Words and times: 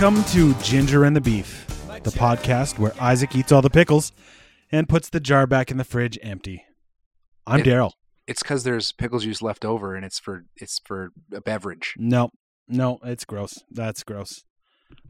Welcome 0.00 0.22
to 0.26 0.54
Ginger 0.62 1.02
and 1.06 1.16
the 1.16 1.20
Beef, 1.20 1.66
the 2.04 2.10
podcast 2.10 2.78
where 2.78 2.92
Isaac 3.00 3.34
eats 3.34 3.50
all 3.50 3.62
the 3.62 3.68
pickles 3.68 4.12
and 4.70 4.88
puts 4.88 5.08
the 5.08 5.18
jar 5.18 5.44
back 5.44 5.72
in 5.72 5.76
the 5.76 5.82
fridge 5.82 6.16
empty. 6.22 6.64
I'm 7.48 7.58
It- 7.58 7.66
Daryl. 7.66 7.90
It's 8.28 8.40
because 8.40 8.62
there's 8.62 8.92
pickle 8.92 9.18
juice 9.18 9.42
left 9.42 9.64
over, 9.64 9.96
and 9.96 10.04
it's 10.04 10.20
for 10.20 10.44
it's 10.54 10.78
for 10.84 11.10
a 11.32 11.40
beverage. 11.40 11.94
No, 11.98 12.30
no, 12.68 13.00
it's 13.02 13.24
gross. 13.24 13.64
That's 13.72 14.04
gross. 14.04 14.44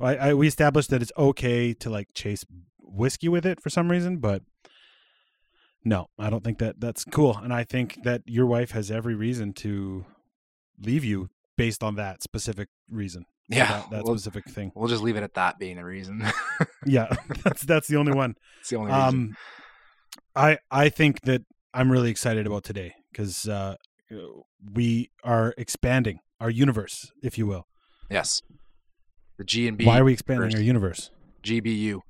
I, 0.00 0.16
I 0.16 0.32
we 0.32 0.46
established 0.48 0.88
that 0.88 1.02
it's 1.02 1.12
okay 1.18 1.74
to 1.74 1.90
like 1.90 2.08
chase 2.14 2.46
whiskey 2.78 3.28
with 3.28 3.44
it 3.44 3.60
for 3.60 3.68
some 3.68 3.90
reason, 3.90 4.16
but 4.16 4.40
no, 5.84 6.06
I 6.18 6.30
don't 6.30 6.42
think 6.42 6.60
that 6.60 6.80
that's 6.80 7.04
cool. 7.04 7.36
And 7.36 7.52
I 7.52 7.62
think 7.62 8.04
that 8.04 8.22
your 8.24 8.46
wife 8.46 8.70
has 8.70 8.90
every 8.90 9.14
reason 9.14 9.52
to 9.54 10.06
leave 10.80 11.04
you 11.04 11.28
based 11.58 11.82
on 11.82 11.96
that 11.96 12.22
specific 12.22 12.68
reason. 12.88 13.26
Yeah, 13.48 13.66
that, 13.66 13.90
that 13.90 14.04
we'll, 14.04 14.18
specific 14.18 14.44
thing. 14.50 14.72
we'll 14.74 14.88
just 14.88 15.02
leave 15.02 15.16
it 15.16 15.22
at 15.22 15.34
that 15.34 15.58
being 15.58 15.76
the 15.76 15.84
reason. 15.84 16.22
Yeah, 16.86 17.14
that's 17.44 17.62
that's 17.62 17.88
the 17.88 17.96
only 17.96 18.12
one. 18.12 18.34
it's 18.60 18.70
the 18.70 18.76
only 18.76 18.92
reason. 18.92 19.04
Um, 19.04 19.36
I 20.34 20.58
I 20.70 20.88
think 20.88 21.22
that 21.22 21.42
I'm 21.74 21.90
really 21.90 22.10
excited 22.10 22.46
about 22.46 22.64
today 22.64 22.94
because 23.12 23.48
uh, 23.48 23.74
we 24.72 25.10
are 25.24 25.54
expanding 25.58 26.20
our 26.40 26.50
universe, 26.50 27.10
if 27.22 27.36
you 27.36 27.46
will. 27.46 27.66
yes, 28.10 28.42
the 29.38 29.44
G 29.44 29.68
and 29.68 29.76
B. 29.76 29.84
Why 29.84 29.98
are 29.98 30.04
we 30.04 30.12
expanding 30.12 30.46
first. 30.46 30.56
our 30.56 30.62
universe? 30.62 31.10
GBU? 31.42 32.00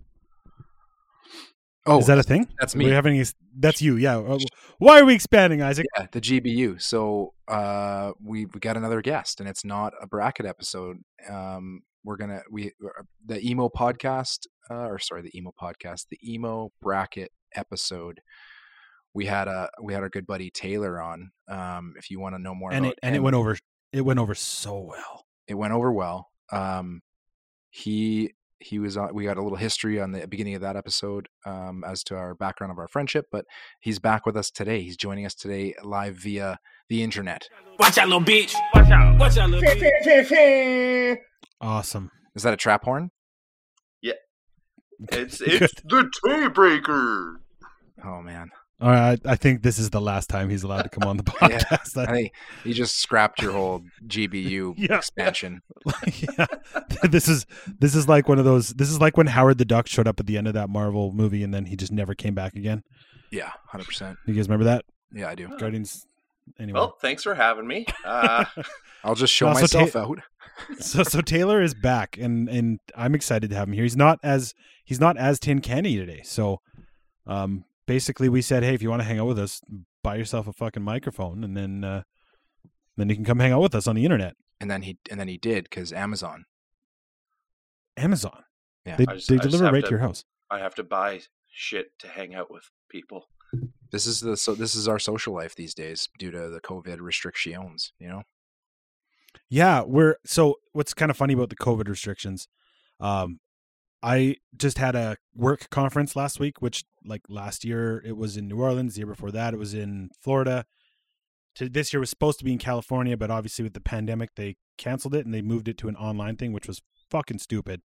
Oh, 1.89 1.99
Is 1.99 2.07
that 2.07 2.19
a 2.19 2.23
thing? 2.23 2.47
that's 2.61 2.75
me. 2.77 2.85
We 2.87 2.91
have 2.93 3.07
any? 3.07 3.25
That's 3.59 3.81
you. 3.83 3.97
Yeah. 3.97 4.19
Uh, 4.19 4.39
Why 4.79 5.01
are 5.01 5.05
we 5.05 5.15
expanding, 5.15 5.63
Isaac? 5.63 5.87
yeah, 5.97 6.07
the 6.13 6.21
GBU. 6.21 6.81
So 6.83 7.35
uh, 7.49 8.13
we 8.23 8.45
we 8.47 8.61
got 8.61 8.77
another 8.77 9.01
guest, 9.03 9.41
and 9.41 9.49
it's 9.49 9.65
not 9.65 9.93
a 10.01 10.07
bracket 10.07 10.47
episode. 10.47 10.99
Um, 11.29 11.81
we're 12.05 12.17
gonna 12.17 12.43
we 12.51 12.67
uh, 12.85 13.03
the 13.27 13.41
emo 13.49 13.69
podcast, 13.69 14.47
uh, 14.71 14.87
or 14.87 14.99
sorry, 14.99 15.23
the 15.23 15.37
emo 15.37 15.53
podcast, 15.61 16.07
the 16.11 16.19
emo 16.23 16.71
bracket 16.83 17.31
episode. 17.55 18.21
We 19.15 19.25
had 19.27 19.49
a 19.49 19.69
we 19.83 19.95
had 19.95 20.03
our 20.03 20.11
good 20.11 20.27
buddy 20.27 20.51
Taylor 20.51 21.01
on. 21.01 21.31
Um, 21.49 21.95
if 21.97 22.11
you 22.11 22.21
want 22.21 22.35
to 22.35 22.39
know 22.39 22.55
more 22.55 22.71
And 22.73 22.85
about 22.85 22.93
it 22.93 22.99
and 23.03 23.17
it 23.17 23.21
went 23.21 23.35
over. 23.35 23.57
It 23.93 24.03
went 24.03 24.19
over 24.19 24.35
so 24.35 24.79
well. 24.81 25.25
it 25.47 25.55
went 25.55 25.73
over 25.73 25.91
well. 25.91 26.29
Um, 26.53 27.01
he 27.71 28.35
he 28.61 28.79
was 28.79 28.97
on, 28.97 29.15
we 29.15 29.25
got 29.25 29.37
a 29.37 29.43
little 29.43 29.59
history 29.59 30.01
on 30.01 30.13
the 30.13 30.27
beginning 30.27 30.55
of 30.55 30.61
that 30.63 30.77
episode 30.77 31.29
um, 31.47 31.85
as 31.87 32.03
to 32.05 32.17
our 32.17 32.35
background 32.35 32.71
of 32.73 32.79
our 32.79 32.89
friendship, 32.89 33.27
but 33.31 33.45
he's 33.81 33.99
back 33.99 34.27
with 34.27 34.37
us 34.37 34.51
today. 34.51 34.83
He's 34.83 34.97
joining 34.97 35.27
us 35.27 35.35
today 35.35 35.75
live 35.85 36.17
via 36.17 36.59
the 36.89 37.03
internet. 37.03 37.49
Watch 37.79 37.99
out, 37.99 38.09
little 38.09 38.23
bitch. 38.23 38.55
Watch 38.75 38.91
out. 38.91 39.19
Watch 39.19 39.39
out, 39.39 39.51
little 39.51 39.69
bitch. 39.69 41.17
Awesome. 41.61 42.11
Is 42.35 42.43
that 42.43 42.55
a 42.55 42.57
trap 42.57 42.85
horn? 42.85 43.11
Yeah. 44.03 44.13
It's 45.13 45.41
it's 45.41 45.75
the 45.85 46.11
tea 46.25 46.49
breaker. 46.49 47.41
Oh 48.05 48.21
man, 48.21 48.51
All 48.81 48.91
right. 48.91 49.19
I 49.25 49.35
think 49.35 49.63
this 49.63 49.79
is 49.79 49.91
the 49.91 50.01
last 50.01 50.29
time 50.31 50.49
he's 50.51 50.63
allowed 50.63 50.83
to 50.83 50.89
come 50.89 51.09
on 51.09 51.17
the 51.17 51.23
podcast. 51.25 51.97
I 51.97 52.03
I- 52.03 52.07
think 52.15 52.33
you 52.65 52.75
just 52.75 52.97
scrapped 52.99 53.43
your 53.43 53.53
whole 53.53 53.83
GBU 54.07 54.75
Yeah. 54.79 54.97
expansion. 54.99 55.63
yeah. 56.39 56.47
This 57.03 57.29
is 57.29 57.45
this 57.81 57.95
is 57.95 58.09
like 58.09 58.29
one 58.29 58.39
of 58.39 58.45
those. 58.45 58.69
This 58.75 58.89
is 58.91 59.01
like 59.01 59.17
when 59.17 59.27
Howard 59.27 59.59
the 59.59 59.65
Duck 59.65 59.87
showed 59.89 60.07
up 60.07 60.21
at 60.21 60.27
the 60.27 60.39
end 60.39 60.47
of 60.47 60.55
that 60.55 60.69
Marvel 60.69 61.13
movie, 61.13 61.43
and 61.43 61.53
then 61.53 61.65
he 61.67 61.77
just 61.77 61.93
never 61.93 62.15
came 62.15 62.35
back 62.35 62.55
again. 62.55 62.83
Yeah, 63.31 63.51
hundred 63.67 63.87
percent. 63.87 64.17
You 64.27 64.35
guys 64.35 64.49
remember 64.49 64.65
that? 64.67 64.85
Yeah, 65.13 65.29
I 65.29 65.35
do. 65.35 65.49
Guardians. 65.59 66.07
Anyway. 66.59 66.79
Well, 66.79 66.97
thanks 67.03 67.23
for 67.23 67.35
having 67.35 67.67
me. 67.67 67.85
Uh, 68.05 68.45
I'll 69.05 69.15
just 69.15 69.33
show 69.35 69.49
No, 69.49 69.55
so 69.55 69.61
myself 69.61 69.93
Ta- 69.93 70.01
out. 70.03 70.19
so 70.81 71.03
so 71.03 71.21
Taylor 71.21 71.61
is 71.63 71.75
back 71.75 72.17
and 72.19 72.49
and 72.49 72.81
I'm 72.97 73.15
excited 73.15 73.51
to 73.51 73.57
have 73.57 73.69
him 73.69 73.75
here. 73.75 73.83
He's 73.83 73.97
not 73.97 74.19
as 74.23 74.55
he's 74.85 74.99
not 74.99 75.17
as 75.19 75.39
tin 75.39 75.61
canny 75.61 75.97
today. 75.97 76.23
So 76.25 76.61
um 77.27 77.65
basically 77.89 78.29
we 78.29 78.41
said, 78.43 78.63
"Hey, 78.63 78.75
if 78.75 78.83
you 78.83 78.91
want 78.91 79.01
to 79.03 79.09
hang 79.09 79.19
out 79.19 79.27
with 79.27 79.39
us, 79.41 79.61
buy 80.05 80.15
yourself 80.15 80.47
a 80.47 80.53
fucking 80.53 80.83
microphone 80.85 81.43
and 81.43 81.57
then 81.57 81.83
uh 81.83 82.03
then 82.97 83.09
you 83.09 83.17
can 83.17 83.25
come 83.25 83.41
hang 83.41 83.51
out 83.53 83.63
with 83.63 83.75
us 83.75 83.89
on 83.89 83.97
the 83.97 84.05
internet." 84.05 84.37
And 84.61 84.71
then 84.71 84.83
he 84.83 84.99
and 85.11 85.19
then 85.19 85.27
he 85.29 85.39
did 85.39 85.65
because 85.65 85.93
Amazon. 85.93 86.45
Amazon. 87.97 88.45
Yeah, 88.85 88.97
They 88.97 89.07
just- 89.07 89.29
they 89.29 89.37
deliver 89.39 89.65
right 89.65 89.81
to 89.81 89.83
to- 89.83 89.91
your 89.91 89.99
house. 90.01 90.25
I 90.51 90.59
have 90.61 90.75
to 90.77 90.85
buy 90.85 91.23
shit 91.51 91.99
to 91.99 92.09
hang 92.09 92.35
out 92.35 92.51
with 92.51 92.71
people. 92.89 93.29
This 93.91 94.07
is 94.07 94.21
the 94.21 94.37
so 94.37 94.55
this 94.55 94.75
is 94.75 94.87
our 94.89 94.99
social 94.99 95.35
life 95.35 95.55
these 95.55 95.75
days 95.75 96.09
due 96.19 96.31
to 96.31 96.49
the 96.49 96.61
COVID 96.61 97.01
restrictions. 97.01 97.93
You 97.99 98.09
know. 98.09 98.23
Yeah, 99.49 99.83
we're 99.83 100.17
so 100.25 100.57
what's 100.73 100.95
kind 100.95 101.11
of 101.11 101.17
funny 101.17 101.35
about 101.35 101.51
the 101.51 101.57
COVID 101.57 101.89
restrictions. 101.89 102.49
Um 103.01 103.41
I 104.03 104.37
just 104.57 104.79
had 104.79 104.95
a 104.95 105.17
work 105.35 105.71
conference 105.71 106.15
last 106.15 106.39
week, 106.39 106.63
which 106.63 106.85
like 107.05 107.23
last 107.29 107.65
year 107.65 108.03
it 108.05 108.17
was 108.17 108.37
in 108.37 108.49
New 108.49 108.61
Orleans, 108.61 108.95
the 108.95 109.01
year 109.01 109.07
before 109.07 109.33
that 109.33 109.55
it 109.55 109.59
was 109.59 109.75
in 109.75 110.11
Florida. 110.21 110.65
To 111.57 111.69
this 111.69 111.93
year 111.93 112.01
was 112.01 112.11
supposed 112.11 112.39
to 112.39 112.45
be 112.45 112.53
in 112.53 112.59
California, 112.59 113.17
but 113.17 113.31
obviously 113.31 113.65
with 113.65 113.75
the 113.75 113.81
pandemic 113.81 114.31
they 114.37 114.57
canceled 114.77 115.15
it 115.15 115.25
and 115.25 115.35
they 115.35 115.43
moved 115.43 115.69
it 115.69 115.79
to 115.79 115.89
an 115.89 115.97
online 115.97 116.37
thing, 116.37 116.53
which 116.53 116.69
was 116.69 116.81
fucking 117.11 117.39
stupid. 117.39 117.83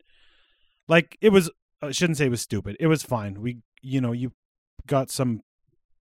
Like 0.88 1.18
it 1.22 1.30
was 1.30 1.50
I 1.82 1.92
shouldn't 1.92 2.18
say 2.18 2.28
it 2.28 2.32
was 2.32 2.42
stupid. 2.42 2.78
It 2.80 2.88
was 2.88 3.04
fine. 3.04 3.42
We 3.42 3.60
you 3.82 4.00
know, 4.00 4.12
you 4.12 4.34
got 4.86 5.10
some 5.10 5.42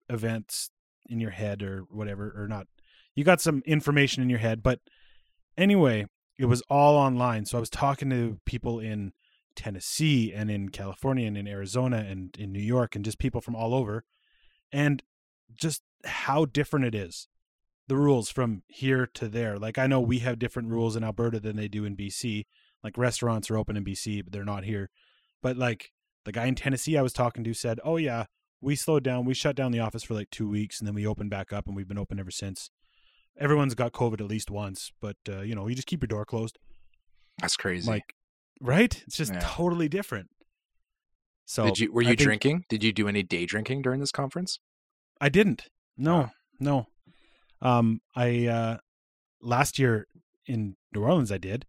events 0.09 0.71
in 1.09 1.21
your 1.21 1.31
head 1.31 1.63
or 1.63 1.85
whatever 1.91 2.33
or 2.37 2.49
not. 2.49 2.67
You 3.15 3.25
got 3.25 3.41
some 3.41 3.63
information 3.67 4.23
in 4.23 4.31
your 4.31 4.39
head, 4.39 4.63
but 4.63 4.81
anyway, 5.57 6.07
it 6.39 6.47
was 6.47 6.63
all 6.71 6.97
online. 6.97 7.45
So 7.45 7.59
I 7.59 7.61
was 7.61 7.71
talking 7.71 8.11
to 8.11 8.39
people 8.47 8.79
in 8.81 9.13
Tennessee 9.59 10.33
and 10.33 10.53
in 10.53 10.69
California 10.69 11.27
and 11.27 11.37
in 11.37 11.49
Arizona 11.49 12.07
and 12.09 12.35
in 12.39 12.53
New 12.53 12.63
York 12.63 12.95
and 12.95 13.05
just 13.05 13.19
people 13.19 13.41
from 13.41 13.57
all 13.57 13.75
over 13.75 14.05
and 14.71 15.03
just 15.53 15.83
how 16.05 16.45
different 16.45 16.87
it 16.87 16.95
is. 16.95 17.27
The 17.89 17.97
rules 17.97 18.31
from 18.31 18.63
here 18.69 19.09
to 19.15 19.29
there. 19.29 19.59
Like 19.59 19.77
I 19.77 19.89
know 19.89 20.01
we 20.01 20.21
have 20.21 20.39
different 20.39 20.69
rules 20.69 20.95
in 20.95 21.03
Alberta 21.03 21.41
than 21.41 21.57
they 21.57 21.67
do 21.67 21.85
in 21.85 21.97
BC. 21.97 22.45
Like 22.85 22.97
restaurants 22.97 23.51
are 23.51 23.59
open 23.59 23.77
in 23.77 23.85
BC, 23.85 24.23
but 24.23 24.33
they're 24.33 24.45
not 24.45 24.63
here. 24.63 24.91
But 25.43 25.57
like 25.57 25.91
the 26.25 26.33
guy 26.33 26.47
in 26.47 26.55
Tennessee 26.55 26.97
I 26.97 27.03
was 27.03 27.13
talking 27.13 27.43
to 27.43 27.53
said, 27.53 27.81
"Oh 27.83 27.97
yeah, 27.97 28.27
we 28.61 28.77
slowed 28.77 29.03
down. 29.03 29.25
We 29.25 29.35
shut 29.35 29.57
down 29.57 29.73
the 29.73 29.81
office 29.81 30.05
for 30.05 30.15
like 30.15 30.31
2 30.31 30.49
weeks 30.49 30.79
and 30.79 30.87
then 30.87 30.95
we 30.95 31.07
opened 31.07 31.31
back 31.31 31.53
up 31.53 31.67
and 31.67 31.75
we've 31.75 31.89
been 31.89 31.99
open 31.99 32.21
ever 32.21 32.31
since." 32.31 32.71
Everyone's 33.37 33.75
got 33.75 33.93
COVID 33.93 34.21
at 34.21 34.29
least 34.29 34.51
once, 34.51 34.93
but 35.01 35.17
uh, 35.29 35.41
you 35.41 35.57
know, 35.57 35.67
you 35.67 35.75
just 35.75 35.89
keep 35.89 36.03
your 36.03 36.09
door 36.09 36.25
closed. 36.25 36.59
That's 37.41 37.57
crazy. 37.57 37.89
Like, 37.89 38.15
right? 38.61 39.03
It's 39.07 39.17
just 39.17 39.33
Yeah. 39.33 39.41
totally 39.43 39.89
different. 39.89 40.29
So 41.45 41.65
Did 41.67 41.79
you 41.79 41.93
were 41.93 42.03
you 42.03 42.09
think- 42.09 42.21
drinking? 42.21 42.65
Did 42.69 42.85
you 42.85 42.93
do 42.93 43.09
any 43.09 43.23
day 43.23 43.47
drinking 43.47 43.83
during 43.83 44.01
this 44.01 44.13
conference? 44.13 44.59
I 45.21 45.29
didn't. 45.29 45.69
No, 45.97 46.17
Oh. 46.17 46.31
no. 46.61 46.87
Um, 47.61 48.01
I 48.15 48.47
uh, 48.47 48.79
last 49.41 49.79
year 49.79 50.07
in 50.47 50.77
New 50.95 51.03
Orleans 51.03 51.33
I 51.33 51.39
did. 51.39 51.67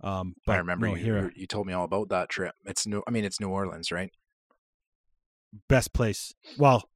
Um, 0.00 0.34
but 0.46 0.54
I 0.54 0.58
remember 0.58 0.88
no, 0.88 0.94
you, 0.96 1.04
here, 1.04 1.22
you 1.26 1.42
you 1.42 1.46
told 1.46 1.66
me 1.68 1.72
all 1.72 1.84
about 1.84 2.08
that 2.08 2.28
trip. 2.28 2.54
It's 2.64 2.86
new. 2.86 3.02
I 3.06 3.10
mean, 3.12 3.24
it's 3.24 3.38
New 3.40 3.48
Orleans, 3.50 3.92
right? 3.92 4.10
best 5.68 5.92
place. 5.92 6.32
Well, 6.56 6.88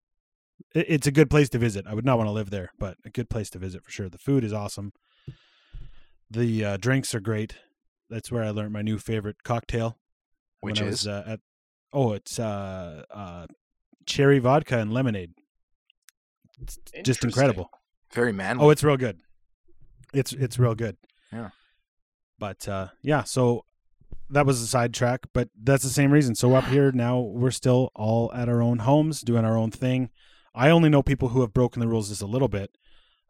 it, 0.75 0.87
it's 0.88 1.06
a 1.06 1.12
good 1.12 1.28
place 1.28 1.50
to 1.50 1.58
visit. 1.58 1.87
I 1.87 1.93
would 1.94 2.06
not 2.06 2.16
want 2.16 2.28
to 2.28 2.32
live 2.32 2.48
there, 2.50 2.70
but 2.78 2.97
a 3.04 3.10
good 3.10 3.28
place 3.28 3.50
to 3.50 3.58
visit 3.58 3.84
for 3.84 3.91
sure. 3.91 4.08
The 4.08 4.16
food 4.19 4.44
is 4.44 4.53
awesome. 4.53 4.93
The 6.31 6.64
uh, 6.64 6.76
drinks 6.78 7.14
are 7.14 7.20
great. 7.20 7.56
That's 8.08 8.31
where 8.31 8.44
I 8.44 8.50
learned 8.50 8.73
my 8.73 8.82
new 8.82 8.99
favorite 8.99 9.43
cocktail. 9.43 9.99
Which 10.61 10.81
is 10.81 10.87
was, 10.87 11.06
uh, 11.06 11.25
at 11.26 11.41
oh, 11.93 12.12
it's 12.12 12.38
uh, 12.38 13.05
uh, 13.11 13.47
cherry 14.06 14.38
vodka 14.38 14.79
and 14.79 14.93
lemonade. 14.93 15.32
It's 16.61 16.79
just 17.03 17.25
incredible. 17.25 17.70
very 18.12 18.32
manly. 18.32 18.64
Oh, 18.64 18.70
it's 18.70 18.82
real 18.82 18.97
good. 18.97 19.20
It's 20.14 20.32
it's 20.32 20.58
real 20.58 20.75
good. 20.75 20.97
Yeah. 21.32 21.50
But 22.38 22.67
uh 22.69 22.88
yeah, 23.03 23.25
so 23.25 23.64
that 24.31 24.47
was 24.47 24.61
a 24.62 24.67
sidetrack, 24.67 25.26
but 25.32 25.49
that's 25.61 25.82
the 25.82 25.91
same 25.91 26.11
reason. 26.11 26.35
So 26.35 26.55
up 26.55 26.64
here 26.69 26.93
now 26.93 27.20
we're 27.20 27.50
still 27.50 27.91
all 27.94 28.32
at 28.32 28.49
our 28.49 28.62
own 28.62 28.79
homes 28.81 29.20
doing 29.20 29.44
our 29.44 29.56
own 29.56 29.70
thing. 29.70 30.11
I 30.55 30.70
only 30.70 30.88
know 30.88 31.02
people 31.02 31.31
who 31.31 31.43
have 31.43 31.52
broken 31.52 31.81
the 31.81 31.88
rules 31.88 32.09
just 32.09 32.23
a 32.23 32.26
little 32.26 32.49
bit. 32.49 32.70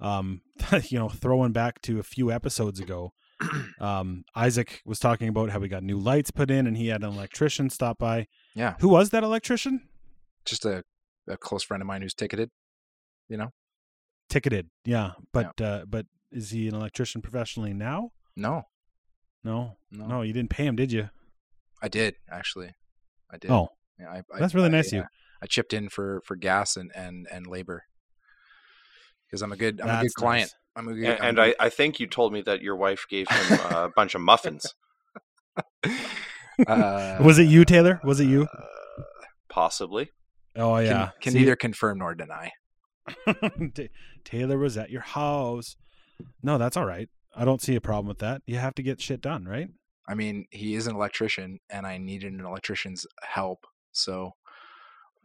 Um 0.00 0.42
you 0.84 0.98
know, 0.98 1.08
throwing 1.08 1.52
back 1.52 1.80
to 1.82 1.98
a 1.98 2.04
few 2.04 2.30
episodes 2.30 2.78
ago. 2.78 3.12
Um 3.80 4.24
Isaac 4.34 4.80
was 4.84 4.98
talking 4.98 5.28
about 5.28 5.50
how 5.50 5.58
we 5.58 5.68
got 5.68 5.82
new 5.82 5.98
lights 5.98 6.30
put 6.30 6.50
in 6.50 6.66
and 6.66 6.76
he 6.76 6.88
had 6.88 7.02
an 7.02 7.10
electrician 7.10 7.68
stop 7.70 7.98
by. 7.98 8.26
Yeah. 8.54 8.74
Who 8.80 8.88
was 8.88 9.10
that 9.10 9.22
electrician? 9.22 9.88
just 10.44 10.64
a, 10.64 10.84
a 11.28 11.36
close 11.36 11.64
friend 11.64 11.82
of 11.82 11.86
mine 11.88 12.02
who's 12.02 12.14
ticketed. 12.14 12.50
You 13.28 13.36
know? 13.36 13.50
Ticketed. 14.30 14.70
Yeah. 14.84 15.12
But 15.32 15.60
uh 15.60 15.84
but 15.88 16.06
is 16.32 16.50
he 16.50 16.68
an 16.68 16.74
electrician 16.74 17.20
professionally 17.22 17.72
now? 17.74 18.10
No, 18.36 18.62
No. 19.44 19.76
no, 19.90 20.06
No, 20.06 20.22
you 20.22 20.32
didn't 20.32 20.50
pay 20.50 20.66
him, 20.66 20.76
did 20.76 20.92
you? 20.92 21.10
I 21.82 21.88
did 21.88 22.14
actually. 22.30 22.74
I 23.30 23.38
did. 23.38 23.50
Oh, 23.50 23.68
yeah, 23.98 24.10
I, 24.10 24.18
I, 24.34 24.38
that's 24.40 24.54
really 24.54 24.66
I, 24.68 24.72
nice 24.72 24.88
of 24.88 24.92
you. 24.94 25.00
uh, 25.02 25.06
I 25.42 25.46
chipped 25.46 25.72
in 25.74 25.88
for 25.88 26.22
for 26.24 26.36
gas 26.36 26.76
and 26.76 26.90
and 26.94 27.26
and 27.32 27.46
labor 27.46 27.84
because 29.26 29.42
I'm 29.42 29.52
a 29.52 29.56
good 29.56 29.80
I'm 29.80 29.88
a 29.98 30.02
good 30.02 30.14
client. 30.14 30.42
nice. 30.50 30.54
I'm 30.76 30.88
a 30.88 30.94
good. 30.94 31.04
And, 31.04 31.18
I'm 31.20 31.28
and 31.30 31.38
a 31.38 31.42
I, 31.42 31.46
good- 31.48 31.56
I 31.60 31.68
think 31.70 32.00
you 32.00 32.06
told 32.06 32.32
me 32.32 32.42
that 32.42 32.60
your 32.62 32.76
wife 32.76 33.06
gave 33.08 33.28
him 33.28 33.58
a 33.70 33.88
bunch 33.94 34.14
of 34.14 34.20
muffins. 34.20 34.74
Uh, 36.66 37.18
Was 37.20 37.38
it 37.38 37.44
you, 37.44 37.64
Taylor? 37.64 38.00
Was 38.02 38.20
it 38.20 38.26
you? 38.26 38.44
Uh, 38.44 39.02
possibly. 39.48 40.10
Oh 40.56 40.78
yeah. 40.78 41.10
can 41.20 41.32
See, 41.32 41.40
neither 41.40 41.54
confirm 41.56 41.98
nor 41.98 42.14
deny. 42.14 42.50
Ta- 43.26 43.82
Taylor 44.24 44.58
was 44.58 44.76
at 44.78 44.90
your 44.90 45.02
house. 45.02 45.76
No, 46.42 46.56
that's 46.56 46.76
all 46.76 46.86
right. 46.86 47.08
I 47.34 47.44
don't 47.44 47.60
see 47.60 47.74
a 47.76 47.80
problem 47.80 48.06
with 48.08 48.18
that. 48.20 48.40
You 48.46 48.56
have 48.56 48.74
to 48.76 48.82
get 48.82 49.02
shit 49.02 49.20
done, 49.20 49.44
right? 49.44 49.68
I 50.08 50.14
mean, 50.14 50.46
he 50.50 50.74
is 50.76 50.86
an 50.86 50.94
electrician, 50.96 51.58
and 51.68 51.86
I 51.86 51.98
needed 51.98 52.32
an 52.32 52.44
electrician's 52.44 53.06
help. 53.22 53.66
So, 53.92 54.32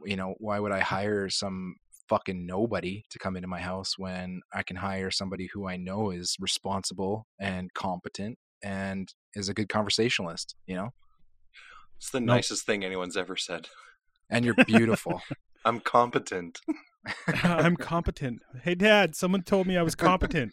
you 0.04 0.18
know, 0.18 0.36
why 0.40 0.60
would 0.60 0.72
I 0.74 0.80
hire 0.82 1.30
some 1.30 1.76
fucking 2.12 2.46
nobody 2.46 3.06
to 3.10 3.18
come 3.18 3.38
into 3.38 3.48
my 3.48 3.62
house 3.62 3.98
when 3.98 4.42
I 4.54 4.64
can 4.64 4.76
hire 4.76 5.10
somebody 5.12 5.48
who 5.54 5.66
I 5.66 5.78
know 5.78 6.12
is 6.12 6.36
responsible 6.42 7.26
and 7.40 7.74
competent 7.74 8.38
and 8.62 9.08
is 9.34 9.48
a 9.48 9.54
good 9.54 9.70
conversationalist, 9.70 10.56
you 10.68 10.76
know? 10.76 10.90
It's 11.96 12.10
the 12.10 12.20
Nope. 12.20 12.36
nicest 12.36 12.66
thing 12.66 12.84
anyone's 12.84 13.16
ever 13.16 13.38
said. 13.38 13.70
And 14.30 14.44
you're 14.44 14.56
beautiful. 14.66 15.22
I'm 15.64 15.80
competent. 15.80 16.60
I'm 17.44 17.78
competent. 17.78 18.42
Hey, 18.62 18.76
Dad, 18.76 19.16
someone 19.16 19.44
told 19.44 19.66
me 19.66 19.78
I 19.78 19.82
was 19.82 19.96
competent. 19.96 20.52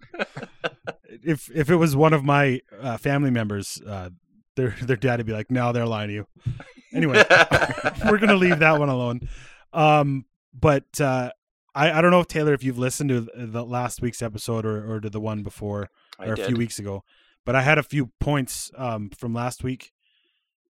if 1.24 1.50
if 1.54 1.68
it 1.70 1.76
was 1.76 1.96
one 1.96 2.12
of 2.12 2.22
my 2.24 2.60
uh, 2.80 2.96
family 2.98 3.30
members, 3.30 3.82
uh, 3.86 4.10
their 4.56 4.70
their 4.80 4.96
dad 4.96 5.18
would 5.18 5.26
be 5.26 5.32
like, 5.34 5.50
"No, 5.50 5.72
they're 5.72 5.84
lying 5.84 6.08
to 6.08 6.14
you." 6.14 6.26
Anyway, 6.94 7.22
we're 8.08 8.16
gonna 8.18 8.34
leave 8.46 8.60
that 8.60 8.78
one 8.78 8.88
alone. 8.88 9.28
Um, 9.74 10.24
but 10.54 10.98
uh, 11.02 11.32
I 11.78 11.98
I 11.98 12.00
don't 12.02 12.10
know 12.10 12.20
if 12.20 12.26
Taylor, 12.26 12.52
if 12.54 12.64
you've 12.64 12.78
listened 12.78 13.10
to 13.10 13.20
the 13.34 13.64
last 13.64 14.02
week's 14.02 14.22
episode 14.22 14.64
or 14.66 14.94
or 14.94 15.00
to 15.00 15.10
the 15.10 15.20
one 15.20 15.42
before 15.42 15.88
or 16.28 16.32
a 16.32 16.36
few 16.48 16.56
weeks 16.58 16.78
ago, 16.78 17.04
but 17.46 17.54
I 17.54 17.62
had 17.62 17.78
a 17.78 17.82
few 17.82 18.10
points 18.20 18.70
um 18.76 19.10
from 19.10 19.32
last 19.32 19.62
week, 19.62 19.92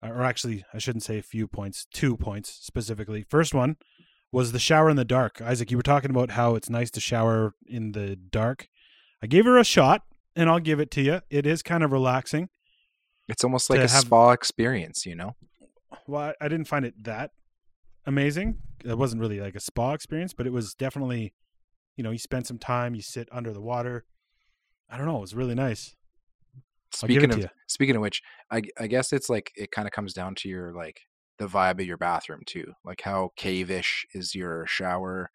or 0.03 0.23
actually 0.23 0.65
I 0.75 0.79
shouldn't 0.79 1.03
say 1.05 1.19
a 1.19 1.23
few 1.23 1.49
points, 1.49 1.87
two 1.93 2.17
points 2.17 2.51
specifically. 2.63 3.25
First 3.29 3.55
one 3.55 3.77
was 4.31 4.53
the 4.53 4.59
shower 4.59 4.91
in 4.91 4.97
the 4.97 5.05
dark. 5.05 5.41
Isaac, 5.41 5.71
you 5.71 5.79
were 5.79 5.83
talking 5.83 6.11
about 6.11 6.33
how 6.33 6.55
it's 6.55 6.69
nice 6.69 6.91
to 6.93 7.01
shower 7.01 7.55
in 7.67 7.93
the 7.93 8.15
dark. 8.15 8.69
I 9.23 9.27
gave 9.27 9.47
her 9.47 9.57
a 9.59 9.65
shot, 9.65 10.03
and 10.37 10.51
I'll 10.51 10.61
give 10.61 10.81
it 10.81 10.91
to 10.93 11.01
you. 11.01 11.23
It 11.31 11.47
is 11.47 11.63
kind 11.63 11.83
of 11.83 11.93
relaxing. 11.93 12.51
It's 13.27 13.43
almost 13.43 13.71
like 13.71 13.79
a 13.81 13.89
have- 13.89 14.03
spa 14.03 14.33
experience, 14.33 15.07
you 15.07 15.15
know? 15.15 15.35
Well, 16.07 16.35
I 16.41 16.49
didn't 16.49 16.67
find 16.69 16.85
it 16.85 17.05
that 17.05 17.31
amazing. 18.09 18.57
It 18.85 18.99
wasn't 18.99 19.21
really 19.21 19.39
like 19.39 19.55
a 19.55 19.61
spa 19.61 19.93
experience, 19.93 20.33
but 20.33 20.47
it 20.47 20.53
was 20.53 20.75
definitely, 20.75 21.35
you 21.97 22.03
know, 22.03 22.11
you 22.11 22.19
spend 22.19 22.47
some 22.47 22.59
time, 22.59 22.95
you 22.95 23.03
sit 23.03 23.29
under 23.31 23.53
the 23.53 23.61
water. 23.61 24.07
I 24.91 24.97
don't 24.97 25.07
know. 25.07 25.19
It 25.19 25.21
was 25.21 25.35
really 25.35 25.55
nice. 25.55 25.95
Speaking 26.95 27.31
of 27.31 27.47
speaking 27.69 27.97
of 27.97 28.03
which, 28.03 28.23
I 28.51 28.63
I 28.79 28.87
guess 28.87 29.13
it's 29.13 29.29
like 29.29 29.53
it 29.55 29.71
kind 29.71 29.87
of 29.87 29.93
comes 29.93 30.15
down 30.15 30.35
to 30.37 30.49
your 30.49 30.73
like 30.75 31.03
the 31.39 31.47
vibe 31.47 31.81
of 31.81 31.87
your 31.87 31.99
bathroom 31.99 32.41
too. 32.47 32.73
Like 32.85 33.03
how 33.03 33.31
cave-ish 33.37 34.07
is 34.15 34.35
your 34.35 34.67
shower? 34.67 35.31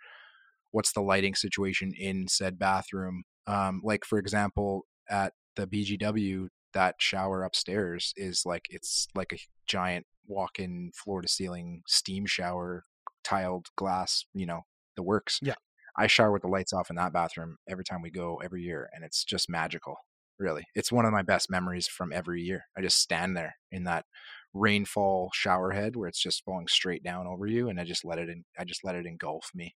What's 0.72 0.94
the 0.94 1.02
lighting 1.02 1.36
situation 1.36 1.94
in 1.98 2.28
said 2.28 2.58
bathroom? 2.58 3.24
Um, 3.46 3.82
like 3.84 4.04
for 4.04 4.18
example, 4.18 4.88
at 5.08 5.34
the 5.56 5.68
BGW, 5.68 6.48
that 6.74 6.96
shower 6.98 7.44
upstairs 7.44 8.14
is 8.18 8.42
like 8.46 8.66
it's 8.70 9.08
like 9.14 9.32
a 9.32 9.38
giant 9.68 10.06
walk-in 10.28 10.92
floor-to-ceiling 10.96 11.82
steam 11.88 12.26
shower, 12.26 12.86
tiled 13.24 13.68
glass. 13.76 14.26
You 14.34 14.46
know 14.46 14.62
the 14.96 15.04
works. 15.04 15.40
Yeah. 15.42 15.56
I 15.98 16.08
shower 16.08 16.32
with 16.32 16.42
the 16.42 16.48
lights 16.48 16.74
off 16.74 16.90
in 16.90 16.96
that 16.96 17.14
bathroom 17.14 17.58
every 17.70 17.84
time 17.84 18.02
we 18.02 18.10
go 18.10 18.42
every 18.44 18.64
year, 18.64 18.90
and 18.94 19.04
it's 19.04 19.24
just 19.24 19.50
magical 19.50 19.98
really. 20.40 20.64
It's 20.76 20.92
one 20.92 21.06
of 21.06 21.12
my 21.12 21.22
best 21.22 21.50
memories 21.50 21.88
from 21.88 22.12
every 22.12 22.42
year. 22.42 22.66
I 22.78 22.82
just 22.82 23.00
stand 23.00 23.36
there 23.36 23.56
in 23.72 23.84
that 23.86 24.06
rainfall 24.54 25.32
shower 25.34 25.72
head 25.72 25.96
where 25.96 26.08
it's 26.08 26.22
just 26.22 26.44
falling 26.44 26.68
straight 26.68 27.04
down 27.04 27.26
over 27.26 27.48
you 27.48 27.70
and 27.70 27.80
I 27.80 27.84
just 27.84 28.06
let 28.06 28.20
it 28.20 28.30
in 28.30 28.44
I 28.58 28.66
just 28.66 28.84
let 28.84 28.96
it 28.96 29.06
engulf 29.06 29.50
me. 29.56 29.76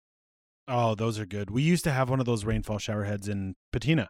Oh, 0.68 0.94
those 0.94 1.18
are 1.18 1.26
good. 1.26 1.50
We 1.50 1.62
used 1.62 1.84
to 1.84 1.92
have 1.92 2.10
one 2.10 2.20
of 2.20 2.26
those 2.26 2.44
rainfall 2.44 2.78
shower 2.78 3.04
heads 3.04 3.28
in 3.28 3.54
Patina. 3.72 4.08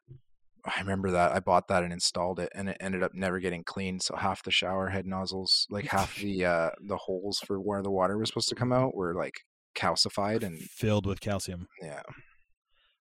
I 0.67 0.81
remember 0.81 1.13
that. 1.13 1.33
I 1.33 1.41
bought 1.41 1.69
that 1.69 1.85
and 1.85 1.93
installed 1.93 2.41
it 2.41 2.51
and 2.55 2.69
it 2.69 2.77
ended 2.81 3.03
up 3.03 3.15
never 3.15 3.39
getting 3.39 3.63
cleaned. 3.63 4.03
So 4.03 4.17
half 4.17 4.43
the 4.43 4.51
shower 4.51 4.89
head 4.89 5.07
nozzles, 5.07 5.67
like 5.71 5.87
half 5.87 6.17
the 6.21 6.45
uh 6.45 6.71
the 6.81 6.97
holes 6.97 7.39
for 7.39 7.61
where 7.61 7.83
the 7.83 7.91
water 7.91 8.19
was 8.19 8.29
supposed 8.29 8.49
to 8.49 8.55
come 8.55 8.73
out 8.73 8.95
were 8.95 9.15
like 9.15 9.35
calcified 9.77 10.43
and 10.43 10.61
filled 10.61 11.07
with 11.07 11.21
calcium. 11.21 11.69
yeah. 11.81 12.03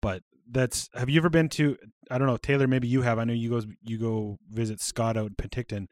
But 0.00 0.22
that's 0.50 0.88
have 0.94 1.10
you 1.10 1.18
ever 1.20 1.30
been 1.30 1.48
to 1.50 1.76
I 2.10 2.18
don't 2.18 2.28
know, 2.28 2.36
Taylor, 2.36 2.66
maybe 2.66 2.88
you 2.88 3.02
have. 3.02 3.18
I 3.18 3.24
know 3.24 3.32
you 3.32 3.50
go 3.50 3.62
you 3.82 3.98
go 3.98 4.38
visit 4.48 4.80
Scott 4.80 5.16
out 5.16 5.30
in 5.30 5.34
Penticton 5.34 5.86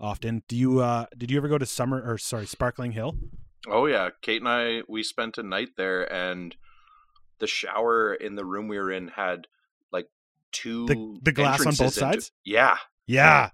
often. 0.00 0.42
Do 0.48 0.56
you 0.56 0.80
uh 0.80 1.06
did 1.16 1.30
you 1.30 1.36
ever 1.36 1.48
go 1.48 1.58
to 1.58 1.66
Summer 1.66 2.02
or 2.04 2.18
sorry, 2.18 2.46
Sparkling 2.46 2.92
Hill? 2.92 3.16
Oh 3.68 3.86
yeah, 3.86 4.10
Kate 4.22 4.42
and 4.42 4.48
I 4.48 4.82
we 4.88 5.02
spent 5.02 5.38
a 5.38 5.42
night 5.42 5.70
there, 5.76 6.12
and 6.12 6.56
the 7.38 7.46
shower 7.46 8.12
in 8.12 8.34
the 8.34 8.44
room 8.44 8.68
we 8.68 8.78
were 8.78 8.90
in 8.90 9.08
had 9.08 9.46
like 9.46 9.46
two 10.52 11.18
the 11.22 11.32
glass 11.32 11.60
on 11.60 11.66
both 11.66 11.80
entrances 11.80 11.80
into- 11.80 12.00
sides? 12.12 12.32
Yeah, 12.44 12.76
Yeah. 13.06 13.50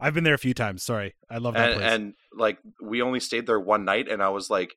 I've 0.00 0.14
been 0.14 0.24
there 0.24 0.34
a 0.34 0.38
few 0.38 0.52
times. 0.54 0.82
Sorry. 0.82 1.14
I 1.30 1.38
love 1.38 1.54
that 1.54 1.70
and, 1.70 1.78
place. 1.80 1.92
and 1.92 2.14
like 2.36 2.58
we 2.82 3.02
only 3.02 3.20
stayed 3.20 3.46
there 3.46 3.60
one 3.60 3.84
night, 3.84 4.08
and 4.08 4.20
I 4.20 4.30
was 4.30 4.50
like, 4.50 4.74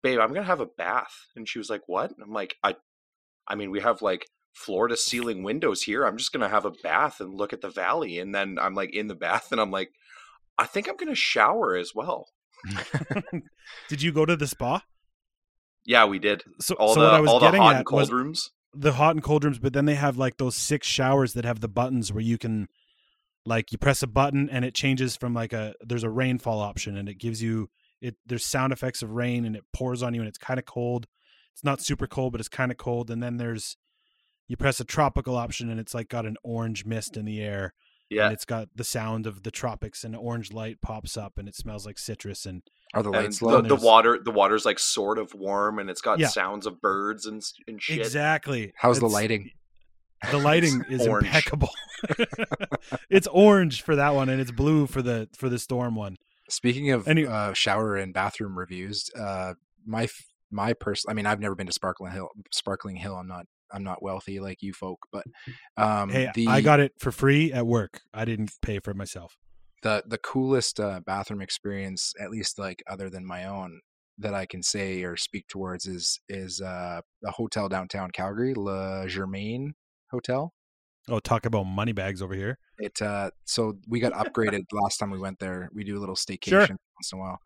"Babe, 0.00 0.20
I'm 0.20 0.32
gonna 0.32 0.46
have 0.46 0.60
a 0.60 0.66
bath," 0.66 1.12
and 1.34 1.48
she 1.48 1.58
was 1.58 1.68
like, 1.68 1.82
"What?" 1.86 2.10
And 2.12 2.22
I'm 2.22 2.32
like, 2.32 2.54
"I, 2.62 2.76
I 3.48 3.56
mean, 3.56 3.72
we 3.72 3.80
have 3.80 4.00
like 4.00 4.26
floor 4.54 4.86
to 4.86 4.96
ceiling 4.96 5.42
windows 5.42 5.82
here. 5.82 6.04
I'm 6.04 6.16
just 6.16 6.32
gonna 6.32 6.48
have 6.48 6.64
a 6.66 6.70
bath 6.84 7.20
and 7.20 7.34
look 7.34 7.52
at 7.52 7.62
the 7.62 7.68
valley." 7.68 8.20
And 8.20 8.32
then 8.32 8.58
I'm 8.60 8.74
like 8.74 8.94
in 8.94 9.08
the 9.08 9.16
bath, 9.16 9.50
and 9.50 9.60
I'm 9.60 9.72
like, 9.72 9.90
"I 10.56 10.66
think 10.66 10.88
I'm 10.88 10.96
gonna 10.96 11.16
shower 11.16 11.74
as 11.76 11.92
well." 11.92 12.28
did 13.88 14.02
you 14.02 14.12
go 14.12 14.24
to 14.24 14.36
the 14.36 14.46
spa? 14.46 14.84
Yeah, 15.84 16.04
we 16.04 16.18
did 16.20 16.44
So, 16.60 16.74
all 16.76 16.94
so 16.94 17.00
the 17.00 17.06
what 17.06 17.14
I 17.14 17.20
was 17.20 17.30
all 17.30 17.40
the 17.40 17.46
getting 17.46 17.62
hot 17.62 17.76
and 17.76 17.86
cold 17.86 18.02
was 18.02 18.10
rooms. 18.12 18.50
The 18.72 18.92
hot 18.92 19.14
and 19.14 19.22
cold 19.22 19.44
rooms, 19.44 19.58
but 19.58 19.72
then 19.72 19.84
they 19.84 19.94
have 19.94 20.16
like 20.16 20.36
those 20.36 20.56
six 20.56 20.86
showers 20.86 21.32
that 21.34 21.44
have 21.44 21.60
the 21.60 21.68
buttons 21.68 22.12
where 22.12 22.22
you 22.22 22.38
can 22.38 22.68
like 23.46 23.72
you 23.72 23.78
press 23.78 24.02
a 24.02 24.06
button 24.06 24.48
and 24.50 24.64
it 24.64 24.74
changes 24.74 25.16
from 25.16 25.34
like 25.34 25.52
a 25.52 25.74
there's 25.80 26.04
a 26.04 26.10
rainfall 26.10 26.60
option 26.60 26.96
and 26.96 27.08
it 27.08 27.18
gives 27.18 27.42
you 27.42 27.68
it 28.00 28.16
there's 28.26 28.44
sound 28.44 28.72
effects 28.72 29.02
of 29.02 29.12
rain 29.12 29.44
and 29.44 29.56
it 29.56 29.64
pours 29.72 30.02
on 30.02 30.14
you 30.14 30.20
and 30.20 30.28
it's 30.28 30.38
kind 30.38 30.58
of 30.58 30.66
cold. 30.66 31.06
It's 31.52 31.64
not 31.64 31.80
super 31.80 32.06
cold, 32.06 32.32
but 32.32 32.40
it's 32.40 32.48
kind 32.48 32.70
of 32.70 32.78
cold. 32.78 33.10
And 33.10 33.22
then 33.22 33.38
there's 33.38 33.76
you 34.46 34.56
press 34.56 34.80
a 34.80 34.84
tropical 34.84 35.36
option 35.36 35.70
and 35.70 35.80
it's 35.80 35.94
like 35.94 36.08
got 36.08 36.26
an 36.26 36.36
orange 36.42 36.84
mist 36.84 37.16
in 37.16 37.24
the 37.24 37.40
air 37.40 37.74
Yeah, 38.10 38.24
and 38.24 38.32
it's 38.34 38.44
got 38.44 38.68
the 38.74 38.84
sound 38.84 39.26
of 39.26 39.42
the 39.44 39.50
tropics 39.50 40.02
and 40.04 40.16
orange 40.16 40.52
light 40.52 40.80
pops 40.82 41.16
up 41.16 41.38
and 41.38 41.48
it 41.48 41.54
smells 41.54 41.86
like 41.86 41.96
citrus 41.98 42.44
and 42.44 42.62
Are 42.92 43.02
the 43.04 43.10
lights 43.10 43.38
the, 43.38 43.44
low? 43.46 43.60
the 43.62 43.68
There's- 43.68 43.82
water 43.82 44.18
the 44.22 44.32
water's 44.32 44.64
like 44.64 44.78
sort 44.80 45.16
of 45.18 45.32
warm 45.34 45.78
and 45.78 45.88
it's 45.88 46.00
got 46.00 46.18
Yeah. 46.18 46.26
sounds 46.26 46.66
of 46.66 46.80
birds 46.80 47.24
and 47.26 47.40
and 47.68 47.80
shit. 47.80 47.98
exactly 47.98 48.72
How's 48.76 48.98
the 49.00 49.08
lighting? 49.08 49.50
The 50.30 50.38
lighting 50.38 50.84
is 50.90 51.06
orange. 51.06 51.26
impeccable. 51.28 51.70
it's 53.10 53.26
orange 53.28 53.82
for 53.82 53.96
that 53.96 54.14
one, 54.14 54.28
and 54.28 54.40
it's 54.40 54.50
blue 54.50 54.86
for 54.86 55.02
the 55.02 55.28
for 55.36 55.48
the 55.48 55.58
storm 55.58 55.94
one. 55.94 56.16
Speaking 56.48 56.90
of 56.90 57.06
Any- 57.08 57.26
uh, 57.26 57.52
shower 57.54 57.96
and 57.96 58.12
bathroom 58.12 58.58
reviews, 58.58 59.08
uh, 59.18 59.54
my 59.86 60.08
my 60.50 60.72
person. 60.72 61.10
I 61.10 61.14
mean, 61.14 61.26
I've 61.26 61.40
never 61.40 61.54
been 61.54 61.68
to 61.68 61.72
Sparkling 61.72 62.12
Hill. 62.12 62.28
Sparkling 62.52 62.96
Hill. 62.96 63.14
I'm 63.14 63.28
not. 63.28 63.46
I'm 63.72 63.84
not 63.84 64.02
wealthy 64.02 64.40
like 64.40 64.62
you 64.62 64.72
folk, 64.72 64.98
but 65.12 65.24
um, 65.76 66.08
Hey, 66.10 66.30
the 66.34 66.48
I 66.48 66.60
got 66.60 66.80
it 66.80 66.92
for 66.98 67.12
free 67.12 67.52
at 67.52 67.66
work. 67.66 68.00
I 68.12 68.24
didn't 68.24 68.52
pay 68.62 68.78
for 68.80 68.90
it 68.92 68.96
myself. 68.96 69.36
the 69.82 70.02
the 70.06 70.18
coolest 70.18 70.78
uh, 70.80 71.00
bathroom 71.06 71.40
experience, 71.40 72.12
at 72.20 72.30
least 72.30 72.58
like 72.58 72.82
other 72.86 73.08
than 73.10 73.24
my 73.26 73.44
own, 73.44 73.80
that 74.18 74.34
I 74.34 74.44
can 74.46 74.62
say 74.62 75.02
or 75.04 75.16
speak 75.16 75.46
towards 75.48 75.86
is 75.86 76.20
is 76.28 76.60
uh, 76.60 77.00
a 77.24 77.30
hotel 77.30 77.68
downtown 77.68 78.10
Calgary, 78.10 78.54
Le 78.54 79.06
Germain 79.08 79.74
Hotel. 80.10 80.52
Oh, 81.08 81.18
talk 81.18 81.46
about 81.46 81.64
money 81.64 81.92
bags 81.92 82.20
over 82.22 82.34
here. 82.34 82.58
It 82.78 83.00
uh 83.02 83.30
so 83.44 83.78
we 83.88 84.00
got 84.00 84.12
upgraded 84.12 84.62
last 84.72 84.98
time 84.98 85.10
we 85.10 85.18
went 85.18 85.38
there. 85.38 85.70
We 85.72 85.82
do 85.84 85.96
a 85.98 86.00
little 86.00 86.14
staycation 86.14 86.50
Sure. 86.50 86.68
once 86.68 87.12
in 87.12 87.18
a 87.18 87.22
while. 87.22 87.38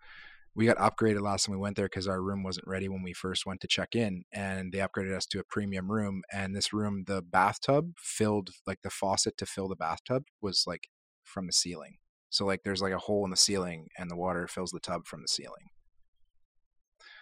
We 0.56 0.66
got 0.66 0.76
upgraded 0.76 1.20
last 1.20 1.46
time 1.46 1.54
we 1.54 1.60
went 1.60 1.74
there 1.76 1.86
because 1.86 2.06
our 2.06 2.22
room 2.22 2.42
wasn't 2.44 2.68
ready 2.68 2.88
when 2.88 3.02
we 3.02 3.12
first 3.12 3.44
went 3.44 3.60
to 3.62 3.66
check 3.66 3.94
in, 3.96 4.24
and 4.32 4.72
they 4.72 4.78
upgraded 4.78 5.16
us 5.16 5.26
to 5.26 5.40
a 5.40 5.44
premium 5.44 5.90
room. 5.90 6.22
And 6.32 6.54
this 6.54 6.72
room, 6.72 7.04
the 7.06 7.22
bathtub 7.22 7.92
filled 7.98 8.50
like 8.66 8.82
the 8.82 8.90
faucet 8.90 9.36
to 9.38 9.46
fill 9.46 9.68
the 9.68 9.76
bathtub 9.76 10.24
was 10.40 10.64
like 10.66 10.88
from 11.24 11.46
the 11.46 11.52
ceiling. 11.52 11.96
So 12.30 12.44
like 12.46 12.62
there's 12.64 12.82
like 12.82 12.92
a 12.92 12.98
hole 12.98 13.24
in 13.24 13.30
the 13.30 13.36
ceiling, 13.36 13.88
and 13.98 14.10
the 14.10 14.16
water 14.16 14.46
fills 14.46 14.70
the 14.70 14.80
tub 14.80 15.06
from 15.06 15.22
the 15.22 15.28
ceiling. 15.28 15.70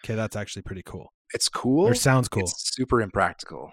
Okay, 0.05 0.15
that's 0.15 0.37
actually 0.37 0.62
pretty 0.62 0.83
cool. 0.85 1.12
It's 1.33 1.49
cool. 1.49 1.87
Or 1.87 1.95
sounds 1.95 2.29
cool. 2.29 2.43
It's 2.43 2.75
super 2.75 3.01
impractical, 3.01 3.71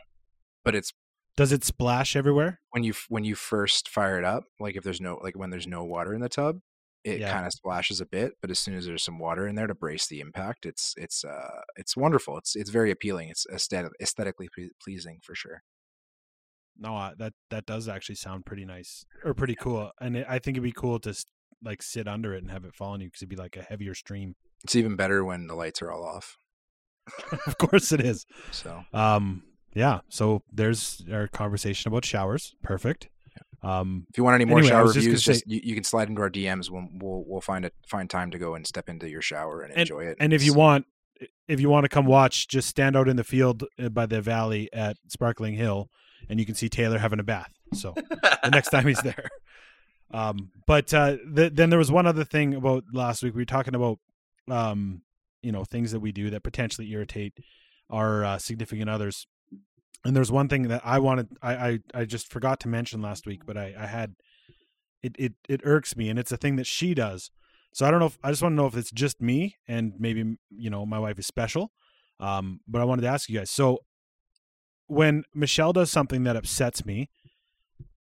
but 0.64 0.76
it's 0.76 0.94
Does 1.36 1.52
it 1.52 1.64
splash 1.64 2.16
everywhere? 2.16 2.60
when 2.72 2.84
you 2.84 2.94
when 3.10 3.24
you 3.24 3.36
first 3.36 3.90
fire 3.90 4.18
it 4.20 4.24
up, 4.26 4.44
like 4.60 4.76
if 4.76 4.84
there's 4.84 5.02
no 5.02 5.20
like 5.24 5.36
when 5.38 5.50
there's 5.50 5.68
no 5.68 5.84
water 5.84 6.14
in 6.14 6.22
the 6.22 6.30
tub, 6.30 6.60
it 7.04 7.20
Yeah. 7.22 7.32
kind 7.32 7.46
of 7.46 7.54
splashes 7.54 8.02
a 8.02 8.06
bit. 8.06 8.34
But 8.42 8.52
as 8.52 8.60
soon 8.60 8.76
as 8.76 8.86
there's 8.86 9.04
some 9.04 9.20
water 9.20 9.48
in 9.48 9.56
there 9.56 9.68
to 9.68 9.76
brace 9.76 10.08
the 10.08 10.20
impact, 10.20 10.66
it's 10.66 10.94
it's 10.98 11.24
uh 11.24 11.62
it's 11.76 11.96
wonderful. 11.98 12.38
It's 12.38 12.56
it's 12.56 12.70
very 12.70 12.92
appealing. 12.92 13.30
It's 13.30 13.46
aesthetic, 13.54 13.92
aesthetically 14.02 14.50
pleasing 14.84 15.20
for 15.24 15.36
sure. 15.36 15.64
No, 16.78 16.96
uh, 16.96 17.12
that 17.18 17.34
that 17.50 17.66
does 17.66 17.88
actually 17.90 18.16
sound 18.16 18.46
pretty 18.46 18.66
nice 18.66 19.06
or 19.26 19.34
pretty 19.34 19.56
cool. 19.56 19.92
And 20.00 20.18
it, 20.18 20.26
I 20.30 20.40
think 20.40 20.56
it'd 20.56 20.64
be 20.64 20.72
cool 20.72 21.00
to 21.00 21.14
like 21.64 21.82
sit 21.82 22.08
under 22.08 22.34
it 22.34 22.42
and 22.42 22.52
have 22.52 22.64
it 22.64 22.74
fall 22.76 22.94
on 22.94 23.02
you 23.02 23.08
because 23.08 23.22
it'd 23.22 23.30
be 23.30 23.36
like 23.36 23.58
a 23.58 23.62
heavier 23.64 23.94
stream. 23.94 24.36
It's 24.64 24.76
even 24.76 24.96
better 24.96 25.26
when 25.26 25.48
the 25.48 25.56
lights 25.56 25.82
are 25.82 25.92
all 25.92 26.06
off. 26.06 26.38
of 27.48 27.58
course 27.58 27.92
it 27.92 28.00
is. 28.02 28.26
So 28.52 28.84
Um, 28.94 29.44
yeah. 29.74 30.00
So 30.10 30.44
there's 30.52 31.04
our 31.12 31.28
conversation 31.28 31.90
about 31.90 32.06
showers. 32.06 32.56
Perfect. 32.64 33.10
Um, 33.62 34.06
if 34.10 34.18
you 34.18 34.24
want 34.24 34.36
any 34.36 34.46
more 34.46 34.60
Anyway, 34.60 34.72
shower 34.72 34.86
just 34.86 34.96
reviews, 34.98 35.24
say- 35.24 35.34
just 35.34 35.48
you, 35.48 35.60
you 35.64 35.76
can 35.76 35.84
slide 35.84 36.08
into 36.10 36.22
our 36.22 36.30
DMs. 36.30 36.70
We'll 36.70 36.88
we'll, 36.94 37.24
we'll 37.28 37.42
find 37.42 37.66
it 37.66 37.74
find 37.86 38.10
time 38.10 38.32
to 38.32 38.38
go 38.38 38.56
and 38.56 38.66
step 38.66 38.88
into 38.90 39.10
your 39.10 39.22
shower 39.22 39.62
and, 39.62 39.74
enjoy 39.78 40.06
it. 40.06 40.18
and 40.20 40.32
if 40.34 40.44
you 40.44 40.54
want, 40.54 40.86
if 41.48 41.60
you 41.60 41.70
want 41.70 41.84
to 41.84 41.90
come 41.90 42.06
watch, 42.06 42.48
just 42.48 42.70
stand 42.70 42.96
out 42.96 43.08
in 43.10 43.18
the 43.18 43.24
field 43.24 43.66
uh, 43.78 43.90
by 43.90 44.06
the 44.06 44.22
valley 44.22 44.70
at 44.72 44.98
Sparkling 45.08 45.56
Hill, 45.56 45.90
and 46.30 46.40
you 46.40 46.46
can 46.46 46.56
see 46.56 46.70
Taylor 46.70 46.98
having 47.00 47.20
a 47.20 47.24
bath. 47.24 47.52
So 47.74 47.94
the 47.96 48.50
next 48.52 48.70
time 48.70 48.88
he's 48.88 49.02
there. 49.02 49.30
Um, 50.12 50.50
but 50.66 50.92
uh, 50.92 51.18
th- 51.36 51.54
then 51.54 51.70
there 51.70 51.78
was 51.78 51.92
one 51.92 52.08
other 52.08 52.24
thing 52.24 52.56
about 52.56 52.84
last 52.92 53.22
week. 53.22 53.36
We 53.36 53.42
were 53.44 53.46
talking 53.46 53.76
about, 53.76 54.00
um, 54.50 55.04
you 55.44 55.52
know, 55.52 55.64
things 55.64 55.92
that 55.92 56.00
we 56.00 56.12
do 56.12 56.32
that 56.32 56.42
potentially 56.42 56.92
irritate 56.92 57.38
our 57.92 58.26
uh, 58.26 58.38
significant 58.40 58.90
others. 58.90 59.28
And 60.06 60.16
there's 60.16 60.32
one 60.32 60.48
thing 60.48 60.64
that 60.70 60.82
I 60.86 61.00
wanted, 61.00 61.28
I, 61.42 61.54
I, 61.54 61.80
I 61.94 62.06
just 62.06 62.32
forgot 62.32 62.60
to 62.62 62.68
mention 62.68 63.02
last 63.02 63.26
week, 63.26 63.46
but 63.46 63.58
I, 63.58 63.76
I 63.78 63.86
had, 63.86 64.16
it, 65.04 65.16
it, 65.20 65.34
it 65.48 65.62
irks 65.64 65.96
me, 65.96 66.10
and 66.10 66.18
it's 66.18 66.32
a 66.32 66.38
thing 66.38 66.56
that 66.56 66.68
she 66.68 66.94
does. 66.94 67.32
So 67.74 67.86
I 67.86 67.92
don't 67.92 68.00
know 68.00 68.08
if 68.08 68.18
I 68.24 68.32
just 68.32 68.42
want 68.42 68.54
to 68.54 68.56
know 68.56 68.68
if 68.68 68.76
it's 68.76 68.92
just 68.92 69.22
me 69.22 69.58
and 69.68 69.94
maybe 70.00 70.38
you 70.50 70.70
know 70.70 70.86
my 70.86 71.00
wife 71.00 71.20
is 71.20 71.28
special. 71.28 71.72
Um, 72.20 72.62
but 72.68 72.82
I 72.82 72.86
wanted 72.86 73.04
to 73.04 73.08
ask 73.08 73.30
you 73.30 73.38
guys. 73.38 73.50
So 73.50 73.80
when 74.88 75.24
Michelle 75.34 75.72
does 75.72 75.92
something 75.92 76.24
that 76.24 76.36
upsets 76.36 76.86
me, 76.86 77.10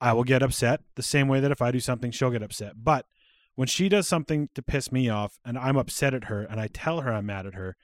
I 0.00 0.12
will 0.12 0.24
get 0.24 0.42
upset 0.42 0.80
the 0.94 1.02
same 1.02 1.28
way 1.28 1.40
that 1.40 1.50
if 1.52 1.62
I 1.62 1.70
do 1.70 1.80
something, 1.80 2.10
she'll 2.10 2.30
get 2.30 2.42
upset. 2.42 2.72
But 2.76 3.06
when 3.54 3.68
she 3.68 3.88
does 3.88 4.08
something 4.08 4.48
to 4.54 4.62
piss 4.62 4.90
me 4.90 5.08
off 5.08 5.38
and 5.44 5.58
I'm 5.58 5.76
upset 5.76 6.14
at 6.14 6.24
her 6.24 6.42
and 6.42 6.60
I 6.60 6.68
tell 6.68 7.02
her 7.02 7.12
I'm 7.12 7.26
mad 7.26 7.46
at 7.46 7.54
her, 7.54 7.76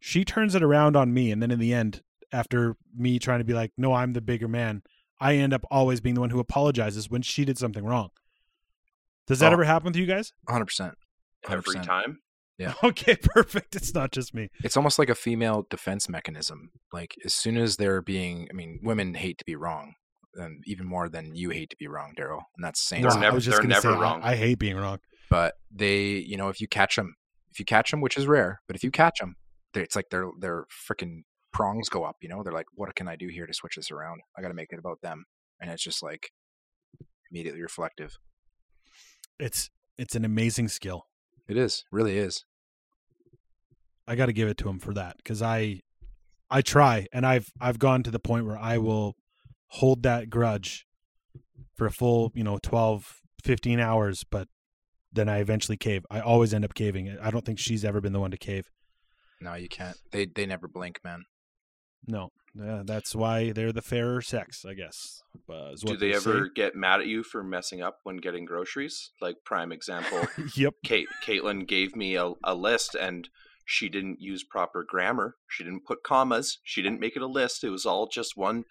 she 0.00 0.24
turns 0.24 0.54
it 0.54 0.62
around 0.62 0.96
on 0.96 1.14
me. 1.14 1.30
And 1.30 1.42
then 1.42 1.50
in 1.50 1.58
the 1.58 1.72
end, 1.72 2.02
after 2.32 2.76
me 2.96 3.18
trying 3.18 3.38
to 3.38 3.44
be 3.44 3.54
like, 3.54 3.72
no, 3.76 3.92
I'm 3.92 4.12
the 4.12 4.20
bigger 4.20 4.48
man, 4.48 4.82
I 5.20 5.36
end 5.36 5.52
up 5.52 5.64
always 5.70 6.00
being 6.00 6.14
the 6.14 6.20
one 6.20 6.30
who 6.30 6.40
apologizes 6.40 7.10
when 7.10 7.22
she 7.22 7.44
did 7.44 7.58
something 7.58 7.84
wrong. 7.84 8.10
Does 9.26 9.40
that 9.40 9.50
Oh. 9.50 9.52
ever 9.54 9.64
happen 9.64 9.92
to 9.92 9.98
you 9.98 10.06
guys? 10.06 10.32
100%. 10.48 10.92
Every 11.48 11.76
100%. 11.76 11.82
time. 11.82 12.18
Yeah. 12.58 12.74
Okay, 12.82 13.14
perfect. 13.16 13.76
It's 13.76 13.94
not 13.94 14.10
just 14.10 14.34
me. 14.34 14.48
It's 14.64 14.76
almost 14.76 14.98
like 14.98 15.08
a 15.08 15.14
female 15.14 15.66
defense 15.70 16.08
mechanism. 16.08 16.70
Like 16.92 17.14
as 17.24 17.32
soon 17.34 17.56
as 17.56 17.76
they're 17.76 18.02
being, 18.02 18.48
I 18.50 18.54
mean, 18.54 18.80
women 18.82 19.14
hate 19.14 19.38
to 19.38 19.44
be 19.44 19.54
wrong, 19.54 19.94
and 20.34 20.62
even 20.66 20.86
more 20.86 21.08
than 21.08 21.34
you 21.36 21.50
hate 21.50 21.70
to 21.70 21.76
be 21.76 21.86
wrong, 21.86 22.14
Daryl. 22.18 22.42
And 22.56 22.64
that's 22.64 22.80
saying 22.82 23.02
They're 23.02 23.16
never- 23.18 23.36
I 23.36 23.40
just 23.40 23.58
they're 23.58 23.66
never 23.68 23.92
say, 23.92 23.98
wrong. 23.98 24.20
I, 24.24 24.34
hate 24.34 24.58
being 24.58 24.76
wrong. 24.76 24.98
but 25.30 25.54
they 25.70 25.98
you 26.16 26.36
know 26.36 26.48
if 26.48 26.60
you 26.60 26.66
catch 26.66 26.96
them 26.96 27.14
if 27.52 27.58
you 27.60 27.64
catch 27.64 27.90
them 27.92 28.00
which 28.00 28.16
is 28.16 28.26
rare 28.26 28.60
but 28.66 28.74
if 28.76 28.82
you 28.82 28.90
catch 28.90 29.18
them 29.20 29.36
it's 29.74 29.94
like 29.94 30.06
they're 30.10 30.30
they're 30.40 30.64
freaking 30.88 31.22
prongs 31.52 31.88
go 31.88 32.04
up 32.04 32.16
you 32.20 32.28
know 32.28 32.42
they're 32.42 32.52
like 32.52 32.66
what 32.74 32.94
can 32.94 33.08
i 33.08 33.16
do 33.16 33.28
here 33.28 33.46
to 33.46 33.54
switch 33.54 33.76
this 33.76 33.90
around 33.90 34.20
i 34.36 34.42
got 34.42 34.48
to 34.48 34.54
make 34.54 34.72
it 34.72 34.78
about 34.78 35.00
them 35.02 35.24
and 35.60 35.70
it's 35.70 35.82
just 35.82 36.02
like 36.02 36.30
immediately 37.30 37.62
reflective 37.62 38.18
It's 39.38 39.70
it's 39.96 40.14
an 40.14 40.24
amazing 40.24 40.68
skill. 40.68 41.06
it 41.48 41.56
is 41.56 41.84
really 41.90 42.16
is 42.18 42.44
I 44.06 44.14
got 44.16 44.26
to 44.26 44.32
give 44.32 44.48
it 44.48 44.56
to 44.58 44.68
him 44.68 44.78
for 44.78 44.94
that 44.94 45.16
because 45.18 45.42
I 45.42 45.80
I 46.50 46.62
try 46.62 47.06
and 47.12 47.26
I've 47.26 47.52
I've 47.60 47.78
gone 47.78 48.02
to 48.04 48.10
the 48.10 48.18
point 48.18 48.46
where 48.46 48.56
I 48.56 48.78
will 48.78 49.16
hold 49.66 50.02
that 50.04 50.30
grudge 50.30 50.86
for 51.74 51.86
a 51.86 51.90
full 51.90 52.32
you 52.34 52.42
know 52.42 52.58
12 52.62 53.20
15 53.44 53.78
hours 53.80 54.24
but 54.30 54.48
then 55.12 55.28
I 55.28 55.38
eventually 55.38 55.76
cave. 55.76 56.04
I 56.10 56.20
always 56.20 56.52
end 56.54 56.64
up 56.64 56.74
caving. 56.74 57.16
I 57.20 57.30
don't 57.30 57.44
think 57.44 57.58
she's 57.58 57.84
ever 57.84 58.00
been 58.00 58.12
the 58.14 58.20
one 58.20 58.30
to 58.30 58.36
cave. 58.38 58.70
no 59.42 59.54
you 59.54 59.68
can't 59.68 59.96
they 60.10 60.24
they 60.26 60.46
never 60.46 60.68
blink 60.68 61.00
man 61.04 61.24
No, 62.08 62.32
yeah, 62.54 62.82
that's 62.84 63.14
why 63.14 63.52
they're 63.52 63.70
the 63.72 63.82
fairer 63.82 64.20
sex, 64.22 64.64
I 64.64 64.74
guess. 64.74 65.22
Uh, 65.48 65.72
Do 65.84 65.96
they 65.96 66.12
say. 66.12 66.16
ever 66.16 66.48
get 66.48 66.74
mad 66.74 67.00
at 67.00 67.06
you 67.06 67.22
for 67.22 67.44
messing 67.44 67.82
up 67.82 67.98
when 68.02 68.16
getting 68.16 68.44
groceries? 68.46 69.10
Like 69.20 69.36
prime 69.44 69.70
example, 69.72 70.22
yep. 70.56 70.74
Kate 70.84 71.08
Caitlin 71.24 71.66
gave 71.68 71.94
me 71.94 72.16
a, 72.16 72.32
a 72.42 72.54
list 72.54 72.94
and 72.94 73.28
she 73.66 73.90
didn't 73.90 74.20
use 74.20 74.42
proper 74.42 74.82
grammar. 74.88 75.36
She 75.46 75.62
didn't 75.62 75.84
put 75.84 76.02
commas. 76.02 76.58
She 76.64 76.80
didn't 76.80 77.00
make 77.00 77.14
it 77.16 77.22
a 77.22 77.26
list. 77.26 77.62
It 77.62 77.68
was 77.70 77.84
all 77.84 78.06
just 78.08 78.34
one 78.36 78.64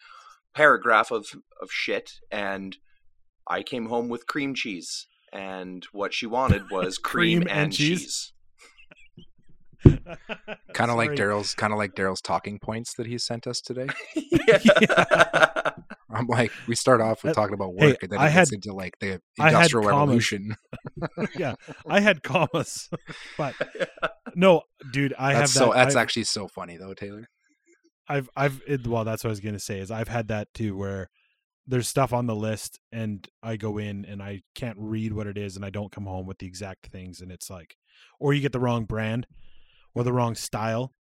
paragraph 0.56 1.12
of 1.12 1.28
of 1.62 1.70
shit. 1.72 2.14
And 2.32 2.78
I 3.48 3.62
came 3.62 3.86
home 3.90 4.10
with 4.10 4.26
cream 4.26 4.56
cheese. 4.56 5.06
And 5.32 5.86
what 5.92 6.14
she 6.16 6.26
wanted 6.26 6.64
was 6.72 6.98
cream, 6.98 7.42
Cream 7.42 7.48
and 7.52 7.62
and, 7.66 7.74
cheese? 7.74 8.02
cheese. 8.02 8.34
Kind 10.74 10.92
of 10.92 10.98
like 10.98 11.12
daryl's 11.12 11.54
kind 11.54 11.72
of 11.74 11.78
like 11.80 11.94
daryl's 11.94 12.22
talking 12.22 12.60
points 12.60 12.94
that 12.96 13.08
he 13.08 13.18
sent 13.18 13.48
us 13.48 13.62
today 13.62 13.88
Yeah. 14.48 14.60
i'm 16.10 16.28
like 16.28 16.52
we 16.68 16.76
start 16.76 17.02
off 17.02 17.24
with 17.24 17.36
talking 17.36 17.54
about 17.54 17.74
hey, 17.78 17.88
work 17.92 18.04
and 18.04 18.12
then 18.12 18.20
I 18.20 18.28
it 18.28 18.34
gets 18.34 18.50
had- 18.50 18.56
into 18.56 18.74
like 18.74 18.98
the 19.00 19.20
industrial 19.40 19.88
revolution 19.88 20.56
yeah, 21.38 21.56
I 21.88 22.00
had 22.00 22.24
commas, 22.24 22.90
but 23.38 23.54
no, 24.36 24.62
dude, 24.92 25.14
I 25.20 25.34
that's 25.34 25.54
have 25.54 25.62
that. 25.66 25.68
so 25.72 25.74
that's 25.74 25.96
I've- 25.96 26.02
actually 26.02 26.24
so 26.24 26.48
funny 26.48 26.78
though 26.78 26.94
taylor 26.94 27.28
I've 28.10 28.30
I've 28.38 28.62
it, 28.66 28.88
well, 28.88 29.04
that's 29.04 29.24
what 29.24 29.30
I 29.30 29.32
was 29.32 29.42
gonna 29.42 29.60
say 29.60 29.80
is 29.80 29.92
I've 29.92 30.08
had 30.08 30.30
that 30.30 30.48
too, 30.54 30.78
where 30.78 31.10
there's 31.68 31.90
stuff 31.90 32.14
on 32.14 32.26
the 32.26 32.36
list 32.36 32.80
and 32.94 33.28
I 33.44 33.58
go 33.58 33.78
in 33.78 34.06
and 34.06 34.24
I 34.24 34.42
can't 34.56 34.78
read 34.80 35.12
what 35.14 35.28
it 35.28 35.38
is 35.38 35.58
and 35.58 35.66
I 35.66 35.70
don't 35.70 35.92
come 35.92 36.06
home 36.06 36.26
with 36.26 36.38
the 36.38 36.48
exact 36.48 36.88
things 36.88 37.20
and 37.20 37.30
it's 37.32 37.50
like, 37.50 37.76
or 38.20 38.34
you 38.34 38.40
get 38.42 38.54
the 38.54 38.60
wrong 38.62 38.86
brand 38.86 39.28
or 39.98 40.04
the 40.04 40.14
wrong 40.14 40.36
style. 40.36 40.94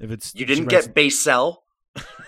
If 0.00 0.10
it's 0.10 0.34
You 0.34 0.46
didn't 0.46 0.66
get 0.66 0.94
base 0.94 1.18
cell. 1.20 1.62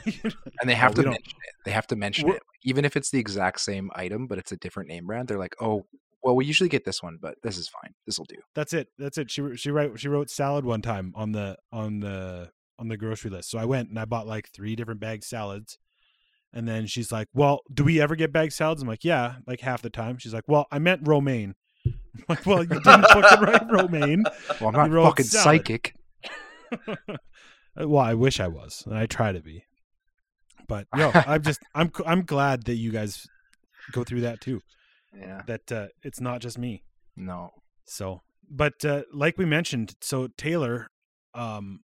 and 0.07 0.69
they 0.69 0.75
have 0.75 0.93
we 0.93 0.97
to 0.97 1.03
don't- 1.03 1.13
mention 1.13 1.39
it. 1.47 1.55
They 1.65 1.71
have 1.73 1.87
to 1.89 1.97
mention 1.97 2.27
We're- 2.29 2.37
it, 2.37 2.43
even 2.65 2.85
if 2.85 2.97
it's 2.97 3.11
the 3.11 3.19
exact 3.19 3.61
same 3.61 3.91
item, 3.95 4.27
but 4.27 4.39
it's 4.39 4.53
a 4.53 4.57
different 4.57 4.89
name 4.89 5.07
brand. 5.07 5.29
They're 5.29 5.39
like, 5.39 5.55
"Oh, 5.61 5.85
well, 6.23 6.35
we 6.35 6.47
usually 6.47 6.69
get 6.71 6.85
this 6.85 7.03
one, 7.03 7.19
but 7.21 7.37
this 7.43 7.59
is 7.59 7.69
fine. 7.69 7.93
This 8.07 8.19
will 8.19 8.27
do." 8.27 8.37
that's 8.55 8.73
it. 8.73 8.89
That's 8.99 9.19
it. 9.19 9.31
She 9.31 9.43
she 9.57 9.71
write 9.71 9.99
she 10.01 10.09
wrote 10.09 10.31
salad 10.31 10.65
one 10.65 10.81
time 10.83 11.13
on 11.15 11.33
the 11.33 11.57
on 11.73 12.01
the 12.01 12.51
on 12.79 12.89
the 12.89 12.97
grocery 12.97 13.31
list. 13.31 13.51
So 13.51 13.59
I 13.59 13.65
went 13.67 13.89
and 13.91 13.99
I 13.99 14.05
bought 14.07 14.27
like 14.27 14.49
three 14.51 14.77
different 14.77 15.01
bag 15.01 15.25
salads. 15.25 15.79
And 16.55 16.67
then 16.67 16.87
she's 16.87 17.13
like, 17.13 17.29
"Well, 17.35 17.61
do 17.75 17.85
we 17.85 18.01
ever 18.01 18.17
get 18.17 18.33
bag 18.33 18.53
salads?" 18.53 18.81
I'm 18.81 18.89
like, 18.89 19.05
"Yeah, 19.05 19.37
like 19.47 19.61
half 19.61 19.83
the 19.83 19.91
time." 19.91 20.17
She's 20.17 20.33
like, 20.33 20.45
"Well, 20.49 20.67
I 20.73 20.79
meant 20.79 21.07
romaine." 21.07 21.55
I'm 21.87 21.95
like, 22.29 22.47
"Well, 22.47 22.63
you 22.63 22.69
didn't 22.71 23.03
fucking 23.03 23.41
write 23.45 23.67
romaine." 23.71 24.25
Well, 24.59 24.75
I'm 24.75 24.91
not 24.91 25.05
fucking 25.09 25.27
salad. 25.27 25.45
psychic. 25.45 25.95
well, 27.77 28.05
I 28.05 28.15
wish 28.15 28.41
I 28.41 28.49
was, 28.49 28.83
and 28.87 28.97
I 28.97 29.07
try 29.07 29.33
to 29.33 29.41
be. 29.41 29.65
But 30.67 30.87
no, 30.95 31.11
I'm 31.15 31.43
just 31.43 31.61
I'm 31.75 31.91
I'm 32.07 32.23
glad 32.23 32.65
that 32.65 32.75
you 32.75 32.91
guys 32.93 33.27
go 33.93 34.05
through 34.05 34.23
that 34.23 34.41
too. 34.41 34.61
Yeah, 35.19 35.43
That 35.47 35.73
uh, 35.73 35.87
it's 36.03 36.21
not 36.21 36.41
just 36.41 36.59
me. 36.59 36.83
no, 37.17 37.51
So, 37.87 38.21
but 38.51 38.85
uh, 38.85 39.03
like 39.13 39.39
we 39.39 39.47
mentioned, 39.47 39.95
so 40.03 40.29
Taylor, 40.37 40.89
um, 41.35 41.81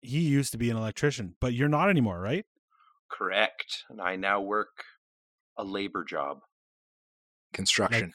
he 0.00 0.20
used 0.20 0.52
to 0.52 0.58
be 0.58 0.70
an 0.70 0.76
electrician, 0.76 1.34
but 1.40 1.54
you're 1.54 1.68
not 1.68 1.90
anymore, 1.90 2.20
right? 2.20 2.46
Correct. 3.10 3.84
And 3.90 4.00
I 4.00 4.16
now 4.16 4.40
work 4.40 4.84
a 5.58 5.64
labor 5.64 6.04
job. 6.04 6.38
construction. 7.52 8.12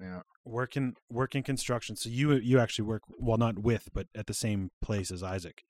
yeah, 0.00 0.20
Working 0.44 0.94
working 1.10 1.42
construction. 1.42 1.96
So 1.96 2.08
you 2.08 2.32
you 2.34 2.58
actually 2.58 2.86
work 2.86 3.02
well, 3.18 3.36
not 3.36 3.58
with, 3.58 3.88
but 3.92 4.06
at 4.14 4.26
the 4.26 4.34
same 4.34 4.70
place 4.82 5.10
as 5.10 5.22
Isaac. 5.22 5.62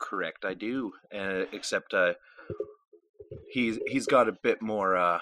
Correct, 0.00 0.44
I 0.44 0.54
do. 0.54 0.92
Uh, 1.12 1.44
except 1.52 1.92
uh, 1.94 2.12
he's 3.50 3.78
he's 3.86 4.06
got 4.06 4.28
a 4.28 4.32
bit 4.42 4.60
more 4.62 4.96
uh, 4.96 5.18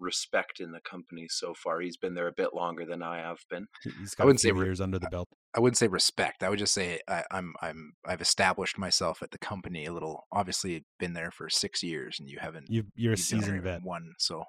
respect 0.00 0.60
in 0.60 0.72
the 0.72 0.80
company 0.80 1.26
so 1.28 1.54
far. 1.54 1.80
He's 1.80 1.96
been 1.96 2.14
there 2.14 2.26
a 2.26 2.32
bit 2.32 2.54
longer 2.54 2.84
than 2.84 3.02
I 3.02 3.18
have 3.18 3.38
been. 3.50 3.66
He- 3.84 3.90
He's 4.00 4.14
I 4.14 4.18
got 4.18 4.24
a 4.24 4.26
wouldn't 4.26 4.40
say 4.40 4.48
few 4.50 4.60
re- 4.60 4.66
years 4.66 4.80
under 4.80 4.98
the 4.98 5.08
belt. 5.10 5.28
I 5.54 5.60
wouldn't 5.60 5.76
say 5.78 5.86
respect. 5.88 6.42
I 6.42 6.48
would 6.48 6.58
just 6.58 6.74
say 6.74 7.00
I, 7.08 7.24
I'm 7.30 7.54
I'm 7.62 7.92
I've 8.06 8.20
established 8.22 8.78
myself 8.78 9.22
at 9.22 9.30
the 9.30 9.38
company 9.38 9.84
a 9.86 9.92
little. 9.92 10.24
Obviously, 10.32 10.84
been 10.98 11.12
there 11.12 11.30
for 11.30 11.48
six 11.48 11.82
years, 11.82 12.18
and 12.18 12.28
you 12.28 12.38
haven't. 12.40 12.70
You 12.70 12.84
you're 12.96 13.12
a 13.12 13.16
you've 13.16 13.20
seasoned 13.20 13.62
vet. 13.62 13.82
One, 13.82 14.14
so 14.18 14.44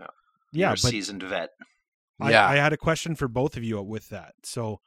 Yeah, 0.00 0.06
You're 0.52 0.68
a 0.68 0.70
but 0.72 0.78
seasoned 0.78 1.22
vet. 1.22 1.50
I, 2.20 2.30
yeah, 2.30 2.46
I 2.46 2.56
had 2.56 2.72
a 2.72 2.76
question 2.76 3.14
for 3.14 3.28
both 3.28 3.56
of 3.56 3.64
you 3.64 3.80
with 3.82 4.08
that. 4.08 4.34
So, 4.42 4.80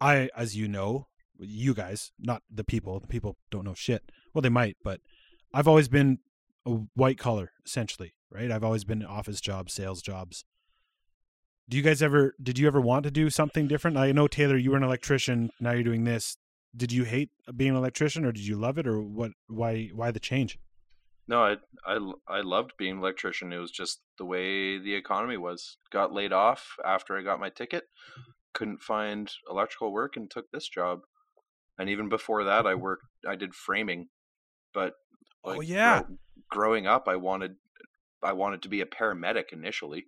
I, 0.00 0.28
as 0.36 0.56
you 0.56 0.68
know, 0.68 1.06
you 1.38 1.74
guys, 1.74 2.12
not 2.18 2.42
the 2.50 2.64
people, 2.64 3.00
the 3.00 3.06
people 3.06 3.36
don't 3.50 3.64
know 3.64 3.74
shit. 3.74 4.10
Well, 4.34 4.42
they 4.42 4.48
might, 4.48 4.76
but 4.82 5.00
I've 5.54 5.68
always 5.68 5.88
been 5.88 6.18
a 6.66 6.72
white 6.94 7.18
collar, 7.18 7.52
essentially, 7.64 8.14
right? 8.30 8.50
I've 8.50 8.64
always 8.64 8.84
been 8.84 9.04
office 9.04 9.40
jobs, 9.40 9.72
sales 9.72 10.02
jobs. 10.02 10.44
Do 11.68 11.76
you 11.76 11.82
guys 11.82 12.02
ever, 12.02 12.34
did 12.42 12.58
you 12.58 12.66
ever 12.66 12.80
want 12.80 13.04
to 13.04 13.10
do 13.10 13.30
something 13.30 13.68
different? 13.68 13.96
I 13.96 14.12
know, 14.12 14.26
Taylor, 14.26 14.56
you 14.56 14.70
were 14.70 14.76
an 14.76 14.82
electrician. 14.82 15.50
Now 15.60 15.72
you're 15.72 15.82
doing 15.82 16.04
this. 16.04 16.36
Did 16.76 16.92
you 16.92 17.04
hate 17.04 17.30
being 17.54 17.70
an 17.70 17.76
electrician 17.76 18.24
or 18.24 18.32
did 18.32 18.46
you 18.46 18.56
love 18.56 18.78
it 18.78 18.86
or 18.86 19.02
what, 19.02 19.32
why, 19.48 19.90
why 19.94 20.10
the 20.10 20.20
change? 20.20 20.58
No, 21.28 21.42
I, 21.44 21.56
I, 21.86 21.98
I 22.26 22.40
loved 22.40 22.72
being 22.78 22.92
an 22.94 22.98
electrician. 23.00 23.52
It 23.52 23.58
was 23.58 23.70
just 23.70 24.00
the 24.16 24.24
way 24.24 24.78
the 24.78 24.94
economy 24.94 25.36
was. 25.36 25.76
Got 25.92 26.12
laid 26.12 26.32
off 26.32 26.76
after 26.84 27.18
I 27.18 27.22
got 27.22 27.38
my 27.38 27.50
ticket. 27.50 27.84
couldn't 28.54 28.80
find 28.82 29.30
electrical 29.48 29.92
work 29.92 30.16
and 30.16 30.30
took 30.30 30.50
this 30.50 30.66
job. 30.68 31.00
And 31.78 31.90
even 31.90 32.08
before 32.08 32.44
that, 32.44 32.66
I 32.66 32.74
worked. 32.74 33.04
I 33.28 33.36
did 33.36 33.54
framing, 33.54 34.08
but 34.72 34.94
Oh, 35.44 35.60
yeah. 35.60 36.02
grow- 36.02 36.16
growing 36.50 36.86
up, 36.86 37.06
I 37.08 37.16
wanted 37.16 37.56
I 38.22 38.32
wanted 38.32 38.62
to 38.62 38.68
be 38.68 38.80
a 38.80 38.86
paramedic 38.86 39.52
initially. 39.52 40.06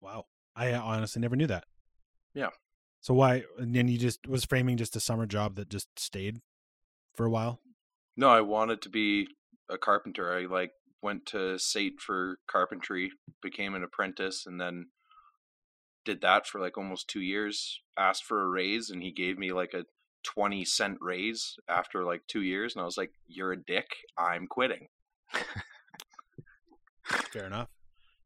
Wow. 0.00 0.26
I 0.54 0.72
uh, 0.72 0.82
honestly 0.82 1.20
never 1.20 1.36
knew 1.36 1.46
that. 1.48 1.64
Yeah. 2.32 2.50
So 3.00 3.12
why? 3.12 3.44
And 3.58 3.74
then 3.74 3.88
you 3.88 3.98
just 3.98 4.26
was 4.26 4.44
framing 4.44 4.76
just 4.76 4.96
a 4.96 5.00
summer 5.00 5.26
job 5.26 5.56
that 5.56 5.68
just 5.68 5.88
stayed 5.98 6.40
for 7.14 7.26
a 7.26 7.30
while. 7.30 7.60
No, 8.16 8.28
I 8.28 8.40
wanted 8.40 8.82
to 8.82 8.88
be 8.88 9.28
a 9.68 9.76
carpenter. 9.76 10.32
I 10.32 10.46
like 10.46 10.72
went 11.02 11.26
to 11.26 11.58
SAIT 11.58 12.00
for 12.00 12.38
carpentry, 12.48 13.10
became 13.42 13.74
an 13.74 13.82
apprentice, 13.84 14.44
and 14.46 14.60
then 14.60 14.86
did 16.04 16.20
that 16.22 16.46
for 16.46 16.60
like 16.60 16.78
almost 16.78 17.08
two 17.08 17.20
years. 17.20 17.80
Asked 17.98 18.24
for 18.24 18.42
a 18.42 18.48
raise, 18.48 18.90
and 18.90 19.02
he 19.02 19.12
gave 19.12 19.38
me 19.38 19.52
like 19.52 19.74
a 19.74 19.84
twenty 20.22 20.64
cent 20.64 20.98
raise 21.00 21.56
after 21.68 22.04
like 22.04 22.22
two 22.26 22.42
years, 22.42 22.74
and 22.74 22.82
I 22.82 22.84
was 22.84 22.96
like, 22.96 23.12
"You're 23.26 23.52
a 23.52 23.62
dick. 23.62 23.86
I'm 24.16 24.46
quitting." 24.46 24.88
Fair 27.32 27.46
enough. 27.46 27.68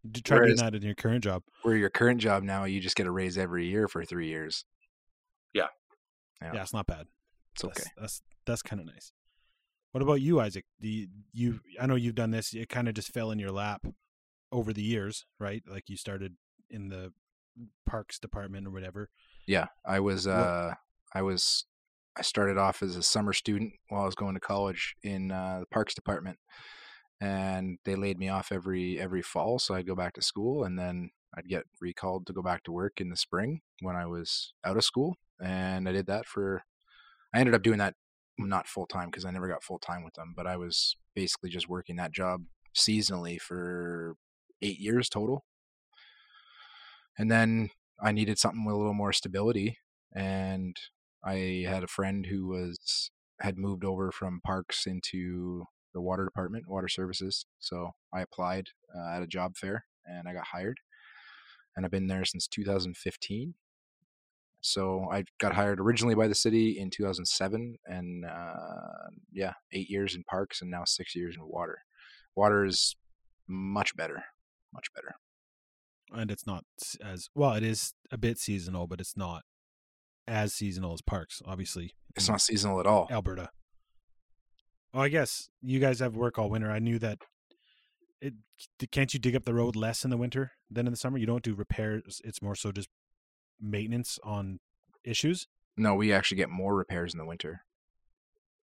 You 0.02 0.23
try 0.23 0.38
doing 0.38 0.56
that 0.56 0.75
in 0.75 0.82
your 0.82 0.94
current 0.94 1.25
job. 1.25 1.42
Where 1.62 1.76
your 1.76 1.90
current 1.90 2.20
job 2.20 2.42
now, 2.42 2.64
you 2.64 2.80
just 2.80 2.97
get 2.97 3.06
a 3.06 3.11
raise 3.11 3.37
every 3.37 3.66
year 3.66 3.87
for 3.87 4.04
three 4.04 4.28
years. 4.28 4.64
Yeah. 5.52 5.66
Yeah, 6.40 6.62
it's 6.62 6.73
not 6.73 6.87
bad. 6.87 7.06
It's 7.54 7.64
okay. 7.64 7.82
That's 7.99 8.20
that's, 8.20 8.23
that's 8.47 8.62
kind 8.62 8.80
of 8.80 8.87
nice. 8.87 9.12
What 9.92 10.02
about 10.02 10.20
you, 10.20 10.40
Isaac? 10.40 10.64
Do 10.80 10.88
you, 10.88 11.09
you 11.32 11.61
I 11.80 11.87
know 11.87 11.97
you've 11.97 12.14
done 12.14 12.30
this. 12.30 12.54
It 12.54 12.68
kind 12.68 12.88
of 12.88 12.94
just 12.94 13.12
fell 13.12 13.30
in 13.30 13.38
your 13.38 13.50
lap 13.50 13.85
over 14.52 14.73
the 14.73 14.82
years, 14.82 15.25
right? 15.38 15.62
Like 15.68 15.88
you 15.88 15.97
started 15.97 16.37
in 16.68 16.88
the 16.88 17.12
parks 17.87 18.18
department 18.18 18.66
or 18.66 18.70
whatever. 18.70 19.11
Yeah, 19.47 19.66
I 19.85 20.00
was. 20.00 20.26
Uh, 20.26 20.75
I 21.14 21.23
was. 21.23 21.64
I 22.16 22.23
started 22.23 22.59
off 22.59 22.82
as 22.82 22.97
a 22.97 23.02
summer 23.02 23.32
student 23.32 23.73
while 23.88 24.02
I 24.02 24.06
was 24.06 24.14
going 24.14 24.35
to 24.35 24.40
college 24.40 24.94
in 25.02 25.32
uh, 25.32 25.61
the 25.61 25.66
parks 25.66 25.94
department, 25.94 26.38
and 27.20 27.78
they 27.85 27.97
laid 27.97 28.18
me 28.18 28.28
off 28.28 28.52
every 28.52 29.00
every 29.00 29.23
fall. 29.23 29.59
So 29.59 29.75
I'd 29.75 29.87
go 29.87 29.97
back 29.97 30.14
to 30.14 30.23
school, 30.23 30.64
and 30.64 30.78
then 30.78 31.11
I'd 31.37 31.49
get 31.49 31.64
recalled 31.80 32.26
to 32.26 32.32
go 32.32 32.42
back 32.42 32.62
to 32.64 32.73
work 32.73 33.00
in 33.00 33.09
the 33.09 33.16
spring 33.16 33.61
when 33.80 33.97
I 33.97 34.06
was 34.06 34.52
out 34.64 34.76
of 34.76 34.85
school, 34.85 35.16
and 35.42 35.88
I 35.88 35.92
did 35.92 36.06
that 36.06 36.26
for. 36.26 36.62
I 37.32 37.38
ended 37.38 37.54
up 37.54 37.62
doing 37.62 37.78
that 37.78 37.94
not 38.47 38.68
full 38.68 38.87
time 38.87 39.11
because 39.11 39.25
I 39.25 39.30
never 39.30 39.49
got 39.49 39.64
full 39.64 39.78
time 39.78 40.04
with 40.04 40.14
them, 40.14 40.35
but 40.37 40.47
I 40.47 40.56
was 40.56 40.97
basically 41.14 41.50
just 41.50 41.68
working 41.68 41.97
that 41.97 42.12
job 42.12 42.42
seasonally 42.75 43.40
for 43.40 44.14
eight 44.62 44.78
years 44.78 45.09
total. 45.09 45.44
And 47.18 47.30
then 47.30 47.70
I 48.02 48.12
needed 48.12 48.38
something 48.38 48.64
with 48.64 48.75
a 48.75 48.78
little 48.78 48.94
more 48.94 49.12
stability, 49.12 49.78
and 50.14 50.76
I 51.25 51.64
had 51.68 51.85
a 51.85 51.88
friend 51.88 52.26
who 52.26 52.47
was 52.47 53.11
had 53.40 53.59
moved 53.59 53.85
over 53.85 54.12
from 54.12 54.40
parks 54.44 54.87
into 54.87 55.64
the 55.94 56.00
water 56.00 56.25
department, 56.25 56.68
water 56.68 56.88
services. 56.88 57.47
So 57.59 57.90
I 58.12 58.20
applied 58.20 58.68
uh, 58.94 59.16
at 59.16 59.23
a 59.23 59.26
job 59.26 59.56
fair, 59.56 59.85
and 60.06 60.28
I 60.28 60.32
got 60.32 60.47
hired, 60.52 60.78
and 61.76 61.85
I've 61.85 61.92
been 61.92 62.06
there 62.06 62.25
since 62.25 62.47
2015. 62.49 63.54
So 64.60 65.08
I 65.10 65.24
got 65.38 65.54
hired 65.54 65.80
originally 65.80 66.14
by 66.14 66.28
the 66.28 66.34
city 66.34 66.78
in 66.78 66.90
2007, 66.90 67.76
and 67.86 68.25
uh, 68.26 69.08
yeah, 69.32 69.54
eight 69.73 69.88
years 69.88 70.14
in 70.14 70.23
parks, 70.25 70.60
and 70.60 70.70
now 70.70 70.84
six 70.84 71.14
years 71.16 71.34
in 71.36 71.42
water. 71.46 71.78
Water 72.36 72.64
is 72.64 72.94
much 73.49 73.96
better, 73.96 74.23
much 74.75 74.86
better. 74.94 75.14
and 76.12 76.30
it's 76.30 76.46
not 76.46 76.64
as 77.04 77.28
well. 77.34 77.52
It 77.54 77.62
is 77.62 77.94
a 78.10 78.18
bit 78.18 78.38
seasonal, 78.38 78.86
but 78.86 79.00
it's 79.00 79.16
not 79.16 79.42
as 80.28 80.52
seasonal 80.54 80.92
as 80.92 81.00
parks. 81.02 81.40
Obviously, 81.46 81.94
It's 82.14 82.28
not 82.28 82.40
seasonal 82.40 82.80
at 82.80 82.86
all. 82.86 83.08
Alberta. 83.10 83.49
Oh, 84.92 85.00
I 85.00 85.08
guess 85.08 85.49
you 85.62 85.78
guys 85.80 86.00
have 86.00 86.16
work 86.16 86.38
all 86.38 86.50
winter. 86.50 86.70
I 86.70 86.80
knew 86.80 86.99
that. 86.99 87.18
It 88.20 88.34
can't 88.90 89.14
you 89.14 89.20
dig 89.20 89.34
up 89.34 89.44
the 89.46 89.54
road 89.54 89.75
less 89.76 90.04
in 90.04 90.10
the 90.10 90.16
winter 90.18 90.52
than 90.70 90.86
in 90.86 90.92
the 90.92 90.96
summer? 90.99 91.16
You 91.16 91.26
don't 91.26 91.42
do 91.42 91.54
repairs. 91.54 92.20
It's 92.25 92.42
more 92.42 92.54
so 92.54 92.70
just 92.70 92.88
maintenance 93.60 94.18
on 94.25 94.60
issues. 95.04 95.46
No, 95.76 95.94
we 95.94 96.12
actually 96.12 96.36
get 96.38 96.50
more 96.50 96.75
repairs 96.76 97.14
in 97.14 97.18
the 97.18 97.25
winter 97.26 97.62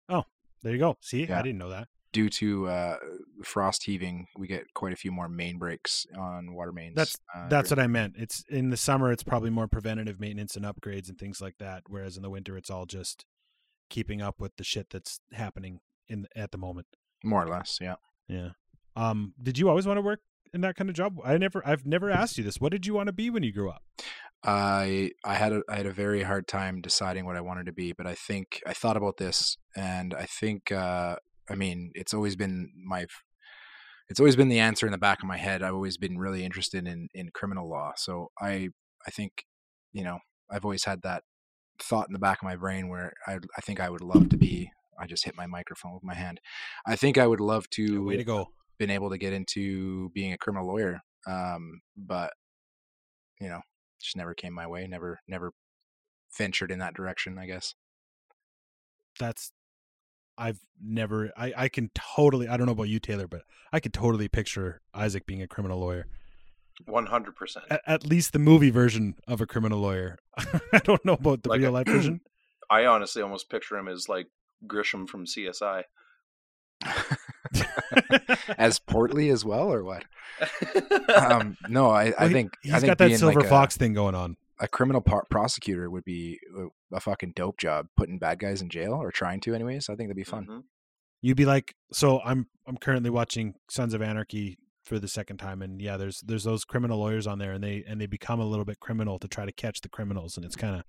Oh, 0.09 0.25
There 0.62 0.72
you 0.72 0.79
go. 0.79 0.96
See, 1.01 1.25
Yeah. 1.27 1.38
I 1.38 1.42
didn't 1.42 1.59
know 1.59 1.70
that. 1.70 1.88
due 2.12 2.29
to 2.31 2.66
uh, 2.68 2.96
frost 3.44 3.85
heaving. 3.85 4.27
We 4.38 4.46
get 4.46 4.72
quite 4.75 4.92
a 4.92 4.96
few 4.96 5.12
more 5.12 5.29
main 5.29 5.59
breaks 5.59 6.07
on 6.16 6.55
water 6.55 6.72
mains. 6.72 6.94
That's 6.96 7.16
uh, 7.35 7.49
That's 7.49 7.68
during- 7.68 7.79
what 7.81 7.85
I 7.85 7.87
meant. 7.88 8.14
It's 8.16 8.42
in 8.49 8.70
the 8.70 8.77
summer. 8.77 9.12
It's 9.12 9.22
probably 9.22 9.51
more 9.51 9.68
preventative 9.68 10.18
maintenance 10.18 10.57
and 10.57 10.64
upgrades 10.64 11.09
and 11.11 11.18
things 11.18 11.40
like 11.42 11.59
that. 11.59 11.83
Whereas 11.88 12.16
in 12.16 12.22
the 12.22 12.31
winter, 12.31 12.57
it's 12.57 12.70
all 12.70 12.87
just 12.87 13.27
keeping 13.90 14.22
up 14.22 14.40
with 14.40 14.57
the 14.57 14.64
shit 14.64 14.88
that's 14.90 15.20
happening 15.33 15.81
in 16.09 16.27
at 16.35 16.53
the 16.53 16.59
moment. 16.59 16.87
more 17.22 17.42
or 17.44 17.49
less. 17.49 17.79
Yeah. 17.83 17.96
Yeah. 18.29 18.51
Um. 18.96 19.35
Did 19.42 19.59
you 19.59 19.68
always 19.68 19.87
want 19.87 19.99
to 19.99 20.03
work 20.03 20.20
in 20.55 20.62
that 20.62 20.75
kind 20.77 20.88
of 20.88 20.96
job? 20.96 21.18
I 21.25 21.37
never. 21.37 21.61
I've 21.66 21.85
never 21.85 22.11
asked 22.11 22.38
you 22.38 22.44
this. 22.44 22.59
What 22.61 22.72
did 22.72 22.87
you 22.87 22.94
want 22.94 23.09
to 23.09 23.12
be 23.12 23.29
when 23.31 23.42
you 23.42 23.53
grew 23.53 23.68
up? 23.68 23.83
I 24.47 25.11
I 25.25 25.35
had 25.35 25.53
a 25.53 25.63
I 25.69 25.77
had 25.77 25.87
a 25.87 25.93
very 25.93 26.23
hard 26.23 26.47
time 26.47 26.81
deciding 26.81 27.27
what 27.27 27.37
I 27.37 27.41
wanted 27.41 27.67
to 27.67 27.73
be, 27.73 27.93
but 27.93 28.07
I 28.07 28.15
think 28.15 28.63
I 28.67 28.73
thought 28.73 28.97
about 28.97 29.17
this, 29.19 29.57
and 29.77 30.15
I 30.15 30.25
think 30.27 30.71
uh, 30.73 31.17
I 31.51 31.55
mean 31.57 31.91
it's 31.95 32.15
always 32.15 32.37
been 32.37 32.71
my 32.87 33.07
it's 34.09 34.21
always 34.21 34.37
been 34.37 34.49
the 34.49 34.61
answer 34.61 34.87
in 34.87 34.93
the 34.93 34.99
back 34.99 35.21
of 35.23 35.27
my 35.29 35.37
head. 35.37 35.63
I've 35.63 35.75
always 35.75 35.97
been 35.97 36.19
really 36.19 36.45
interested 36.45 36.87
in 36.87 37.09
in 37.15 37.31
criminal 37.35 37.69
law, 37.69 37.93
so 37.97 38.31
I 38.41 38.69
I 39.07 39.11
think 39.11 39.45
you 39.93 40.05
know 40.05 40.19
I've 40.51 40.65
always 40.65 40.85
had 40.85 41.03
that 41.03 41.25
thought 41.83 42.09
in 42.09 42.13
the 42.13 42.19
back 42.21 42.39
of 42.39 42.45
my 42.45 42.57
brain 42.57 42.89
where 42.89 43.13
I 43.27 43.39
I 43.57 43.61
think 43.63 43.81
I 43.81 43.91
would 43.91 44.03
love 44.03 44.29
to 44.31 44.37
be. 44.37 44.71
I 44.99 45.07
just 45.07 45.25
hit 45.25 45.37
my 45.37 45.47
microphone 45.47 45.93
with 45.95 46.05
my 46.05 46.15
hand. 46.15 46.41
I 46.87 46.97
think 46.97 47.19
I 47.19 47.27
would 47.27 47.41
love 47.41 47.69
to 47.71 48.05
Way 48.05 48.17
to 48.17 48.25
go. 48.25 48.49
been 48.79 48.91
able 48.91 49.11
to 49.11 49.19
get 49.19 49.33
into 49.33 50.11
being 50.11 50.33
a 50.33 50.39
criminal 50.39 50.67
lawyer 50.67 51.01
um 51.27 51.81
but 51.97 52.33
you 53.41 53.49
know 53.49 53.61
just 54.01 54.17
never 54.17 54.35
came 54.35 54.53
my 54.53 54.67
way 54.67 54.87
never 54.87 55.21
never 55.27 55.53
ventured 56.37 56.71
in 56.71 56.79
that 56.79 56.95
direction 56.95 57.39
i 57.39 57.47
guess 57.47 57.75
That's. 59.19 59.53
I've 60.39 60.61
never. 60.83 61.31
I. 61.37 61.55
I 61.57 61.69
can 61.69 61.91
totally. 61.95 62.47
I 62.47 62.59
don't 62.59 62.67
know 62.67 62.73
about 62.73 62.91
you, 62.91 63.01
Taylor, 63.01 63.27
but 63.27 63.41
I 63.73 63.81
could 63.81 63.95
totally 63.95 64.29
picture 64.29 64.83
Isaac 64.93 65.25
being 65.25 65.41
a 65.41 65.47
criminal 65.49 65.81
lawyer. 65.81 66.07
One 66.85 67.07
hundred 67.07 67.37
percent. 67.37 67.65
At, 67.71 67.81
at 67.87 68.07
least 68.07 68.35
the 68.35 68.39
movie 68.39 68.69
version 68.69 69.15
of 69.27 69.41
a 69.41 69.47
criminal 69.47 69.79
lawyer. 69.81 70.19
I 70.37 70.79
don't 70.85 71.03
know 71.07 71.15
about 71.15 71.43
the 71.43 71.49
Like 71.49 71.61
a- 71.61 71.63
real 71.63 71.73
life 71.73 71.87
version. 71.87 72.21
I 72.71 72.85
honestly 72.85 73.23
almost 73.23 73.49
picture 73.49 73.79
him 73.79 73.89
as 73.89 74.11
like 74.11 74.27
Grissom 74.67 75.07
from 75.07 75.25
CSI. 75.25 75.85
as 78.59 78.79
portly 78.79 79.31
as 79.31 79.45
well 79.45 79.73
or 79.73 79.85
what 79.85 80.05
um 81.17 81.57
no 81.69 81.91
i 81.91 82.05
i 82.07 82.15
Well, 82.19 82.29
he- 82.29 82.35
think 82.35 82.55
he's 82.63 82.73
i 82.75 82.79
think 82.81 82.89
got 82.91 82.99
that 82.99 83.19
silver 83.19 83.41
like 83.41 83.49
fox 83.49 83.77
thing 83.77 83.93
going 83.95 84.15
on. 84.15 84.37
a, 84.61 84.65
a 84.65 84.69
criminal 84.69 85.01
par- 85.01 85.25
prosecutor 85.31 85.89
would 85.91 86.05
be 86.05 86.39
a, 86.93 86.97
a 86.97 87.01
fucking 87.01 87.33
dope 87.37 87.59
job 87.59 87.87
putting 87.97 88.19
bad 88.19 88.39
guys 88.39 88.61
in 88.63 88.69
jail 88.69 88.93
or 88.95 89.11
trying 89.11 89.41
to 89.41 89.55
anyways 89.55 89.89
i 89.89 89.95
think 89.95 90.09
that'd 90.09 90.17
be 90.17 90.25
fun 90.25 90.47
Mhm. 90.47 90.63
You'd 91.23 91.37
be 91.39 91.47
like, 91.47 91.75
so 91.93 92.21
I'm 92.25 92.47
I'm 92.69 92.77
currently 92.77 93.11
watching 93.11 93.55
Sons 93.71 93.95
of 93.95 94.03
Anarchy 94.03 94.59
for 94.85 94.99
the 95.01 95.09
second 95.09 95.39
time, 95.39 95.61
and 95.63 95.81
yeah, 95.81 95.97
there's 95.97 96.21
there's 96.21 96.45
those 96.45 96.65
criminal 96.65 96.99
lawyers 97.01 97.27
on 97.27 97.39
there, 97.39 97.53
and 97.53 97.65
they 97.65 97.83
and 97.89 97.99
they 98.01 98.07
become 98.07 98.39
a 98.39 98.45
little 98.45 98.67
bit 98.67 98.79
criminal 98.81 99.19
to 99.21 99.27
try 99.27 99.45
to 99.47 99.51
catch 99.51 99.81
the 99.81 99.89
criminals, 99.89 100.37
and 100.37 100.45
it's 100.45 100.55
kind 100.55 100.77
of, 100.77 100.83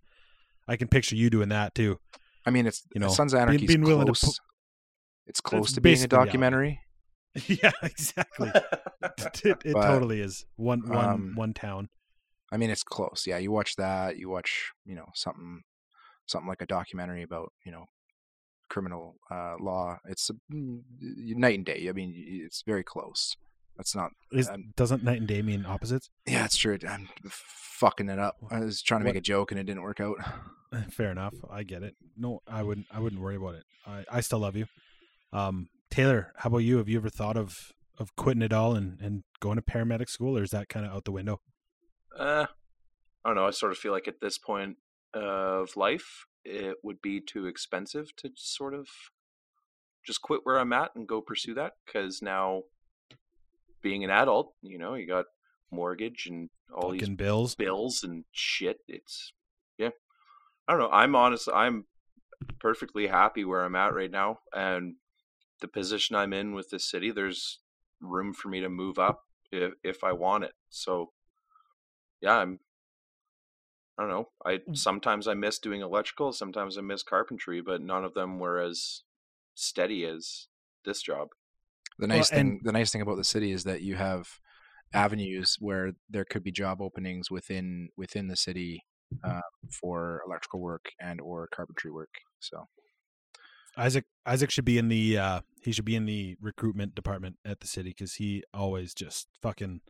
I 0.68 0.76
can 0.76 0.90
picture 0.90 1.16
you 1.16 1.30
doing 1.32 1.50
that 1.50 1.74
too. 1.74 1.98
i 2.46 2.52
mean 2.52 2.68
it's 2.68 2.84
You 2.88 2.96
you 2.96 3.00
know, 3.00 3.08
know 3.08 3.14
sons 3.14 3.34
of 3.34 3.38
being- 3.38 3.50
anarchy 3.50 3.68
being 3.68 3.82
willing 3.84 4.06
to 4.06 4.14
pu- 4.14 4.32
it's 5.28 5.42
close 5.42 5.68
That's 5.68 5.74
to 5.74 5.82
being 5.82 6.04
a 6.04 6.08
documentary 6.08 6.80
yeah, 7.48 7.72
exactly. 7.84 8.52
it 9.04 9.46
it 9.46 9.74
But, 9.74 9.88
totally 9.88 10.22
is 10.22 10.46
one 10.56 10.88
one 10.88 11.06
um, 11.06 11.32
one 11.36 11.54
town. 11.54 11.90
I 12.52 12.58
mean, 12.58 12.70
it's 12.70 12.84
close. 12.84 13.26
Yeah, 13.28 13.38
you 13.38 13.52
watch 13.52 13.76
that. 13.76 14.18
You 14.18 14.30
watch, 14.30 14.72
you 14.86 14.96
know, 14.96 15.08
something, 15.14 15.62
something 16.26 16.48
like 16.48 16.62
a 16.62 16.66
documentary 16.66 17.22
about, 17.22 17.52
you 17.66 17.72
know, 17.72 17.86
criminal 18.70 19.16
uh, 19.30 19.56
law. 19.60 19.98
It's 20.06 20.30
a, 20.30 20.34
mm, 20.54 20.82
night 21.00 21.56
and 21.56 21.66
day. 21.66 21.88
I 21.90 21.92
mean, 21.92 22.14
it's 22.16 22.64
very 22.66 22.84
close. 22.84 23.36
That's 23.76 23.96
not. 23.96 24.12
Is 24.32 24.50
um, 24.50 24.72
doesn't 24.76 25.04
night 25.04 25.20
and 25.20 25.28
day 25.28 25.42
mean 25.42 25.66
opposites? 25.66 26.10
Yeah, 26.26 26.46
it's 26.46 26.58
true. 26.58 26.80
I'm 26.88 27.10
fucking 27.30 28.10
it 28.10 28.18
up. 28.18 28.38
I 28.50 28.62
was 28.62 28.82
trying 28.82 29.02
to 29.02 29.06
make 29.06 29.16
What- 29.16 29.20
a 29.20 29.22
joke 29.22 29.52
and 29.52 29.60
it 29.60 29.66
didn't 29.66 29.84
work 29.84 30.00
out. 30.00 30.18
Fair 30.90 31.12
enough. 31.12 31.36
I 31.52 31.64
get 31.64 31.84
it. 31.84 31.96
No, 32.18 32.42
I 32.48 32.64
wouldn't. 32.64 32.88
I 32.92 33.00
wouldn't 33.00 33.22
worry 33.22 33.36
about 33.36 33.56
it. 33.56 33.64
I, 33.86 34.06
I 34.12 34.22
still 34.22 34.40
love 34.40 34.56
you. 34.56 34.66
Um, 35.34 35.70
Taylor, 35.90 36.34
how 36.38 36.50
about 36.50 36.60
you? 36.60 36.78
Have 36.78 36.90
you 36.90 36.98
ever 36.98 37.10
thought 37.10 37.38
of 37.38 37.74
of 38.00 38.16
quitting 38.16 38.42
it 38.42 38.54
all 38.54 38.76
and 38.76 39.00
and 39.02 39.24
going 39.40 39.56
to 39.58 39.62
paramedic 39.62 40.10
school, 40.10 40.38
or 40.38 40.44
is 40.44 40.52
that 40.52 40.70
kind 40.70 40.86
of 40.86 40.92
out 40.92 41.06
the 41.06 41.12
window? 41.12 41.42
Uh, 42.18 42.46
I 43.24 43.30
don't 43.30 43.36
know. 43.36 43.48
I 43.48 43.52
sort 43.52 43.72
of 43.72 43.78
feel 43.78 43.92
like 43.92 44.08
at 44.08 44.22
this 44.22 44.38
point 44.38 44.78
of 45.14 45.76
life, 45.76 46.26
it 46.44 46.78
would 46.84 47.02
be 47.02 47.20
too 47.20 47.46
expensive 47.46 48.16
to 48.18 48.32
sort 48.36 48.74
of 48.74 48.88
just 50.06 50.22
quit 50.22 50.42
where 50.44 50.58
I'm 50.58 50.74
at 50.74 50.92
and 50.96 51.08
go 51.08 51.22
pursue 51.22 51.54
that. 51.56 51.74
Because 51.86 52.22
now, 52.22 52.64
being 53.82 54.04
an 54.04 54.10
adult, 54.10 54.54
you 54.62 54.78
know, 54.78 54.96
you 54.96 55.08
got 55.08 55.26
mortgage 55.72 56.28
and 56.30 56.50
all 56.74 56.92
these 56.92 57.10
bills. 57.10 57.56
bills 57.56 58.04
and 58.04 58.26
shit. 58.32 58.78
It's 58.88 59.34
yeah. 59.78 59.90
I 60.68 60.74
don't 60.74 60.82
know. 60.82 60.92
I'm 60.92 61.16
honest. 61.16 61.50
I'm 61.54 61.86
perfectly 62.60 63.08
happy 63.08 63.46
where 63.46 63.64
I'm 63.64 63.76
at 63.76 63.94
right 63.94 64.12
now, 64.12 64.40
and 64.54 64.96
the 65.60 65.68
position 65.68 66.16
I'm 66.16 66.34
in 66.34 66.54
with 66.54 66.70
the 66.70 66.80
city. 66.80 67.12
There's 67.12 67.60
room 68.00 68.34
for 68.34 68.50
me 68.50 68.60
to 68.62 68.70
move 68.70 69.00
up 69.00 69.22
if 69.52 69.74
if 69.84 70.04
I 70.04 70.12
want 70.14 70.44
it. 70.44 70.54
So 70.70 71.12
yeah, 72.22 72.38
I'm. 72.38 72.60
I 74.00 74.04
don't 74.04 74.12
know. 74.12 74.30
I 74.46 74.58
Mm. 74.60 74.78
sometimes 74.78 75.28
I 75.28 75.34
miss 75.34 75.58
doing 75.58 75.82
electrical. 75.82 76.32
Sometimes 76.32 76.78
I 76.78 76.82
miss 76.82 77.02
carpentry, 77.02 77.62
but 77.62 77.82
none 77.82 78.04
of 78.06 78.14
them 78.14 78.38
were 78.38 78.60
as 78.60 79.02
steady 79.56 80.06
as 80.06 80.48
this 80.86 81.02
job. 81.02 81.30
The 81.98 82.06
Well, 82.08 82.18
nice 82.18 82.30
thing, 82.30 82.40
and- 82.40 82.60
the 82.64 82.72
nice 82.72 82.92
thing 82.92 83.02
about 83.02 83.16
the 83.16 83.24
city 83.24 83.52
is 83.52 83.64
that 83.64 83.82
you 83.82 83.96
have 83.96 84.40
avenues 84.94 85.58
where 85.60 85.94
there 86.10 86.26
could 86.26 86.44
be 86.44 86.52
job 86.52 86.80
openings 86.80 87.32
within 87.32 87.90
within 87.98 88.28
the 88.28 88.36
city 88.36 88.86
uh, 89.24 89.42
for 89.72 90.22
electrical 90.28 90.60
work 90.60 90.92
and 91.00 91.20
or 91.20 91.48
carpentry 91.48 91.92
work. 91.92 92.14
So 92.40 92.68
Isaac 93.78 94.06
Isaac 94.26 94.50
should 94.52 94.66
be 94.66 94.78
in 94.78 94.90
the 94.90 95.18
uh 95.18 95.42
he 95.62 95.72
should 95.72 95.86
be 95.86 95.96
in 95.96 96.06
the 96.06 96.36
recruitment 96.42 96.96
department 96.96 97.38
at 97.46 97.60
the 97.60 97.68
city 97.68 97.90
because 97.90 98.16
he 98.16 98.44
always 98.54 98.94
just 98.94 99.28
fucking 99.42 99.82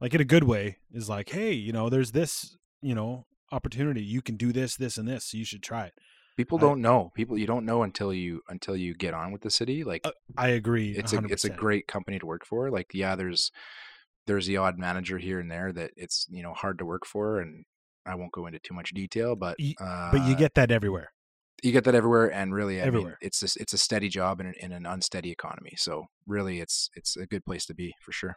like 0.00 0.14
in 0.14 0.20
a 0.20 0.24
good 0.24 0.44
way 0.44 0.78
is 0.92 1.08
like, 1.08 1.30
hey, 1.30 1.52
you 1.52 1.72
know, 1.72 1.88
there's 1.88 2.12
this, 2.12 2.56
you 2.82 2.94
know, 2.94 3.26
opportunity. 3.52 4.02
You 4.02 4.20
can 4.20 4.36
do 4.36 4.52
this, 4.52 4.76
this, 4.76 4.98
and 4.98 5.08
this. 5.08 5.26
So 5.26 5.38
you 5.38 5.44
should 5.44 5.62
try 5.62 5.86
it. 5.86 5.94
people 6.36 6.58
I- 6.58 6.62
don't 6.62 6.82
know. 6.82 7.10
People 7.14 7.38
you 7.38 7.46
don't 7.46 7.64
know 7.64 7.82
until 7.82 8.12
you 8.12 8.42
until 8.48 8.76
you 8.76 8.94
get 8.94 9.14
on 9.14 9.32
with 9.32 9.42
the 9.42 9.50
city. 9.50 9.84
Like 9.84 10.06
I 10.36 10.48
agree. 10.48 10.92
it's 10.92 11.12
a 11.12 11.22
it's 11.28 11.44
a 11.44 11.50
great 11.50 11.86
company 11.86 12.18
to 12.18 12.26
work 12.26 12.44
for. 12.44 12.70
Like 12.70 12.88
yeah, 12.92 13.14
there's 13.14 13.50
there's 14.26 14.46
the 14.46 14.56
odd 14.56 14.78
manager 14.78 15.18
here 15.18 15.38
and 15.38 15.50
there 15.50 15.72
that 15.72 15.92
it's 15.96 16.26
you 16.28 16.42
know 16.42 16.52
hard 16.52 16.78
to 16.78 16.84
work 16.84 17.06
for, 17.06 17.38
and 17.38 17.64
I 18.04 18.14
won't 18.16 18.32
go 18.32 18.46
into 18.46 18.58
too 18.58 18.74
much 18.74 18.90
detail, 18.92 19.36
but 19.36 19.56
uh, 19.80 20.12
but 20.12 20.26
you 20.26 20.36
get 20.36 20.54
that 20.54 20.70
everywhere. 20.70 21.13
You 21.62 21.72
get 21.72 21.84
that 21.84 21.94
everywhere, 21.94 22.32
and 22.32 22.52
really, 22.54 22.80
I 22.80 22.84
Everywhere. 22.84 23.10
mean, 23.10 23.16
it's 23.28 23.40
just, 23.40 23.56
it's 23.58 23.72
a 23.72 23.78
steady 23.78 24.08
job 24.08 24.40
in 24.40 24.46
an, 24.46 24.54
in 24.60 24.72
an 24.72 24.86
unsteady 24.86 25.30
economy. 25.30 25.72
So 25.76 26.04
really, 26.26 26.60
it's 26.60 26.90
it's 26.94 27.16
a 27.16 27.26
good 27.26 27.44
place 27.44 27.64
to 27.66 27.74
be 27.74 27.92
for 28.04 28.12
sure. 28.12 28.36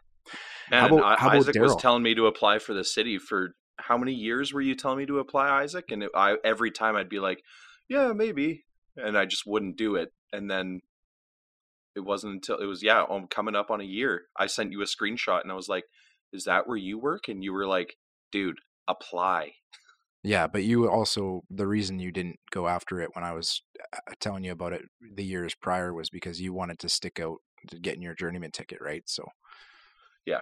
Man, 0.70 0.84
about- 0.92 1.18
how 1.18 1.28
about 1.28 1.38
Isaac 1.38 1.56
was 1.58 1.76
telling 1.76 2.02
me 2.02 2.14
to 2.14 2.26
apply 2.26 2.58
for 2.58 2.74
the 2.74 2.84
city 2.84 3.18
for 3.18 3.50
how 3.80 3.96
many 3.96 4.12
years 4.12 4.52
were 4.52 4.60
you 4.60 4.74
telling 4.74 4.98
me 4.98 5.06
to 5.06 5.18
apply, 5.18 5.48
Isaac? 5.62 5.90
And 5.90 6.02
it, 6.02 6.10
I 6.14 6.36
every 6.44 6.70
time 6.70 6.96
I'd 6.96 7.08
be 7.08 7.20
like, 7.20 7.42
yeah, 7.88 8.12
maybe, 8.12 8.64
and 8.96 9.16
I 9.16 9.24
just 9.24 9.46
wouldn't 9.46 9.76
do 9.76 9.94
it. 9.96 10.12
And 10.32 10.50
then 10.50 10.80
it 11.96 12.00
wasn't 12.00 12.34
until 12.34 12.58
it 12.58 12.66
was 12.66 12.82
yeah, 12.82 13.04
I'm 13.08 13.26
coming 13.26 13.56
up 13.56 13.70
on 13.70 13.80
a 13.80 13.84
year. 13.84 14.22
I 14.36 14.46
sent 14.46 14.72
you 14.72 14.82
a 14.82 14.84
screenshot, 14.84 15.42
and 15.42 15.50
I 15.50 15.54
was 15.54 15.68
like, 15.68 15.84
"Is 16.32 16.44
that 16.44 16.66
where 16.66 16.76
you 16.76 16.98
work?" 16.98 17.28
And 17.28 17.42
you 17.42 17.52
were 17.52 17.66
like, 17.66 17.96
"Dude, 18.32 18.58
apply." 18.86 19.52
Yeah, 20.28 20.46
but 20.46 20.62
you 20.62 20.90
also 20.90 21.42
the 21.48 21.66
reason 21.66 21.98
you 21.98 22.12
didn't 22.12 22.38
go 22.50 22.68
after 22.68 23.00
it 23.00 23.08
when 23.14 23.24
I 23.24 23.32
was 23.32 23.62
uh, 23.94 24.12
telling 24.20 24.44
you 24.44 24.52
about 24.52 24.74
it 24.74 24.82
the 25.14 25.24
years 25.24 25.54
prior 25.54 25.94
was 25.94 26.10
because 26.10 26.38
you 26.38 26.52
wanted 26.52 26.78
to 26.80 26.88
stick 26.90 27.18
out 27.18 27.38
to 27.68 27.78
getting 27.80 28.02
your 28.02 28.14
journeyman 28.14 28.50
ticket, 28.50 28.78
right? 28.82 29.02
So 29.06 29.26
Yeah. 30.26 30.40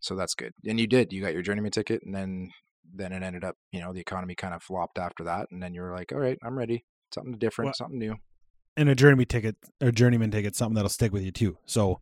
so 0.00 0.16
that's 0.16 0.34
good, 0.34 0.52
and 0.66 0.80
you 0.80 0.88
did. 0.88 1.12
You 1.12 1.22
got 1.22 1.32
your 1.32 1.42
journeyman 1.42 1.70
ticket, 1.70 2.02
and 2.04 2.12
then 2.12 2.50
then 2.92 3.12
it 3.12 3.22
ended 3.22 3.44
up, 3.44 3.54
you 3.70 3.80
know, 3.80 3.92
the 3.92 4.00
economy 4.00 4.34
kind 4.34 4.52
of 4.52 4.64
flopped 4.64 4.98
after 4.98 5.22
that, 5.24 5.46
and 5.52 5.62
then 5.62 5.74
you 5.74 5.82
were 5.82 5.94
like, 5.94 6.12
all 6.12 6.18
right, 6.18 6.38
I'm 6.42 6.58
ready, 6.58 6.84
something 7.14 7.38
different, 7.38 7.68
Well, 7.68 7.74
something 7.76 8.00
new. 8.00 8.16
And 8.76 8.88
a 8.88 8.96
journeyman 8.96 9.26
ticket 9.26 9.56
or 9.80 9.92
journeyman 9.92 10.32
ticket, 10.32 10.56
something 10.56 10.74
that'll 10.74 10.88
stick 10.88 11.12
with 11.12 11.22
you 11.22 11.30
too. 11.30 11.56
So 11.66 12.00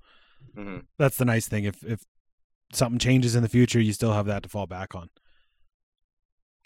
hmm 0.54 0.78
that's 0.98 1.18
the 1.18 1.26
nice 1.26 1.46
thing. 1.46 1.64
If 1.64 1.84
if 1.84 2.00
something 2.72 2.98
changes 2.98 3.36
in 3.36 3.42
the 3.42 3.50
future, 3.50 3.80
you 3.80 3.92
still 3.92 4.14
have 4.14 4.26
that 4.26 4.44
to 4.44 4.48
fall 4.48 4.66
back 4.66 4.94
on. 4.94 5.10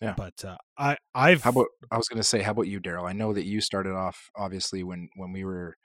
Yeah. 0.03 0.15
But 0.17 0.45
uh, 0.45 0.57
I 0.77 0.97
I've 1.15 1.43
How 1.43 1.51
about 1.51 1.69
I 1.91 1.97
was 1.97 2.09
going 2.09 2.19
to 2.21 2.25
say, 2.25 2.43
how 2.43 2.51
about 2.51 2.67
you, 2.67 2.81
Daryl? 2.81 3.09
I 3.09 3.13
know 3.13 3.33
that 3.33 3.45
you 3.47 3.61
started 3.61 3.93
off 3.95 4.31
obviously 4.37 4.83
when 4.83 5.09
when 5.17 5.33
we 5.33 5.45
were, 5.45 5.77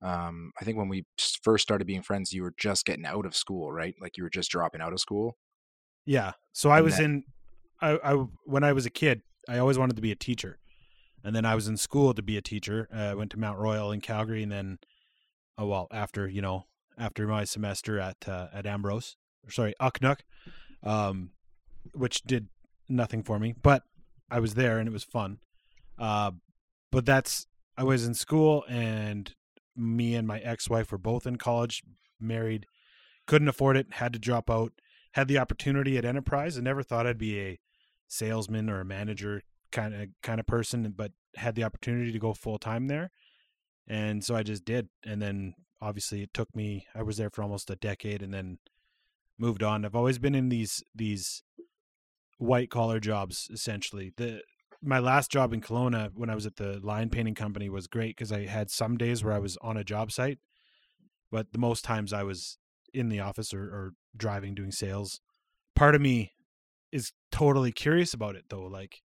um, 0.00 0.52
I 0.60 0.64
think 0.64 0.78
when 0.78 0.88
we 0.88 1.04
first 1.42 1.62
started 1.64 1.86
being 1.86 2.02
friends, 2.02 2.32
you 2.32 2.42
were 2.42 2.54
just 2.56 2.86
getting 2.86 3.04
out 3.04 3.26
of 3.26 3.34
school, 3.34 3.72
right? 3.72 3.94
Like 4.00 4.16
you 4.16 4.22
were 4.22 4.30
just 4.30 4.50
dropping 4.50 4.80
out 4.80 4.92
of 4.92 5.00
school. 5.00 5.36
Yeah. 6.06 6.32
So 6.52 6.70
I 6.70 6.76
And 6.78 6.84
was 6.84 6.96
that- 6.98 7.04
in 7.04 7.24
I, 7.80 7.98
I 8.04 8.12
when 8.44 8.62
I 8.64 8.72
was 8.72 8.86
a 8.86 8.90
kid, 8.90 9.22
I 9.48 9.58
always 9.58 9.76
wanted 9.78 9.96
to 9.96 10.02
be 10.02 10.12
a 10.12 10.16
teacher. 10.16 10.58
And 11.24 11.34
then 11.34 11.44
I 11.44 11.56
was 11.56 11.66
in 11.66 11.76
school 11.76 12.14
to 12.14 12.22
be 12.22 12.36
a 12.36 12.42
teacher. 12.42 12.88
Uh, 12.94 13.10
I 13.10 13.14
went 13.14 13.32
to 13.32 13.38
Mount 13.38 13.58
Royal 13.58 13.90
in 13.90 14.00
Calgary 14.00 14.42
and 14.44 14.52
then 14.52 14.78
oh 15.58 15.66
well, 15.66 15.88
after, 15.92 16.28
you 16.28 16.40
know, 16.42 16.66
after 16.96 17.26
my 17.26 17.42
semester 17.44 17.98
at 17.98 18.28
uh, 18.28 18.46
at 18.52 18.66
Ambrose, 18.66 19.16
or 19.44 19.50
sorry, 19.50 19.74
Uknuk, 19.82 20.20
um 20.84 21.30
which 21.94 22.22
did 22.22 22.48
nothing 22.88 23.22
for 23.22 23.38
me, 23.38 23.54
but 23.62 23.82
I 24.30 24.40
was 24.40 24.54
there 24.54 24.78
and 24.78 24.88
it 24.88 24.92
was 24.92 25.04
fun. 25.04 25.38
Uh 25.98 26.32
but 26.90 27.04
that's 27.04 27.46
I 27.76 27.84
was 27.84 28.06
in 28.06 28.14
school 28.14 28.64
and 28.68 29.34
me 29.76 30.14
and 30.14 30.26
my 30.26 30.40
ex-wife 30.40 30.90
were 30.90 30.98
both 30.98 31.26
in 31.26 31.36
college, 31.36 31.82
married, 32.20 32.66
couldn't 33.26 33.48
afford 33.48 33.76
it, 33.76 33.86
had 33.92 34.12
to 34.12 34.18
drop 34.18 34.50
out 34.50 34.72
had 35.12 35.28
the 35.28 35.38
opportunity 35.38 35.96
at 35.96 36.04
Enterprise. 36.04 36.56
and 36.56 36.64
never 36.64 36.82
thought 36.82 37.06
I'd 37.06 37.18
be 37.18 37.40
a 37.40 37.58
salesman 38.06 38.70
or 38.70 38.80
a 38.80 38.84
manager 38.84 39.42
kind 39.72 39.94
of 39.94 40.08
kind 40.22 40.40
of 40.40 40.46
person, 40.46 40.92
but 40.96 41.12
had 41.36 41.54
the 41.54 41.64
opportunity 41.64 42.12
to 42.12 42.18
go 42.18 42.32
full 42.32 42.58
time 42.58 42.86
there, 42.86 43.10
and 43.86 44.24
so 44.24 44.34
I 44.34 44.42
just 44.42 44.64
did. 44.64 44.88
And 45.04 45.20
then 45.20 45.54
obviously 45.80 46.22
it 46.22 46.32
took 46.32 46.54
me. 46.54 46.86
I 46.94 47.02
was 47.02 47.16
there 47.16 47.30
for 47.30 47.42
almost 47.42 47.70
a 47.70 47.76
decade, 47.76 48.22
and 48.22 48.32
then 48.32 48.58
moved 49.38 49.62
on. 49.62 49.84
I've 49.84 49.96
always 49.96 50.18
been 50.18 50.34
in 50.34 50.48
these 50.48 50.82
these 50.94 51.42
white 52.38 52.70
collar 52.70 53.00
jobs 53.00 53.48
essentially. 53.52 54.12
The 54.16 54.42
my 54.80 55.00
last 55.00 55.30
job 55.30 55.52
in 55.52 55.60
Kelowna 55.60 56.10
when 56.14 56.30
I 56.30 56.34
was 56.34 56.46
at 56.46 56.56
the 56.56 56.78
line 56.80 57.10
painting 57.10 57.34
company 57.34 57.68
was 57.68 57.88
great 57.88 58.16
because 58.16 58.32
I 58.32 58.46
had 58.46 58.70
some 58.70 58.96
days 58.96 59.24
where 59.24 59.34
I 59.34 59.38
was 59.38 59.56
on 59.60 59.76
a 59.76 59.84
job 59.84 60.12
site, 60.12 60.38
but 61.30 61.52
the 61.52 61.58
most 61.58 61.84
times 61.84 62.12
I 62.12 62.22
was 62.22 62.58
in 62.94 63.08
the 63.08 63.20
office 63.20 63.52
or, 63.52 63.62
or 63.62 63.92
driving 64.16 64.54
doing 64.54 64.70
sales. 64.70 65.20
Part 65.74 65.94
of 65.94 66.00
me 66.00 66.32
is 66.92 67.12
totally 67.30 67.72
curious 67.72 68.14
about 68.14 68.34
it 68.34 68.44
though 68.48 68.64
like 68.64 69.02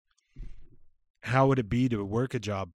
how 1.24 1.48
would 1.48 1.60
it 1.60 1.70
be 1.70 1.90
to 1.90 2.04
work 2.04 2.34
a 2.34 2.40
job? 2.40 2.70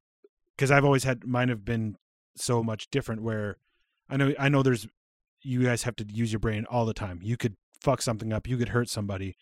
Because 0.57 0.71
i've 0.71 0.85
always 0.85 1.05
had 1.05 1.27
mine 1.27 1.49
have 1.49 1.65
been 1.65 1.97
so 2.37 2.63
much 2.63 2.91
different 2.91 3.23
where 3.23 3.57
i 4.11 4.17
know 4.17 4.35
i 4.39 4.49
know 4.49 4.63
there's 4.63 4.87
you 5.43 5.63
guys 5.63 5.85
have 5.85 5.97
to 5.97 6.05
use 6.11 6.33
your 6.33 6.41
brain 6.41 6.65
all 6.69 6.85
the 6.85 6.95
time. 6.95 7.21
You 7.23 7.37
could 7.37 7.57
fuck 7.81 8.03
something 8.03 8.33
up 8.33 8.49
you 8.49 8.57
could 8.57 8.71
hurt 8.71 8.89
somebody 8.89 9.37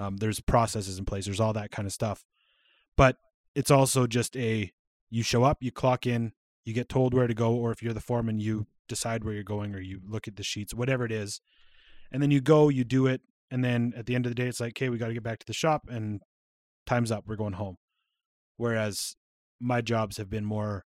um, 0.00 0.16
there's 0.16 0.40
processes 0.40 0.98
in 0.98 1.04
place 1.04 1.26
there's 1.26 1.40
all 1.40 1.52
that 1.52 1.70
kind 1.70 1.86
of 1.86 1.92
stuff. 1.92 2.24
But 2.96 3.16
it's 3.54 3.70
also 3.70 4.06
just 4.06 4.36
a 4.36 4.72
you 5.10 5.22
show 5.22 5.44
up 5.44 5.58
you 5.60 5.70
clock 5.70 6.06
in 6.06 6.32
you 6.64 6.72
get 6.72 6.88
told 6.88 7.14
where 7.14 7.26
to 7.26 7.34
go 7.34 7.54
or 7.54 7.72
if 7.72 7.82
you're 7.82 7.92
the 7.92 8.00
foreman 8.00 8.38
you 8.38 8.66
decide 8.88 9.24
where 9.24 9.34
you're 9.34 9.42
going 9.42 9.74
or 9.74 9.80
you 9.80 10.00
look 10.06 10.26
at 10.28 10.36
the 10.36 10.42
sheets 10.42 10.74
whatever 10.74 11.04
it 11.04 11.12
is. 11.12 11.40
And 12.12 12.22
then 12.22 12.30
you 12.30 12.40
go 12.40 12.68
you 12.68 12.84
do 12.84 13.06
it 13.06 13.20
and 13.50 13.64
then 13.64 13.92
at 13.96 14.06
the 14.06 14.14
end 14.14 14.26
of 14.26 14.30
the 14.30 14.34
day 14.34 14.48
it's 14.48 14.60
like 14.60 14.72
okay 14.72 14.88
we 14.88 14.98
got 14.98 15.08
to 15.08 15.14
get 15.14 15.22
back 15.22 15.38
to 15.40 15.46
the 15.46 15.52
shop 15.52 15.82
and 15.88 16.20
time's 16.86 17.12
up 17.12 17.24
we're 17.26 17.36
going 17.36 17.54
home. 17.54 17.76
Whereas 18.56 19.16
my 19.60 19.80
jobs 19.80 20.16
have 20.16 20.30
been 20.30 20.44
more 20.44 20.84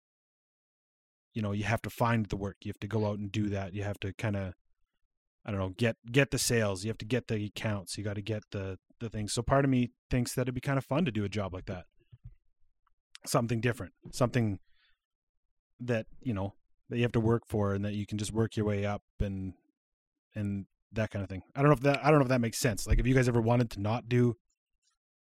you 1.35 1.43
know 1.43 1.53
you 1.53 1.65
have 1.65 1.83
to 1.83 1.91
find 1.91 2.27
the 2.27 2.37
work 2.37 2.57
you 2.63 2.71
have 2.71 2.81
to 2.81 2.87
go 2.87 3.07
out 3.07 3.19
and 3.19 3.31
do 3.31 3.49
that 3.49 3.75
you 3.75 3.83
have 3.83 3.99
to 4.01 4.13
kind 4.15 4.37
of 4.37 4.55
i 5.45 5.51
don't 5.51 5.61
know 5.61 5.75
get 5.77 5.97
get 6.11 6.31
the 6.31 6.39
sales 6.39 6.85
you 6.85 6.89
have 6.89 6.99
to 6.99 7.05
get 7.05 7.27
the 7.29 7.45
accounts 7.45 7.99
you 7.99 8.05
got 8.05 8.15
to 8.15 8.23
get 8.23 8.43
the 8.53 8.79
the 9.01 9.09
things 9.09 9.33
so 9.33 9.43
part 9.43 9.65
of 9.65 9.71
me 9.71 9.91
thinks 10.11 10.35
that 10.35 10.43
it'd 10.43 10.55
be 10.55 10.61
kind 10.61 10.79
of 10.79 10.85
fun 10.85 11.05
to 11.05 11.11
do 11.11 11.25
a 11.25 11.29
job 11.29 11.53
like 11.53 11.67
that 11.67 11.85
something 13.27 13.61
different 13.61 13.93
something 14.13 14.59
that 15.81 16.07
you 16.21 16.35
know 16.35 16.55
that 16.89 16.97
you 16.97 17.03
have 17.03 17.13
to 17.13 17.21
work 17.21 17.43
for 17.47 17.75
and 17.75 17.85
that 17.85 17.95
you 17.95 18.07
can 18.07 18.19
just 18.19 18.33
work 18.33 18.57
your 18.57 18.67
way 18.67 18.85
up 18.85 19.03
and 19.21 19.55
and 20.35 20.67
that 20.93 21.11
kind 21.11 21.23
of 21.23 21.29
thing. 21.29 21.43
I 21.55 21.61
don't 21.61 21.69
know 21.69 21.75
if 21.75 21.81
that 21.81 22.05
I 22.05 22.11
don't 22.11 22.19
know 22.19 22.25
if 22.25 22.29
that 22.29 22.41
makes 22.41 22.59
sense. 22.59 22.87
Like, 22.87 22.99
have 22.99 23.07
you 23.07 23.15
guys 23.15 23.29
ever 23.29 23.41
wanted 23.41 23.71
to 23.73 23.81
not 23.81 24.09
do 24.09 24.37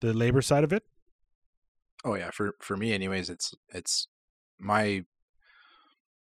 the 0.01 0.13
labor 0.13 0.41
side 0.41 0.63
of 0.63 0.73
it? 0.73 0.83
Oh 2.03 2.15
yeah, 2.15 2.31
for 2.31 2.55
for 2.59 2.77
me 2.77 2.93
anyways, 2.93 3.29
it's 3.29 3.53
it's 3.69 4.07
my 4.59 5.03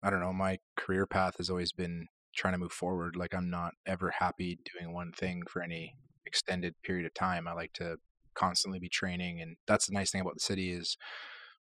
I 0.02 0.10
don't 0.10 0.20
know, 0.20 0.32
my 0.32 0.58
career 0.76 1.06
path 1.06 1.36
has 1.38 1.50
always 1.50 1.72
been 1.72 2.06
trying 2.34 2.54
to 2.54 2.58
move 2.58 2.72
forward. 2.72 3.16
Like 3.16 3.34
I'm 3.34 3.50
not 3.50 3.74
ever 3.86 4.10
happy 4.10 4.58
doing 4.72 4.92
one 4.92 5.12
thing 5.12 5.42
for 5.48 5.62
any 5.62 5.94
extended 6.30 6.74
period 6.82 7.06
of 7.06 7.14
time. 7.14 7.46
I 7.46 7.52
like 7.52 7.72
to 7.74 7.96
constantly 8.34 8.78
be 8.78 8.88
training 8.88 9.40
and 9.42 9.56
that's 9.66 9.86
the 9.86 9.92
nice 9.92 10.10
thing 10.10 10.20
about 10.20 10.34
the 10.34 10.40
city 10.40 10.70
is 10.72 10.96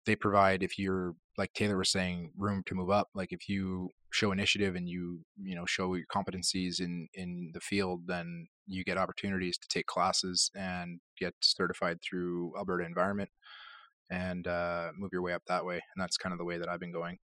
they 0.06 0.16
provide 0.16 0.64
if 0.64 0.80
you're 0.80 1.14
like 1.38 1.52
Taylor 1.54 1.78
was 1.78 1.92
saying 1.92 2.32
room 2.38 2.64
to 2.68 2.74
move 2.74 2.90
up 2.90 3.10
like 3.14 3.34
if 3.34 3.50
you 3.50 3.90
show 4.12 4.32
initiative 4.32 4.76
and 4.76 4.88
you 4.88 5.20
you 5.44 5.56
know 5.56 5.66
show 5.66 5.94
your 5.94 6.06
competencies 6.12 6.80
in 6.80 7.10
in 7.14 7.52
the 7.54 7.60
field 7.60 8.04
then 8.08 8.48
you 8.68 8.84
get 8.84 8.98
opportunities 8.98 9.58
to 9.58 9.68
take 9.68 9.86
classes 9.88 10.50
and 10.56 11.00
get 11.20 11.34
certified 11.42 12.00
through 12.02 12.54
Alberta 12.58 12.86
Environment 12.86 13.30
and 14.10 14.48
uh, 14.48 14.92
move 14.98 15.10
your 15.12 15.22
way 15.22 15.34
up 15.34 15.44
that 15.48 15.66
way. 15.66 15.76
And 15.76 16.02
that's 16.02 16.18
kind 16.18 16.34
of 16.34 16.40
the 16.40 16.46
way 16.46 16.58
that 16.58 16.70
I've 16.70 16.80
been 16.80 16.94
going. 16.94 17.18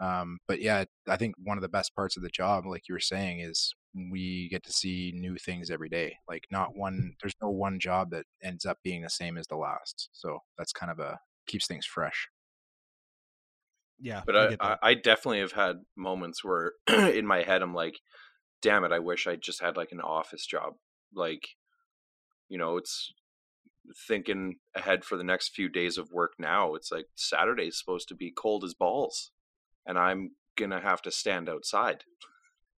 Um, 0.00 0.38
but 0.46 0.60
yeah, 0.60 0.84
I 1.08 1.16
think 1.16 1.34
one 1.42 1.58
of 1.58 1.62
the 1.62 1.68
best 1.68 1.94
parts 1.94 2.16
of 2.16 2.22
the 2.22 2.28
job, 2.28 2.66
like 2.66 2.82
you 2.88 2.94
were 2.94 3.00
saying, 3.00 3.40
is 3.40 3.74
we 3.94 4.48
get 4.48 4.64
to 4.64 4.72
see 4.72 5.12
new 5.14 5.36
things 5.36 5.70
every 5.70 5.88
day. 5.88 6.16
Like 6.28 6.46
not 6.50 6.76
one, 6.76 7.14
there's 7.22 7.36
no 7.42 7.50
one 7.50 7.80
job 7.80 8.10
that 8.10 8.26
ends 8.42 8.64
up 8.66 8.78
being 8.82 9.02
the 9.02 9.10
same 9.10 9.36
as 9.38 9.46
the 9.46 9.56
last. 9.56 10.08
So 10.12 10.40
that's 10.56 10.72
kind 10.72 10.90
of 10.92 10.98
a 10.98 11.18
keeps 11.46 11.66
things 11.66 11.86
fresh. 11.86 12.28
Yeah, 13.98 14.22
But 14.24 14.36
I 14.36 14.44
I, 14.44 14.46
get 14.46 14.60
I, 14.60 14.68
that. 14.68 14.78
I 14.82 14.94
definitely 14.94 15.40
have 15.40 15.52
had 15.52 15.84
moments 15.96 16.44
where 16.44 16.74
in 16.88 17.26
my 17.26 17.42
head 17.42 17.62
I'm 17.62 17.74
like, 17.74 17.98
damn 18.62 18.84
it, 18.84 18.92
I 18.92 18.98
wish 19.00 19.26
I 19.26 19.36
just 19.36 19.60
had 19.62 19.76
like 19.76 19.92
an 19.92 20.00
office 20.00 20.46
job. 20.46 20.74
Like, 21.14 21.48
you 22.48 22.58
know, 22.58 22.76
it's 22.76 23.12
thinking 24.06 24.56
ahead 24.74 25.04
for 25.04 25.16
the 25.16 25.24
next 25.24 25.54
few 25.54 25.68
days 25.68 25.98
of 25.98 26.12
work 26.12 26.34
now. 26.38 26.74
It's 26.74 26.92
like 26.92 27.06
Saturday's 27.16 27.78
supposed 27.78 28.08
to 28.08 28.14
be 28.14 28.30
cold 28.30 28.64
as 28.64 28.74
balls, 28.74 29.32
and 29.86 29.98
I'm 29.98 30.32
gonna 30.56 30.80
have 30.80 31.02
to 31.02 31.10
stand 31.10 31.48
outside. 31.48 32.04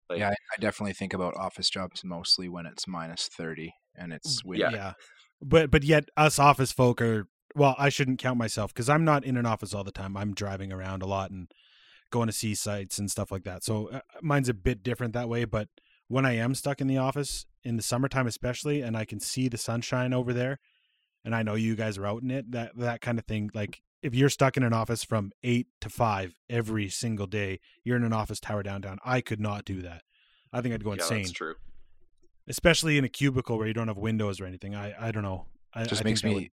Like, 0.10 0.19
yeah, 0.19 0.30
I, 0.30 0.32
I 0.32 0.60
definitely 0.60 0.93
think 0.93 1.13
about 1.13 1.36
office 1.36 1.69
jobs 1.69 2.04
mostly 2.04 2.50
when 2.50 2.65
it's 2.65 2.88
minus 2.88 3.28
30 3.28 3.74
and 3.95 4.13
it's 4.13 4.43
windy. 4.43 4.63
Yeah. 4.63 4.72
yeah, 4.72 4.93
but 5.41 5.69
but 5.69 5.84
yet 5.84 6.06
us 6.17 6.39
office 6.39 6.72
folk 6.72 7.02
are 7.02 7.28
well. 7.56 7.76
I 7.78 7.89
shouldn't 7.89 8.19
count 8.19 8.38
myself 8.38 8.74
because 8.74 8.89
I'm 8.89 9.06
not 9.06 9.24
in 9.24 9.38
an 9.38 9.45
office 9.45 9.74
all 9.74 9.84
the 9.84 9.91
time. 9.91 10.17
I'm 10.17 10.34
driving 10.34 10.72
around 10.72 11.04
a 11.04 11.06
lot 11.06 11.32
and 11.32 11.52
going 12.12 12.28
to 12.28 12.34
see 12.34 12.56
sites 12.56 12.98
and 12.98 13.12
stuff 13.12 13.32
like 13.32 13.43
that. 13.43 13.63
So 13.63 13.89
uh, 13.89 14.00
mine's 14.22 14.50
a 14.50 14.54
bit 14.54 14.82
different 14.82 15.13
that 15.13 15.30
way. 15.30 15.45
But 15.45 15.67
when 16.08 16.26
I 16.26 16.36
am 16.36 16.56
stuck 16.56 16.82
in 16.82 16.88
the 16.88 16.98
office 16.98 17.45
in 17.63 17.78
the 17.78 17.84
summertime, 17.84 18.26
especially, 18.26 18.82
and 18.82 18.98
I 18.98 19.06
can 19.06 19.19
see 19.19 19.48
the 19.48 19.58
sunshine 19.58 20.13
over 20.13 20.34
there, 20.34 20.60
and 21.24 21.36
I 21.36 21.43
know 21.43 21.56
you 21.56 21.76
guys 21.76 21.98
are 21.98 22.08
out 22.08 22.24
in 22.24 22.32
it, 22.32 22.52
that 22.52 22.78
that 22.78 23.02
kind 23.02 23.19
of 23.19 23.26
thing, 23.26 23.52
like. 23.54 23.82
If 24.01 24.15
you're 24.15 24.29
stuck 24.29 24.55
in 24.55 24.63
an 24.63 24.73
office 24.73 25.03
from 25.03 25.31
eight 25.43 25.67
to 25.81 25.89
five 25.89 26.33
every 26.49 26.89
single 26.89 27.27
day, 27.27 27.59
you're 27.83 27.97
in 27.97 28.03
an 28.03 28.13
office 28.13 28.39
tower 28.39 28.63
downtown. 28.63 28.97
I 29.03 29.21
could 29.21 29.41
not 29.41 29.65
do 29.65 29.81
that. 29.81 30.03
I 30.53 30.62
think 30.62 30.73
I'd 30.73 30.83
go 30.83 30.91
yeah, 30.91 31.03
insane 31.03 31.23
that's 31.23 31.31
true. 31.31 31.55
especially 32.47 32.97
in 32.97 33.03
a 33.03 33.09
cubicle 33.09 33.57
where 33.57 33.67
you 33.67 33.73
don't 33.73 33.88
have 33.88 33.97
windows 33.97 34.39
or 34.39 34.45
anything. 34.45 34.75
I 34.75 34.93
I 34.99 35.12
don't 35.12 35.23
know. 35.23 35.45
I, 35.73 35.83
just 35.83 36.01
I 36.01 36.05
makes 36.05 36.23
me 36.23 36.51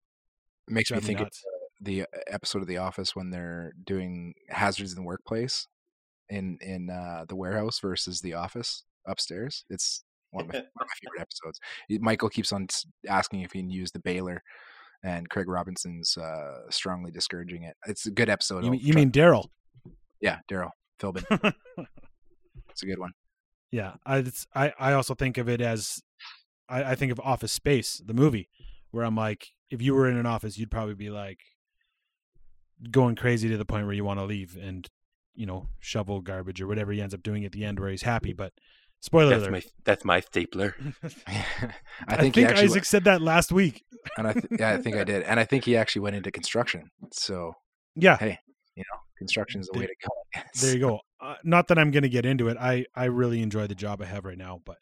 makes 0.68 0.90
me 0.90 1.00
think 1.00 1.20
of 1.20 1.26
nuts. 1.26 1.44
the 1.80 2.02
uh, 2.02 2.06
episode 2.26 2.62
of 2.62 2.68
The 2.68 2.78
Office 2.78 3.16
when 3.16 3.30
they're 3.30 3.72
doing 3.84 4.34
hazards 4.48 4.92
in 4.92 4.96
the 4.96 5.06
workplace 5.06 5.68
in 6.28 6.58
in 6.60 6.90
uh, 6.90 7.24
the 7.28 7.36
warehouse 7.36 7.78
versus 7.80 8.20
the 8.20 8.34
office 8.34 8.84
upstairs. 9.06 9.64
It's 9.70 10.04
one 10.30 10.44
of 10.44 10.52
my, 10.52 10.58
one 10.58 10.66
of 10.80 10.88
my 10.88 10.94
favorite 11.02 11.20
episodes. 11.22 11.60
Michael 11.88 12.28
keeps 12.28 12.52
on 12.52 12.66
asking 13.08 13.40
if 13.40 13.52
he 13.52 13.60
can 13.60 13.70
use 13.70 13.92
the 13.92 14.00
baler, 14.00 14.42
and 15.06 15.30
Craig 15.30 15.48
Robinson's 15.48 16.16
uh, 16.16 16.68
strongly 16.68 17.12
discouraging 17.12 17.62
it. 17.62 17.76
It's 17.86 18.06
a 18.06 18.10
good 18.10 18.28
episode. 18.28 18.64
You, 18.64 18.72
mean- 18.72 18.80
you 18.82 18.92
mean 18.92 19.10
Daryl? 19.12 19.46
yeah, 20.20 20.38
Darryl 20.50 20.70
Philbin. 21.00 21.24
it's 22.70 22.82
a 22.82 22.86
good 22.86 22.98
one. 22.98 23.12
yeah, 23.70 23.94
I, 24.04 24.18
it's, 24.18 24.46
I 24.54 24.72
I 24.78 24.92
also 24.94 25.14
think 25.14 25.38
of 25.38 25.48
it 25.48 25.60
as 25.60 26.00
I, 26.68 26.82
I 26.82 26.94
think 26.96 27.12
of 27.12 27.20
Office 27.20 27.52
Space, 27.52 28.02
the 28.04 28.14
movie, 28.14 28.48
where 28.90 29.04
I'm 29.04 29.14
like, 29.14 29.46
if 29.70 29.80
you 29.80 29.94
were 29.94 30.08
in 30.08 30.16
an 30.16 30.26
office, 30.26 30.58
you'd 30.58 30.70
probably 30.70 30.94
be 30.94 31.10
like 31.10 31.38
going 32.90 33.14
crazy 33.14 33.48
to 33.48 33.56
the 33.56 33.64
point 33.64 33.86
where 33.86 33.94
you 33.94 34.04
want 34.04 34.18
to 34.20 34.24
leave 34.26 34.58
and 34.60 34.88
you 35.34 35.46
know 35.46 35.68
shovel 35.80 36.20
garbage 36.20 36.60
or 36.60 36.66
whatever 36.66 36.92
he 36.92 37.00
ends 37.00 37.14
up 37.14 37.22
doing 37.22 37.44
at 37.44 37.52
the 37.52 37.64
end 37.64 37.78
where 37.78 37.90
he's 37.90 38.02
happy. 38.02 38.32
But 38.32 38.52
spoiler 39.06 39.30
That's 39.30 39.42
alert. 39.48 39.52
my 39.52 39.62
that's 39.84 40.04
my 40.04 40.20
stapler. 40.20 40.74
I 41.26 41.44
I 42.08 42.16
think, 42.16 42.34
think, 42.34 42.36
he 42.36 42.44
actually, 42.44 42.64
Isaac 42.64 42.84
said 42.84 43.04
that 43.04 43.22
last 43.22 43.50
week. 43.52 43.82
and 44.18 44.26
I 44.28 44.32
th- 44.34 44.46
yeah, 44.58 44.70
I 44.72 44.76
think 44.78 44.96
I 44.96 45.04
did, 45.04 45.22
and 45.22 45.40
I 45.40 45.44
think 45.44 45.64
he 45.64 45.76
actually 45.76 46.02
went 46.02 46.16
into 46.16 46.30
construction. 46.30 46.90
So 47.12 47.52
Yeah, 47.94 48.16
hey, 48.18 48.38
you 48.74 48.82
know, 48.92 48.98
construction 49.18 49.60
is 49.60 49.68
the 49.72 49.78
way 49.78 49.86
to 49.86 49.94
go. 50.06 50.42
There 50.60 50.74
you 50.74 50.80
go. 50.80 51.00
Uh, 51.20 51.36
not 51.44 51.68
that 51.68 51.78
I'm 51.78 51.90
going 51.90 52.02
to 52.02 52.08
get 52.10 52.26
into 52.26 52.48
it. 52.48 52.56
I 52.60 52.84
I 52.94 53.04
really 53.06 53.40
enjoy 53.42 53.66
the 53.66 53.74
job 53.74 54.02
I 54.02 54.06
have 54.06 54.24
right 54.24 54.36
now, 54.38 54.60
but 54.64 54.78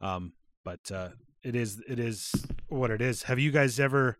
um, 0.00 0.32
but 0.64 0.80
uh, 0.92 1.10
it 1.42 1.56
is 1.56 1.80
it 1.88 1.98
is 1.98 2.30
what 2.68 2.90
it 2.90 3.00
is. 3.00 3.22
Have 3.24 3.38
you 3.38 3.50
guys 3.50 3.80
ever 3.80 4.16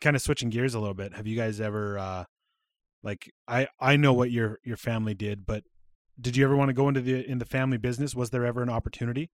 kind 0.00 0.14
of 0.14 0.22
switching 0.22 0.50
gears 0.50 0.74
a 0.74 0.78
little 0.78 0.94
bit? 0.94 1.14
Have 1.14 1.26
you 1.26 1.36
guys 1.36 1.60
ever 1.60 1.98
uh, 1.98 2.24
like 3.02 3.30
I 3.48 3.66
I 3.80 3.96
know 3.96 4.12
what 4.12 4.30
your 4.30 4.58
your 4.64 4.76
family 4.76 5.14
did, 5.14 5.44
but 5.46 5.64
did 6.20 6.36
you 6.36 6.44
ever 6.44 6.56
want 6.56 6.68
to 6.68 6.74
go 6.74 6.88
into 6.88 7.00
the 7.00 7.28
in 7.28 7.38
the 7.38 7.44
family 7.44 7.78
business? 7.78 8.14
Was 8.14 8.30
there 8.30 8.46
ever 8.46 8.62
an 8.62 8.70
opportunity 8.70 9.30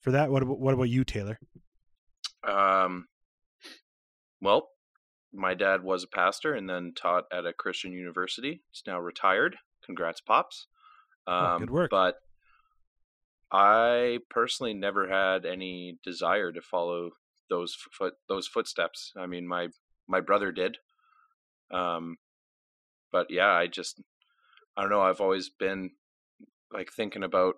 for 0.00 0.10
that? 0.12 0.30
What 0.30 0.42
about, 0.42 0.58
what 0.58 0.74
about 0.74 0.88
you, 0.88 1.04
Taylor? 1.04 1.38
Um, 2.46 3.06
well, 4.40 4.68
my 5.32 5.54
dad 5.54 5.82
was 5.82 6.04
a 6.04 6.08
pastor 6.08 6.54
and 6.54 6.68
then 6.68 6.92
taught 6.96 7.24
at 7.32 7.46
a 7.46 7.52
Christian 7.52 7.92
university. 7.92 8.62
He's 8.70 8.82
now 8.86 9.00
retired. 9.00 9.56
Congrats, 9.84 10.20
pops. 10.20 10.66
Um, 11.26 11.34
Oh, 11.36 11.58
good 11.58 11.70
work. 11.70 11.90
But 11.90 12.16
I 13.52 14.18
personally 14.30 14.74
never 14.74 15.08
had 15.08 15.44
any 15.44 15.98
desire 16.04 16.52
to 16.52 16.60
follow 16.60 17.10
those 17.48 17.76
foot 17.92 18.14
those 18.28 18.46
footsteps. 18.46 19.12
I 19.16 19.26
mean, 19.26 19.46
my 19.46 19.68
my 20.08 20.20
brother 20.20 20.52
did. 20.52 20.78
Um, 21.70 22.16
but 23.12 23.26
yeah, 23.30 23.50
I 23.50 23.66
just 23.66 24.00
I 24.76 24.82
don't 24.82 24.90
know. 24.90 25.02
I've 25.02 25.20
always 25.20 25.48
been 25.48 25.90
like 26.72 26.90
thinking 26.92 27.22
about 27.22 27.54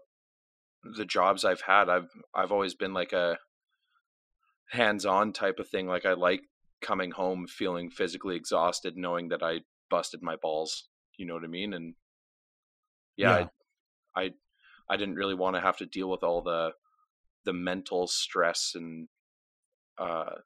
the 0.97 1.05
jobs 1.05 1.45
I've 1.45 1.63
had. 1.63 1.89
I've 1.89 2.11
I've 2.35 2.53
always 2.53 2.75
been 2.75 2.95
like 2.95 3.13
a 3.13 3.39
hands-on 4.71 5.33
type 5.33 5.59
of 5.59 5.69
thing. 5.69 5.87
Like 5.87 6.07
I 6.07 6.13
like 6.13 6.43
coming 6.81 7.11
home 7.11 7.47
feeling 7.47 7.91
physically 7.91 8.37
exhausted, 8.37 8.97
knowing 8.97 9.29
that 9.29 9.43
I 9.43 9.61
busted 9.91 10.23
my 10.23 10.37
balls. 10.37 10.89
You 11.17 11.27
know 11.27 11.35
what 11.35 11.45
I 11.45 11.49
mean? 11.49 11.75
And 11.75 11.95
yeah, 13.17 13.47
I, 14.15 14.23
I 14.23 14.31
I 14.89 14.97
didn't 14.97 15.17
really 15.17 15.35
want 15.35 15.57
to 15.57 15.61
have 15.63 15.77
to 15.79 15.87
deal 15.87 16.09
with 16.09 16.23
all 16.23 16.43
the 16.43 16.73
the 17.45 17.53
mental 17.53 18.07
stress 18.07 18.73
and 18.75 19.09
uh 19.99 20.37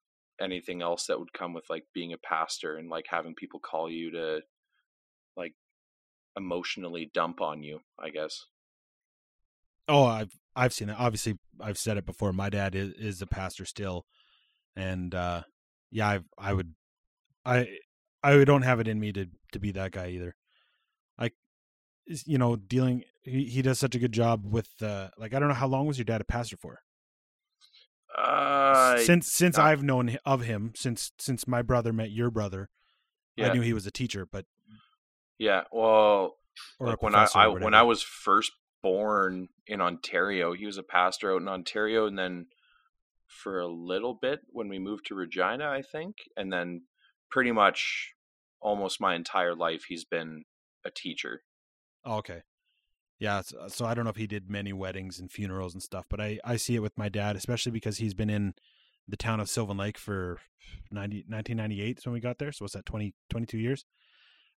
anything 0.41 0.83
else 0.83 1.07
that 1.07 1.19
would 1.19 1.33
come 1.33 1.53
with 1.53 1.65
like 1.69 1.85
being 1.95 2.13
a 2.13 2.19
pastor 2.19 2.77
and 2.77 2.89
like 2.89 3.07
having 3.09 3.35
people 3.35 3.61
call 3.61 3.91
you 3.91 4.11
to 4.11 4.41
like 5.37 5.55
emotionally 6.37 7.11
dump 7.13 7.41
on 7.41 7.63
you, 7.63 7.81
I 7.99 8.11
guess. 8.11 8.47
Oh, 9.89 10.05
I've 10.05 10.33
I've 10.55 10.73
seen 10.73 10.89
it. 10.89 10.97
Obviously, 10.99 11.39
I've 11.61 11.79
said 11.79 11.97
it 11.97 12.07
before. 12.07 12.33
My 12.33 12.51
dad 12.51 12.75
is, 12.75 12.93
is 12.95 13.23
a 13.23 13.27
pastor 13.27 13.65
still, 13.65 14.07
and 14.77 15.15
uh, 15.15 15.43
yeah, 15.91 16.09
I 16.09 16.21
I 16.39 16.53
would 16.53 16.75
I 17.45 17.69
I 18.23 18.45
don't 18.45 18.63
have 18.63 18.81
it 18.81 18.89
in 18.89 19.01
me 19.01 19.13
to 19.13 19.27
to 19.53 19.59
be 19.59 19.73
that 19.73 19.93
guy 19.93 20.09
either. 20.09 20.35
I, 21.19 21.31
you 22.07 22.39
know, 22.39 22.57
dealing. 22.57 23.05
He, 23.23 23.45
he 23.45 23.63
does 23.63 23.79
such 23.79 23.95
a 23.95 23.99
good 24.01 24.13
job 24.13 24.45
with 24.45 24.71
uh, 24.83 25.09
like 25.17 25.35
I 25.35 25.39
don't 25.39 25.49
know 25.49 25.55
how 25.55 25.69
long 25.69 25.87
was 25.87 25.99
your 25.99 26.05
dad 26.05 26.21
a 26.21 26.25
pastor 26.25 26.57
for? 26.57 26.81
Uh 28.17 28.99
since 28.99 29.33
since 29.33 29.59
I've 29.59 29.83
known 29.83 30.19
of 30.27 30.43
him 30.43 30.73
since 30.77 31.13
since 31.19 31.47
my 31.47 31.63
brother 31.63 31.93
met 31.93 32.11
your 32.11 32.31
brother, 32.31 32.69
I 33.39 33.53
knew 33.55 33.63
he 33.63 33.73
was 33.73 33.87
a 33.87 33.91
teacher, 33.91 34.27
but 34.31 34.45
Yeah, 35.39 35.63
well, 35.73 36.37
like 36.79 37.03
when 37.03 37.15
I, 37.15 37.27
I 37.35 37.49
when. 37.49 37.73
I 37.75 37.83
was 37.83 38.03
first 38.03 38.53
born 38.83 39.49
in 39.67 39.81
Ontario, 39.81 40.53
he 40.53 40.67
was 40.67 40.79
a 40.79 40.83
pastor 40.83 41.33
out 41.33 41.41
in 41.41 41.49
Ontario, 41.49 42.07
and 42.07 42.19
then 42.19 42.47
for 43.27 43.61
a 43.61 43.67
little 43.69 44.15
bit 44.15 44.41
when 44.49 44.69
we 44.69 44.79
moved 44.79 45.07
to 45.07 45.15
Regina, 45.15 45.69
I 45.69 45.83
think, 45.83 46.17
and 46.37 46.53
then 46.53 46.83
pretty 47.31 47.53
much 47.53 48.13
almost 48.61 49.01
my 49.01 49.15
entire 49.15 49.55
life 49.55 49.85
he's 49.89 50.05
been 50.05 50.45
a 50.85 50.91
teacher. 50.91 51.43
Oh, 52.05 52.17
okay. 52.19 52.43
Yeah, 53.19 53.41
so, 53.43 53.69
so 53.69 53.87
I 53.87 53.95
don't 53.95 54.05
know 54.05 54.11
if 54.11 54.17
he 54.17 54.27
did 54.27 54.51
many 54.51 54.73
weddings 54.73 55.19
and 55.19 55.31
funerals 55.31 55.75
and 55.75 55.83
stuff, 55.83 56.07
but 56.11 56.21
I, 56.21 56.39
I 56.45 56.57
see 56.57 56.75
it 56.75 56.83
with 56.83 56.99
my 56.99 57.09
dad, 57.09 57.37
especially 57.37 57.73
because 57.73 57.99
he's 57.99 58.15
been 58.15 58.31
in 58.31 58.55
the 59.09 59.17
town 59.17 59.41
of 59.41 59.49
Sylvan 59.49 59.77
Lake 59.77 59.99
for 59.99 60.39
90, 60.91 61.25
1998 61.29 61.99
is 61.99 62.07
when 62.07 62.13
we 62.13 62.21
got 62.21 62.39
there. 62.39 62.53
So 62.53 62.65
what's 62.65 62.75
that, 62.75 62.87
20, 62.87 63.15
22 63.31 63.59
years? 63.59 63.85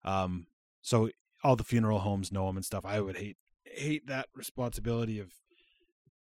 Um, 0.03 0.47
so 0.81 1.09
all 1.43 1.55
the 1.55 1.63
funeral 1.63 1.99
homes 1.99 2.31
know 2.31 2.49
him 2.49 2.55
and 2.55 2.65
stuff. 2.65 2.85
I 2.85 2.99
would 2.99 3.17
hate 3.17 3.37
hate 3.75 4.07
that 4.07 4.27
responsibility 4.35 5.19
of 5.19 5.31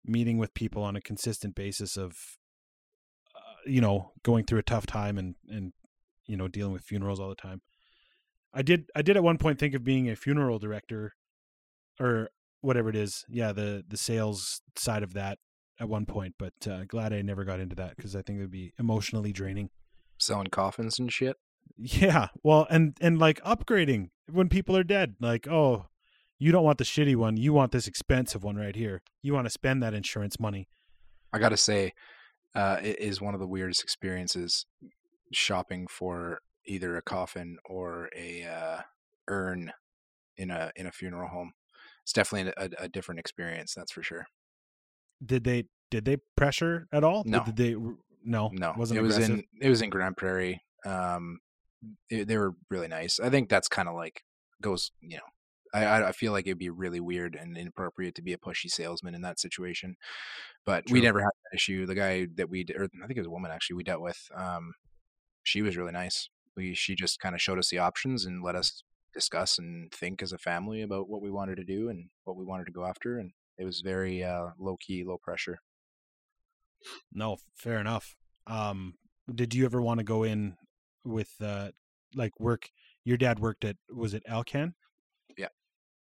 meeting 0.06 0.38
with 0.38 0.54
people 0.54 0.84
on 0.84 0.96
a 0.96 1.02
consistent 1.02 1.56
basis 1.56 1.96
of, 1.98 2.16
uh, 3.36 3.62
you 3.66 3.82
know, 3.82 4.12
going 4.24 4.44
through 4.46 4.60
a 4.60 4.63
tough 4.63 4.86
time 4.86 5.18
and 5.18 5.36
and 5.50 5.74
you 6.26 6.38
know 6.38 6.48
dealing 6.48 6.74
with 6.74 6.84
funerals 6.84 7.20
all 7.20 7.30
the 7.30 7.36
time. 7.36 7.62
I 8.54 8.62
did 8.62 8.89
I 8.96 9.02
did 9.02 9.18
at 9.18 9.24
one 9.24 9.38
point 9.38 9.60
think 9.60 9.74
of 9.74 9.84
being 9.84 10.10
a 10.10 10.16
funeral 10.16 10.60
director 10.60 11.13
or 12.00 12.30
whatever 12.62 12.89
it 12.89 12.96
is. 12.96 13.26
Yeah, 13.30 13.52
the 13.52 13.84
the 13.88 13.98
sales 13.98 14.62
side 14.76 15.04
of 15.04 15.13
that 15.13 15.39
at 15.80 15.89
one 15.89 16.06
point, 16.06 16.36
but 16.38 16.54
uh, 16.70 16.86
glad 16.86 17.13
I 17.13 17.22
never 17.22 17.44
got 17.44 17.60
into 17.60 17.76
that 17.76 17.96
because 17.96 18.16
I 18.16 18.22
think 18.22 18.39
it 18.39 18.42
would 18.42 18.52
be 18.52 18.74
emotionally 18.80 19.34
draining. 19.34 19.70
Selling 20.20 20.48
coffins 20.48 21.00
and 21.00 21.12
shit. 21.12 21.38
Yeah, 21.78 22.28
well, 22.44 22.68
and 22.70 22.96
and 23.02 23.18
like 23.18 23.42
upgrading 23.44 24.10
when 24.32 24.50
people 24.50 24.78
are 24.78 24.84
dead. 24.84 25.16
Like, 25.20 25.48
oh, 25.48 25.88
you 26.39 26.52
don't 26.52 26.63
want 26.63 26.78
the 26.78 26.84
shitty 26.84 27.15
one. 27.15 27.38
You 27.38 27.54
want 27.54 27.72
this 27.72 27.88
expensive 27.88 28.43
one 28.43 28.56
right 28.56 28.76
here. 28.76 29.02
You 29.22 29.34
want 29.34 29.46
to 29.46 29.50
spend 29.52 29.82
that 29.84 29.93
insurance 29.93 30.39
money. 30.39 30.67
I 31.32 31.39
gotta 31.39 31.58
say, 31.58 31.93
uh, 32.56 32.78
it 32.82 33.00
is 33.00 33.22
one 33.22 33.34
of 33.34 33.39
the 33.39 33.48
weirdest 33.48 33.84
experiences 33.84 34.65
shopping 35.32 35.88
for 35.88 36.41
either 36.65 36.96
a 36.98 37.02
coffin 37.02 37.58
or 37.65 38.10
a 38.15 38.43
uh, 38.43 38.82
urn 39.28 39.72
in 40.38 40.52
a 40.52 40.72
in 40.76 40.86
a 40.86 40.91
funeral 40.91 41.30
home. 41.30 41.52
It's 42.04 42.13
definitely 42.13 42.54
a, 42.58 42.69
a 42.84 42.88
different 42.89 43.19
experience, 43.19 43.74
that's 43.74 43.91
for 43.91 44.04
sure. 44.04 44.26
did 45.26 45.43
they 45.43 45.65
did 45.89 46.06
they 46.06 46.17
pressure 46.36 46.88
at 46.91 47.04
all? 47.04 47.24
No. 47.26 47.43
Did 47.46 47.56
they? 47.56 47.76
No. 48.26 48.50
No, 48.54 48.74
Wasn't 48.78 48.98
it 48.98 49.02
was 49.02 49.15
aggressive? 49.17 49.36
in 49.39 49.43
it 49.62 49.69
was 49.69 49.82
in 49.82 49.89
Grande 49.89 50.15
Prairie. 50.17 50.62
Um, 50.86 51.39
it- 52.10 52.28
they 52.28 52.38
were 52.38 52.54
really 52.69 52.88
nice. 52.88 53.19
I 53.19 53.30
think 53.30 53.50
that's 53.50 53.67
kind 53.67 53.88
of 53.88 53.96
like 53.96 54.24
goes. 54.62 54.91
You 55.02 55.17
know, 55.17 55.24
I 55.74 56.08
I- 56.10 56.12
feel 56.12 56.32
like 56.32 56.46
it'd 56.48 56.58
be 56.58 56.70
really 56.70 57.00
weird 57.00 57.36
and 57.36 57.58
inappropriate 57.58 58.16
to 58.16 58.22
be 58.22 58.34
a 58.34 58.38
pushy 58.38 58.70
salesman 58.70 59.16
in 59.16 59.22
that 59.22 59.40
situation. 59.40 59.96
But 60.66 60.86
we 60.90 61.02
never 61.02 61.20
had 61.22 61.32
that 61.52 61.56
issue. 61.56 61.86
The 61.86 61.96
guy 61.96 62.28
that 62.36 62.50
we, 62.50 62.66
or 62.76 62.86
I 62.86 63.08
think 63.08 63.18
it 63.18 63.22
was 63.22 63.28
a 63.28 63.32
woman 63.32 63.52
actually, 63.52 63.76
we 63.78 63.84
dealt 63.84 64.02
with. 64.02 64.20
Um, 64.36 64.74
she 65.44 65.62
was 65.62 65.76
really 65.78 65.92
nice. 65.92 66.30
We 66.56 66.74
she 66.74 66.96
just 66.96 67.20
kind 67.20 67.36
of 67.36 67.42
showed 67.42 67.60
us 67.60 67.70
the 67.70 67.80
options 67.80 68.26
and 68.26 68.44
let 68.44 68.56
us 68.56 68.84
discuss 69.14 69.60
and 69.60 69.92
think 69.92 70.22
as 70.24 70.32
a 70.34 70.38
family 70.38 70.82
about 70.82 71.10
what 71.10 71.22
we 71.22 71.30
wanted 71.32 71.56
to 71.58 71.64
do 71.64 71.90
and 71.90 72.10
what 72.24 72.36
we 72.38 72.46
wanted 72.46 72.66
to 72.66 72.72
go 72.72 72.86
after. 72.86 73.18
And 73.20 73.32
it 73.58 73.66
was 73.66 73.82
very 73.82 74.24
uh, 74.24 74.50
low 74.58 74.78
key, 74.80 75.04
low 75.04 75.18
pressure. 75.18 75.60
No, 77.12 77.38
fair 77.56 77.80
enough. 77.80 78.16
Um, 78.48 78.96
did 79.34 79.54
you 79.54 79.66
ever 79.66 79.82
want 79.82 80.00
to 80.00 80.04
go 80.04 80.24
in 80.24 80.56
with 81.04 81.32
uh, 81.42 81.72
like 82.16 82.40
work? 82.40 82.70
Your 83.06 83.18
dad 83.18 83.40
worked 83.40 83.66
at 83.66 83.78
was 83.90 84.14
it 84.14 84.24
Alcan? 84.28 84.76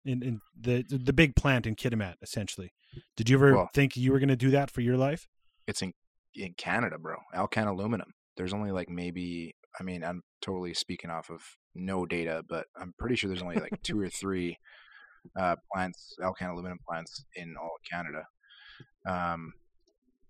In 0.03 0.23
in 0.23 0.41
the 0.59 0.83
the 0.87 1.13
big 1.13 1.35
plant 1.35 1.67
in 1.67 1.75
Kitimat, 1.75 2.15
essentially. 2.21 2.73
Did 3.15 3.29
you 3.29 3.37
ever 3.37 3.53
Well- 3.55 3.69
think 3.73 3.95
you 3.95 4.11
were 4.11 4.19
going 4.19 4.29
to 4.29 4.35
do 4.35 4.49
that 4.51 4.71
for 4.71 4.81
your 4.81 4.97
life? 4.97 5.27
it's 5.67 5.81
in 5.81 5.93
in 6.33 6.53
Canada, 6.55 6.97
bro. 6.97 7.17
Alcan 7.33 7.67
aluminum. 7.67 8.13
There's 8.35 8.53
only 8.53 8.71
like 8.71 8.89
maybe 8.89 9.55
I 9.79 9.83
mean, 9.83 10.03
I'm 10.03 10.21
totally 10.41 10.73
speaking 10.73 11.09
off 11.09 11.29
of 11.29 11.41
no 11.75 12.05
data, 12.05 12.43
but 12.49 12.65
I'm 12.75 12.93
pretty 12.99 13.15
sure 13.15 13.27
there's 13.29 13.41
only 13.43 13.55
like 13.57 13.81
two 13.83 13.99
or 13.99 14.09
three 14.09 14.57
uh 15.39 15.55
plants, 15.71 16.15
Alcan 16.21 16.49
aluminum 16.49 16.79
plants 16.87 17.23
in 17.35 17.55
all 17.61 17.71
of 17.75 17.81
Canada. 17.89 18.25
Um 19.07 19.53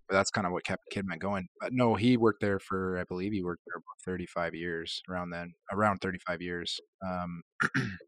but 0.08 0.16
that's 0.16 0.30
kind 0.30 0.46
of 0.46 0.52
what 0.52 0.64
kept 0.64 0.82
Kitimat 0.92 1.18
going. 1.20 1.48
But 1.60 1.72
no, 1.72 1.94
he 1.94 2.16
worked 2.18 2.40
there 2.42 2.58
for 2.58 2.98
I 2.98 3.04
believe 3.04 3.32
he 3.32 3.42
worked 3.42 3.62
there 3.66 3.76
about 3.78 4.04
35 4.04 4.54
years 4.54 5.02
around 5.08 5.30
then, 5.30 5.54
around 5.72 5.98
35 6.00 6.42
years. 6.42 6.78
Um 7.04 7.42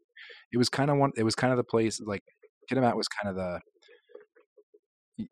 it 0.51 0.57
was 0.57 0.69
kind 0.69 0.89
of 0.89 0.97
one 0.97 1.11
it 1.17 1.23
was 1.23 1.35
kind 1.35 1.51
of 1.51 1.57
the 1.57 1.63
place 1.63 1.99
like 2.05 2.23
Kitimat 2.71 2.95
was 2.95 3.07
kind 3.07 3.29
of 3.29 3.35
the 3.35 3.61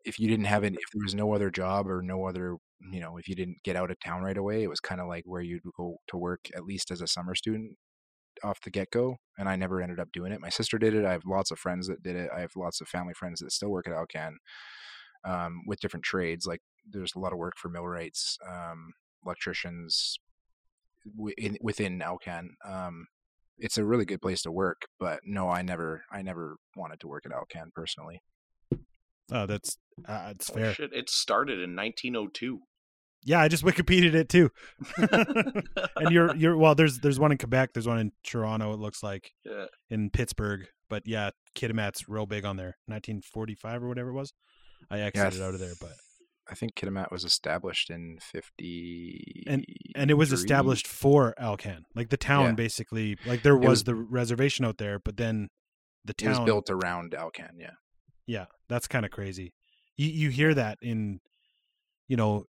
if 0.04 0.18
you 0.18 0.28
didn't 0.28 0.46
have 0.46 0.64
any, 0.64 0.76
if 0.76 0.90
there 0.92 1.02
was 1.02 1.14
no 1.14 1.34
other 1.34 1.50
job 1.50 1.88
or 1.88 2.02
no 2.02 2.26
other, 2.26 2.56
you 2.90 3.00
know, 3.00 3.16
if 3.16 3.28
you 3.28 3.34
didn't 3.34 3.62
get 3.64 3.76
out 3.76 3.90
of 3.90 4.00
town 4.00 4.22
right 4.22 4.36
away, 4.36 4.62
it 4.62 4.70
was 4.70 4.80
kind 4.80 5.00
of 5.00 5.08
like 5.08 5.24
where 5.26 5.42
you'd 5.42 5.62
go 5.76 5.96
to 6.08 6.16
work 6.16 6.48
at 6.56 6.64
least 6.64 6.90
as 6.90 7.00
a 7.00 7.06
summer 7.06 7.34
student 7.34 7.76
off 8.42 8.60
the 8.62 8.70
get 8.70 8.90
go. 8.90 9.16
And 9.38 9.48
I 9.48 9.56
never 9.56 9.80
ended 9.80 10.00
up 10.00 10.08
doing 10.12 10.32
it. 10.32 10.40
My 10.40 10.48
sister 10.48 10.78
did 10.78 10.94
it. 10.94 11.04
I 11.04 11.12
have 11.12 11.24
lots 11.26 11.50
of 11.50 11.58
friends 11.58 11.86
that 11.88 12.02
did 12.02 12.16
it. 12.16 12.30
I 12.34 12.40
have 12.40 12.52
lots 12.56 12.80
of 12.80 12.88
family 12.88 13.14
friends 13.14 13.40
that 13.40 13.52
still 13.52 13.70
work 13.70 13.86
at 13.86 13.92
Alcan 13.92 14.38
um, 15.24 15.62
with 15.66 15.80
different 15.80 16.04
trades. 16.04 16.46
Like 16.46 16.60
there's 16.90 17.14
a 17.14 17.18
lot 17.18 17.32
of 17.32 17.38
work 17.38 17.54
for 17.56 17.68
millwrights, 17.68 18.38
um, 18.48 18.92
electricians 19.24 20.18
wi- 21.16 21.34
in, 21.36 21.58
within 21.60 22.00
Alcan. 22.00 22.56
Um, 22.64 23.06
it's 23.58 23.78
a 23.78 23.84
really 23.84 24.04
good 24.04 24.20
place 24.22 24.42
to 24.42 24.52
work, 24.52 24.82
but 24.98 25.20
no, 25.24 25.48
I 25.48 25.62
never, 25.62 26.04
I 26.10 26.22
never 26.22 26.56
wanted 26.76 27.00
to 27.00 27.08
work 27.08 27.24
at 27.26 27.32
Alcan 27.32 27.70
personally. 27.74 28.20
Oh, 29.32 29.46
that's 29.46 29.78
uh, 30.06 30.32
it's 30.32 30.50
Oh, 30.50 30.54
fair. 30.54 30.74
shit, 30.74 30.92
it 30.92 31.08
started 31.08 31.60
in 31.60 31.74
1902. 31.74 32.60
Yeah, 33.26 33.40
I 33.40 33.48
just 33.48 33.64
Wikipedia'd 33.64 34.14
it 34.14 34.28
too. 34.28 34.50
and 34.98 36.10
you're 36.10 36.34
you're 36.36 36.56
well. 36.58 36.74
There's 36.74 36.98
there's 36.98 37.18
one 37.18 37.32
in 37.32 37.38
Quebec. 37.38 37.70
There's 37.72 37.86
one 37.86 37.98
in 37.98 38.12
Toronto. 38.22 38.72
It 38.74 38.80
looks 38.80 39.02
like 39.02 39.30
Yeah. 39.44 39.66
in 39.88 40.10
Pittsburgh. 40.10 40.66
But 40.90 41.04
yeah, 41.06 41.30
Kitimat's 41.56 42.06
real 42.06 42.26
big 42.26 42.44
on 42.44 42.56
there. 42.58 42.76
1945 42.86 43.82
or 43.82 43.88
whatever 43.88 44.10
it 44.10 44.14
was. 44.14 44.34
I 44.90 45.00
exited 45.00 45.40
out 45.40 45.54
of 45.54 45.60
there, 45.60 45.72
but 45.80 45.92
I 46.50 46.54
think 46.54 46.74
Kitimat 46.74 47.10
was 47.10 47.24
established 47.24 47.88
in 47.90 48.18
50 48.20 49.44
and 49.46 49.64
and 49.96 50.10
it 50.10 50.14
was 50.14 50.32
established 50.32 50.86
for 50.86 51.34
Alcan. 51.38 51.84
Like 51.94 52.10
the 52.10 52.16
town, 52.16 52.44
Yeah. 52.46 52.52
basically. 52.52 53.16
Like 53.26 53.42
there 53.42 53.56
was, 53.56 53.68
was- 53.68 53.84
the 53.84 53.94
reservation 53.94 54.64
out 54.64 54.78
there, 54.78 54.98
but 54.98 55.16
then 55.16 55.48
the 56.04 56.12
town 56.14 56.28
It 56.34 56.38
was 56.40 56.44
built 56.46 56.70
around 56.70 57.14
Alcan, 57.14 57.56
yeah. 57.58 57.72
Yeah, 58.26 58.46
that's 58.68 58.86
kind 58.86 59.04
of 59.04 59.10
crazy. 59.10 59.52
You 59.96 60.08
you 60.08 60.28
hear 60.30 60.54
that 60.54 60.78
in, 60.82 61.20
you 62.08 62.16
know, 62.16 62.44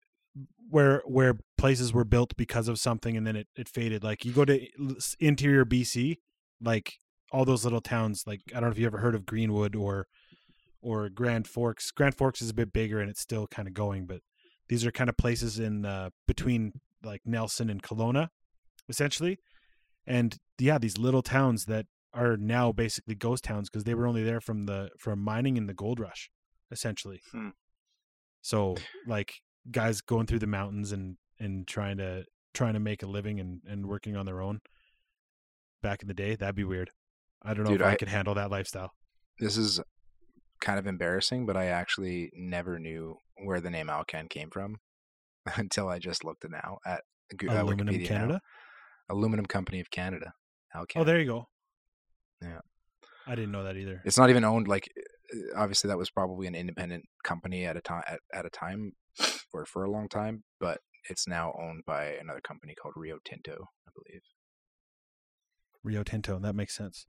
where 0.70 1.02
where 1.06 1.36
places 1.58 1.94
were 1.94 2.06
built 2.06 2.36
because 2.36 2.68
of 2.68 2.80
something 2.80 3.16
and 3.18 3.28
then 3.28 3.36
it, 3.36 3.48
it 3.56 3.70
faded. 3.70 4.04
Like 4.04 4.26
you 4.26 4.32
go 4.34 4.46
to 4.46 4.60
interior 5.20 5.66
BC, 5.66 6.16
like 6.62 6.94
all 7.32 7.46
those 7.46 7.64
little 7.64 7.82
towns. 7.82 8.24
Like 8.26 8.42
I 8.50 8.60
don't 8.60 8.70
know 8.70 8.72
if 8.72 8.80
you 8.80 8.86
ever 8.88 9.00
heard 9.00 9.14
of 9.16 9.26
Greenwood 9.26 9.76
or 9.76 10.08
or 10.84 11.10
Grand 11.10 11.48
Forks. 11.48 11.90
Grand 11.92 12.16
Forks 12.16 12.42
is 12.42 12.50
a 12.50 12.54
bit 12.54 12.74
bigger 12.74 13.00
and 13.00 13.10
it's 13.10 13.22
still 13.22 13.48
kind 13.48 13.68
of 13.68 13.74
going, 13.74 14.06
but 14.06 14.20
these 14.68 14.86
are 14.86 14.92
kind 14.92 15.10
of 15.10 15.18
places 15.18 15.60
in 15.60 15.86
uh, 15.86 16.10
between 16.28 16.74
like 17.04 17.22
Nelson 17.26 17.70
and 17.70 17.82
Kelowna, 17.82 18.28
essentially. 18.90 19.40
And 20.06 20.38
yeah, 20.60 20.78
these 20.78 20.98
little 20.98 21.22
towns 21.22 21.66
that 21.66 21.86
are 22.14 22.38
now 22.38 22.72
basically 22.72 23.16
ghost 23.16 23.44
towns 23.44 23.70
because 23.70 23.86
they 23.86 23.96
were 23.96 24.06
only 24.06 24.24
there 24.24 24.42
from 24.42 24.66
the 24.66 24.90
from 25.00 25.20
mining 25.20 25.58
in 25.58 25.68
the 25.68 25.74
gold 25.74 26.00
rush, 26.00 26.30
essentially. 26.72 27.22
Hmm. 27.32 27.50
So 28.42 28.76
like 29.08 29.34
guys 29.72 30.02
going 30.02 30.28
through 30.28 30.40
the 30.40 30.48
mountains 30.48 30.92
and 30.92 31.16
and 31.40 31.66
trying 31.68 31.98
to 31.98 32.26
trying 32.54 32.74
to 32.74 32.80
make 32.80 33.04
a 33.04 33.08
living 33.08 33.40
and 33.40 33.62
and 33.66 33.88
working 33.88 34.16
on 34.16 34.26
their 34.26 34.42
own. 34.42 34.60
Back 35.82 36.02
in 36.02 36.08
the 36.08 36.14
day, 36.14 36.36
that'd 36.36 36.56
be 36.56 36.64
weird. 36.64 36.92
I 37.42 37.54
don't 37.54 37.66
know 37.66 37.72
Dude, 37.72 37.82
if 37.82 37.88
I, 37.88 37.92
I- 37.92 37.96
could 37.96 38.08
handle 38.08 38.36
that 38.36 38.52
lifestyle. 38.52 38.92
This 39.40 39.58
is 39.58 39.82
kind 40.64 40.80
of 40.80 40.88
embarrassing, 40.88 41.46
but 41.46 41.58
I 41.58 41.66
actually 41.66 42.32
never 42.34 42.80
knew 42.80 43.18
where 43.44 43.60
the 43.60 43.70
name 43.70 43.90
Alcan 43.90 44.30
came 44.30 44.50
from 44.50 44.78
until 45.58 45.90
I 45.90 46.00
just 46.00 46.24
looked 46.24 46.46
it 46.46 46.52
now 46.52 46.80
at 46.86 47.02
uh, 47.48 47.62
Aluminum 47.62 47.94
Wikipedia 47.94 48.02
now. 48.02 48.08
Canada. 48.08 48.42
Aluminum 49.10 49.46
Company 49.46 49.80
of 49.82 49.92
Canada. 49.92 50.34
Alcan. 50.74 51.02
Oh, 51.02 51.06
there 51.06 51.20
you 51.20 51.26
go. 51.26 51.48
Yeah. 52.42 52.62
I 53.28 53.36
didn't 53.36 53.52
know 53.52 53.64
that 53.64 53.78
either. 53.78 54.02
It's 54.06 54.18
not 54.18 54.30
even 54.30 54.44
owned 54.44 54.68
like 54.68 54.90
uh, 55.34 55.60
obviously 55.60 55.90
that 55.90 55.98
was 55.98 56.10
probably 56.10 56.48
an 56.48 56.56
independent 56.56 57.04
company 57.24 57.66
at 57.66 57.78
a 57.78 57.82
time 57.82 58.04
at, 58.08 58.20
at 58.34 58.46
a 58.46 58.50
time 58.50 58.94
for 59.52 59.66
for 59.66 59.84
a 59.84 59.92
long 59.92 60.10
time, 60.10 60.44
but 60.60 60.80
it's 61.10 61.28
now 61.28 61.54
owned 61.62 61.84
by 61.86 62.06
another 62.22 62.42
company 62.42 62.74
called 62.76 62.94
Rio 62.98 63.20
Tinto, 63.24 63.70
I 63.88 63.92
believe. 63.94 64.22
Rio 65.84 66.04
Tinto. 66.04 66.40
That 66.40 66.56
makes 66.56 66.76
sense. 66.76 67.06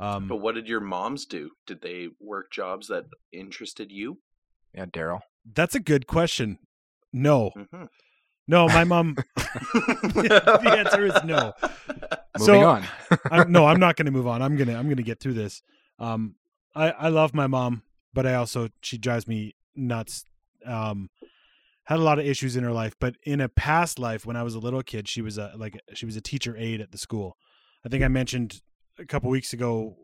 Um, 0.00 0.28
But 0.28 0.36
what 0.38 0.54
did 0.54 0.66
your 0.66 0.80
moms 0.80 1.26
do? 1.26 1.50
Did 1.66 1.82
they 1.82 2.08
work 2.18 2.50
jobs 2.50 2.88
that 2.88 3.04
interested 3.32 3.92
you? 3.92 4.18
Yeah, 4.74 4.86
Daryl. 4.86 5.20
that's 5.44 5.74
a 5.74 5.80
good 5.80 6.06
question. 6.06 6.58
No, 7.12 7.50
Mhm. 7.56 7.88
no, 8.48 8.66
my 8.68 8.84
mom. 8.84 9.16
the 9.36 10.74
answer 10.78 11.06
is 11.06 11.24
no. 11.24 11.52
Moving 12.38 12.46
so, 12.46 12.60
on. 12.66 12.84
I'm, 13.30 13.52
no, 13.52 13.66
I'm 13.66 13.80
not 13.80 13.96
going 13.96 14.06
to 14.06 14.12
move 14.12 14.26
on. 14.26 14.42
I'm 14.42 14.56
gonna 14.56 14.76
I'm 14.78 14.88
gonna 14.88 15.02
get 15.02 15.20
through 15.20 15.34
this. 15.34 15.62
Um, 15.98 16.36
I 16.74 16.90
I 16.92 17.08
love 17.08 17.34
my 17.34 17.46
mom, 17.46 17.82
but 18.14 18.26
I 18.26 18.34
also 18.34 18.68
she 18.82 18.96
drives 18.98 19.26
me 19.26 19.54
nuts. 19.74 20.24
Um, 20.64 21.10
had 21.84 21.98
a 21.98 22.02
lot 22.02 22.18
of 22.20 22.26
issues 22.26 22.54
in 22.56 22.62
her 22.64 22.72
life, 22.72 22.94
but 23.00 23.16
in 23.24 23.40
a 23.40 23.48
past 23.48 23.98
life 23.98 24.24
when 24.24 24.36
I 24.36 24.44
was 24.44 24.54
a 24.54 24.60
little 24.60 24.82
kid, 24.82 25.08
she 25.08 25.20
was 25.22 25.36
a 25.36 25.52
like 25.56 25.80
she 25.94 26.06
was 26.06 26.16
a 26.16 26.20
teacher 26.20 26.56
aide 26.56 26.80
at 26.80 26.92
the 26.92 26.98
school. 26.98 27.36
I 27.84 27.88
think 27.88 28.04
I 28.04 28.08
mentioned 28.08 28.60
a 29.00 29.06
couple 29.06 29.30
weeks 29.30 29.52
ago 29.52 29.96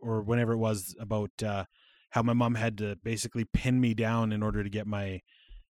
or 0.00 0.22
whenever 0.22 0.52
it 0.52 0.58
was 0.58 0.94
about 1.00 1.30
uh, 1.42 1.64
how 2.10 2.22
my 2.22 2.32
mom 2.32 2.54
had 2.54 2.78
to 2.78 2.96
basically 3.02 3.44
pin 3.44 3.80
me 3.80 3.94
down 3.94 4.32
in 4.32 4.42
order 4.42 4.62
to 4.62 4.70
get 4.70 4.86
my 4.86 5.20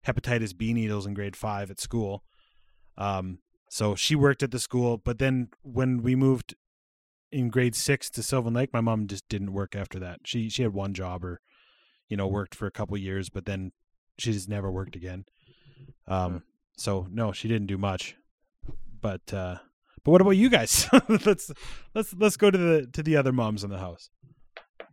hepatitis 0.07 0.57
B 0.57 0.73
needles 0.73 1.07
in 1.07 1.15
grade 1.15 1.37
five 1.37 1.71
at 1.71 1.81
school. 1.81 2.25
Um, 2.97 3.39
so 3.71 3.95
she 3.95 4.15
worked 4.15 4.43
at 4.43 4.51
the 4.51 4.59
school, 4.59 4.99
but 4.99 5.19
then 5.19 5.49
when 5.62 6.03
we 6.03 6.15
moved 6.15 6.55
in 7.33 7.49
grade 7.49 7.75
six 7.75 8.11
to 8.11 8.23
Sylvan 8.23 8.55
Lake, 8.55 8.73
my 8.73 8.81
mom 8.81 9.07
just 9.07 9.29
didn't 9.29 9.53
work 9.53 9.75
after 9.75 9.99
that. 9.99 10.21
She 10.25 10.49
she 10.49 10.62
had 10.62 10.73
one 10.73 10.95
job 10.95 11.25
or, 11.25 11.41
you 12.09 12.17
know, 12.17 12.29
worked 12.29 12.55
for 12.55 12.67
a 12.67 12.71
couple 12.71 12.97
years, 12.97 13.29
but 13.31 13.47
then 13.47 13.73
she 14.19 14.33
just 14.33 14.49
never 14.49 14.71
worked 14.71 14.95
again. 14.95 15.25
Um, 16.07 16.45
so 16.77 17.09
no, 17.11 17.33
she 17.33 17.49
didn't 17.49 17.67
do 17.67 17.79
much. 17.79 18.17
But 19.01 19.33
uh, 19.35 19.57
but 20.05 20.11
what 20.13 20.21
about 20.21 20.33
you 20.33 20.49
guys? 20.49 20.89
let's 21.09 21.51
let's 21.95 22.15
let's 22.15 22.37
go 22.37 22.51
to 22.51 22.59
the 22.59 22.87
to 22.93 23.03
the 23.03 23.17
other 23.17 23.33
moms 23.33 23.65
in 23.65 23.71
the 23.71 23.79
house. 23.79 24.11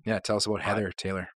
Yeah, 0.05 0.19
tell 0.19 0.37
us 0.37 0.45
about 0.47 0.61
Heather 0.61 0.91
Taylor. 0.91 1.29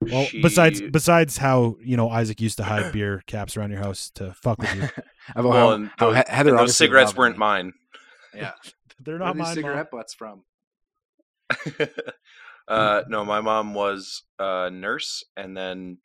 Well, 0.00 0.26
besides 0.42 0.78
She- 0.78 0.90
besides 0.90 1.38
how 1.38 1.76
you 1.82 1.96
know 1.96 2.08
Isaac 2.10 2.40
used 2.40 2.56
to 2.58 2.64
hide 2.64 2.92
beer 2.92 3.22
caps 3.26 3.56
around 3.56 3.70
your 3.70 3.80
house 3.80 4.10
to 4.16 4.32
fuck 4.34 4.58
with 4.58 4.74
you. 4.74 4.82
About 5.36 5.48
well, 5.50 5.68
how, 5.68 5.74
and 5.74 5.90
how 5.98 6.10
those, 6.12 6.24
Heather 6.28 6.50
and 6.50 6.58
those 6.60 6.76
cigarettes 6.76 7.14
weren't 7.16 7.34
me. 7.36 7.40
mine. 7.40 7.72
Yeah, 8.34 8.52
They're 9.04 9.18
where 9.18 9.18
not 9.18 9.28
are 9.28 9.34
these 9.34 9.38
mine. 9.38 9.46
Mom. 9.48 9.54
cigarette 9.54 9.90
butts 9.90 10.14
from? 10.14 10.44
uh, 12.68 13.02
no, 13.08 13.24
my 13.24 13.40
mom 13.40 13.74
was 13.74 14.22
a 14.38 14.70
nurse, 14.70 15.24
and 15.36 15.56
then 15.56 15.98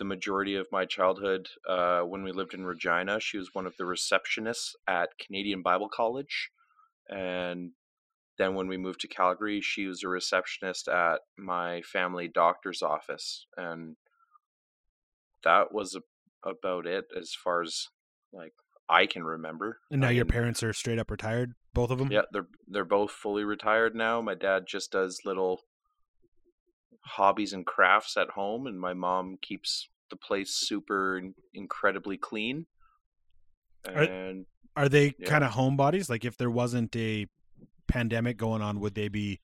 the 0.00 0.04
majority 0.04 0.56
of 0.56 0.66
my 0.72 0.86
childhood, 0.86 1.46
uh, 1.68 2.00
when 2.00 2.22
we 2.22 2.32
lived 2.32 2.54
in 2.54 2.64
Regina, 2.64 3.20
she 3.20 3.36
was 3.36 3.50
one 3.52 3.66
of 3.66 3.76
the 3.76 3.84
receptionists 3.84 4.70
at 4.88 5.10
Canadian 5.24 5.60
Bible 5.60 5.90
College, 5.94 6.50
and 7.10 7.72
then 8.38 8.54
when 8.54 8.66
we 8.66 8.78
moved 8.78 9.00
to 9.00 9.08
Calgary, 9.08 9.60
she 9.60 9.86
was 9.86 10.02
a 10.02 10.08
receptionist 10.08 10.88
at 10.88 11.18
my 11.36 11.82
family 11.82 12.28
doctor's 12.32 12.80
office, 12.80 13.46
and 13.58 13.96
that 15.44 15.70
was 15.70 15.94
a, 15.94 16.48
about 16.48 16.86
it 16.86 17.04
as 17.14 17.34
far 17.34 17.60
as 17.60 17.88
like 18.32 18.54
I 18.88 19.04
can 19.04 19.22
remember. 19.22 19.80
And 19.90 20.00
now 20.00 20.08
your 20.08 20.24
parents 20.24 20.62
are 20.62 20.72
straight 20.72 20.98
up 20.98 21.10
retired, 21.10 21.52
both 21.74 21.90
of 21.90 21.98
them. 21.98 22.10
Yeah, 22.10 22.22
they're 22.32 22.48
they're 22.66 22.86
both 22.86 23.10
fully 23.10 23.44
retired 23.44 23.94
now. 23.94 24.22
My 24.22 24.34
dad 24.34 24.64
just 24.66 24.92
does 24.92 25.20
little 25.26 25.60
hobbies 27.02 27.52
and 27.52 27.66
crafts 27.66 28.16
at 28.16 28.30
home, 28.30 28.66
and 28.66 28.80
my 28.80 28.94
mom 28.94 29.38
keeps 29.42 29.88
the 30.10 30.16
place 30.16 30.50
super 30.54 31.20
incredibly 31.54 32.16
clean. 32.16 32.66
Are- 33.86 34.02
And 34.02 34.46
Are 34.76 34.88
they 34.88 35.14
Yeah. 35.18 35.26
kind 35.28 35.42
of 35.44 35.52
homebodies? 35.52 36.08
Like, 36.08 36.24
if 36.24 36.36
there 36.36 36.50
wasn't 36.50 36.94
a 36.94 37.26
pandemic 37.88 38.36
going 38.36 38.62
on, 38.62 38.78
would 38.80 38.94
they 38.94 39.08
be 39.08 39.40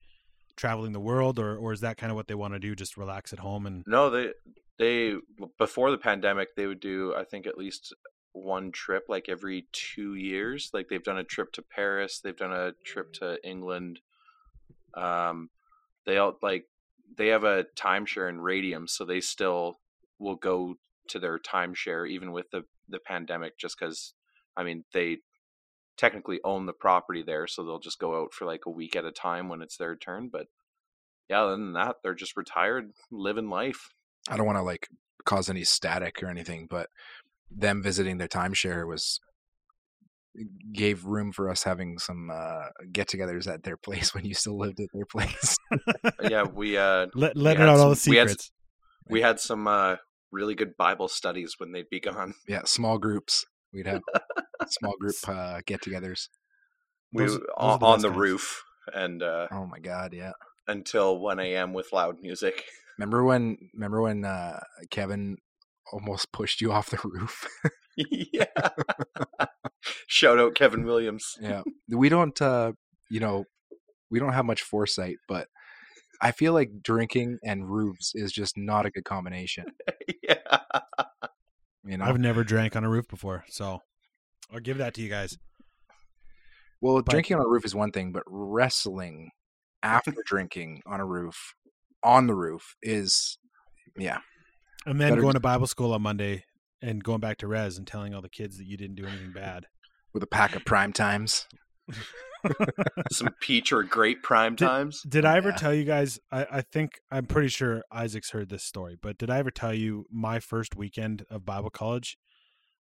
traveling 0.57 0.92
the 0.92 1.00
world, 1.00 1.38
or 1.38 1.57
or 1.59 1.72
is 1.72 1.80
that 1.80 1.96
kind 1.98 2.11
of 2.11 2.16
what 2.16 2.28
they 2.28 2.34
want 2.34 2.54
to 2.54 2.61
do? 2.61 2.74
Just 2.74 2.96
relax 2.96 3.32
at 3.32 3.40
home 3.40 3.66
and 3.66 3.84
no, 3.86 4.09
they 4.09 4.32
they 4.78 5.14
before 5.59 5.90
the 5.90 5.98
pandemic 5.98 6.54
they 6.54 6.66
would 6.66 6.80
do 6.80 7.14
I 7.14 7.24
think 7.24 7.46
at 7.46 7.59
least 7.59 7.92
one 8.32 8.70
trip 8.70 9.04
like 9.09 9.28
every 9.28 9.66
two 9.72 10.14
years. 10.14 10.70
Like 10.72 10.88
they've 10.88 11.02
done 11.02 11.18
a 11.18 11.24
trip 11.24 11.52
to 11.54 11.62
Paris, 11.62 12.20
they've 12.20 12.36
done 12.36 12.52
a 12.52 12.72
trip 12.84 13.12
to 13.14 13.38
England. 13.46 14.00
Um, 14.94 15.50
they 16.07 16.18
all 16.18 16.38
like 16.40 16.66
they 17.16 17.28
have 17.28 17.44
a 17.44 17.66
timeshare 17.76 18.28
in 18.28 18.40
Radium, 18.40 18.88
so 18.88 19.04
they 19.04 19.20
still 19.20 19.78
will 20.18 20.36
go 20.36 20.76
to 21.09 21.18
their 21.18 21.38
timeshare 21.38 22.09
even 22.09 22.32
with 22.32 22.50
the 22.50 22.64
the 22.88 22.98
pandemic, 22.98 23.59
just 23.59 23.78
because 23.78 24.14
I 24.57 24.64
mean 24.64 24.84
they 24.92 25.18
technically 25.96 26.40
own 26.44 26.66
the 26.66 26.72
property 26.72 27.22
there, 27.22 27.46
so 27.46 27.64
they'll 27.64 27.78
just 27.78 27.98
go 27.98 28.22
out 28.22 28.32
for 28.32 28.44
like 28.44 28.66
a 28.66 28.70
week 28.70 28.96
at 28.96 29.04
a 29.04 29.12
time 29.12 29.48
when 29.48 29.62
it's 29.62 29.76
their 29.76 29.96
turn. 29.96 30.28
But 30.30 30.46
yeah, 31.28 31.42
other 31.42 31.52
than 31.52 31.72
that, 31.72 31.96
they're 32.02 32.14
just 32.14 32.36
retired, 32.36 32.92
living 33.11 33.48
life. 33.48 33.90
I 34.28 34.36
don't 34.36 34.46
want 34.46 34.59
to 34.59 34.62
like 34.62 34.88
cause 35.24 35.48
any 35.50 35.64
static 35.64 36.22
or 36.22 36.28
anything, 36.28 36.66
but 36.68 36.88
them 37.50 37.82
visiting 37.82 38.18
their 38.18 38.28
timeshare 38.28 38.86
was 38.86 39.20
gave 40.72 41.05
room 41.05 41.32
for 41.32 41.49
us 41.51 41.62
having 41.62 41.99
some 41.99 42.30
uh, 42.30 42.66
get-togethers 42.93 43.47
at 43.47 43.62
their 43.62 43.76
place 43.76 44.14
when 44.14 44.24
you 44.24 44.34
still 44.34 44.59
lived 44.59 44.80
at 44.80 44.89
their 44.93 45.07
place. 45.07 45.57
yeah, 46.22 46.43
we 46.45 46.76
uh 46.76 47.07
let, 47.14 47.37
had 47.37 47.61
out 47.68 47.78
all 47.78 47.91
the 47.91 47.97
some- 47.97 48.11
we 48.11 48.16
had- 48.18 48.28
secrets. 48.30 48.51
we 49.09 49.20
had 49.22 49.41
some 49.41 49.66
uh 49.66 49.97
really 50.32 50.55
good 50.55 50.76
Bible 50.76 51.09
studies 51.09 51.55
when 51.59 51.72
they'd 51.72 51.89
be 51.91 52.01
gone. 52.01 52.34
yeah, 52.49 52.62
small 52.64 52.99
groups. 52.99 53.45
We'd 53.72 53.87
have 53.87 54.03
small 54.68 54.95
group 55.01 55.14
uh, 55.28 55.61
get-togethers. 55.66 56.28
We 57.12 57.24
Those- 57.24 57.39
those 57.39 57.47
on, 57.57 57.78
the 57.80 57.87
on 57.87 58.01
the 58.01 58.11
roof 58.11 58.62
and 58.93 59.22
uh 59.22 59.47
Oh 59.51 59.66
my 59.66 59.78
god, 59.78 60.12
yeah. 60.14 60.32
until 60.68 61.18
one 61.18 61.39
AM 61.41 61.72
with 61.72 61.93
loud 61.93 62.16
music. 62.20 62.64
Remember 62.99 63.24
when? 63.24 63.59
Remember 63.74 64.01
when 64.03 64.24
uh, 64.24 64.61
Kevin 64.91 65.37
almost 65.93 66.32
pushed 66.32 66.61
you 66.61 66.72
off 66.72 66.91
the 66.91 66.99
roof? 67.05 67.47
yeah. 68.32 68.44
Shout 70.07 70.38
out 70.38 70.55
Kevin 70.55 70.84
Williams. 70.84 71.36
yeah, 71.40 71.62
we 71.88 72.09
don't. 72.09 72.40
Uh, 72.40 72.72
you 73.11 73.20
know, 73.20 73.44
we 74.11 74.18
don't 74.18 74.32
have 74.32 74.44
much 74.44 74.62
foresight, 74.62 75.16
but 75.28 75.49
I 76.20 76.32
feel 76.32 76.53
like 76.53 76.82
drinking 76.82 77.38
and 77.44 77.68
roofs 77.70 78.12
is 78.14 78.32
just 78.32 78.57
not 78.57 78.86
a 78.86 78.90
good 78.90 79.05
combination. 79.05 79.66
yeah. 80.22 80.59
You 81.84 81.99
know, 81.99 82.05
I've 82.05 82.18
never 82.18 82.42
drank 82.42 82.74
on 82.74 82.84
a 82.84 82.90
roof 82.90 83.07
before, 83.09 83.44
so 83.49 83.80
I'll 84.53 84.61
give 84.61 84.78
that 84.78 84.94
to 84.94 85.03
you 85.03 85.09
guys. 85.09 85.38
well, 86.80 86.97
but- 87.03 87.12
drinking 87.12 87.36
on 87.36 87.44
a 87.44 87.49
roof 87.49 87.64
is 87.64 87.74
one 87.74 87.92
thing, 87.92 88.12
but 88.12 88.24
wrestling 88.26 89.30
after 89.82 90.12
drinking 90.24 90.82
on 90.86 91.01
a 91.01 91.07
roof, 91.07 91.55
on 92.03 92.26
the 92.26 92.34
roof, 92.34 92.74
is 92.82 93.38
yeah. 93.97 94.18
And 94.84 95.01
then 95.01 95.11
Better 95.11 95.22
going 95.22 95.34
to 95.34 95.40
Bible 95.40 95.66
school 95.66 95.92
on 95.92 96.03
Monday 96.03 96.44
and 96.87 97.03
going 97.03 97.20
back 97.20 97.39
to 97.39 97.47
res 97.47 97.76
and 97.78 97.87
telling 97.87 98.14
all 98.14 98.22
the 98.22 98.28
kids 98.28 98.59
that 98.59 98.66
you 98.66 98.76
didn't 98.76 98.97
do 98.97 99.07
anything 99.07 99.32
bad. 99.32 99.66
With 100.12 100.22
a 100.22 100.26
pack 100.26 100.55
of 100.57 100.64
prime 100.64 100.93
times. 100.93 101.47
Some 103.11 103.34
peach 103.41 103.72
or 103.72 103.82
grape 103.82 104.22
prime 104.22 104.57
times. 104.57 105.03
Did 105.03 105.24
I 105.24 105.37
ever 105.37 105.51
Yeah. 105.51 105.57
tell 105.57 105.74
you 105.74 105.84
guys? 105.84 106.18
I, 106.30 106.47
I 106.51 106.61
think 106.62 107.01
I'm 107.11 107.26
pretty 107.26 107.49
sure 107.49 107.82
Isaac's 107.91 108.30
heard 108.30 108.49
this 108.49 108.62
story, 108.62 108.97
but 109.01 109.18
did 109.18 109.30
I 109.30 109.39
ever 109.39 109.51
tell 109.51 109.74
you 109.74 110.07
my 110.11 110.39
first 110.39 110.76
weekend 110.76 111.24
of 111.28 111.45
Bible 111.45 111.70
college? 111.70 112.16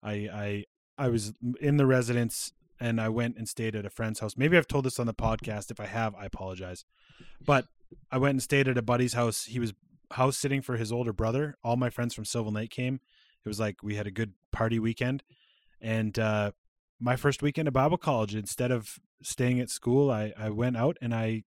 I 0.02 0.12
I 0.32 0.64
I 0.98 1.08
was 1.08 1.32
in 1.60 1.76
the 1.78 1.86
residence 1.86 2.52
and 2.78 3.00
I 3.00 3.08
went 3.08 3.36
and 3.36 3.48
stayed 3.48 3.74
at 3.74 3.86
a 3.86 3.90
friend's 3.90 4.20
house. 4.20 4.36
Maybe 4.36 4.56
I've 4.58 4.66
told 4.68 4.84
this 4.84 5.00
on 5.00 5.06
the 5.06 5.14
podcast. 5.14 5.70
If 5.70 5.80
I 5.80 5.86
have, 5.86 6.14
I 6.14 6.26
apologize. 6.26 6.84
But 7.44 7.66
I 8.10 8.18
went 8.18 8.32
and 8.32 8.42
stayed 8.42 8.68
at 8.68 8.76
a 8.78 8.82
buddy's 8.82 9.14
house. 9.14 9.44
He 9.46 9.58
was 9.58 9.72
house 10.12 10.36
sitting 10.36 10.60
for 10.60 10.76
his 10.76 10.92
older 10.92 11.12
brother. 11.12 11.56
All 11.64 11.76
my 11.76 11.88
friends 11.90 12.14
from 12.14 12.24
Sylvan 12.26 12.54
Lake 12.54 12.70
came. 12.70 13.00
It 13.44 13.48
was 13.48 13.60
like 13.60 13.82
we 13.82 13.96
had 13.96 14.06
a 14.06 14.10
good 14.12 14.32
party 14.52 14.78
weekend. 14.78 15.22
And 15.80 16.18
uh, 16.18 16.52
my 17.00 17.16
first 17.16 17.42
weekend 17.42 17.68
at 17.68 17.74
Bible 17.74 17.98
college, 17.98 18.34
instead 18.34 18.70
of 18.70 18.98
staying 19.22 19.60
at 19.60 19.70
school, 19.70 20.10
I, 20.10 20.32
I 20.38 20.50
went 20.50 20.76
out 20.76 20.96
and 21.02 21.14
I 21.14 21.42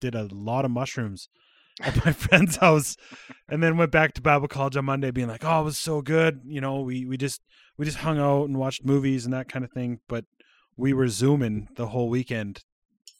did 0.00 0.14
a 0.14 0.28
lot 0.32 0.64
of 0.64 0.70
mushrooms 0.70 1.28
at 1.80 2.04
my 2.04 2.12
friend's 2.12 2.56
house 2.56 2.96
and 3.48 3.62
then 3.62 3.78
went 3.78 3.92
back 3.92 4.12
to 4.14 4.20
Bible 4.20 4.48
college 4.48 4.76
on 4.76 4.84
Monday 4.84 5.10
being 5.10 5.28
like, 5.28 5.44
Oh, 5.44 5.60
it 5.60 5.64
was 5.64 5.78
so 5.78 6.02
good. 6.02 6.40
You 6.44 6.60
know, 6.60 6.80
we, 6.80 7.06
we 7.06 7.16
just 7.16 7.40
we 7.78 7.86
just 7.86 7.98
hung 7.98 8.18
out 8.18 8.44
and 8.44 8.58
watched 8.58 8.84
movies 8.84 9.24
and 9.24 9.32
that 9.32 9.48
kind 9.48 9.64
of 9.64 9.72
thing. 9.72 10.00
But 10.08 10.26
we 10.76 10.92
were 10.92 11.08
zooming 11.08 11.68
the 11.76 11.88
whole 11.88 12.08
weekend, 12.08 12.60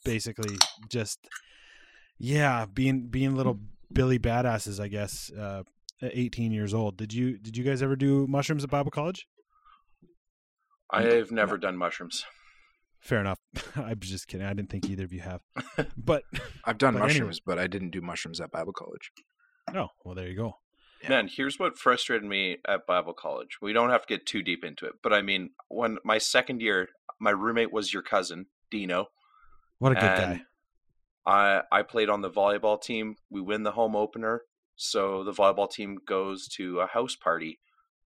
basically 0.05 0.57
just 0.89 1.19
yeah, 2.19 2.65
being 2.71 3.07
being 3.07 3.35
little 3.35 3.59
Billy 3.91 4.19
badasses, 4.19 4.79
I 4.79 4.87
guess, 4.87 5.31
uh 5.31 5.63
18 6.11 6.51
years 6.51 6.73
old. 6.73 6.97
Did 6.97 7.13
you 7.13 7.37
did 7.37 7.55
you 7.57 7.63
guys 7.63 7.81
ever 7.81 7.95
do 7.95 8.27
mushrooms 8.27 8.63
at 8.63 8.69
Bible 8.69 8.91
college? 8.91 9.27
I've 10.91 11.31
never 11.31 11.57
done 11.57 11.77
mushrooms. 11.77 12.25
Fair 12.99 13.19
enough. 13.19 13.39
I'm 13.75 13.99
just 13.99 14.27
kidding. 14.27 14.45
I 14.45 14.53
didn't 14.53 14.69
think 14.69 14.89
either 14.89 15.03
of 15.03 15.13
you 15.13 15.21
have. 15.21 15.41
But 15.97 16.23
I've 16.65 16.77
done 16.77 16.93
But 16.93 16.99
anyway. 17.03 17.13
mushrooms, 17.13 17.39
but 17.45 17.57
I 17.59 17.67
didn't 17.67 17.89
do 17.91 18.01
mushrooms 18.01 18.39
at 18.39 18.51
Bible 18.51 18.73
college. 18.73 19.11
oh, 19.75 19.87
well 20.05 20.15
there 20.15 20.27
you 20.27 20.35
go. 20.35 20.57
Yeah. 21.01 21.09
Man, 21.09 21.27
here's 21.33 21.59
what 21.59 21.77
frustrated 21.77 22.23
me 22.27 22.57
at 22.67 22.85
Bible 22.87 23.13
college. 23.13 23.57
We 23.61 23.73
don't 23.73 23.89
have 23.89 24.05
to 24.05 24.07
get 24.17 24.25
too 24.25 24.41
deep 24.41 24.63
into 24.63 24.85
it, 24.85 24.93
but 25.03 25.11
I 25.11 25.21
mean, 25.21 25.49
when 25.67 25.97
my 26.05 26.17
second 26.17 26.61
year, 26.61 26.87
my 27.19 27.31
roommate 27.31 27.73
was 27.73 27.93
your 27.93 28.03
cousin, 28.03 28.45
Dino. 28.71 29.07
What 29.79 29.91
a 29.91 29.95
good 29.95 30.01
guy. 30.01 30.41
I 31.25 31.61
I 31.71 31.81
played 31.81 32.09
on 32.09 32.21
the 32.21 32.29
volleyball 32.29 32.81
team. 32.81 33.15
We 33.29 33.41
win 33.41 33.63
the 33.63 33.71
home 33.71 33.95
opener, 33.97 34.43
so 34.75 35.23
the 35.23 35.31
volleyball 35.31 35.69
team 35.69 35.97
goes 36.07 36.47
to 36.49 36.79
a 36.79 36.87
house 36.87 37.15
party, 37.15 37.59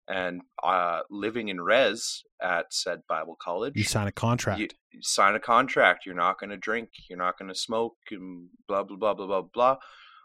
and 0.08 0.42
uh, 0.62 1.00
living 1.10 1.48
in 1.48 1.60
res 1.60 2.22
at 2.42 2.72
said 2.72 3.02
Bible 3.08 3.36
college, 3.40 3.74
You 3.76 3.84
sign 3.84 4.06
a 4.06 4.12
contract. 4.12 4.60
you, 4.60 4.68
you 4.92 5.00
sign 5.02 5.34
a 5.34 5.40
contract. 5.40 6.04
You're 6.06 6.14
not 6.14 6.38
going 6.40 6.50
to 6.50 6.56
drink. 6.56 6.88
You're 7.08 7.18
not 7.18 7.38
going 7.38 7.48
to 7.48 7.54
smoke. 7.54 7.96
And 8.10 8.48
blah 8.66 8.82
blah 8.82 8.96
blah 8.96 9.14
blah 9.14 9.26
blah 9.26 9.42
blah. 9.42 9.76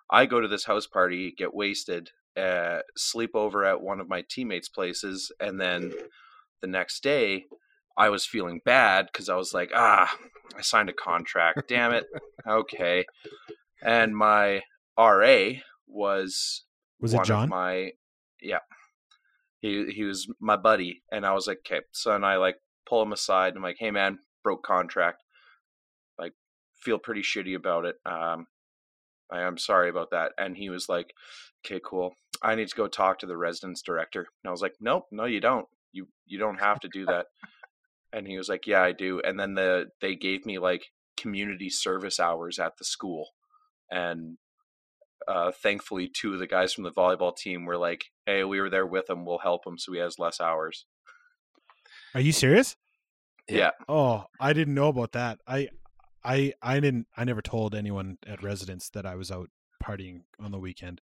I 0.10 0.26
go 0.26 0.40
to 0.42 0.48
this 0.48 0.66
house 0.66 0.86
party, 0.88 1.34
get 1.38 1.54
wasted, 1.54 2.10
uh, 2.38 2.80
sleep 2.96 3.32
over 3.36 3.66
at 3.66 3.82
one 3.82 4.00
of 4.00 4.08
my 4.08 4.24
teammates' 4.30 4.70
places, 4.70 5.32
and 5.40 5.60
then 5.60 5.94
the 6.62 6.68
next 6.68 7.02
day, 7.04 7.46
I 7.98 8.10
was 8.10 8.26
feeling 8.26 8.62
bad 8.66 9.08
because 9.08 9.30
I 9.30 9.36
was 9.36 9.54
like, 9.54 9.72
ah, 9.74 10.16
I 10.58 10.62
signed 10.62 10.90
a 10.90 10.94
contract. 10.94 11.68
Damn 11.68 11.94
it. 11.94 12.06
Okay. 12.48 13.06
And 13.82 14.16
my 14.16 14.62
RA 15.00 15.50
was 15.88 16.64
Was 17.00 17.14
it 17.14 17.24
John? 17.24 17.44
Of 17.44 17.50
my 17.50 17.92
yeah. 18.42 18.60
He 19.60 19.92
he 19.92 20.04
was 20.04 20.28
my 20.40 20.58
buddy, 20.58 21.02
and 21.12 21.26
I 21.26 21.34
was 21.34 21.48
like, 21.48 21.60
okay. 21.66 21.82
So 21.92 22.12
and 22.14 22.26
I 22.26 22.38
like 22.38 22.58
pull 22.88 23.02
him 23.02 23.12
aside. 23.14 23.50
And 23.50 23.58
I'm 23.58 23.64
like, 23.64 23.78
hey 23.80 23.92
man, 23.92 24.20
broke 24.44 24.64
contract. 24.64 25.24
Like, 26.18 26.34
feel 26.80 27.00
pretty 27.00 27.22
shitty 27.22 27.56
about 27.56 27.86
it. 27.86 27.96
Um, 28.06 28.48
I 29.32 29.42
am 29.42 29.58
sorry 29.58 29.90
about 29.90 30.12
that. 30.12 30.34
And 30.38 30.56
he 30.56 30.70
was 30.70 30.88
like, 30.88 31.14
okay, 31.66 31.82
cool. 31.84 32.14
I 32.42 32.56
need 32.56 32.68
to 32.68 32.76
go 32.76 32.88
talk 32.88 33.20
to 33.20 33.26
the 33.26 33.38
residence 33.38 33.82
director. 33.82 34.28
And 34.44 34.50
I 34.50 34.52
was 34.52 34.62
like, 34.62 34.76
nope, 34.80 35.06
no, 35.12 35.26
you 35.26 35.40
don't. 35.40 35.68
You 35.92 36.08
you 36.26 36.38
don't 36.38 36.60
have 36.60 36.80
to 36.82 36.90
do 36.90 37.06
that. 37.08 37.28
and 38.14 38.28
he 38.28 38.38
was 38.38 38.50
like, 38.50 38.68
yeah, 38.68 38.82
I 38.84 38.92
do. 38.92 39.22
And 39.26 39.40
then 39.40 39.56
the 39.56 39.88
they 40.02 40.16
gave 40.16 40.46
me 40.46 40.60
like 40.60 40.86
community 41.18 41.70
service 41.70 42.20
hours 42.20 42.60
at 42.60 42.78
the 42.78 42.86
school, 42.86 43.30
and 43.90 44.38
uh, 45.28 45.52
thankfully, 45.52 46.08
two 46.08 46.34
of 46.34 46.40
the 46.40 46.48
guys 46.48 46.74
from 46.74 46.84
the 46.84 46.92
volleyball 46.92 47.36
team 47.36 47.66
were 47.66 47.78
like, 47.78 48.06
"Hey, 48.26 48.44
we 48.44 48.60
were 48.60 48.70
there 48.70 48.86
with 48.86 49.10
him. 49.10 49.26
We'll 49.26 49.40
help 49.40 49.66
him, 49.66 49.78
so 49.78 49.92
he 49.94 50.00
has 50.00 50.20
less 50.20 50.40
hours." 50.40 50.86
Are 52.14 52.22
you 52.22 52.32
serious? 52.32 52.76
Yeah. 53.50 53.58
Yeah, 53.58 53.72
Oh, 53.88 54.24
I 54.40 54.54
didn't 54.54 54.74
know 54.74 54.88
about 54.88 55.12
that. 55.12 55.40
I 55.48 55.70
I 56.24 56.54
I 56.62 56.80
didn't 56.80 57.08
I 57.16 57.24
never 57.24 57.42
told 57.42 57.76
anyone 57.76 58.18
at 58.26 58.42
residence 58.42 58.90
that 58.90 59.06
I 59.06 59.16
was 59.16 59.32
out 59.32 59.50
partying 59.84 60.22
on 60.40 60.52
the 60.52 60.60
weekend. 60.60 61.02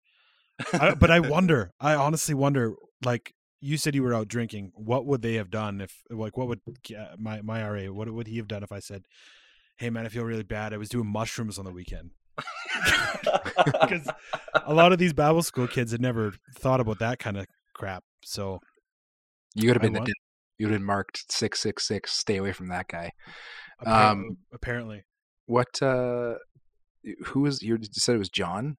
I, 0.74 0.96
but 0.96 1.10
I 1.10 1.20
wonder, 1.22 1.72
I 1.80 1.96
honestly 1.96 2.36
wonder 2.36 2.74
like 3.06 3.34
you 3.62 3.78
said 3.78 3.96
you 3.96 4.04
were 4.04 4.14
out 4.14 4.28
drinking. 4.28 4.74
What 4.76 5.06
would 5.06 5.22
they 5.22 5.36
have 5.36 5.50
done 5.50 5.80
if 5.80 6.02
like 6.10 6.36
what 6.36 6.48
would 6.50 6.60
uh, 6.98 7.16
my 7.18 7.42
my 7.42 7.66
RA 7.66 7.92
what 7.94 8.12
would 8.12 8.28
he 8.28 8.38
have 8.38 8.48
done 8.50 8.64
if 8.64 8.72
I 8.74 8.80
said, 8.80 9.04
"Hey 9.78 9.90
man, 9.90 10.06
I 10.06 10.10
feel 10.10 10.26
really 10.26 10.44
bad. 10.44 10.74
I 10.74 10.78
was 10.78 10.90
doing 10.90 11.08
mushrooms 11.08 11.58
on 11.58 11.66
the 11.66 11.72
weekend." 11.72 12.12
Because 13.66 14.08
a 14.66 14.74
lot 14.74 14.91
of 14.93 14.99
these 14.99 15.14
Bible 15.14 15.43
school 15.43 15.68
kids 15.68 15.91
had 15.91 16.01
never 16.01 16.34
thought 16.58 16.80
about 16.80 16.99
that 16.99 17.20
kind 17.20 17.38
of 17.38 17.45
crap. 17.74 18.04
So 18.24 18.60
You 19.56 19.70
would 19.70 19.76
have 19.78 19.82
been 19.82 19.93
the 19.93 20.14
you 20.60 20.68
would 20.68 20.72
have 20.74 20.80
been 20.82 20.86
marked 20.86 21.32
six 21.32 21.60
six 21.60 21.88
six. 21.88 22.12
Stay 22.14 22.38
away 22.38 22.51
from 22.54 22.68
that 22.70 22.88
guy. 22.88 23.12
appar- 23.84 24.12
Um, 24.12 24.38
apparently, 24.54 25.04
What? 25.45 25.82
uh 25.82 26.36
Who 27.28 27.41
was 27.41 27.62
you 27.62 27.78
said 27.91 28.16
it 28.16 28.20
was 28.20 28.30
John? 28.30 28.78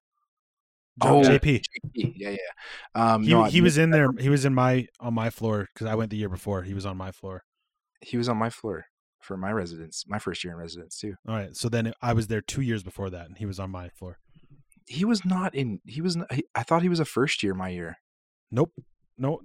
John- 1.03 1.11
oh, 1.13 1.21
JP. 1.21 1.61
JP. 1.61 2.13
Yeah, 2.15 2.29
yeah. 2.29 2.37
Um, 2.95 3.23
He 3.23 3.29
no, 3.31 3.43
he 3.43 3.61
was 3.61 3.77
in 3.77 3.89
there. 3.89 4.09
He 4.17 4.29
was 4.29 4.45
in 4.45 4.53
my 4.53 4.87
on 4.99 5.13
my 5.13 5.29
floor 5.29 5.67
because 5.73 5.87
I 5.87 5.95
went 5.95 6.09
the 6.09 6.17
year 6.17 6.29
before. 6.29 6.63
He 6.63 6.73
was 6.73 6.85
on 6.85 6.97
my 6.97 7.11
floor. 7.11 7.43
he 8.01 8.17
was 8.17 8.29
on 8.29 8.37
my 8.37 8.49
floor 8.49 8.85
for 9.21 9.35
my 9.35 9.51
residence, 9.51 10.03
my 10.07 10.19
first 10.19 10.43
year 10.43 10.53
in 10.53 10.59
residence 10.59 10.97
too. 10.99 11.15
All 11.27 11.35
right. 11.35 11.55
So 11.55 11.67
then 11.69 11.93
I 12.01 12.13
was 12.13 12.27
there 12.27 12.41
two 12.41 12.61
years 12.61 12.83
before 12.83 13.09
that, 13.09 13.25
and 13.27 13.37
he 13.37 13.45
was 13.45 13.59
on 13.59 13.71
my 13.71 13.89
floor. 13.89 14.19
He 14.85 15.05
was 15.05 15.25
not 15.25 15.55
in. 15.55 15.79
He 15.85 16.01
was. 16.01 16.15
Not, 16.15 16.31
he, 16.31 16.45
I 16.53 16.63
thought 16.63 16.81
he 16.83 16.89
was 16.89 16.99
a 16.99 17.05
first 17.05 17.41
year 17.43 17.53
my 17.53 17.69
year. 17.69 17.97
Nope. 18.51 18.71
No. 19.17 19.41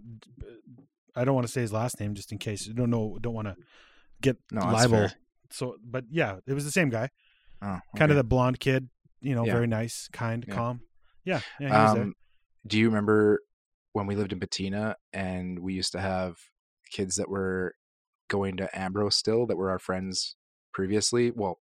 I 1.16 1.24
don't 1.24 1.34
want 1.34 1.47
to 1.47 1.53
say 1.53 1.61
his 1.61 1.72
last 1.72 1.99
name 2.01 2.14
just 2.14 2.30
in 2.32 2.38
case. 2.38 2.66
You 2.66 2.74
don't 2.74 2.91
know. 2.91 3.18
Don't 3.20 3.34
want 3.34 3.49
to 3.49 3.57
get 4.20 4.36
No, 4.53 4.61
libel. 4.61 5.09
So, 5.51 5.76
but 5.84 6.05
yeah, 6.11 6.36
it 6.47 6.53
was 6.53 6.64
the 6.64 6.70
same 6.70 6.88
guy. 6.91 7.11
Oh, 7.62 7.78
Kind 7.97 8.11
of 8.12 8.16
the 8.16 8.24
blonde 8.24 8.61
kid. 8.61 8.88
You 9.20 9.34
know, 9.34 9.45
Yeah. 9.45 9.53
very 9.53 9.66
nice, 9.66 10.09
kind, 10.12 10.45
Yeah. 10.47 10.55
calm. 10.55 10.80
Yeah. 11.24 11.41
Yeah. 11.59 11.68
He 11.68 11.74
was 11.84 11.95
there. 11.95 12.03
Um, 12.05 12.14
do 12.66 12.78
you 12.78 12.86
remember 12.88 13.41
when 13.93 14.07
we 14.07 14.14
lived 14.14 14.32
in 14.32 14.41
Patina 14.41 14.97
and 15.12 15.59
we 15.59 15.74
used 15.74 15.93
to 15.93 16.01
have 16.01 16.36
kids 16.91 17.16
that 17.16 17.28
were 17.28 17.74
going 18.28 18.57
to 18.59 18.78
Ambrose 18.78 19.16
still 19.16 19.47
that 19.47 19.57
were 19.57 19.70
our 19.70 19.78
friends 19.78 20.36
previously? 20.72 21.32
Well, 21.32 21.59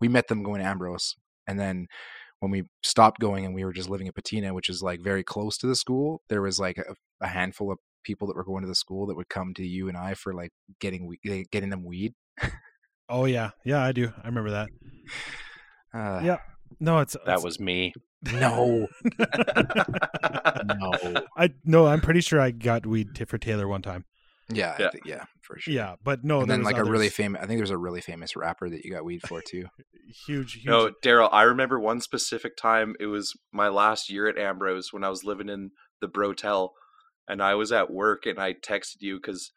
we 0.00 0.08
met 0.08 0.28
them 0.28 0.42
going 0.42 0.60
to 0.60 0.66
Ambrose, 0.66 1.16
and 1.46 1.58
then 1.58 1.88
when 2.40 2.50
we 2.50 2.64
stopped 2.82 3.20
going 3.20 3.44
and 3.44 3.54
we 3.54 3.64
were 3.64 3.72
just 3.72 3.88
living 3.88 4.06
in 4.06 4.12
Patina, 4.12 4.52
which 4.52 4.68
is 4.68 4.82
like 4.82 5.00
very 5.02 5.22
close 5.22 5.56
to 5.58 5.66
the 5.66 5.76
school, 5.76 6.22
there 6.28 6.42
was 6.42 6.58
like 6.58 6.78
a, 6.78 6.94
a 7.22 7.26
handful 7.28 7.70
of 7.70 7.78
people 8.02 8.26
that 8.28 8.36
were 8.36 8.44
going 8.44 8.62
to 8.62 8.68
the 8.68 8.74
school 8.74 9.06
that 9.06 9.16
would 9.16 9.28
come 9.28 9.52
to 9.54 9.66
you 9.66 9.88
and 9.88 9.96
I 9.96 10.14
for 10.14 10.32
like 10.34 10.50
getting 10.80 11.06
we- 11.06 11.20
eh, 11.26 11.44
getting 11.52 11.68
them 11.70 11.84
weed. 11.84 12.14
Oh 13.08 13.24
yeah. 13.26 13.50
Yeah, 13.64 13.82
I 13.82 13.92
do. 13.92 14.12
I 14.22 14.26
remember 14.26 14.50
that. 14.52 14.68
Uh, 15.92 16.20
Yeah. 16.24 16.38
No, 16.78 16.98
it's 17.00 17.12
That 17.12 17.22
it's- 17.22 17.42
was 17.44 17.58
me. 17.60 17.92
no, 18.32 18.86
no, 19.18 20.92
I 21.36 21.50
no. 21.64 21.86
I'm 21.86 22.00
pretty 22.00 22.20
sure 22.20 22.40
I 22.40 22.50
got 22.50 22.86
weed 22.86 23.14
t- 23.14 23.24
for 23.24 23.38
Taylor 23.38 23.66
one 23.66 23.82
time. 23.82 24.04
Yeah, 24.52 24.76
Yeah. 24.78 24.90
think- 24.90 25.06
yeah, 25.06 25.24
for 25.42 25.58
sure. 25.58 25.72
Yeah, 25.72 25.96
but 26.02 26.24
no. 26.24 26.40
and 26.40 26.50
then 26.50 26.60
was 26.60 26.66
like 26.72 26.78
a 26.78 26.84
really 26.84 27.08
famous. 27.08 27.42
I 27.42 27.46
think 27.46 27.58
there's 27.58 27.70
a 27.70 27.78
really 27.78 28.00
famous 28.00 28.36
rapper 28.36 28.68
that 28.68 28.84
you 28.84 28.92
got 28.92 29.04
weed 29.04 29.22
for 29.26 29.40
too. 29.40 29.66
huge, 30.26 30.54
huge. 30.54 30.64
No, 30.66 30.90
Daryl, 31.04 31.28
I 31.32 31.42
remember 31.42 31.78
one 31.78 32.00
specific 32.00 32.56
time. 32.56 32.94
It 33.00 33.06
was 33.06 33.34
my 33.52 33.68
last 33.68 34.10
year 34.10 34.28
at 34.28 34.38
Ambrose 34.38 34.92
when 34.92 35.04
I 35.04 35.08
was 35.08 35.24
living 35.24 35.48
in 35.48 35.70
the 36.00 36.08
Brotel, 36.08 36.70
and 37.28 37.42
I 37.42 37.54
was 37.54 37.72
at 37.72 37.90
work, 37.90 38.26
and 38.26 38.38
I 38.38 38.54
texted 38.54 39.00
you 39.00 39.16
because 39.16 39.52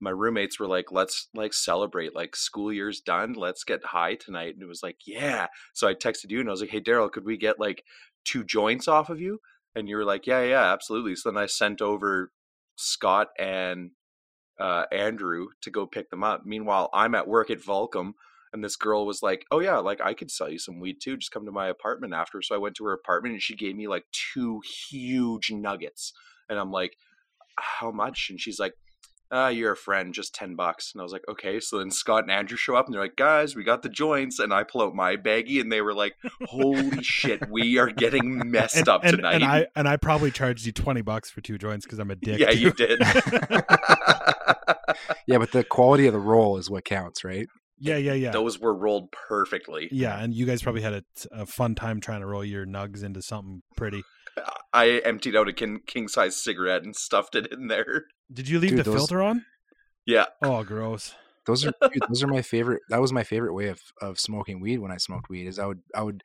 my 0.00 0.10
roommates 0.10 0.58
were 0.58 0.66
like, 0.66 0.90
"Let's 0.90 1.28
like 1.34 1.52
celebrate, 1.54 2.14
like 2.14 2.34
school 2.34 2.72
year's 2.72 3.00
done. 3.00 3.34
Let's 3.34 3.62
get 3.64 3.84
high 3.84 4.14
tonight." 4.16 4.54
And 4.54 4.62
it 4.62 4.68
was 4.68 4.82
like, 4.82 4.96
"Yeah." 5.06 5.46
So 5.74 5.86
I 5.86 5.94
texted 5.94 6.30
you, 6.30 6.40
and 6.40 6.48
I 6.48 6.52
was 6.52 6.60
like, 6.60 6.70
"Hey, 6.70 6.80
Daryl, 6.80 7.10
could 7.10 7.24
we 7.24 7.36
get 7.36 7.60
like 7.60 7.84
two 8.24 8.42
joints 8.44 8.88
off 8.88 9.10
of 9.10 9.20
you?" 9.20 9.38
And 9.74 9.88
you 9.88 9.96
were 9.96 10.04
like, 10.04 10.26
"Yeah, 10.26 10.42
yeah, 10.42 10.72
absolutely." 10.72 11.14
So 11.14 11.30
then 11.30 11.40
I 11.42 11.46
sent 11.46 11.80
over 11.80 12.32
Scott 12.76 13.28
and 13.38 13.90
uh, 14.62 14.84
Andrew 14.92 15.48
to 15.62 15.70
go 15.70 15.86
pick 15.86 16.10
them 16.10 16.22
up. 16.22 16.46
Meanwhile, 16.46 16.88
I'm 16.94 17.14
at 17.14 17.26
work 17.26 17.50
at 17.50 17.58
Volcom 17.58 18.14
and 18.52 18.62
this 18.62 18.76
girl 18.76 19.06
was 19.06 19.22
like, 19.22 19.46
"Oh 19.50 19.60
yeah, 19.60 19.78
like 19.78 20.00
I 20.00 20.14
could 20.14 20.30
sell 20.30 20.50
you 20.50 20.58
some 20.58 20.78
weed 20.78 21.00
too. 21.00 21.16
Just 21.16 21.32
come 21.32 21.46
to 21.46 21.52
my 21.52 21.68
apartment 21.68 22.14
after." 22.14 22.42
So 22.42 22.54
I 22.54 22.58
went 22.58 22.76
to 22.76 22.84
her 22.84 22.92
apartment 22.92 23.34
and 23.34 23.42
she 23.42 23.56
gave 23.56 23.74
me 23.74 23.88
like 23.88 24.04
two 24.12 24.60
huge 24.90 25.50
nuggets, 25.50 26.12
and 26.48 26.58
I'm 26.58 26.70
like, 26.70 26.96
"How 27.58 27.90
much?" 27.90 28.28
And 28.28 28.38
she's 28.38 28.58
like, 28.58 28.74
"Ah, 29.30 29.48
you're 29.48 29.72
a 29.72 29.76
friend, 29.76 30.12
just 30.12 30.34
ten 30.34 30.54
bucks." 30.54 30.92
And 30.92 31.00
I 31.00 31.02
was 31.02 31.12
like, 31.12 31.24
"Okay." 31.28 31.60
So 31.60 31.78
then 31.78 31.90
Scott 31.90 32.24
and 32.24 32.30
Andrew 32.30 32.58
show 32.58 32.76
up 32.76 32.86
and 32.86 32.94
they're 32.94 33.02
like, 33.02 33.16
"Guys, 33.16 33.56
we 33.56 33.64
got 33.64 33.82
the 33.82 33.88
joints," 33.88 34.38
and 34.38 34.52
I 34.52 34.64
pull 34.64 34.82
out 34.82 34.94
my 34.94 35.16
baggie 35.16 35.60
and 35.60 35.72
they 35.72 35.80
were 35.80 35.94
like, 35.94 36.14
"Holy 36.44 37.02
shit, 37.02 37.48
we 37.50 37.78
are 37.78 37.88
getting 37.88 38.50
messed 38.50 38.76
and, 38.76 38.88
up 38.88 39.02
and, 39.02 39.16
tonight." 39.16 39.34
and 39.36 39.44
I 39.44 39.66
and 39.74 39.88
I 39.88 39.96
probably 39.96 40.30
charged 40.30 40.66
you 40.66 40.72
twenty 40.72 41.02
bucks 41.02 41.30
for 41.30 41.40
two 41.40 41.56
joints 41.56 41.86
because 41.86 41.98
I'm 41.98 42.10
a 42.10 42.16
dick. 42.22 42.38
yeah, 42.38 42.50
you 42.50 42.70
did. 42.72 43.00
yeah, 45.26 45.38
but 45.38 45.52
the 45.52 45.64
quality 45.64 46.06
of 46.06 46.12
the 46.12 46.20
roll 46.20 46.58
is 46.58 46.70
what 46.70 46.84
counts, 46.84 47.24
right? 47.24 47.46
yeah, 47.78 47.96
yeah, 47.96 48.12
yeah. 48.12 48.30
Those 48.30 48.60
were 48.60 48.74
rolled 48.74 49.10
perfectly. 49.10 49.88
Yeah, 49.90 50.18
and 50.22 50.32
you 50.32 50.46
guys 50.46 50.62
probably 50.62 50.82
had 50.82 50.94
a, 50.94 51.04
a 51.32 51.46
fun 51.46 51.74
time 51.74 52.00
trying 52.00 52.20
to 52.20 52.26
roll 52.26 52.44
your 52.44 52.64
nugs 52.64 53.02
into 53.02 53.20
something 53.22 53.62
pretty. 53.76 54.02
I 54.72 55.02
emptied 55.04 55.36
out 55.36 55.48
a 55.48 55.52
king 55.52 55.80
king 55.86 56.08
size 56.08 56.40
cigarette 56.42 56.84
and 56.84 56.94
stuffed 56.94 57.34
it 57.34 57.52
in 57.52 57.66
there. 57.66 58.04
Did 58.32 58.48
you 58.48 58.58
leave 58.60 58.70
Dude, 58.70 58.78
the 58.80 58.82
those- 58.84 58.94
filter 58.94 59.20
on? 59.20 59.44
Yeah. 60.06 60.26
Oh, 60.42 60.62
gross. 60.64 61.14
Those 61.44 61.66
are 61.66 61.72
those 62.08 62.22
are 62.22 62.28
my 62.28 62.42
favorite. 62.54 62.82
That 62.88 63.00
was 63.00 63.12
my 63.12 63.24
favorite 63.24 63.52
way 63.52 63.66
of 63.68 63.80
of 64.00 64.18
smoking 64.20 64.60
weed 64.60 64.78
when 64.78 64.92
I 64.92 64.96
smoked 64.96 65.28
weed. 65.28 65.48
Is 65.48 65.58
I 65.58 65.66
would 65.66 65.80
I 65.94 66.02
would 66.02 66.22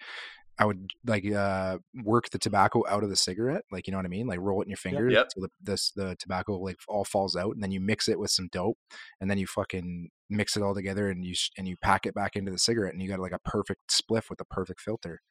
I 0.60 0.66
would 0.66 0.90
like 1.06 1.26
uh 1.32 1.78
work 2.04 2.30
the 2.32 2.40
tobacco 2.40 2.84
out 2.90 3.04
of 3.04 3.10
the 3.10 3.16
cigarette, 3.16 3.64
like 3.72 3.88
you 3.88 3.92
know 3.92 3.98
what 3.98 4.06
I 4.06 4.10
mean, 4.10 4.28
like 4.28 4.40
roll 4.40 4.62
it 4.62 4.66
in 4.66 4.70
your 4.72 4.78
fingers 4.78 5.14
Yep. 5.14 5.28
so 5.34 5.42
the 5.42 5.50
this 5.62 5.92
the 5.92 6.16
tobacco 6.20 6.58
like 6.58 6.78
all 6.88 7.06
falls 7.06 7.36
out, 7.36 7.54
and 7.54 7.62
then 7.64 7.72
you 7.72 7.80
mix 7.80 8.08
it 8.10 8.20
with 8.20 8.32
some 8.32 8.48
dope, 8.52 8.78
and 9.22 9.30
then 9.30 9.38
you 9.38 9.46
fucking 9.48 10.10
mix 10.30 10.58
it 10.58 10.64
all 10.64 10.74
together, 10.74 11.10
and 11.10 11.24
you 11.26 11.36
and 11.58 11.68
you 11.68 11.78
pack 11.78 12.06
it 12.06 12.14
back 12.16 12.36
into 12.36 12.52
the 12.52 12.58
cigarette, 12.58 12.94
and 12.94 13.02
you 13.02 13.08
got 13.10 13.20
like 13.20 13.32
a 13.34 13.40
perfect 13.40 13.82
spliff 13.92 14.30
with 14.30 14.42
a 14.42 14.46
perfect 14.46 14.82
filter. 14.82 15.22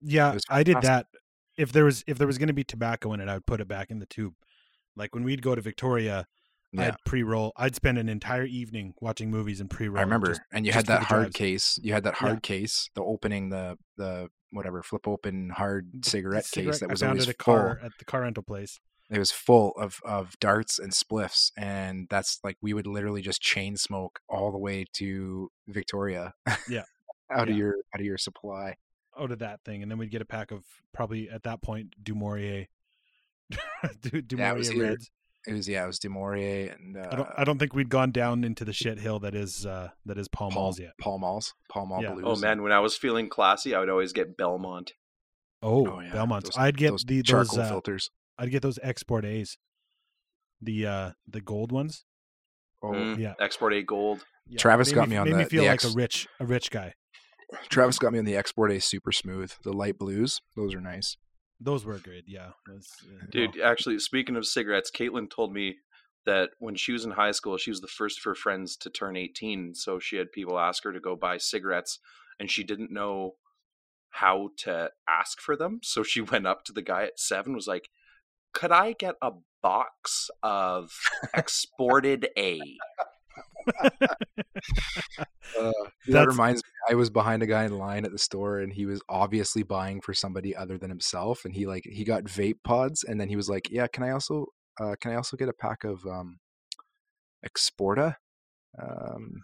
Yeah, 0.00 0.38
I 0.48 0.62
did 0.62 0.80
that. 0.82 1.06
If 1.58 1.72
there 1.72 1.84
was 1.84 2.02
if 2.06 2.16
there 2.16 2.26
was 2.26 2.38
going 2.38 2.48
to 2.48 2.54
be 2.54 2.64
tobacco 2.64 3.12
in 3.12 3.20
it, 3.20 3.28
I 3.28 3.34
would 3.34 3.46
put 3.46 3.60
it 3.60 3.68
back 3.68 3.90
in 3.90 3.98
the 3.98 4.06
tube. 4.06 4.34
Like 4.96 5.14
when 5.14 5.24
we'd 5.24 5.42
go 5.42 5.54
to 5.54 5.60
Victoria, 5.60 6.26
Yeah, 6.72 6.88
I'd 6.88 6.96
pre-roll. 7.04 7.52
I'd 7.56 7.74
spend 7.74 7.98
an 7.98 8.08
entire 8.08 8.44
evening 8.44 8.94
watching 9.00 9.30
movies 9.30 9.60
and 9.60 9.68
pre-roll. 9.68 9.98
I 9.98 10.02
remember, 10.02 10.36
and 10.52 10.64
you 10.64 10.72
had 10.72 10.86
that 10.86 11.02
hard 11.02 11.24
drives. 11.24 11.36
case. 11.36 11.78
You 11.82 11.92
had 11.92 12.04
that 12.04 12.14
Yeah. 12.14 12.28
hard 12.28 12.42
case, 12.42 12.88
the 12.94 13.02
opening 13.02 13.50
the 13.50 13.76
the 13.98 14.30
whatever 14.52 14.82
flip 14.82 15.06
open 15.08 15.50
hard 15.50 16.04
cigarette, 16.04 16.44
case 16.50 16.80
that 16.80 16.90
was 16.90 17.02
I 17.02 17.06
found 17.06 17.18
always 17.18 17.28
at 17.28 17.34
a 17.34 17.38
full. 17.44 17.80
at 17.82 17.92
the 17.98 18.04
car 18.04 18.22
rental 18.22 18.42
place. 18.42 18.78
it 19.10 19.18
was 19.18 19.30
full 19.32 19.72
of 19.76 20.00
of 20.04 20.38
darts 20.40 20.78
and 20.78 20.92
spliffs 20.92 21.50
and 21.56 22.06
that's 22.10 22.38
like 22.44 22.56
we 22.62 22.72
would 22.74 22.86
literally 22.86 23.22
just 23.22 23.40
chain 23.40 23.76
smoke 23.76 24.20
all 24.28 24.52
the 24.52 24.58
way 24.58 24.84
to 24.94 25.50
victoria 25.68 26.34
Yeah. 26.68 26.82
out 27.30 27.48
Yeah. 27.48 27.52
of 27.52 27.58
your 27.58 27.74
out 27.94 28.00
of 28.00 28.06
your 28.06 28.18
supply 28.18 28.76
out 29.20 29.32
of 29.32 29.40
that 29.40 29.60
thing, 29.64 29.82
and 29.82 29.90
then 29.90 29.98
we'd 29.98 30.10
get 30.10 30.22
a 30.22 30.24
pack 30.26 30.50
of 30.52 30.64
probably 30.94 31.28
at 31.28 31.42
that 31.42 31.60
point 31.62 31.94
du 32.02 32.14
Maurier. 32.14 32.66
Du- 34.02 34.22
Dumouriez 34.22 34.38
Yeah, 34.38 34.52
it 34.52 34.56
was 34.56 34.70
either- 34.72 34.82
Reds. 34.84 35.10
It 35.46 35.54
was 35.54 35.68
yeah 35.68 35.84
it 35.84 35.86
was 35.86 35.98
du 35.98 36.10
Maurier 36.10 36.74
and 36.78 36.96
uh, 36.96 37.08
I 37.10 37.16
don't. 37.16 37.28
I 37.38 37.44
don't 37.44 37.58
think 37.58 37.74
we'd 37.74 37.88
gone 37.88 38.10
down 38.10 38.44
into 38.44 38.64
the 38.64 38.72
shit 38.74 38.98
hill 38.98 39.18
that 39.20 39.34
is 39.34 39.64
uh 39.64 39.88
that 40.04 40.18
is 40.18 40.28
Paul 40.28 40.50
Pall 40.50 40.62
Malls 40.64 40.78
yet. 40.78 40.92
Pall 41.00 41.18
Malls 41.18 41.54
Pall 41.70 41.86
Mall 41.86 42.02
Yeah. 42.02 42.12
Blues 42.12 42.24
Oh 42.26 42.36
man, 42.36 42.62
when 42.62 42.72
I 42.72 42.80
was 42.80 42.96
feeling 42.96 43.28
classy, 43.28 43.74
I 43.74 43.80
would 43.80 43.88
always 43.88 44.12
get 44.12 44.36
Belmont. 44.36 44.92
Oh, 45.62 45.86
oh, 45.86 46.00
yeah, 46.00 46.12
Belmont. 46.12 46.44
those- 46.44 46.56
I'd 46.58 46.76
get 46.76 46.90
those 46.90 47.04
the 47.04 47.16
those. 47.22 47.26
charcoal 47.26 47.60
Uh, 47.60 47.68
filters 47.68 48.10
I'd 48.38 48.50
get 48.50 48.62
those 48.62 48.78
export 48.82 49.24
A's. 49.24 49.56
The 50.60 50.86
uh 50.86 51.10
the 51.26 51.40
gold 51.40 51.72
ones. 51.72 52.04
oh 52.82 52.88
Mm, 52.92 53.18
yeah. 53.18 53.34
Export 53.40 53.72
A 53.72 53.82
gold. 53.82 54.24
Yeah, 54.46 54.58
Travis 54.58 54.88
made 54.88 54.94
got 54.94 55.08
me, 55.08 55.14
me 55.14 55.16
on 55.18 55.24
made 55.30 55.36
me 55.36 55.44
the- 55.44 55.50
feel 55.50 55.62
the 55.62 55.68
like 55.68 55.84
X- 55.84 55.92
a 55.94 55.96
rich 55.96 56.28
a 56.38 56.44
rich 56.46 56.70
guy. 56.70 56.94
travis 57.68 57.98
got 57.98 58.12
me 58.12 58.18
on 58.18 58.24
the 58.24 58.36
export 58.36 58.70
a 58.70 58.80
super 58.80 59.10
smooth 59.10 59.52
the 59.64 59.72
light 59.72 59.98
blues 59.98 60.40
those 60.54 60.72
are 60.74 60.80
nice 60.80 61.16
Those 61.60 61.84
were 61.84 61.98
good. 61.98 62.24
Yeah, 62.26 62.50
Those, 62.66 62.88
uh, 63.04 63.26
Dude, 63.30 63.60
actually, 63.60 63.98
speaking 63.98 64.36
of 64.36 64.46
cigarettes, 64.46 64.90
Caitlin 64.90 65.30
told 65.30 65.52
me 65.52 65.76
that 66.24 66.50
when 66.58 66.74
she 66.74 66.92
was 66.92 67.04
in 67.04 67.12
high 67.12 67.32
school, 67.32 67.56
she 67.56 67.70
was 67.70 67.80
the 67.80 67.86
first 67.86 68.18
of 68.18 68.24
her 68.24 68.34
friends 68.34 68.76
to 68.78 68.90
turn 68.90 69.16
18. 69.16 69.74
So 69.74 69.98
she 69.98 70.16
had 70.16 70.32
people 70.32 70.58
ask 70.58 70.84
her 70.84 70.92
to 70.92 71.00
go 71.00 71.16
buy 71.16 71.36
cigarettes, 71.36 71.98
and 72.38 72.50
she 72.50 72.64
didn't 72.64 72.90
know 72.90 73.34
how 74.10 74.50
to 74.58 74.90
ask 75.08 75.40
for 75.40 75.56
them. 75.56 75.80
So 75.82 76.02
she 76.02 76.20
went 76.20 76.46
up 76.46 76.64
to 76.64 76.72
the 76.72 76.82
guy 76.82 77.04
at 77.04 77.20
seven, 77.20 77.54
was 77.54 77.66
like, 77.66 77.88
Could 78.54 78.72
I 78.72 78.92
get 78.92 79.16
a 79.20 79.32
box 79.62 80.30
of 80.42 80.92
exported 81.34 82.28
A? 82.38 82.60
Uh, 85.58 85.72
that 86.06 86.28
reminds 86.28 86.62
me, 86.62 86.70
I 86.90 86.94
was 86.94 87.10
behind 87.10 87.42
a 87.42 87.46
guy 87.46 87.64
in 87.64 87.76
line 87.76 88.04
at 88.04 88.12
the 88.12 88.18
store, 88.18 88.60
and 88.60 88.72
he 88.72 88.86
was 88.86 89.02
obviously 89.08 89.62
buying 89.62 90.00
for 90.00 90.14
somebody 90.14 90.54
other 90.54 90.78
than 90.78 90.90
himself. 90.90 91.44
And 91.44 91.54
he 91.54 91.66
like 91.66 91.84
he 91.84 92.04
got 92.04 92.24
vape 92.24 92.62
pods, 92.64 93.04
and 93.04 93.20
then 93.20 93.28
he 93.28 93.36
was 93.36 93.48
like, 93.48 93.68
"Yeah, 93.70 93.86
can 93.88 94.04
I 94.04 94.10
also 94.10 94.46
uh, 94.80 94.94
can 95.00 95.12
I 95.12 95.16
also 95.16 95.36
get 95.36 95.48
a 95.48 95.52
pack 95.52 95.84
of 95.84 96.04
um, 96.06 96.38
Exporta?" 97.44 98.14
Um, 98.80 99.42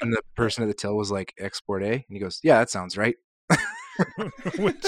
and 0.00 0.12
the 0.12 0.22
person 0.36 0.62
at 0.62 0.66
the 0.66 0.74
till 0.74 0.96
was 0.96 1.10
like, 1.10 1.32
"Export 1.38 1.82
A," 1.82 1.92
and 1.92 2.04
he 2.08 2.18
goes, 2.18 2.40
"Yeah, 2.42 2.58
that 2.58 2.70
sounds 2.70 2.96
right." 2.96 3.16
which 4.58 4.86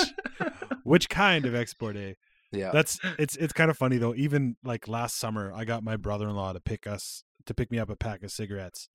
which 0.85 1.09
kind 1.09 1.47
of 1.47 1.55
export 1.55 1.97
A? 1.97 2.17
Yeah, 2.51 2.71
That's 2.73 2.99
it's 3.19 3.37
it's 3.37 3.53
kind 3.53 3.71
of 3.71 3.77
funny 3.77 3.99
though. 3.99 4.15
Even 4.15 4.57
like 4.65 4.89
last 4.89 5.17
summer, 5.19 5.53
I 5.55 5.65
got 5.65 5.85
my 5.85 5.97
brother-in-law 5.97 6.55
to 6.55 6.61
pick 6.61 6.87
us 6.87 7.25
to 7.47 7.55
pick 7.55 7.71
me 7.71 7.79
up 7.79 7.91
a 7.91 7.97
pack 7.97 8.23
of 8.23 8.31
cigarettes, 8.31 8.89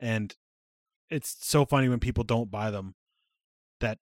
and 0.00 0.34
it's 1.10 1.36
so 1.40 1.64
funny 1.66 1.88
when 1.88 2.00
people 2.00 2.24
don't 2.24 2.50
buy 2.50 2.70
them 2.70 2.94
that 3.80 3.98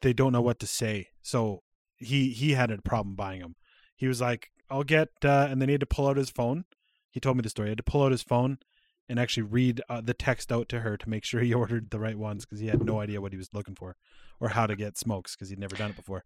they 0.00 0.12
don't 0.12 0.32
know 0.32 0.40
what 0.40 0.58
to 0.60 0.66
say. 0.66 1.08
So 1.22 1.62
he 1.96 2.30
he 2.30 2.52
had 2.52 2.70
a 2.70 2.80
problem 2.80 3.14
buying 3.14 3.40
them. 3.40 3.56
He 3.94 4.08
was 4.08 4.20
like, 4.20 4.50
I'll 4.70 4.84
get, 4.84 5.08
uh, 5.24 5.48
and 5.50 5.60
then 5.60 5.68
he 5.68 5.72
had 5.72 5.80
to 5.80 5.86
pull 5.86 6.08
out 6.08 6.16
his 6.16 6.30
phone. 6.30 6.64
He 7.10 7.20
told 7.20 7.36
me 7.36 7.42
the 7.42 7.50
story. 7.50 7.68
He 7.68 7.70
had 7.70 7.78
to 7.78 7.84
pull 7.84 8.02
out 8.02 8.12
his 8.12 8.22
phone 8.22 8.58
and 9.08 9.18
actually 9.18 9.44
read 9.44 9.80
uh, 9.88 10.00
the 10.00 10.14
text 10.14 10.52
out 10.52 10.68
to 10.68 10.80
her 10.80 10.96
to 10.96 11.08
make 11.08 11.24
sure 11.24 11.40
he 11.40 11.54
ordered 11.54 11.90
the 11.90 12.00
right 12.00 12.18
ones 12.18 12.44
because 12.44 12.60
he 12.60 12.68
had 12.68 12.84
no 12.84 13.00
idea 13.00 13.20
what 13.20 13.32
he 13.32 13.38
was 13.38 13.50
looking 13.52 13.74
for 13.74 13.96
or 14.40 14.50
how 14.50 14.66
to 14.66 14.76
get 14.76 14.98
smokes 14.98 15.34
because 15.34 15.48
he'd 15.48 15.58
never 15.58 15.76
done 15.76 15.90
it 15.90 15.96
before. 15.96 16.24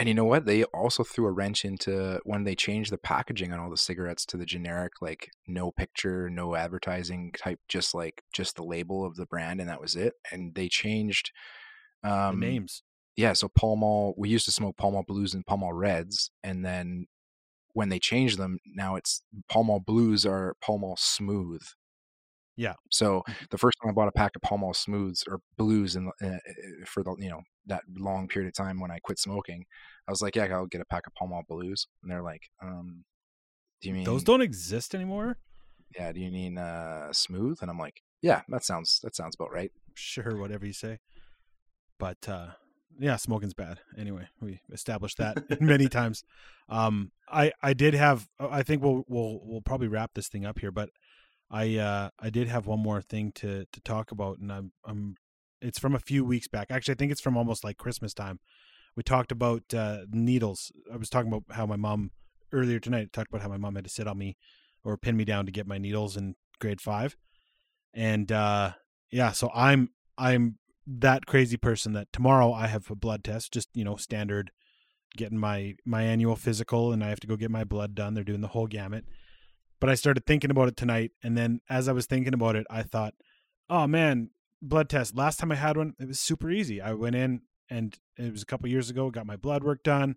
And 0.00 0.08
you 0.08 0.14
know 0.14 0.24
what? 0.24 0.46
They 0.46 0.64
also 0.64 1.04
threw 1.04 1.26
a 1.26 1.30
wrench 1.30 1.66
into 1.66 2.20
when 2.24 2.44
they 2.44 2.54
changed 2.54 2.90
the 2.90 2.96
packaging 2.96 3.52
on 3.52 3.60
all 3.60 3.68
the 3.68 3.76
cigarettes 3.76 4.24
to 4.26 4.38
the 4.38 4.46
generic, 4.46 4.94
like 5.02 5.30
no 5.46 5.70
picture, 5.70 6.30
no 6.30 6.56
advertising 6.56 7.32
type, 7.36 7.60
just 7.68 7.94
like 7.94 8.22
just 8.32 8.56
the 8.56 8.64
label 8.64 9.04
of 9.04 9.16
the 9.16 9.26
brand, 9.26 9.60
and 9.60 9.68
that 9.68 9.82
was 9.82 9.96
it. 9.96 10.14
And 10.32 10.54
they 10.54 10.70
changed 10.70 11.32
um, 12.02 12.40
the 12.40 12.46
names. 12.46 12.82
Yeah, 13.14 13.34
so 13.34 13.48
Pall 13.48 13.76
Mall. 13.76 14.14
We 14.16 14.30
used 14.30 14.46
to 14.46 14.52
smoke 14.52 14.78
Pall 14.78 14.92
Mall 14.92 15.04
Blues 15.06 15.34
and 15.34 15.44
Pall 15.44 15.58
Mall 15.58 15.74
Reds, 15.74 16.30
and 16.42 16.64
then 16.64 17.06
when 17.74 17.90
they 17.90 17.98
changed 17.98 18.38
them, 18.38 18.58
now 18.74 18.96
it's 18.96 19.22
Pall 19.50 19.64
Mall 19.64 19.80
Blues 19.80 20.24
are 20.24 20.56
Pall 20.62 20.78
Mall 20.78 20.96
Smooth. 20.98 21.60
Yeah. 22.56 22.74
So 22.90 23.22
the 23.50 23.58
first 23.58 23.78
time 23.80 23.90
I 23.90 23.94
bought 23.94 24.08
a 24.08 24.12
pack 24.12 24.36
of 24.36 24.42
Pall 24.42 24.58
Mall 24.58 24.74
Smooths 24.74 25.24
or 25.28 25.40
Blues, 25.56 25.96
and 25.96 26.10
uh, 26.22 26.38
for 26.86 27.02
the 27.02 27.14
you 27.18 27.30
know 27.30 27.40
that 27.66 27.82
long 27.96 28.28
period 28.28 28.48
of 28.48 28.54
time 28.54 28.80
when 28.80 28.90
I 28.90 28.98
quit 28.98 29.18
smoking, 29.18 29.64
I 30.08 30.10
was 30.10 30.20
like, 30.20 30.36
yeah, 30.36 30.44
I'll 30.46 30.66
get 30.66 30.80
a 30.80 30.86
pack 30.86 31.06
of 31.06 31.14
Pall 31.14 31.28
Mall 31.28 31.44
Blues, 31.48 31.86
and 32.02 32.10
they're 32.10 32.22
like, 32.22 32.42
um, 32.62 33.04
do 33.80 33.88
you 33.88 33.94
mean 33.94 34.04
Those 34.04 34.24
don't 34.24 34.42
exist 34.42 34.94
anymore. 34.94 35.38
Yeah, 35.94 36.12
do 36.12 36.20
you 36.20 36.30
mean 36.30 36.58
uh, 36.58 37.12
smooth? 37.12 37.58
And 37.62 37.70
I'm 37.70 37.78
like, 37.78 38.02
yeah, 38.22 38.42
that 38.48 38.64
sounds 38.64 39.00
that 39.02 39.16
sounds 39.16 39.34
about 39.34 39.52
right. 39.52 39.72
Sure, 39.94 40.36
whatever 40.36 40.66
you 40.66 40.72
say. 40.72 40.98
But 41.98 42.28
uh, 42.28 42.48
yeah, 42.98 43.16
smoking's 43.16 43.54
bad. 43.54 43.80
Anyway, 43.98 44.28
we 44.40 44.60
established 44.72 45.18
that 45.18 45.38
many 45.60 45.88
times. 45.88 46.22
Um, 46.68 47.12
I 47.28 47.52
I 47.62 47.72
did 47.72 47.94
have. 47.94 48.28
uh, 48.38 48.48
I 48.50 48.62
think 48.62 48.82
we'll 48.82 49.04
we'll 49.08 49.40
we'll 49.42 49.62
probably 49.62 49.88
wrap 49.88 50.12
this 50.14 50.28
thing 50.28 50.44
up 50.44 50.58
here, 50.58 50.70
but 50.70 50.90
I 51.50 51.76
uh 51.76 52.10
I 52.18 52.30
did 52.30 52.48
have 52.48 52.66
one 52.66 52.80
more 52.80 53.02
thing 53.02 53.32
to 53.36 53.64
to 53.72 53.80
talk 53.80 54.10
about, 54.10 54.38
and 54.38 54.52
I'm 54.52 54.72
I'm. 54.84 55.16
It's 55.60 55.78
from 55.78 55.94
a 55.94 55.98
few 55.98 56.24
weeks 56.24 56.48
back. 56.48 56.68
Actually, 56.70 56.94
I 56.94 56.96
think 56.96 57.12
it's 57.12 57.20
from 57.20 57.36
almost 57.36 57.64
like 57.64 57.76
Christmas 57.76 58.14
time. 58.14 58.40
We 58.96 59.02
talked 59.02 59.30
about 59.30 59.74
uh, 59.74 60.00
needles. 60.10 60.72
I 60.92 60.96
was 60.96 61.10
talking 61.10 61.30
about 61.30 61.44
how 61.54 61.66
my 61.66 61.76
mom 61.76 62.12
earlier 62.52 62.80
tonight 62.80 63.12
talked 63.12 63.28
about 63.28 63.42
how 63.42 63.48
my 63.48 63.58
mom 63.58 63.74
had 63.74 63.84
to 63.84 63.90
sit 63.90 64.08
on 64.08 64.16
me 64.16 64.36
or 64.84 64.96
pin 64.96 65.16
me 65.16 65.24
down 65.24 65.44
to 65.46 65.52
get 65.52 65.66
my 65.66 65.76
needles 65.76 66.16
in 66.16 66.34
grade 66.60 66.80
five, 66.80 67.16
and 67.92 68.32
uh, 68.32 68.72
yeah, 69.10 69.32
so 69.32 69.50
I'm 69.54 69.90
I'm 70.16 70.58
that 70.86 71.26
crazy 71.26 71.56
person 71.56 71.92
that 71.92 72.12
tomorrow 72.12 72.52
I 72.52 72.66
have 72.68 72.90
a 72.90 72.96
blood 72.96 73.22
test, 73.22 73.52
just 73.52 73.68
you 73.74 73.84
know, 73.84 73.96
standard, 73.96 74.50
getting 75.16 75.38
my 75.38 75.74
my 75.84 76.02
annual 76.02 76.36
physical, 76.36 76.92
and 76.92 77.04
I 77.04 77.08
have 77.08 77.20
to 77.20 77.26
go 77.26 77.36
get 77.36 77.50
my 77.50 77.64
blood 77.64 77.94
done. 77.94 78.14
They're 78.14 78.24
doing 78.24 78.40
the 78.40 78.48
whole 78.48 78.66
gamut. 78.66 79.04
But 79.80 79.90
I 79.90 79.94
started 79.94 80.26
thinking 80.26 80.50
about 80.50 80.68
it 80.68 80.76
tonight, 80.76 81.12
and 81.22 81.36
then 81.36 81.60
as 81.68 81.88
I 81.88 81.92
was 81.92 82.06
thinking 82.06 82.34
about 82.34 82.54
it, 82.56 82.66
I 82.68 82.82
thought, 82.82 83.14
oh 83.68 83.86
man, 83.86 84.30
blood 84.60 84.88
test. 84.88 85.16
Last 85.16 85.38
time 85.38 85.50
I 85.50 85.56
had 85.56 85.76
one, 85.76 85.94
it 85.98 86.08
was 86.08 86.20
super 86.20 86.50
easy. 86.50 86.80
I 86.80 86.92
went 86.92 87.16
in, 87.16 87.40
and 87.70 87.98
it 88.18 88.30
was 88.30 88.42
a 88.42 88.46
couple 88.46 88.68
years 88.68 88.90
ago. 88.90 89.10
Got 89.10 89.26
my 89.26 89.36
blood 89.36 89.64
work 89.64 89.82
done. 89.82 90.16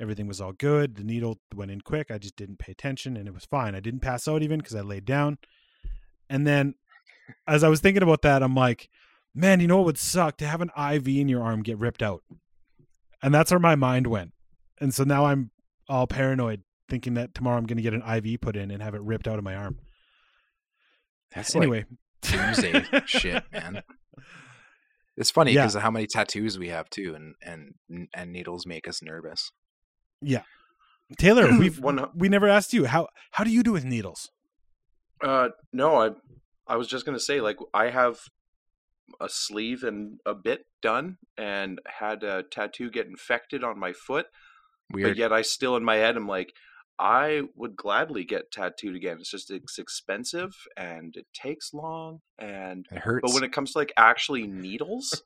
Everything 0.00 0.26
was 0.26 0.40
all 0.40 0.52
good. 0.52 0.96
The 0.96 1.04
needle 1.04 1.40
went 1.54 1.70
in 1.70 1.80
quick. 1.80 2.10
I 2.10 2.18
just 2.18 2.36
didn't 2.36 2.58
pay 2.58 2.72
attention, 2.72 3.16
and 3.16 3.28
it 3.28 3.34
was 3.34 3.44
fine. 3.44 3.74
I 3.74 3.80
didn't 3.80 4.00
pass 4.00 4.26
out 4.26 4.42
even 4.42 4.58
because 4.58 4.74
I 4.74 4.80
laid 4.80 5.04
down. 5.04 5.38
And 6.28 6.46
then, 6.46 6.74
as 7.46 7.62
I 7.62 7.68
was 7.68 7.80
thinking 7.80 8.02
about 8.02 8.22
that, 8.22 8.42
I'm 8.42 8.54
like, 8.54 8.90
man, 9.34 9.60
you 9.60 9.68
know 9.68 9.76
what 9.76 9.86
would 9.86 9.98
suck 9.98 10.36
to 10.38 10.46
have 10.46 10.60
an 10.60 10.70
IV 10.76 11.06
in 11.06 11.28
your 11.28 11.42
arm 11.42 11.62
get 11.62 11.78
ripped 11.78 12.02
out. 12.02 12.22
And 13.22 13.32
that's 13.32 13.50
where 13.50 13.60
my 13.60 13.76
mind 13.76 14.08
went. 14.08 14.32
And 14.80 14.92
so 14.92 15.04
now 15.04 15.26
I'm 15.26 15.50
all 15.88 16.06
paranoid 16.06 16.62
thinking 16.88 17.14
that 17.14 17.34
tomorrow 17.34 17.56
I'm 17.58 17.66
going 17.66 17.76
to 17.76 17.82
get 17.82 17.94
an 17.94 18.02
IV 18.02 18.40
put 18.40 18.56
in 18.56 18.70
and 18.70 18.82
have 18.82 18.94
it 18.94 19.00
ripped 19.02 19.26
out 19.28 19.38
of 19.38 19.44
my 19.44 19.54
arm. 19.54 19.78
That's 21.34 21.54
anyway, 21.54 21.84
Tuesday 22.22 22.84
shit, 23.06 23.44
man. 23.52 23.82
It's 25.16 25.30
funny 25.30 25.52
Yeah. 25.52 25.62
because 25.62 25.74
of 25.76 25.82
how 25.82 25.90
many 25.90 26.06
tattoos 26.06 26.58
we 26.58 26.68
have 26.68 26.88
too, 26.90 27.14
and 27.14 27.34
and 27.42 27.74
and 28.14 28.32
needles 28.32 28.66
make 28.66 28.86
us 28.86 29.02
nervous. 29.02 29.50
Yeah, 30.22 30.42
Taylor, 31.18 31.48
we've 31.58 31.78
One- 31.80 32.10
we 32.14 32.28
never 32.28 32.48
asked 32.48 32.72
you 32.72 32.84
how 32.86 33.08
how 33.32 33.44
do 33.44 33.50
you 33.50 33.62
do 33.62 33.72
with 33.72 33.84
needles? 33.84 34.30
Uh, 35.22 35.48
no, 35.72 35.96
I 35.96 36.10
I 36.66 36.76
was 36.76 36.86
just 36.88 37.04
gonna 37.06 37.18
say 37.20 37.40
like 37.40 37.56
I 37.74 37.90
have 37.90 38.18
a 39.20 39.28
sleeve 39.28 39.82
and 39.82 40.20
a 40.26 40.34
bit 40.34 40.66
done, 40.82 41.18
and 41.36 41.80
had 41.86 42.22
a 42.22 42.42
tattoo 42.44 42.90
get 42.90 43.06
infected 43.06 43.64
on 43.64 43.78
my 43.78 43.92
foot, 43.92 44.26
Weird. 44.92 45.10
but 45.10 45.16
yet 45.16 45.32
I 45.32 45.42
still 45.42 45.76
in 45.76 45.84
my 45.84 45.96
head 45.96 46.16
I'm 46.16 46.28
like 46.28 46.52
I 46.98 47.42
would 47.54 47.76
gladly 47.76 48.24
get 48.24 48.50
tattooed 48.50 48.96
again. 48.96 49.18
It's 49.20 49.30
just 49.30 49.50
it's 49.50 49.78
expensive 49.78 50.54
and 50.76 51.14
it 51.16 51.26
takes 51.34 51.74
long, 51.74 52.20
and 52.38 52.86
it 52.90 52.98
hurts. 52.98 53.22
but 53.22 53.34
when 53.34 53.44
it 53.44 53.52
comes 53.52 53.72
to 53.72 53.78
like 53.78 53.92
actually 53.96 54.46
needles. 54.46 55.22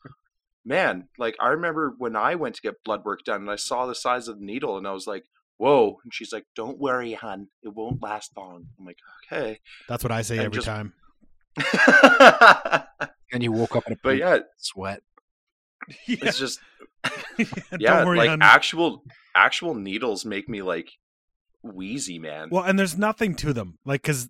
Man, 0.64 1.08
like 1.18 1.36
I 1.40 1.48
remember 1.48 1.94
when 1.96 2.16
I 2.16 2.34
went 2.34 2.54
to 2.56 2.60
get 2.60 2.84
blood 2.84 3.02
work 3.04 3.20
done 3.24 3.40
and 3.42 3.50
I 3.50 3.56
saw 3.56 3.86
the 3.86 3.94
size 3.94 4.28
of 4.28 4.38
the 4.40 4.44
needle 4.44 4.76
and 4.76 4.86
I 4.86 4.92
was 4.92 5.06
like, 5.06 5.24
whoa. 5.56 5.96
And 6.04 6.12
she's 6.12 6.32
like, 6.34 6.44
don't 6.54 6.78
worry, 6.78 7.14
hun. 7.14 7.46
It 7.62 7.74
won't 7.74 8.02
last 8.02 8.32
long. 8.36 8.66
I'm 8.78 8.84
like, 8.84 8.98
okay. 9.32 9.58
That's 9.88 10.04
what 10.04 10.12
I 10.12 10.20
say 10.20 10.36
And 10.36 10.44
every 10.46 10.56
just- 10.56 10.66
time. 10.66 10.92
and 13.32 13.42
you 13.42 13.52
woke 13.52 13.74
up 13.76 13.86
in 13.86 13.94
a 13.94 13.96
but 14.02 14.16
yeah, 14.16 14.38
sweat. 14.58 15.02
it's 16.06 16.38
just 16.38 16.60
Don't 17.38 17.80
yeah, 17.80 18.04
worry, 18.04 18.18
like 18.18 18.28
hon. 18.30 18.42
actual 18.42 19.02
actual 19.34 19.74
needles 19.74 20.24
make 20.24 20.48
me 20.48 20.60
like 20.62 20.90
wheezy, 21.62 22.18
man. 22.18 22.48
Well, 22.50 22.64
and 22.64 22.78
there's 22.78 22.96
nothing 22.96 23.34
to 23.36 23.52
them. 23.52 23.78
Like, 23.84 24.02
because 24.02 24.28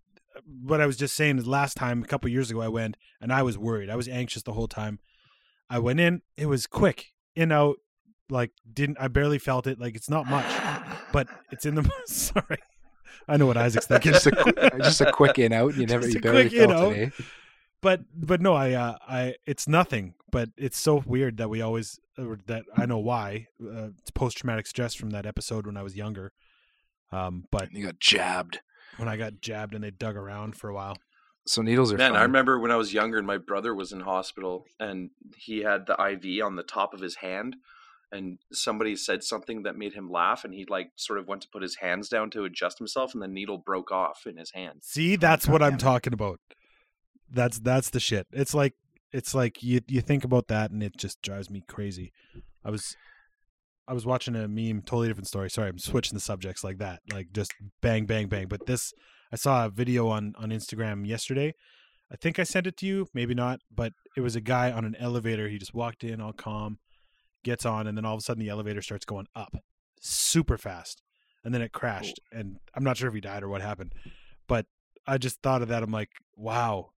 what 0.62 0.80
I 0.80 0.86
was 0.86 0.96
just 0.96 1.14
saying 1.16 1.38
is 1.38 1.46
last 1.46 1.76
time, 1.76 2.02
a 2.02 2.06
couple 2.06 2.28
years 2.30 2.50
ago, 2.50 2.60
I 2.60 2.68
went 2.68 2.96
and 3.20 3.32
I 3.32 3.42
was 3.42 3.58
worried. 3.58 3.90
I 3.90 3.96
was 3.96 4.08
anxious 4.08 4.42
the 4.42 4.52
whole 4.52 4.68
time. 4.68 4.98
I 5.68 5.78
went 5.78 6.00
in, 6.00 6.22
it 6.36 6.46
was 6.46 6.66
quick, 6.66 7.12
in, 7.36 7.52
out, 7.52 7.76
like, 8.28 8.50
didn't, 8.72 8.98
I 9.00 9.08
barely 9.08 9.38
felt 9.38 9.66
it. 9.66 9.80
Like, 9.80 9.94
it's 9.94 10.10
not 10.10 10.26
much, 10.26 10.46
but 11.12 11.28
it's 11.52 11.64
in 11.66 11.76
the, 11.76 11.88
sorry. 12.06 12.58
I 13.28 13.36
know 13.36 13.46
what 13.46 13.56
Isaac's 13.56 13.86
thinking. 13.88 14.12
just 14.12 14.26
a 14.26 14.70
just 14.78 15.00
a 15.00 15.12
quick 15.12 15.38
in 15.38 15.52
out. 15.52 15.76
You 15.76 15.86
never 15.86 16.02
Just 16.02 16.14
you 16.14 16.20
barely 16.20 16.48
quick 16.48 16.58
felt 16.60 16.72
out. 16.72 16.92
it. 16.92 17.12
Eh? 17.18 17.22
but 17.82 18.00
but 18.14 18.40
no 18.40 18.52
i 18.54 18.72
uh 18.72 18.96
i 19.08 19.34
it's 19.46 19.66
nothing 19.66 20.14
but 20.30 20.50
it's 20.56 20.78
so 20.78 21.02
weird 21.06 21.36
that 21.38 21.48
we 21.48 21.62
always 21.62 21.98
or 22.18 22.38
that 22.46 22.64
i 22.76 22.84
know 22.84 22.98
why 22.98 23.46
uh, 23.62 23.88
it's 23.98 24.10
post-traumatic 24.10 24.66
stress 24.66 24.94
from 24.94 25.10
that 25.10 25.24
episode 25.26 25.66
when 25.66 25.76
i 25.76 25.82
was 25.82 25.96
younger 25.96 26.32
um 27.12 27.44
but 27.50 27.72
You 27.72 27.84
got 27.86 27.98
jabbed. 28.00 28.60
when 28.96 29.08
i 29.08 29.16
got 29.16 29.40
jabbed 29.40 29.74
and 29.74 29.82
they 29.84 29.90
dug 29.90 30.16
around 30.16 30.56
for 30.56 30.68
a 30.70 30.74
while 30.74 30.96
So 31.46 31.62
needles 31.62 31.92
are 31.92 31.96
Man, 31.98 32.14
I 32.16 32.22
remember 32.22 32.58
when 32.60 32.70
I 32.70 32.76
was 32.76 32.92
younger 32.92 33.18
and 33.18 33.26
my 33.26 33.38
brother 33.38 33.74
was 33.74 33.92
in 33.92 34.00
hospital 34.00 34.66
and 34.78 35.10
he 35.36 35.58
had 35.62 35.86
the 35.86 35.94
IV 35.94 36.44
on 36.44 36.56
the 36.56 36.62
top 36.62 36.94
of 36.94 37.00
his 37.00 37.16
hand 37.16 37.56
and 38.12 38.38
somebody 38.52 38.94
said 38.96 39.22
something 39.22 39.62
that 39.62 39.76
made 39.76 39.92
him 39.94 40.10
laugh 40.10 40.44
and 40.44 40.52
he 40.52 40.64
like 40.68 40.90
sort 40.96 41.18
of 41.18 41.26
went 41.28 41.42
to 41.42 41.48
put 41.48 41.62
his 41.62 41.76
hands 41.76 42.08
down 42.08 42.30
to 42.30 42.44
adjust 42.44 42.78
himself 42.78 43.14
and 43.14 43.22
the 43.22 43.28
needle 43.28 43.58
broke 43.58 43.90
off 43.90 44.26
in 44.26 44.36
his 44.36 44.50
hand. 44.52 44.80
see 44.82 45.16
that's 45.16 45.46
what 45.48 45.62
i'm 45.62 45.74
it. 45.74 45.80
talking 45.80 46.12
about 46.12 46.38
that's 47.32 47.58
that's 47.60 47.90
the 47.90 48.00
shit 48.00 48.26
it's 48.32 48.54
like 48.54 48.74
it's 49.12 49.34
like 49.34 49.62
you 49.62 49.80
you 49.88 50.00
think 50.00 50.24
about 50.24 50.48
that 50.48 50.70
and 50.72 50.82
it 50.82 50.96
just 50.96 51.22
drives 51.22 51.48
me 51.50 51.62
crazy 51.68 52.12
i 52.64 52.70
was 52.70 52.96
i 53.88 53.92
was 53.92 54.06
watching 54.06 54.36
a 54.36 54.48
meme 54.48 54.82
totally 54.82 55.08
different 55.08 55.28
story. 55.28 55.50
Sorry 55.50 55.68
i'm 55.68 55.78
switching 55.78 56.14
the 56.14 56.20
subjects 56.20 56.64
like 56.64 56.78
that 56.78 57.00
like 57.12 57.32
just 57.32 57.52
bang 57.80 58.06
bang 58.06 58.28
bang. 58.28 58.46
But 58.48 58.66
this 58.66 58.92
i 59.32 59.36
saw 59.36 59.66
a 59.66 59.70
video 59.70 60.08
on 60.08 60.34
on 60.38 60.50
instagram 60.50 61.06
yesterday. 61.06 61.54
I 62.12 62.16
think 62.16 62.38
i 62.38 62.44
sent 62.44 62.66
it 62.66 62.76
to 62.78 62.86
you 62.86 63.08
maybe 63.14 63.34
not 63.34 63.60
but 63.74 63.92
it 64.16 64.20
was 64.20 64.36
a 64.36 64.40
guy 64.40 64.70
on 64.72 64.84
an 64.84 64.96
elevator. 64.96 65.48
He 65.48 65.58
just 65.58 65.74
walked 65.74 66.04
in 66.04 66.20
all 66.20 66.32
calm 66.32 66.78
gets 67.42 67.64
on 67.64 67.86
and 67.86 67.96
then 67.96 68.04
all 68.04 68.14
of 68.14 68.18
a 68.18 68.22
sudden 68.22 68.42
the 68.42 68.50
elevator 68.50 68.82
starts 68.82 69.04
going 69.04 69.26
up 69.34 69.56
super 70.00 70.58
fast 70.58 71.02
and 71.44 71.54
then 71.54 71.62
it 71.62 71.72
crashed 71.72 72.20
and 72.32 72.58
i'm 72.74 72.84
not 72.84 72.96
sure 72.96 73.08
if 73.08 73.14
he 73.14 73.20
died 73.20 73.42
or 73.42 73.48
what 73.48 73.62
happened 73.62 73.94
but 74.46 74.66
i 75.06 75.16
just 75.16 75.40
thought 75.42 75.62
of 75.62 75.68
that. 75.68 75.82
I'm 75.82 75.90
like 75.90 76.10
wow 76.36 76.90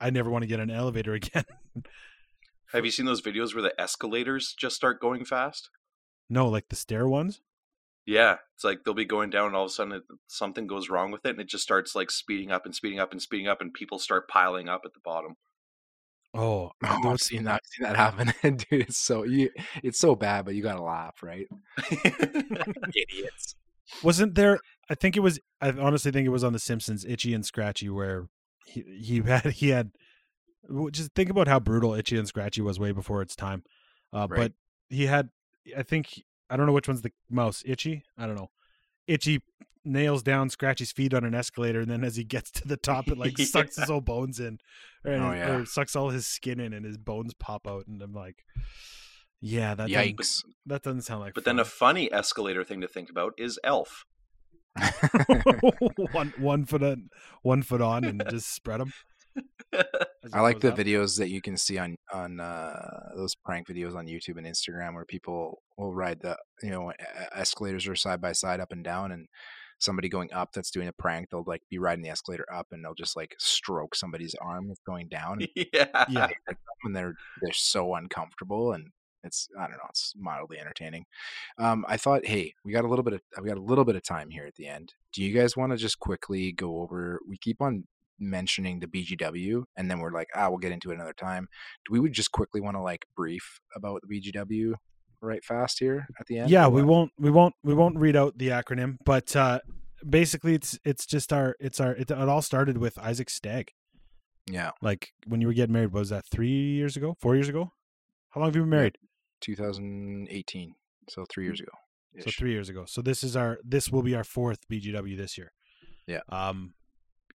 i 0.00 0.10
never 0.10 0.30
want 0.30 0.42
to 0.42 0.46
get 0.46 0.60
in 0.60 0.70
an 0.70 0.76
elevator 0.76 1.12
again. 1.14 1.44
Have 2.72 2.86
you 2.86 2.90
seen 2.90 3.04
those 3.04 3.20
videos 3.20 3.54
where 3.54 3.62
the 3.62 3.78
escalators 3.78 4.54
just 4.56 4.76
start 4.76 4.98
going 4.98 5.26
fast? 5.26 5.68
No 6.32 6.48
like 6.48 6.68
the 6.68 6.76
stair 6.76 7.06
ones 7.06 7.40
Yeah, 8.06 8.36
it's 8.54 8.64
like 8.64 8.82
they'll 8.84 8.94
be 8.94 9.04
going 9.04 9.30
down 9.30 9.46
and 9.48 9.56
all 9.56 9.64
of 9.64 9.70
a 9.70 9.72
sudden 9.72 9.92
it, 9.92 10.02
something 10.26 10.66
goes 10.66 10.88
wrong 10.88 11.12
with 11.12 11.24
it 11.24 11.30
and 11.30 11.40
it 11.40 11.48
just 11.48 11.62
starts 11.62 11.94
like 11.94 12.10
speeding 12.10 12.50
up 12.50 12.64
and 12.64 12.74
speeding 12.74 12.98
up 12.98 13.12
and 13.12 13.22
speeding 13.22 13.46
up 13.48 13.60
and 13.60 13.72
people 13.72 13.98
start 14.00 14.28
piling 14.28 14.68
up 14.68 14.82
at 14.84 14.92
the 14.94 15.00
bottom. 15.04 15.36
oh 16.34 16.70
I've 16.82 17.20
seen 17.20 17.44
that. 17.44 17.54
I've 17.62 17.68
seen 17.70 17.84
that 17.86 17.96
happen, 17.96 18.32
dude. 18.56 18.80
It's 18.88 18.98
so 18.98 19.22
you, 19.24 19.50
it's 19.82 19.98
so 20.00 20.14
bad, 20.16 20.44
but 20.44 20.54
you 20.54 20.62
gotta 20.62 20.82
laugh, 20.82 21.22
right? 21.22 21.46
Idiots. 22.94 23.54
wasn't 24.02 24.34
there 24.34 24.58
i 24.88 24.94
think 24.94 25.16
it 25.16 25.20
was 25.20 25.38
i 25.60 25.68
honestly 25.70 26.10
think 26.10 26.24
it 26.26 26.30
was 26.30 26.44
on 26.44 26.52
the 26.52 26.58
simpsons 26.58 27.04
itchy 27.04 27.34
and 27.34 27.44
scratchy 27.44 27.88
where 27.88 28.28
he, 28.66 28.82
he 29.02 29.20
had 29.20 29.44
he 29.52 29.68
had 29.70 29.90
just 30.92 31.12
think 31.14 31.28
about 31.28 31.48
how 31.48 31.58
brutal 31.60 31.92
itchy 31.94 32.16
and 32.16 32.26
scratchy 32.28 32.62
was 32.62 32.78
way 32.78 32.92
before 32.92 33.20
its 33.22 33.34
time 33.36 33.62
uh, 34.12 34.26
Right. 34.30 34.38
but 34.38 34.52
he 34.88 35.06
had 35.06 35.28
i 35.76 35.82
think 35.82 36.22
i 36.50 36.56
don't 36.56 36.66
know 36.66 36.72
which 36.72 36.88
one's 36.88 37.02
the 37.02 37.12
mouse 37.30 37.62
itchy 37.66 38.02
i 38.18 38.26
don't 38.26 38.36
know 38.36 38.50
itchy 39.06 39.40
nails 39.84 40.22
down 40.22 40.48
Scratchy's 40.48 40.92
feet 40.92 41.12
on 41.12 41.24
an 41.24 41.34
escalator, 41.34 41.80
and 41.80 41.90
then 41.90 42.04
as 42.04 42.16
he 42.16 42.24
gets 42.24 42.50
to 42.60 42.68
the 42.68 42.76
top, 42.76 43.08
it 43.08 43.18
like 43.18 43.36
sucks 43.38 43.76
his 43.76 43.88
whole 43.88 44.00
bones 44.00 44.38
in, 44.38 44.58
or, 45.04 45.12
Oh, 45.12 45.32
yeah. 45.32 45.50
or 45.56 45.66
sucks 45.66 45.96
all 45.96 46.10
his 46.10 46.26
skin 46.26 46.60
in, 46.60 46.72
and 46.72 46.84
his 46.86 46.98
bones 46.98 47.34
pop 47.34 47.66
out. 47.66 47.86
And 47.86 48.00
I'm 48.00 48.12
like, 48.12 48.44
yeah, 49.40 49.74
that 49.74 49.88
doesn't, 49.90 50.16
Yikes! 50.16 50.44
that 50.66 50.82
doesn't 50.82 51.02
sound 51.02 51.20
like. 51.22 51.34
But 51.34 51.44
then 51.44 51.58
a 51.58 51.64
funny 51.64 52.12
escalator 52.12 52.62
thing 52.64 52.80
to 52.80 52.88
think 52.88 53.10
about 53.10 53.32
is 53.36 53.58
Elf. 53.64 54.04
one 56.12 56.32
one 56.38 56.64
foot 56.64 56.82
on, 56.82 57.10
one 57.42 57.62
foot 57.62 57.82
on, 57.82 58.04
and 58.04 58.22
just 58.30 58.54
spread 58.54 58.80
them. 58.80 58.92
I 60.32 60.40
like 60.40 60.60
the 60.60 60.72
videos 60.72 61.18
that 61.18 61.30
you 61.30 61.40
can 61.40 61.56
see 61.56 61.78
on 61.78 61.96
on 62.12 62.40
uh, 62.40 63.10
those 63.16 63.34
prank 63.34 63.68
videos 63.68 63.94
on 63.94 64.06
YouTube 64.06 64.38
and 64.38 64.46
Instagram 64.46 64.94
where 64.94 65.04
people 65.04 65.62
will 65.76 65.94
ride 65.94 66.20
the 66.20 66.36
you 66.62 66.70
know 66.70 66.92
escalators 67.34 67.86
are 67.88 67.96
side 67.96 68.20
by 68.20 68.32
side 68.32 68.60
up 68.60 68.72
and 68.72 68.84
down 68.84 69.12
and 69.12 69.28
somebody 69.78 70.08
going 70.08 70.32
up 70.32 70.52
that's 70.52 70.70
doing 70.70 70.86
a 70.86 70.92
prank 70.92 71.28
they'll 71.28 71.42
like 71.46 71.62
be 71.68 71.78
riding 71.78 72.04
the 72.04 72.10
escalator 72.10 72.46
up 72.54 72.68
and 72.70 72.84
they'll 72.84 72.94
just 72.94 73.16
like 73.16 73.34
stroke 73.38 73.96
somebody's 73.96 74.34
arm 74.40 74.68
that's 74.68 74.80
going 74.86 75.08
down 75.08 75.40
yeah. 75.56 76.04
Yeah, 76.08 76.28
and 76.84 76.94
they're 76.94 77.14
they're 77.40 77.52
so 77.52 77.94
uncomfortable 77.94 78.72
and 78.72 78.90
it's 79.24 79.48
I 79.58 79.62
don't 79.62 79.72
know 79.72 79.86
it's 79.88 80.14
mildly 80.18 80.58
entertaining. 80.58 81.04
Um, 81.58 81.84
I 81.88 81.96
thought 81.96 82.26
hey 82.26 82.54
we 82.64 82.72
got 82.72 82.84
a 82.84 82.88
little 82.88 83.02
bit 83.02 83.14
of 83.14 83.20
I've 83.36 83.46
got 83.46 83.56
a 83.56 83.62
little 83.62 83.84
bit 83.84 83.96
of 83.96 84.02
time 84.02 84.30
here 84.30 84.46
at 84.46 84.54
the 84.56 84.66
end. 84.66 84.94
Do 85.12 85.22
you 85.22 85.32
guys 85.36 85.56
want 85.56 85.72
to 85.72 85.78
just 85.78 85.98
quickly 85.98 86.52
go 86.52 86.80
over? 86.80 87.20
We 87.26 87.36
keep 87.36 87.62
on 87.62 87.84
mentioning 88.22 88.80
the 88.80 88.86
BGW 88.86 89.64
and 89.76 89.90
then 89.90 89.98
we're 89.98 90.12
like 90.12 90.28
ah 90.34 90.48
we'll 90.48 90.58
get 90.58 90.72
into 90.72 90.90
it 90.90 90.94
another 90.94 91.14
time. 91.14 91.48
Do 91.86 91.92
we 91.92 92.00
would 92.00 92.12
just 92.12 92.32
quickly 92.32 92.60
want 92.60 92.76
to 92.76 92.82
like 92.82 93.04
brief 93.16 93.60
about 93.74 94.02
the 94.02 94.20
BGW 94.20 94.74
right 95.20 95.44
fast 95.44 95.78
here 95.78 96.06
at 96.18 96.26
the 96.26 96.38
end? 96.38 96.50
yeah. 96.50 96.68
We 96.68 96.82
won't 96.82 97.12
we 97.18 97.30
won't 97.30 97.54
we 97.62 97.74
won't 97.74 97.96
read 97.98 98.16
out 98.16 98.38
the 98.38 98.48
acronym, 98.48 98.96
but 99.04 99.34
uh 99.36 99.60
basically 100.08 100.54
it's 100.54 100.78
it's 100.84 101.06
just 101.06 101.32
our 101.32 101.56
it's 101.60 101.80
our 101.80 101.92
it, 101.92 102.10
it 102.10 102.28
all 102.28 102.42
started 102.42 102.78
with 102.78 102.98
Isaac's 102.98 103.34
stag. 103.34 103.70
Yeah, 104.50 104.72
Like 104.80 105.12
when 105.26 105.40
you 105.40 105.46
were 105.46 105.52
getting 105.52 105.72
married, 105.72 105.92
what 105.92 106.00
was 106.00 106.08
that 106.08 106.24
three 106.26 106.48
years 106.48 106.96
ago, 106.96 107.14
four 107.20 107.36
years 107.36 107.48
ago? 107.48 107.70
How 108.30 108.40
long 108.40 108.48
have 108.48 108.56
you 108.56 108.62
been 108.62 108.70
married? 108.70 108.96
2018, 109.40 110.74
so 111.08 111.24
three 111.30 111.44
years 111.44 111.60
ago. 111.60 111.70
So 112.18 112.30
three 112.30 112.50
years 112.52 112.68
ago. 112.68 112.84
So 112.86 113.02
this 113.02 113.22
is 113.22 113.36
our 113.36 113.58
this 113.64 113.90
will 113.90 114.02
be 114.02 114.14
our 114.14 114.24
fourth 114.24 114.68
BGW 114.70 115.16
this 115.16 115.38
year. 115.38 115.52
Yeah. 116.06 116.20
Um, 116.28 116.74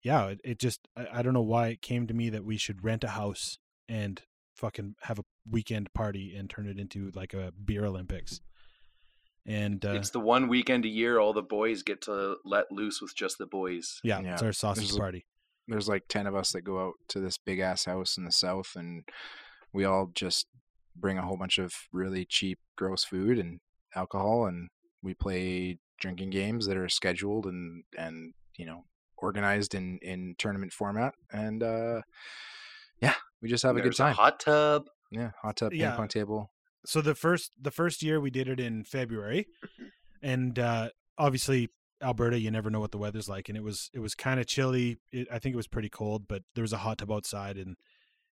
yeah. 0.03 0.27
It, 0.27 0.41
it 0.43 0.59
just 0.59 0.87
I, 0.95 1.07
I 1.15 1.21
don't 1.21 1.33
know 1.33 1.41
why 1.41 1.67
it 1.69 1.81
came 1.81 2.07
to 2.07 2.13
me 2.13 2.29
that 2.29 2.43
we 2.45 2.57
should 2.57 2.83
rent 2.83 3.03
a 3.03 3.09
house 3.09 3.57
and 3.89 4.21
fucking 4.55 4.95
have 5.03 5.19
a 5.19 5.23
weekend 5.49 5.93
party 5.93 6.35
and 6.35 6.49
turn 6.49 6.67
it 6.67 6.79
into 6.79 7.11
like 7.13 7.33
a 7.33 7.51
beer 7.63 7.85
Olympics. 7.85 8.41
And 9.45 9.83
uh, 9.85 9.91
It's 9.93 10.09
the 10.09 10.19
one 10.19 10.47
weekend 10.49 10.83
a 10.85 10.89
year 10.89 11.19
all 11.19 11.31
the 11.33 11.41
boys 11.41 11.83
get 11.83 12.01
to 12.03 12.37
let 12.43 12.71
loose 12.71 13.01
with 13.01 13.15
just 13.15 13.37
the 13.37 13.45
boys. 13.45 13.99
yeah, 14.03 14.19
Yeah. 14.19 14.33
it's 14.33 14.41
our 14.43 14.51
sausage 14.53 14.85
There's 14.87 14.95
a- 14.95 14.99
party. 14.99 15.25
there's 15.67 15.87
like 15.87 16.03
10 16.09 16.27
of 16.27 16.35
us 16.35 16.51
that 16.51 16.61
go 16.61 16.85
out 16.85 16.93
to 17.09 17.19
this 17.19 17.37
big 17.37 17.59
ass 17.59 17.85
house 17.85 18.17
in 18.17 18.25
the 18.25 18.31
south 18.31 18.73
and 18.75 19.03
we 19.73 19.85
all 19.85 20.09
just 20.13 20.47
bring 20.95 21.17
a 21.17 21.21
whole 21.21 21.37
bunch 21.37 21.57
of 21.59 21.73
really 21.93 22.25
cheap 22.25 22.59
gross 22.75 23.03
food 23.03 23.37
and 23.37 23.59
alcohol 23.95 24.45
and 24.47 24.69
we 25.01 25.13
play 25.13 25.77
drinking 25.99 26.29
games 26.31 26.65
that 26.67 26.77
are 26.77 26.89
scheduled 26.89 27.45
and 27.45 27.83
and 27.97 28.33
you 28.57 28.65
know 28.65 28.83
organized 29.17 29.75
in 29.75 29.97
in 30.01 30.35
tournament 30.37 30.71
format 30.71 31.13
and 31.31 31.63
uh 31.63 32.01
yeah 33.01 33.13
we 33.41 33.49
just 33.49 33.63
have 33.63 33.75
a 33.75 33.79
good 33.79 33.85
There's 33.85 33.97
time 33.97 34.15
hot 34.15 34.39
tub. 34.39 34.87
yeah 35.11 35.31
hot 35.41 35.57
tub 35.57 35.71
ping 35.71 35.91
pong 35.91 36.07
table 36.07 36.51
so 36.87 37.01
the 37.01 37.15
first 37.15 37.51
the 37.61 37.69
first 37.69 38.01
year 38.01 38.19
we 38.21 38.29
did 38.29 38.47
it 38.47 38.61
in 38.61 38.85
February, 38.85 39.47
and 40.23 40.57
uh, 40.57 40.89
obviously 41.17 41.69
Alberta, 42.01 42.39
you 42.39 42.49
never 42.49 42.69
know 42.69 42.79
what 42.79 42.91
the 42.91 42.97
weather's 42.97 43.27
like, 43.27 43.49
and 43.49 43.57
it 43.57 43.63
was 43.63 43.89
it 43.93 43.99
was 43.99 44.15
kind 44.15 44.39
of 44.39 44.47
chilly. 44.47 44.97
It, 45.11 45.27
I 45.29 45.37
think 45.39 45.53
it 45.53 45.57
was 45.57 45.67
pretty 45.67 45.89
cold, 45.89 46.29
but 46.29 46.43
there 46.55 46.61
was 46.61 46.71
a 46.71 46.77
hot 46.77 46.99
tub 46.99 47.11
outside, 47.11 47.57
and 47.57 47.75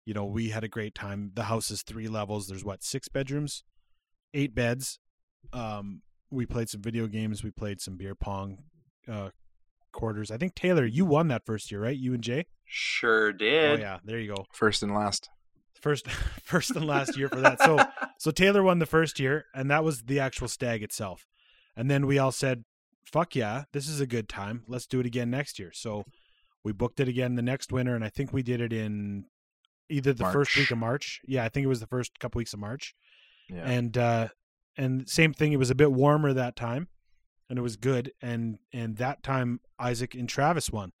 you 0.06 0.14
know 0.14 0.24
we 0.24 0.48
had 0.48 0.64
a 0.64 0.68
great 0.68 0.94
time. 0.94 1.32
The 1.34 1.44
house 1.44 1.70
is 1.70 1.82
three 1.82 2.08
levels. 2.08 2.46
There's 2.46 2.64
what 2.64 2.82
six 2.82 3.08
bedrooms, 3.08 3.62
eight 4.32 4.54
beds. 4.54 5.00
Um, 5.52 6.00
we 6.30 6.46
played 6.46 6.70
some 6.70 6.80
video 6.80 7.06
games. 7.08 7.44
We 7.44 7.50
played 7.50 7.82
some 7.82 7.98
beer 7.98 8.14
pong, 8.14 8.58
uh, 9.06 9.30
quarters. 9.96 10.30
I 10.30 10.36
think 10.36 10.54
Taylor, 10.54 10.84
you 10.84 11.04
won 11.04 11.28
that 11.28 11.44
first 11.44 11.70
year, 11.72 11.80
right? 11.80 11.96
You 11.96 12.14
and 12.14 12.22
Jay. 12.22 12.46
Sure 12.64 13.28
Oh 13.30 13.32
did. 13.32 13.80
yeah, 13.80 13.98
there 14.04 14.18
you 14.20 14.34
go. 14.34 14.44
first 14.52 14.82
and 14.82 14.94
last 14.94 15.28
First, 15.80 16.08
first 16.42 16.70
and 16.76 16.86
last 16.86 17.16
year 17.16 17.28
for 17.28 17.40
that. 17.40 17.60
So 17.60 17.78
so 18.18 18.30
Taylor 18.30 18.62
won 18.62 18.78
the 18.78 18.86
first 18.86 19.18
year, 19.20 19.44
and 19.54 19.70
that 19.70 19.84
was 19.84 20.02
the 20.02 20.18
actual 20.20 20.48
stag 20.48 20.82
itself. 20.82 21.26
And 21.76 21.90
then 21.90 22.06
we 22.06 22.18
all 22.18 22.32
said, 22.32 22.64
"Fuck 23.12 23.34
yeah, 23.36 23.64
this 23.72 23.88
is 23.88 24.00
a 24.00 24.06
good 24.06 24.28
time. 24.28 24.62
Let's 24.68 24.86
do 24.86 25.00
it 25.00 25.06
again 25.06 25.30
next 25.30 25.58
year." 25.58 25.70
So 25.74 26.04
we 26.64 26.72
booked 26.72 26.98
it 27.00 27.08
again 27.08 27.34
the 27.36 27.42
next 27.42 27.70
winter, 27.72 27.94
and 27.94 28.04
I 28.04 28.08
think 28.08 28.32
we 28.32 28.42
did 28.42 28.60
it 28.60 28.72
in 28.72 29.26
either 29.88 30.12
the 30.12 30.24
first 30.32 30.56
week 30.56 30.70
of 30.70 30.78
March. 30.78 31.20
Yeah, 31.26 31.44
I 31.44 31.48
think 31.48 31.64
it 31.64 31.68
was 31.68 31.80
the 31.80 31.86
first 31.86 32.18
couple 32.18 32.38
weeks 32.40 32.52
of 32.54 32.58
March. 32.58 32.94
yeah 33.48 33.62
And 33.64 33.96
uh 33.96 34.28
and 34.76 35.08
same 35.08 35.32
thing, 35.32 35.52
it 35.52 35.58
was 35.58 35.70
a 35.70 35.74
bit 35.76 35.92
warmer 35.92 36.32
that 36.32 36.56
time, 36.56 36.88
and 37.48 37.58
it 37.58 37.62
was 37.62 37.76
good. 37.76 38.12
And 38.20 38.58
and 38.72 38.96
that 38.96 39.22
time 39.22 39.60
Isaac 39.78 40.14
and 40.14 40.28
Travis 40.28 40.70
won. 40.70 40.92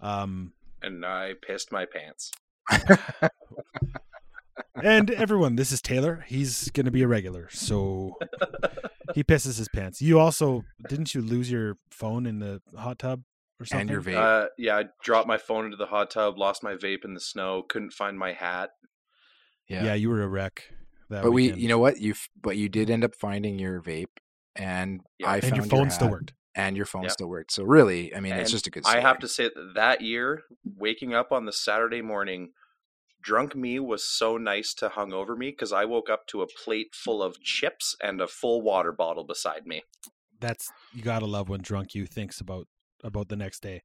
Um, 0.00 0.52
and 0.82 1.04
I 1.04 1.34
pissed 1.42 1.72
my 1.72 1.86
pants. 1.86 2.30
and 4.82 5.10
everyone, 5.10 5.56
this 5.56 5.72
is 5.72 5.82
Taylor. 5.82 6.24
He's 6.26 6.70
gonna 6.70 6.90
be 6.90 7.02
a 7.02 7.08
regular, 7.08 7.48
so 7.50 8.16
he 9.14 9.24
pisses 9.24 9.58
his 9.58 9.68
pants. 9.68 10.00
You 10.00 10.18
also 10.18 10.64
didn't 10.88 11.14
you 11.14 11.22
lose 11.22 11.50
your 11.50 11.78
phone 11.90 12.26
in 12.26 12.38
the 12.38 12.60
hot 12.76 12.98
tub 12.98 13.22
or 13.60 13.66
something? 13.66 13.82
and 13.82 13.90
your 13.90 14.02
vape 14.02 14.16
Uh, 14.16 14.48
yeah, 14.56 14.76
I 14.76 14.84
dropped 15.02 15.26
my 15.28 15.38
phone 15.38 15.64
into 15.64 15.76
the 15.76 15.86
hot 15.86 16.10
tub, 16.10 16.38
lost 16.38 16.62
my 16.62 16.74
vape 16.74 17.04
in 17.04 17.14
the 17.14 17.20
snow, 17.20 17.62
couldn't 17.68 17.92
find 17.92 18.18
my 18.18 18.32
hat. 18.32 18.70
yeah. 19.68 19.84
yeah, 19.84 19.94
you 19.94 20.10
were 20.10 20.22
a 20.22 20.28
wreck. 20.28 20.64
That 21.10 21.22
but 21.22 21.32
we 21.32 21.52
you 21.54 21.68
know 21.68 21.78
what 21.78 21.98
you 22.00 22.12
f- 22.12 22.28
but 22.40 22.56
you 22.56 22.68
did 22.68 22.90
end 22.90 23.02
up 23.02 23.14
finding 23.14 23.58
your 23.58 23.80
vape 23.80 24.18
and 24.58 25.00
Yeah. 25.18 25.28
i 25.30 25.34
and 25.36 25.42
found 25.44 25.56
your 25.56 25.64
phone 25.66 25.90
still 25.90 26.10
worked. 26.10 26.32
and 26.54 26.76
your 26.76 26.86
phone 26.86 27.08
still 27.08 27.28
worked 27.28 27.52
so 27.52 27.62
really 27.64 28.14
i 28.14 28.20
mean 28.20 28.32
it's 28.34 28.50
just 28.50 28.66
a 28.66 28.70
good 28.70 28.84
I 28.86 29.00
have 29.00 29.18
to 29.20 29.28
say 29.28 29.44
that 29.44 29.72
that 29.74 30.00
year, 30.02 30.42
waking 30.64 31.14
up 31.14 31.30
on 31.32 31.44
the 31.46 31.52
Saturday 31.52 32.02
morning, 32.02 32.52
drunk 33.22 33.54
me 33.56 33.78
was 33.80 34.02
so 34.04 34.36
nice 34.36 34.72
to 34.74 34.88
hung 34.90 35.12
over 35.12 35.34
me 35.36 35.50
because 35.50 35.72
I 35.72 35.84
woke 35.84 36.08
up 36.08 36.26
to 36.28 36.42
a 36.42 36.46
plate 36.46 36.94
full 36.94 37.22
of 37.22 37.40
chips 37.40 37.96
and 38.02 38.20
a 38.20 38.26
full 38.26 38.62
water 38.62 38.92
bottle 38.92 39.24
beside 39.24 39.66
me. 39.66 39.82
That's 40.40 40.70
you 40.94 41.02
gotta 41.02 41.26
love 41.26 41.48
when 41.48 41.60
drunk 41.62 41.94
you 41.94 42.06
thinks 42.06 42.40
about 42.40 42.66
about 43.04 43.28
the 43.28 43.36
next 43.36 43.60
day. 43.60 43.82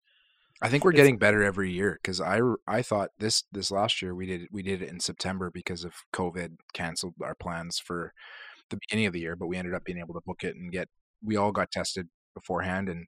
I 0.62 0.70
think 0.70 0.84
we're 0.86 0.92
It's- 0.92 1.04
getting 1.04 1.18
better 1.18 1.44
every 1.44 1.72
year 1.72 2.00
because 2.02 2.22
I 2.22 2.40
I 2.68 2.82
thought 2.84 3.10
this 3.18 3.44
this 3.52 3.72
last 3.72 4.02
year 4.02 4.14
we 4.16 4.26
did 4.28 4.48
we 4.52 4.62
did 4.64 4.82
it 4.82 4.90
in 4.90 5.00
September 5.00 5.50
because 5.52 5.84
of 5.84 5.94
COVID 6.14 6.58
canceled 6.74 7.16
our 7.22 7.36
plans 7.36 7.80
for 7.80 8.14
the 8.74 8.80
beginning 8.88 9.08
of 9.08 9.14
the 9.14 9.20
year, 9.20 9.36
but 9.36 9.48
we 9.48 9.58
ended 9.58 9.74
up 9.74 9.84
being 9.86 10.00
able 10.00 10.14
to 10.16 10.22
book 10.26 10.44
it 10.44 10.56
and 10.56 10.72
get 10.72 10.88
we 11.24 11.38
all 11.38 11.52
got 11.52 11.72
tested 11.72 12.08
beforehand 12.36 12.90
and 12.90 13.06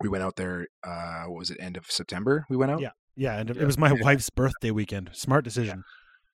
we 0.00 0.08
went 0.08 0.24
out 0.24 0.36
there. 0.36 0.68
Uh, 0.86 1.24
what 1.24 1.38
was 1.38 1.50
it? 1.50 1.58
End 1.60 1.76
of 1.76 1.86
September 1.86 2.46
we 2.48 2.56
went 2.56 2.72
out. 2.72 2.80
Yeah. 2.80 2.90
Yeah, 3.16 3.38
and 3.38 3.48
it 3.50 3.64
was 3.64 3.78
my 3.78 3.92
wife's 3.92 4.28
birthday 4.28 4.70
weekend. 4.70 5.10
Smart 5.14 5.42
decision. 5.42 5.82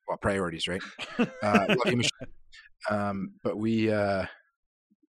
Well, 0.09 0.19
priorities, 0.19 0.67
right? 0.67 0.83
uh, 1.19 1.27
love 1.69 1.79
you, 1.87 1.97
Michelle. 1.97 2.29
Um, 2.91 3.35
but 3.45 3.57
we, 3.57 3.93
uh, 3.93 4.27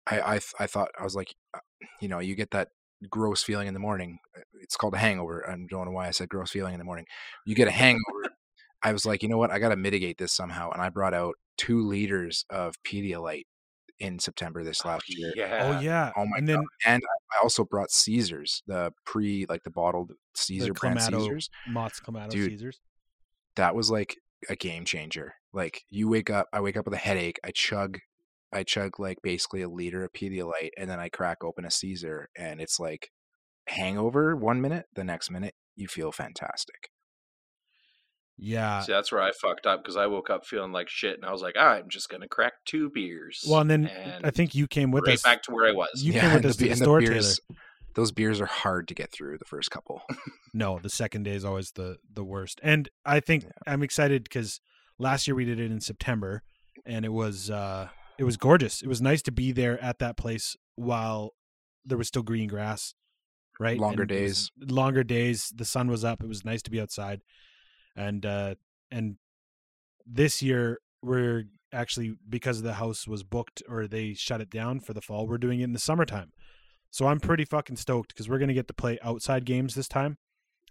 I, 0.05 0.35
I, 0.35 0.39
I 0.59 0.67
thought 0.67 0.89
I 0.99 1.03
was 1.03 1.15
like, 1.15 1.33
uh, 1.55 1.59
you 1.99 2.07
know, 2.07 2.19
you 2.19 2.35
get 2.35 2.51
that 2.51 2.69
gross 3.09 3.41
feeling 3.41 3.67
in 3.67 3.73
the 3.73 3.79
morning. 3.79 4.19
Uh, 4.37 4.41
It's 4.61 4.75
called 4.75 4.93
a 4.93 4.99
hangover. 4.99 5.49
I 5.49 5.55
don't 5.67 5.85
know 5.85 5.91
why 5.91 6.07
I 6.07 6.11
said 6.11 6.29
gross 6.29 6.51
feeling 6.51 6.73
in 6.73 6.79
the 6.79 6.85
morning. 6.85 7.05
You 7.45 7.55
get 7.55 7.67
a 7.67 7.71
hangover. 7.83 8.29
I 8.83 8.91
was 8.91 9.05
like, 9.05 9.23
you 9.23 9.29
know 9.29 9.37
what? 9.37 9.51
I 9.51 9.59
got 9.59 9.69
to 9.69 9.77
mitigate 9.77 10.17
this 10.17 10.33
somehow, 10.33 10.69
and 10.71 10.81
I 10.81 10.89
brought 10.89 11.13
out 11.13 11.35
two 11.57 11.87
liters 11.87 12.45
of 12.49 12.75
Pedialyte 12.83 13.45
in 13.99 14.19
September 14.19 14.63
this 14.63 14.81
oh, 14.83 14.89
last 14.89 15.03
year. 15.07 15.31
Yeah. 15.35 15.77
oh 15.77 15.79
yeah. 15.79 16.11
Oh 16.17 16.25
my 16.25 16.37
and 16.37 16.47
then 16.47 16.65
And 16.85 17.01
I 17.31 17.41
also 17.41 17.63
brought 17.63 17.91
Caesars, 17.91 18.61
the 18.67 18.91
pre, 19.05 19.45
like 19.47 19.63
the 19.63 19.71
bottled 19.71 20.11
Caesar 20.35 20.73
brand 20.73 20.99
Clamato 20.99 21.21
Caesars. 21.21 21.49
Mott's 21.67 21.99
Clamato 21.99 22.29
Dude, 22.29 22.51
Caesars. 22.51 22.79
that 23.55 23.75
was 23.75 23.89
like 23.89 24.17
a 24.49 24.55
game 24.55 24.83
changer. 24.85 25.35
Like 25.53 25.83
you 25.89 26.09
wake 26.09 26.29
up, 26.29 26.47
I 26.51 26.59
wake 26.59 26.75
up 26.75 26.85
with 26.85 26.93
a 26.93 26.97
headache. 26.97 27.39
I 27.43 27.51
chug, 27.51 27.99
I 28.51 28.63
chug 28.63 28.99
like 28.99 29.19
basically 29.23 29.61
a 29.61 29.69
liter 29.69 30.03
of 30.03 30.11
Pedialyte, 30.11 30.71
and 30.77 30.89
then 30.89 30.99
I 30.99 31.09
crack 31.09 31.43
open 31.43 31.63
a 31.63 31.71
Caesar, 31.71 32.29
and 32.37 32.59
it's 32.59 32.79
like 32.79 33.09
hangover 33.67 34.35
one 34.35 34.59
minute, 34.61 34.85
the 34.93 35.03
next 35.03 35.31
minute 35.31 35.53
you 35.75 35.87
feel 35.87 36.11
fantastic. 36.11 36.89
Yeah. 38.37 38.81
See, 38.81 38.91
that's 38.91 39.11
where 39.11 39.21
I 39.21 39.31
fucked 39.31 39.65
up 39.65 39.83
because 39.83 39.95
I 39.95 40.07
woke 40.07 40.29
up 40.29 40.45
feeling 40.45 40.71
like 40.71 40.89
shit, 40.89 41.15
and 41.15 41.25
I 41.25 41.31
was 41.31 41.41
like, 41.41 41.55
I'm 41.57 41.89
just 41.89 42.09
gonna 42.09 42.27
crack 42.27 42.53
two 42.65 42.89
beers. 42.89 43.43
Well, 43.47 43.61
and 43.61 43.69
then 43.69 43.87
and 43.87 44.25
I 44.25 44.31
think 44.31 44.55
you 44.55 44.67
came 44.67 44.91
with 44.91 45.05
right 45.05 45.13
us. 45.15 45.23
back 45.23 45.43
to 45.43 45.51
where 45.51 45.67
I 45.67 45.71
was. 45.71 46.03
You 46.03 46.13
came 46.13 46.25
with 46.25 46.37
and 46.37 46.45
us 46.47 46.55
to 46.57 46.63
the 46.63 46.69
and 46.71 46.79
store, 46.79 46.99
beers, 46.99 47.39
those 47.95 48.11
beers 48.11 48.41
are 48.41 48.45
hard 48.45 48.87
to 48.87 48.95
get 48.95 49.11
through 49.11 49.37
the 49.37 49.45
first 49.45 49.71
couple. 49.71 50.01
No, 50.55 50.77
the 50.77 50.89
second 50.89 51.23
day 51.23 51.33
is 51.33 51.43
always 51.45 51.71
the 51.71 51.97
the 52.13 52.23
worst. 52.23 52.59
And 52.63 52.87
I 53.05 53.19
think 53.19 53.45
I'm 53.65 53.81
excited 53.81 54.23
because 54.23 54.61
last 54.99 55.27
year 55.27 55.33
we 55.35 55.45
did 55.45 55.59
it 55.59 55.71
in 55.71 55.81
September, 55.81 56.43
and 56.85 57.05
it 57.05 57.11
was 57.11 57.49
uh 57.49 57.87
it 58.19 58.23
was 58.23 58.37
gorgeous. 58.37 58.81
It 58.81 58.87
was 58.87 59.01
nice 59.01 59.21
to 59.23 59.31
be 59.31 59.51
there 59.51 59.81
at 59.83 59.97
that 59.99 60.15
place 60.15 60.55
while 60.75 61.31
there 61.85 61.97
was 61.97 62.07
still 62.07 62.23
green 62.23 62.47
grass 62.47 62.93
right? 63.59 63.79
Longer 63.79 64.03
And 64.03 64.09
days. 64.09 64.51
longer 64.59 65.03
days. 65.03 65.51
The 65.55 65.65
sun 65.65 65.87
was 65.89 66.03
up. 66.03 66.23
It 66.23 66.27
was 66.27 66.43
nice 66.45 66.61
to 66.63 66.71
be 66.71 66.81
outside, 66.81 67.21
and 67.95 68.25
uh 68.25 68.55
and 68.91 69.17
this 70.05 70.41
year 70.41 70.79
we're 71.01 71.45
actually 71.71 72.15
because 72.29 72.61
the 72.61 72.73
house 72.73 73.07
was 73.07 73.23
booked 73.23 73.63
or 73.67 73.87
they 73.87 74.13
shut 74.13 74.41
it 74.41 74.49
down 74.49 74.79
for 74.79 74.93
the 74.93 75.01
fall. 75.01 75.27
We're 75.27 75.37
doing 75.37 75.59
it 75.61 75.65
in 75.65 75.73
the 75.73 75.79
summertime, 75.79 76.31
so 76.91 77.07
I'm 77.07 77.19
pretty 77.19 77.45
fucking 77.45 77.77
stoked 77.77 78.09
because 78.13 78.29
we're 78.29 78.39
gonna 78.39 78.53
get 78.53 78.67
to 78.67 78.73
play 78.73 78.99
outside 79.03 79.45
games 79.45 79.75
this 79.75 79.87
time, 79.87 80.17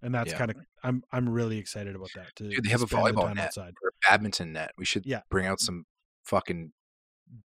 and 0.02 0.14
that's 0.14 0.32
Yeah. 0.32 0.38
kind 0.38 0.50
of 0.50 0.56
I'm 0.82 1.02
I'm 1.12 1.28
really 1.28 1.58
excited 1.58 1.94
about 1.96 2.10
that. 2.14 2.34
To, 2.36 2.48
Dude, 2.48 2.64
they 2.64 2.70
have 2.70 2.82
a 2.82 2.86
the 2.86 2.94
volleyball 2.96 3.34
net. 3.34 3.46
outside. 3.46 3.74
Or 3.82 3.88
a 3.88 4.10
badminton 4.10 4.52
net. 4.52 4.72
We 4.78 4.84
should 4.84 5.06
Yeah. 5.06 5.22
bring 5.30 5.46
out 5.46 5.60
some 5.60 5.84
fucking 6.24 6.72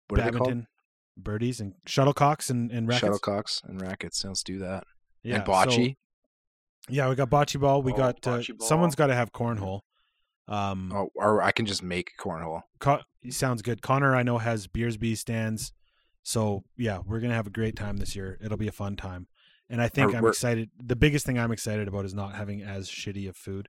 what 0.08 0.20
are 0.20 0.24
they 0.24 0.30
called? 0.30 0.48
badminton, 0.48 0.66
birdies, 1.16 1.60
and 1.60 1.74
shuttlecocks 1.86 2.50
and 2.50 2.70
and 2.70 2.88
rackets. 2.88 3.18
Shuttlecocks 3.20 3.64
and 3.64 3.80
rackets. 3.80 4.24
Let's 4.24 4.42
do 4.42 4.58
that. 4.58 4.84
Yeah, 5.22 5.36
and 5.36 5.46
so- 5.46 5.52
bocce. 5.52 5.96
Yeah, 6.88 7.08
we 7.08 7.14
got 7.14 7.30
bocce 7.30 7.58
ball. 7.60 7.82
We 7.82 7.92
Oh, 7.92 7.96
got 7.96 8.26
uh, 8.26 8.38
bocce 8.38 8.62
someone's 8.62 8.94
ball. 8.94 9.04
got 9.04 9.12
to 9.12 9.14
have 9.16 9.32
cornhole. 9.32 9.80
Um, 10.48 10.92
oh, 10.94 11.08
or 11.16 11.42
I 11.42 11.50
can 11.50 11.66
just 11.66 11.82
make 11.82 12.12
cornhole. 12.20 12.62
Co- 12.78 13.00
sounds 13.30 13.62
good. 13.62 13.82
Connor, 13.82 14.14
I 14.14 14.22
know 14.22 14.38
has 14.38 14.68
Beersbee 14.68 15.16
stands, 15.18 15.72
so 16.22 16.62
yeah, 16.76 17.00
we're 17.04 17.18
gonna 17.18 17.34
have 17.34 17.48
a 17.48 17.50
great 17.50 17.74
time 17.74 17.96
this 17.96 18.14
year. 18.14 18.38
It'll 18.40 18.56
be 18.56 18.68
a 18.68 18.72
fun 18.72 18.94
time, 18.94 19.26
and 19.68 19.82
I 19.82 19.88
think 19.88 20.14
I'm 20.14 20.24
excited. 20.24 20.70
The 20.80 20.94
biggest 20.94 21.26
thing 21.26 21.36
I'm 21.36 21.50
excited 21.50 21.88
about 21.88 22.04
is 22.04 22.14
not 22.14 22.36
having 22.36 22.62
as 22.62 22.88
shitty 22.88 23.28
of 23.28 23.36
food 23.36 23.68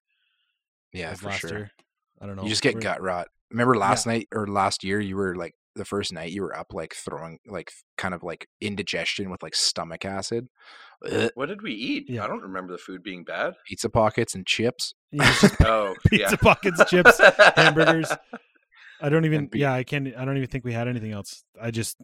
Yeah, 0.93 1.15
for 1.15 1.32
sure. 1.32 1.49
year. 1.49 1.72
I 2.22 2.28
don't 2.28 2.36
know. 2.36 2.43
You 2.43 2.49
just 2.49 2.61
get 2.61 2.76
We're- 2.76 2.84
gut 2.84 3.01
rot. 3.01 3.28
Remember 3.49 3.76
last 3.76 4.05
night 4.05 4.28
or 4.32 4.45
last 4.45 4.84
year, 4.84 4.99
you 4.99 5.15
were 5.15 5.36
like 5.36 5.55
the 5.78 5.86
first 5.86 6.12
night 6.12 6.32
you 6.32 6.42
were 6.42 6.56
up 6.58 6.74
like 6.74 6.94
throwing 6.94 7.40
like 7.48 7.72
kind 7.98 8.14
of 8.14 8.24
like 8.24 8.48
indigestion 8.60 9.30
with 9.30 9.42
like 9.44 9.56
stomach 9.56 10.04
acid, 10.06 10.48
Ugh. 11.10 11.30
What 11.36 11.46
did 11.46 11.62
we 11.62 11.74
eat? 11.74 12.10
Yeah. 12.10 12.24
I 12.24 12.28
don't 12.28 12.42
remember 12.42 12.72
the 12.74 12.80
food 12.80 13.04
being 13.04 13.24
bad. 13.24 13.54
pizza 13.68 13.88
pockets 13.90 14.34
and 14.36 14.46
chips. 14.48 14.94
Yeah, 15.12 15.34
Oh, 15.64 15.96
pizza 16.10 16.32
yeah. 16.32 16.36
pockets, 16.38 16.84
chips, 16.90 17.22
hamburgers. 17.56 18.12
I 19.02 19.10
don't 19.10 19.26
even. 19.26 19.46
Be- 19.46 19.60
Yeah, 19.60 19.74
I 19.74 19.84
can't. 19.84 20.08
I 20.18 20.26
don't 20.26 20.38
even 20.38 20.50
think 20.50 20.66
we 20.66 20.74
had 20.74 20.88
anything 20.88 21.12
else. 21.12 21.44
I 21.62 21.70
just. 21.72 21.98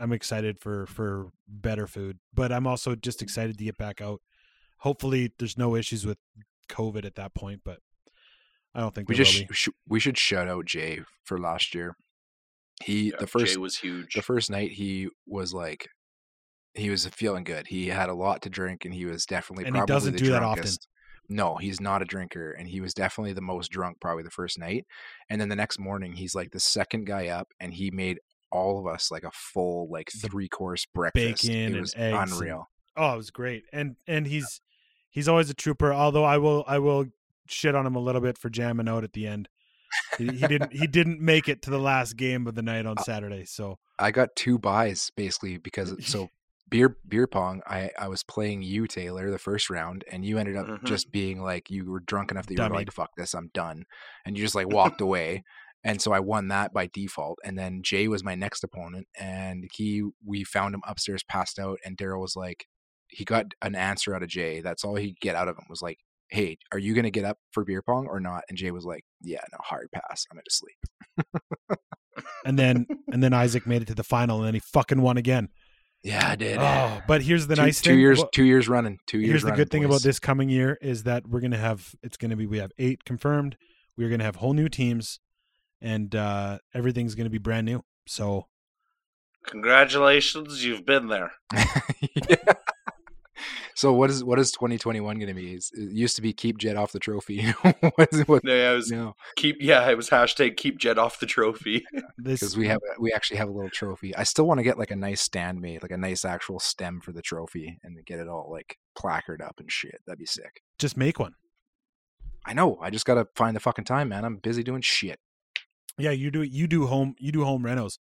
I'm 0.00 0.12
excited 0.12 0.60
for 0.60 0.86
for 0.86 1.30
better 1.46 1.86
food, 1.86 2.18
but 2.32 2.52
I'm 2.52 2.66
also 2.66 2.94
just 2.94 3.20
excited 3.20 3.58
to 3.58 3.64
get 3.64 3.76
back 3.76 4.00
out. 4.00 4.20
Hopefully, 4.78 5.32
there's 5.38 5.58
no 5.58 5.74
issues 5.76 6.06
with 6.06 6.16
COVID 6.70 7.04
at 7.04 7.16
that 7.16 7.34
point, 7.34 7.60
but 7.64 7.80
I 8.74 8.80
don't 8.80 8.94
think 8.94 9.08
We 9.08 9.14
just 9.16 9.32
sh- 9.32 9.42
sh- 9.50 9.68
we 9.88 9.98
should 10.00 10.16
shout 10.16 10.48
out 10.48 10.64
Jay 10.66 11.00
for 11.24 11.38
last 11.38 11.74
year. 11.74 11.96
He 12.84 13.10
Yeah, 13.10 13.16
the 13.20 13.26
first 13.26 13.54
Jay 13.54 13.60
was 13.60 13.76
huge. 13.76 14.14
the 14.14 14.22
first 14.22 14.50
night 14.50 14.72
he 14.72 15.08
was 15.26 15.52
like 15.52 15.88
he 16.74 16.90
was 16.90 17.06
feeling 17.06 17.44
good. 17.44 17.66
He 17.66 17.88
had 17.88 18.08
a 18.08 18.14
lot 18.14 18.42
to 18.42 18.50
drink 18.50 18.84
and 18.84 18.94
he 18.94 19.04
was 19.04 19.24
definitely 19.26 19.64
And 19.64 19.74
he 19.74 19.80
probably 19.80 19.94
doesn't 19.94 20.12
the 20.12 20.18
do 20.18 20.30
that 20.30 20.42
often. 20.42 20.70
No, 21.28 21.56
he's 21.56 21.80
not 21.80 22.02
a 22.02 22.04
drinker 22.04 22.52
and 22.52 22.68
he 22.68 22.80
was 22.80 22.94
definitely 22.94 23.32
the 23.32 23.40
most 23.42 23.70
drunk 23.70 23.98
probably 24.00 24.22
the 24.22 24.30
first 24.30 24.58
night. 24.58 24.86
And 25.28 25.40
then 25.40 25.48
the 25.48 25.56
next 25.56 25.78
morning 25.80 26.12
he's 26.12 26.34
like 26.34 26.52
the 26.52 26.60
second 26.60 27.06
guy 27.06 27.28
up 27.28 27.48
and 27.60 27.74
he 27.74 27.90
made 27.90 28.20
all 28.50 28.78
of 28.78 28.86
us 28.92 29.10
like 29.10 29.24
a 29.24 29.30
full 29.32 29.88
like 29.90 30.08
three 30.22 30.48
course 30.48 30.86
breakfast. 30.94 31.42
bacon 31.42 31.56
it 31.60 31.66
and 31.72 31.80
was 31.80 31.94
eggs 31.96 32.16
and- 32.16 32.32
unreal. 32.32 32.68
Oh, 33.00 33.12
it 33.14 33.16
was 33.18 33.30
great, 33.30 33.62
and 33.72 33.94
and 34.08 34.26
he's 34.26 34.60
he's 35.08 35.28
always 35.28 35.48
a 35.50 35.54
trooper. 35.54 35.92
Although 35.92 36.24
I 36.24 36.38
will 36.38 36.64
I 36.66 36.80
will 36.80 37.04
shit 37.46 37.76
on 37.76 37.86
him 37.86 37.94
a 37.94 38.00
little 38.00 38.20
bit 38.20 38.36
for 38.36 38.50
jamming 38.50 38.88
out 38.88 39.04
at 39.04 39.12
the 39.12 39.24
end. 39.24 39.48
He, 40.18 40.26
he 40.26 40.46
didn't 40.46 40.72
he 40.72 40.86
didn't 40.86 41.20
make 41.20 41.48
it 41.48 41.62
to 41.62 41.70
the 41.70 41.78
last 41.78 42.16
game 42.16 42.46
of 42.46 42.54
the 42.54 42.62
night 42.62 42.84
Uh, 42.86 42.90
on 42.90 42.98
Saturday. 42.98 43.44
So 43.44 43.78
I 43.98 44.10
got 44.10 44.36
two 44.36 44.58
buys 44.58 45.10
basically 45.16 45.56
because 45.58 45.94
so 46.06 46.28
beer 46.68 46.96
beer 47.06 47.26
pong. 47.26 47.62
I 47.66 47.90
I 47.98 48.08
was 48.08 48.22
playing 48.24 48.62
you 48.62 48.86
Taylor 48.86 49.30
the 49.30 49.38
first 49.38 49.70
round, 49.70 50.04
and 50.10 50.24
you 50.24 50.36
ended 50.38 50.56
up 50.56 50.66
Mhm. 50.66 50.84
just 50.84 51.10
being 51.12 51.40
like 51.42 51.70
you 51.70 51.90
were 51.90 52.00
drunk 52.00 52.30
enough 52.30 52.46
that 52.46 52.54
you 52.58 52.62
were 52.62 52.68
like 52.70 52.92
fuck 52.92 53.10
this, 53.16 53.34
I'm 53.34 53.50
done, 53.54 53.84
and 54.26 54.36
you 54.36 54.44
just 54.44 54.54
like 54.54 54.68
walked 54.80 55.00
away. 55.00 55.44
And 55.84 56.02
so 56.02 56.12
I 56.12 56.18
won 56.18 56.48
that 56.48 56.72
by 56.72 56.88
default. 56.92 57.38
And 57.44 57.56
then 57.56 57.82
Jay 57.84 58.08
was 58.08 58.24
my 58.24 58.34
next 58.34 58.64
opponent, 58.64 59.06
and 59.18 59.64
he 59.72 60.02
we 60.26 60.42
found 60.44 60.74
him 60.74 60.82
upstairs 60.86 61.22
passed 61.22 61.58
out, 61.58 61.78
and 61.84 61.96
Daryl 61.96 62.20
was 62.20 62.34
like, 62.34 62.66
he 63.06 63.24
got 63.24 63.46
an 63.62 63.74
answer 63.76 64.14
out 64.14 64.24
of 64.24 64.28
Jay. 64.28 64.60
That's 64.60 64.84
all 64.84 64.96
he 64.96 65.12
could 65.12 65.20
get 65.20 65.36
out 65.36 65.48
of 65.48 65.56
him 65.56 65.64
was 65.70 65.80
like. 65.80 65.98
Hey, 66.30 66.58
are 66.72 66.78
you 66.78 66.94
gonna 66.94 67.10
get 67.10 67.24
up 67.24 67.38
for 67.52 67.64
beer 67.64 67.82
pong 67.82 68.06
or 68.06 68.20
not? 68.20 68.42
And 68.48 68.58
Jay 68.58 68.70
was 68.70 68.84
like, 68.84 69.04
"Yeah, 69.22 69.40
no, 69.52 69.58
hard 69.62 69.88
pass. 69.92 70.26
I'm 70.30 70.36
gonna 70.36 70.44
sleep." 70.50 71.78
and 72.44 72.58
then 72.58 72.86
and 73.12 73.22
then 73.22 73.32
Isaac 73.32 73.66
made 73.66 73.82
it 73.82 73.88
to 73.88 73.94
the 73.94 74.04
final, 74.04 74.38
and 74.38 74.46
then 74.46 74.54
he 74.54 74.60
fucking 74.60 75.00
won 75.00 75.16
again. 75.16 75.48
Yeah, 76.04 76.28
I 76.28 76.36
did. 76.36 76.58
Oh, 76.60 77.00
but 77.08 77.22
here's 77.22 77.46
the 77.48 77.56
two, 77.56 77.62
nice 77.62 77.80
two 77.80 77.90
thing. 77.90 77.98
years, 78.00 78.20
about- 78.20 78.32
two 78.32 78.44
years 78.44 78.68
running. 78.68 78.98
Two 79.06 79.18
years. 79.18 79.28
here's 79.30 79.42
the 79.44 79.52
good 79.52 79.70
thing 79.70 79.84
about 79.84 80.02
this 80.02 80.18
coming 80.20 80.48
year 80.48 80.78
is 80.80 81.02
that 81.04 81.26
we're 81.26 81.40
gonna 81.40 81.56
have 81.58 81.94
it's 82.02 82.16
gonna 82.16 82.36
be 82.36 82.46
we 82.46 82.58
have 82.58 82.72
eight 82.78 83.04
confirmed. 83.04 83.56
We're 83.96 84.08
gonna 84.10 84.24
have 84.24 84.36
whole 84.36 84.52
new 84.52 84.68
teams, 84.68 85.18
and 85.80 86.14
uh 86.14 86.58
everything's 86.74 87.14
gonna 87.14 87.30
be 87.30 87.38
brand 87.38 87.64
new. 87.66 87.84
So 88.06 88.46
Congratulations, 89.46 90.64
you've 90.64 90.84
been 90.84 91.08
there. 91.08 91.32
Yeah. 92.28 92.36
So 93.78 93.92
what 93.92 94.10
is 94.10 94.24
what 94.24 94.40
is 94.40 94.50
2021 94.50 95.18
going 95.20 95.28
to 95.28 95.34
be? 95.34 95.50
It's- 95.50 95.70
It 95.72 95.92
used 95.92 96.16
to 96.16 96.22
be 96.22 96.32
keep 96.32 96.58
Jet 96.58 96.76
off 96.76 96.90
the 96.90 96.98
trophy. 96.98 97.42
what 97.94 98.12
is? 98.12 98.26
What 98.26 98.42
No, 98.42 98.52
yeah, 98.52 98.72
it 98.72 98.74
was 98.74 98.90
no? 98.90 99.14
keep. 99.36 99.58
Yeah, 99.60 99.88
it 99.88 99.96
was 99.96 100.10
hashtag 100.10 100.56
keep 100.56 100.78
Jet 100.78 100.98
off 100.98 101.20
the 101.20 101.26
trophy. 101.26 101.86
this 102.18 102.40
Because 102.40 102.56
we 102.56 102.66
have 102.66 102.80
we 102.98 103.12
actually 103.12 103.36
have 103.36 103.48
a 103.48 103.52
little 103.52 103.70
trophy. 103.70 104.16
I 104.16 104.24
still 104.24 104.48
want 104.48 104.58
to 104.58 104.64
get 104.64 104.80
like 104.80 104.90
a 104.90 104.96
nice 104.96 105.20
stand 105.20 105.60
made, 105.60 105.82
like 105.82 105.92
a 105.92 105.96
nice 105.96 106.24
actual 106.24 106.58
stem 106.58 107.00
for 107.00 107.12
the 107.12 107.22
trophy, 107.22 107.78
and 107.84 108.04
get 108.04 108.18
it 108.18 108.26
all 108.26 108.48
like 108.50 108.78
placard 108.96 109.40
up 109.40 109.54
and 109.60 109.70
shit. 109.70 110.00
That'd 110.08 110.18
be 110.18 110.26
sick. 110.26 110.60
just 110.80 110.96
make 110.96 111.20
one. 111.20 111.34
I 112.44 112.54
know. 112.54 112.78
I 112.82 112.90
just 112.90 113.06
gotta 113.06 113.28
find 113.36 113.54
the 113.54 113.60
fucking 113.60 113.84
time, 113.84 114.08
man. 114.08 114.24
I'm 114.24 114.38
busy 114.38 114.64
doing 114.64 114.82
shit. 114.82 115.20
Yeah, 115.96 116.10
you 116.10 116.32
do. 116.32 116.42
You 116.42 116.66
do 116.66 116.88
home. 116.88 117.14
You 117.20 117.30
do 117.30 117.44
home 117.44 117.62
renos. 117.62 117.98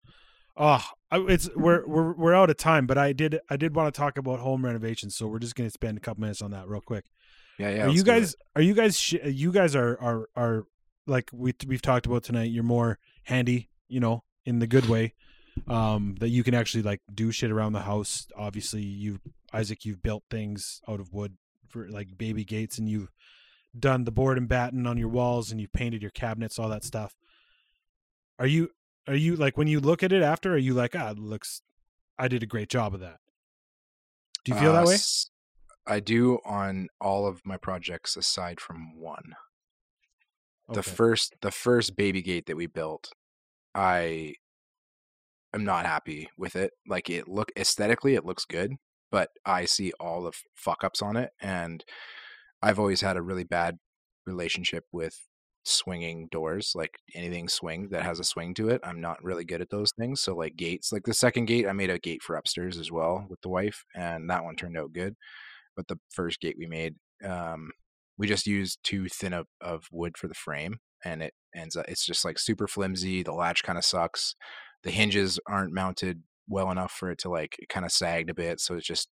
Oh, 0.57 0.83
it's 1.11 1.49
we're 1.55 1.85
we're 1.87 2.13
we're 2.13 2.33
out 2.33 2.49
of 2.49 2.57
time, 2.57 2.87
but 2.87 2.97
I 2.97 3.13
did 3.13 3.39
I 3.49 3.57
did 3.57 3.75
want 3.75 3.93
to 3.93 3.97
talk 3.97 4.17
about 4.17 4.39
home 4.39 4.65
renovations, 4.65 5.15
so 5.15 5.27
we're 5.27 5.39
just 5.39 5.55
gonna 5.55 5.69
spend 5.69 5.97
a 5.97 6.01
couple 6.01 6.21
minutes 6.21 6.41
on 6.41 6.51
that 6.51 6.67
real 6.67 6.81
quick. 6.81 7.05
Yeah, 7.57 7.69
yeah. 7.69 7.85
are 7.85 7.89
you 7.89 8.03
guys? 8.03 8.35
Are 8.55 8.61
you 8.61 8.73
guys? 8.73 8.99
Sh- 8.99 9.15
you 9.25 9.51
guys 9.51 9.75
are 9.75 9.99
are 10.01 10.29
are 10.35 10.63
like 11.05 11.29
we 11.33 11.53
we've 11.65 11.81
talked 11.81 12.05
about 12.05 12.23
tonight. 12.23 12.51
You're 12.51 12.63
more 12.63 12.99
handy, 13.23 13.69
you 13.87 13.99
know, 13.99 14.23
in 14.45 14.59
the 14.59 14.67
good 14.67 14.87
way. 14.87 15.13
Um, 15.67 16.15
that 16.19 16.29
you 16.29 16.43
can 16.43 16.53
actually 16.53 16.83
like 16.83 17.01
do 17.11 17.31
shit 17.31 17.49
around 17.49 17.73
the 17.73 17.81
house. 17.81 18.27
Obviously, 18.37 18.83
you 18.83 19.19
Isaac, 19.51 19.85
you've 19.85 20.03
built 20.03 20.23
things 20.29 20.81
out 20.87 20.99
of 20.99 21.13
wood 21.13 21.37
for 21.67 21.89
like 21.89 22.17
baby 22.17 22.43
gates, 22.43 22.77
and 22.77 22.87
you've 22.87 23.11
done 23.77 24.03
the 24.03 24.11
board 24.11 24.37
and 24.37 24.47
batten 24.47 24.85
on 24.85 24.97
your 24.97 25.09
walls, 25.09 25.51
and 25.51 25.59
you've 25.59 25.73
painted 25.73 26.01
your 26.01 26.11
cabinets, 26.11 26.59
all 26.59 26.69
that 26.69 26.83
stuff. 26.83 27.15
Are 28.37 28.45
you 28.45 28.69
are 29.07 29.15
you 29.15 29.35
like 29.35 29.57
when 29.57 29.67
you 29.67 29.79
look 29.79 30.03
at 30.03 30.11
it 30.11 30.21
after? 30.23 30.53
Are 30.53 30.57
you 30.57 30.73
like 30.73 30.95
ah, 30.95 31.11
it 31.11 31.19
looks? 31.19 31.61
I 32.19 32.27
did 32.27 32.43
a 32.43 32.47
great 32.47 32.69
job 32.69 32.93
of 32.93 32.99
that. 33.01 33.17
Do 34.43 34.51
you 34.53 34.59
feel 34.59 34.71
Uh, 34.71 34.81
that 34.81 34.87
way? 34.87 34.97
I 35.85 35.99
do 35.99 36.39
on 36.45 36.87
all 36.99 37.25
of 37.27 37.41
my 37.45 37.57
projects 37.57 38.17
aside 38.17 38.59
from 38.59 38.95
one. 38.99 39.33
the 40.69 40.83
first 40.83 41.33
the 41.41 41.51
first 41.51 41.95
baby 41.95 42.21
gate 42.21 42.45
that 42.47 42.57
we 42.57 42.67
built 42.67 43.09
i 43.73 44.33
am 45.53 45.63
not 45.63 45.85
happy 45.85 46.29
with 46.37 46.57
it 46.57 46.71
like 46.85 47.09
it 47.09 47.25
look 47.29 47.51
aesthetically 47.57 48.15
it 48.15 48.25
looks 48.25 48.43
good 48.43 48.73
but 49.09 49.29
i 49.45 49.63
see 49.63 49.93
all 49.97 50.21
the 50.23 50.33
fuck 50.55 50.83
ups 50.83 51.01
on 51.01 51.15
it 51.15 51.29
and 51.39 51.85
i've 52.61 52.79
always 52.79 52.99
had 52.99 53.15
a 53.15 53.21
really 53.21 53.45
bad 53.45 53.77
relationship 54.25 54.83
with 54.91 55.15
swinging 55.67 56.27
doors 56.31 56.71
like 56.75 56.97
anything 57.13 57.49
swing 57.49 57.89
that 57.89 58.03
has 58.03 58.19
a 58.19 58.23
swing 58.23 58.53
to 58.53 58.69
it 58.69 58.79
i'm 58.83 59.01
not 59.01 59.21
really 59.23 59.43
good 59.43 59.61
at 59.61 59.69
those 59.69 59.91
things 59.91 60.21
so 60.21 60.35
like 60.35 60.55
gates 60.55 60.91
like 60.91 61.03
the 61.03 61.13
second 61.13 61.45
gate 61.45 61.67
i 61.67 61.73
made 61.73 61.89
a 61.89 61.99
gate 61.99 62.23
for 62.23 62.35
upstairs 62.35 62.77
as 62.77 62.91
well 62.91 63.25
with 63.29 63.41
the 63.41 63.49
wife 63.49 63.83
and 63.95 64.29
that 64.29 64.43
one 64.43 64.55
turned 64.55 64.77
out 64.77 64.93
good 64.93 65.15
but 65.75 65.87
the 65.87 65.99
first 66.09 66.39
gate 66.39 66.55
we 66.57 66.67
made 66.67 66.95
um 67.25 67.71
we 68.17 68.27
just 68.27 68.47
used 68.47 68.79
too 68.83 69.07
thin 69.07 69.33
of, 69.33 69.45
of 69.61 69.85
wood 69.91 70.17
for 70.17 70.27
the 70.27 70.33
frame 70.33 70.79
and 71.03 71.21
it 71.21 71.33
ends 71.55 71.75
up 71.75 71.85
it's 71.87 72.05
just 72.05 72.23
like 72.23 72.39
super 72.39 72.67
flimsy 72.67 73.21
the 73.23 73.33
latch 73.33 73.63
kind 73.63 73.77
of 73.77 73.85
sucks 73.85 74.35
the 74.83 74.91
hinges 74.91 75.39
aren't 75.47 75.73
mounted 75.73 76.23
well 76.47 76.71
enough 76.71 76.91
for 76.91 77.11
it 77.11 77.17
to 77.19 77.29
like 77.29 77.55
it 77.59 77.69
kind 77.69 77.85
of 77.85 77.91
sagged 77.91 78.29
a 78.29 78.33
bit 78.33 78.59
so 78.59 78.75
it's 78.75 78.87
just 78.87 79.09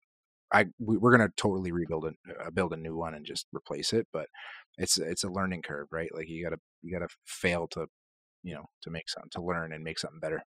i 0.54 0.66
we, 0.80 0.98
we're 0.98 1.12
gonna 1.12 1.30
totally 1.36 1.72
rebuild 1.72 2.06
it 2.06 2.14
uh, 2.40 2.50
build 2.52 2.74
a 2.74 2.78
new 2.78 2.96
one 2.96 3.14
and 3.14 3.26
just 3.26 3.48
replace 3.54 3.94
it 3.94 4.08
but 4.14 4.28
it's 4.78 4.98
it's 4.98 5.24
a 5.24 5.30
learning 5.30 5.62
curve 5.62 5.88
right 5.92 6.14
like 6.14 6.30
you 6.30 6.44
gotta 6.44 6.60
you 6.82 6.92
gotta 6.92 7.12
fail 7.26 7.68
to 7.68 7.88
you 8.44 8.54
know 8.54 8.66
to 8.82 8.90
make 8.90 9.10
something 9.10 9.30
to 9.32 9.42
learn 9.42 9.74
and 9.74 9.84
make 9.84 10.00
something 10.00 10.20
better 10.20 10.44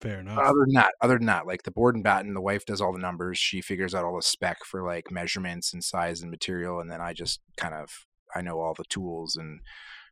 Fair 0.00 0.20
enough. 0.20 0.38
other 0.38 0.60
than 0.60 0.74
that, 0.74 0.92
other 1.00 1.18
than 1.18 1.26
that, 1.26 1.46
like 1.46 1.64
the 1.64 1.72
board 1.72 1.96
and 1.96 2.04
batten, 2.04 2.34
the 2.34 2.40
wife 2.40 2.64
does 2.64 2.80
all 2.80 2.92
the 2.92 3.00
numbers. 3.00 3.36
She 3.36 3.60
figures 3.60 3.94
out 3.94 4.04
all 4.04 4.14
the 4.14 4.22
spec 4.22 4.64
for 4.64 4.84
like 4.84 5.10
measurements 5.10 5.72
and 5.72 5.82
size 5.82 6.22
and 6.22 6.30
material, 6.30 6.78
and 6.78 6.88
then 6.88 7.00
I 7.00 7.12
just 7.12 7.40
kind 7.56 7.74
of 7.74 7.90
I 8.34 8.42
know 8.42 8.60
all 8.60 8.74
the 8.74 8.84
tools 8.84 9.34
and 9.34 9.60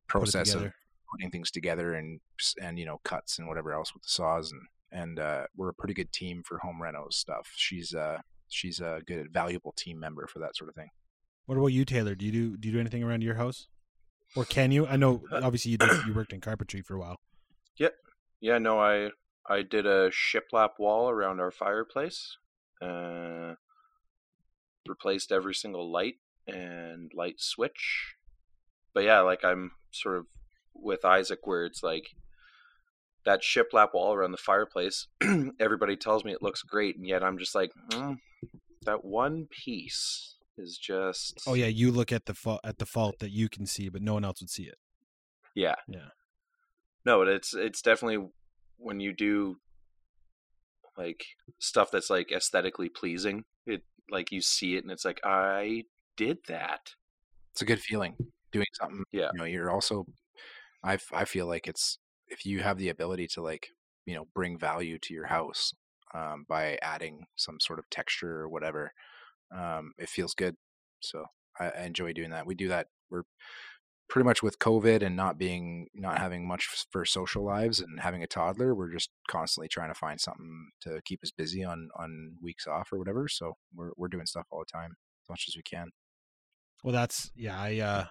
process 0.08 0.54
of 0.54 0.72
putting 1.12 1.30
things 1.30 1.52
together 1.52 1.94
and 1.94 2.20
and 2.60 2.78
you 2.80 2.84
know 2.84 3.00
cuts 3.04 3.38
and 3.38 3.46
whatever 3.46 3.72
else 3.72 3.94
with 3.94 4.02
the 4.02 4.08
saws 4.08 4.50
and 4.50 4.62
and 4.92 5.20
uh, 5.20 5.46
we're 5.56 5.68
a 5.68 5.74
pretty 5.74 5.94
good 5.94 6.12
team 6.12 6.42
for 6.44 6.58
home 6.58 6.80
renos 6.82 7.12
stuff. 7.12 7.52
She's 7.54 7.94
uh 7.94 8.18
she's 8.50 8.80
a 8.80 9.00
good, 9.06 9.32
valuable 9.32 9.72
team 9.72 9.98
member 9.98 10.26
for 10.26 10.38
that 10.40 10.56
sort 10.56 10.68
of 10.68 10.74
thing. 10.74 10.90
What 11.46 11.56
about 11.56 11.68
you, 11.68 11.84
Taylor? 11.84 12.14
Do 12.14 12.24
you 12.26 12.32
do 12.32 12.56
do 12.56 12.68
you 12.68 12.74
do 12.74 12.80
anything 12.80 13.02
around 13.02 13.22
your 13.22 13.34
house, 13.34 13.66
or 14.36 14.44
can 14.44 14.70
you? 14.70 14.86
I 14.86 14.96
know 14.96 15.22
Uh, 15.32 15.40
obviously 15.42 15.72
you 15.72 15.78
did, 15.78 15.90
you 16.06 16.14
worked 16.14 16.32
in 16.32 16.40
carpentry 16.40 16.82
for 16.82 16.94
a 16.94 17.00
while. 17.00 17.16
Yep. 17.78 17.94
Yeah, 18.40 18.58
no, 18.58 18.78
I 18.78 19.10
I 19.48 19.62
did 19.62 19.86
a 19.86 20.10
shiplap 20.10 20.78
wall 20.78 21.08
around 21.08 21.40
our 21.40 21.50
fireplace. 21.50 22.36
Uh, 22.80 23.54
replaced 24.88 25.30
every 25.32 25.54
single 25.54 25.90
light 25.90 26.16
and 26.46 27.10
light 27.14 27.40
switch. 27.40 28.14
But 28.94 29.04
yeah, 29.04 29.20
like 29.20 29.44
I'm 29.44 29.72
sort 29.90 30.18
of 30.18 30.26
with 30.74 31.04
Isaac, 31.04 31.40
where 31.46 31.64
it's 31.64 31.82
like 31.82 32.10
that 33.24 33.42
shiplap 33.42 33.88
wall 33.94 34.14
around 34.14 34.32
the 34.32 34.38
fireplace. 34.38 35.06
everybody 35.60 35.96
tells 35.96 36.24
me 36.24 36.32
it 36.32 36.42
looks 36.42 36.62
great, 36.62 36.96
and 36.96 37.06
yet 37.06 37.22
I'm 37.22 37.38
just 37.38 37.54
like, 37.54 37.70
"Mm, 37.90 38.18
that 38.82 39.04
one 39.04 39.46
piece 39.50 40.36
is 40.56 40.78
just. 40.78 41.40
Oh 41.46 41.54
yeah, 41.54 41.66
you 41.66 41.90
look 41.90 42.12
at 42.12 42.26
the 42.26 42.34
fa- 42.34 42.60
at 42.64 42.78
the 42.78 42.86
fault 42.86 43.18
that 43.20 43.30
you 43.30 43.48
can 43.48 43.66
see, 43.66 43.88
but 43.88 44.02
no 44.02 44.14
one 44.14 44.24
else 44.24 44.40
would 44.40 44.50
see 44.50 44.64
it. 44.64 44.78
Yeah. 45.54 45.76
Yeah. 45.88 46.08
No, 47.04 47.18
but 47.18 47.28
it's 47.28 47.54
it's 47.54 47.82
definitely 47.82 48.28
when 48.76 49.00
you 49.00 49.12
do 49.12 49.56
like 50.96 51.24
stuff 51.58 51.90
that's 51.90 52.10
like 52.10 52.30
aesthetically 52.32 52.88
pleasing, 52.88 53.44
it 53.66 53.82
like 54.10 54.32
you 54.32 54.40
see 54.40 54.76
it 54.76 54.82
and 54.82 54.90
it's 54.90 55.04
like 55.04 55.20
I 55.24 55.84
did 56.16 56.38
that. 56.48 56.94
It's 57.52 57.62
a 57.62 57.64
good 57.64 57.80
feeling 57.80 58.16
doing 58.52 58.66
something. 58.74 59.04
Yeah. 59.12 59.30
You 59.32 59.38
know, 59.38 59.44
you're 59.44 59.70
also, 59.70 60.06
I 60.82 60.96
feel 60.96 61.46
like 61.46 61.66
it's 61.66 61.98
if 62.30 62.46
you 62.46 62.60
have 62.60 62.78
the 62.78 62.88
ability 62.88 63.26
to 63.28 63.42
like 63.42 63.68
you 64.06 64.14
know 64.14 64.26
bring 64.34 64.58
value 64.58 64.98
to 64.98 65.14
your 65.14 65.26
house 65.26 65.72
um, 66.14 66.44
by 66.48 66.78
adding 66.82 67.26
some 67.36 67.58
sort 67.60 67.78
of 67.78 67.88
texture 67.90 68.40
or 68.40 68.48
whatever, 68.48 68.92
um, 69.56 69.92
it 69.98 70.08
feels 70.08 70.34
good. 70.34 70.56
So 71.00 71.24
I, 71.58 71.70
I 71.70 71.82
enjoy 71.84 72.12
doing 72.12 72.30
that. 72.30 72.46
We 72.46 72.54
do 72.54 72.68
that. 72.68 72.88
We're 73.10 73.24
pretty 74.08 74.26
much 74.26 74.42
with 74.42 74.58
COVID 74.58 75.02
and 75.02 75.16
not 75.16 75.38
being 75.38 75.86
not 75.94 76.18
having 76.18 76.46
much 76.46 76.68
for 76.90 77.04
social 77.04 77.44
lives 77.44 77.80
and 77.80 78.00
having 78.00 78.22
a 78.22 78.26
toddler. 78.26 78.74
We're 78.74 78.92
just 78.92 79.10
constantly 79.28 79.68
trying 79.68 79.90
to 79.90 79.98
find 79.98 80.20
something 80.20 80.70
to 80.82 81.00
keep 81.04 81.20
us 81.22 81.30
busy 81.30 81.64
on 81.64 81.88
on 81.96 82.36
weeks 82.42 82.66
off 82.66 82.92
or 82.92 82.98
whatever. 82.98 83.28
So 83.28 83.54
we're 83.74 83.90
we're 83.96 84.08
doing 84.08 84.26
stuff 84.26 84.46
all 84.50 84.60
the 84.60 84.78
time 84.78 84.96
as 85.24 85.30
much 85.30 85.46
as 85.48 85.56
we 85.56 85.62
can. 85.62 85.90
Well, 86.82 86.92
that's 86.92 87.30
yeah. 87.34 87.58
I 87.58 87.78
uh 87.78 88.04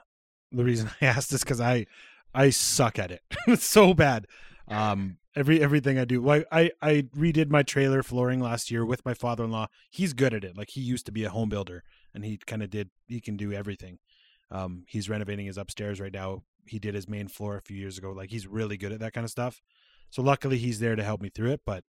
the 0.51 0.63
reason 0.63 0.89
I 1.01 1.05
asked 1.05 1.34
is 1.34 1.43
because 1.43 1.61
I 1.61 1.86
I 2.34 2.49
suck 2.49 2.99
at 2.99 3.11
it. 3.11 3.21
so 3.59 3.93
bad. 3.93 4.25
Um, 4.67 5.17
every 5.36 5.61
everything 5.61 5.97
I 5.97 6.05
do. 6.05 6.21
Like 6.21 6.45
I 6.51 6.71
I 6.82 7.07
redid 7.15 7.49
my 7.49 7.63
trailer 7.63 8.03
flooring 8.03 8.39
last 8.39 8.69
year 8.69 8.86
with 8.86 9.05
my 9.05 9.13
father 9.13 9.43
in 9.43 9.51
law. 9.51 9.67
He's 9.89 10.13
good 10.13 10.34
at 10.34 10.43
it. 10.43 10.57
Like 10.57 10.69
he 10.71 10.82
used 10.82 11.05
to 11.07 11.11
be 11.11 11.23
a 11.23 11.30
home 11.30 11.49
builder, 11.49 11.84
and 12.13 12.23
he 12.23 12.38
kind 12.38 12.61
of 12.61 12.69
did. 12.69 12.89
He 13.07 13.21
can 13.21 13.38
do 13.38 13.53
everything. 13.53 13.99
Um, 14.51 14.84
he's 14.88 15.09
renovating 15.09 15.45
his 15.45 15.57
upstairs 15.57 15.99
right 15.99 16.13
now. 16.13 16.43
He 16.65 16.80
did 16.80 16.95
his 16.95 17.07
main 17.07 17.27
floor 17.27 17.55
a 17.57 17.61
few 17.61 17.77
years 17.77 17.97
ago. 17.97 18.11
Like 18.11 18.30
he's 18.30 18.47
really 18.47 18.77
good 18.77 18.91
at 18.91 18.99
that 18.99 19.13
kind 19.13 19.25
of 19.25 19.32
stuff. 19.32 19.61
So 20.09 20.21
luckily 20.21 20.57
he's 20.57 20.80
there 20.80 20.95
to 20.95 21.03
help 21.03 21.21
me 21.21 21.30
through 21.30 21.51
it. 21.51 21.61
But 21.65 21.84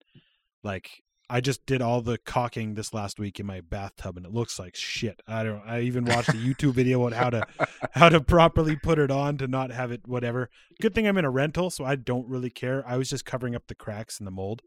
like 0.64 1.04
I 1.30 1.42
just 1.42 1.66
did 1.66 1.82
all 1.82 2.02
the 2.02 2.18
caulking 2.18 2.74
this 2.74 2.94
last 2.94 3.20
week 3.20 3.40
in 3.40 3.46
my 3.46 3.62
bathtub, 3.62 4.18
and 4.18 4.26
it 4.26 4.32
looks 4.34 4.58
like 4.58 4.76
shit. 4.76 5.22
I 5.28 5.44
don't. 5.44 5.62
I 5.66 5.82
even 5.82 6.06
watched 6.06 6.30
a 6.30 6.34
YouTube 6.34 6.74
video 6.74 7.06
on 7.06 7.12
how 7.12 7.30
to 7.30 7.46
how 7.92 8.10
to 8.10 8.20
properly 8.22 8.76
put 8.76 8.98
it 9.00 9.12
on 9.12 9.38
to 9.38 9.48
not 9.48 9.72
have 9.72 9.92
it 9.92 10.02
whatever. 10.08 10.50
Good 10.82 10.96
thing 10.96 11.08
I'm 11.08 11.18
in 11.18 11.26
a 11.26 11.30
rental, 11.30 11.70
so 11.70 11.86
I 11.86 11.96
don't 11.96 12.28
really 12.28 12.50
care. 12.50 12.84
I 12.88 12.98
was 12.98 13.10
just 13.10 13.26
covering 13.26 13.56
up 13.56 13.68
the 13.68 13.76
cracks 13.76 14.18
and 14.20 14.26
the 14.26 14.32
mold. 14.32 14.62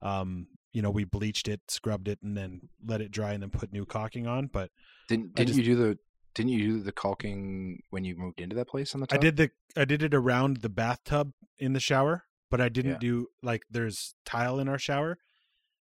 Um, 0.00 0.46
you 0.72 0.80
know, 0.82 0.90
we 0.90 1.04
bleached 1.04 1.48
it, 1.48 1.60
scrubbed 1.68 2.08
it, 2.08 2.18
and 2.22 2.36
then 2.36 2.68
let 2.86 3.00
it 3.00 3.10
dry, 3.10 3.32
and 3.32 3.42
then 3.42 3.50
put 3.50 3.72
new 3.72 3.84
caulking 3.84 4.26
on. 4.26 4.46
But 4.46 4.70
Didn't 5.08 5.34
didn't 5.34 5.48
just- 5.48 5.58
you 5.58 5.64
do 5.64 5.76
the 5.76 5.98
didn't 6.34 6.52
you 6.52 6.58
do 6.76 6.80
the 6.82 6.92
caulking 6.92 7.80
when 7.90 8.04
you 8.04 8.14
moved 8.16 8.40
into 8.40 8.54
that 8.56 8.68
place 8.68 8.94
on 8.94 9.00
the 9.00 9.06
top? 9.08 9.18
I 9.18 9.20
did 9.20 9.36
the 9.36 9.50
I 9.76 9.84
did 9.84 10.02
it 10.02 10.14
around 10.14 10.58
the 10.58 10.68
bathtub 10.68 11.32
in 11.58 11.72
the 11.72 11.80
shower, 11.80 12.24
but 12.50 12.60
I 12.60 12.68
didn't 12.68 12.92
Yeah. 12.92 12.98
do 12.98 13.26
like 13.42 13.64
there's 13.70 14.14
tile 14.24 14.60
in 14.60 14.68
our 14.68 14.78
shower, 14.78 15.18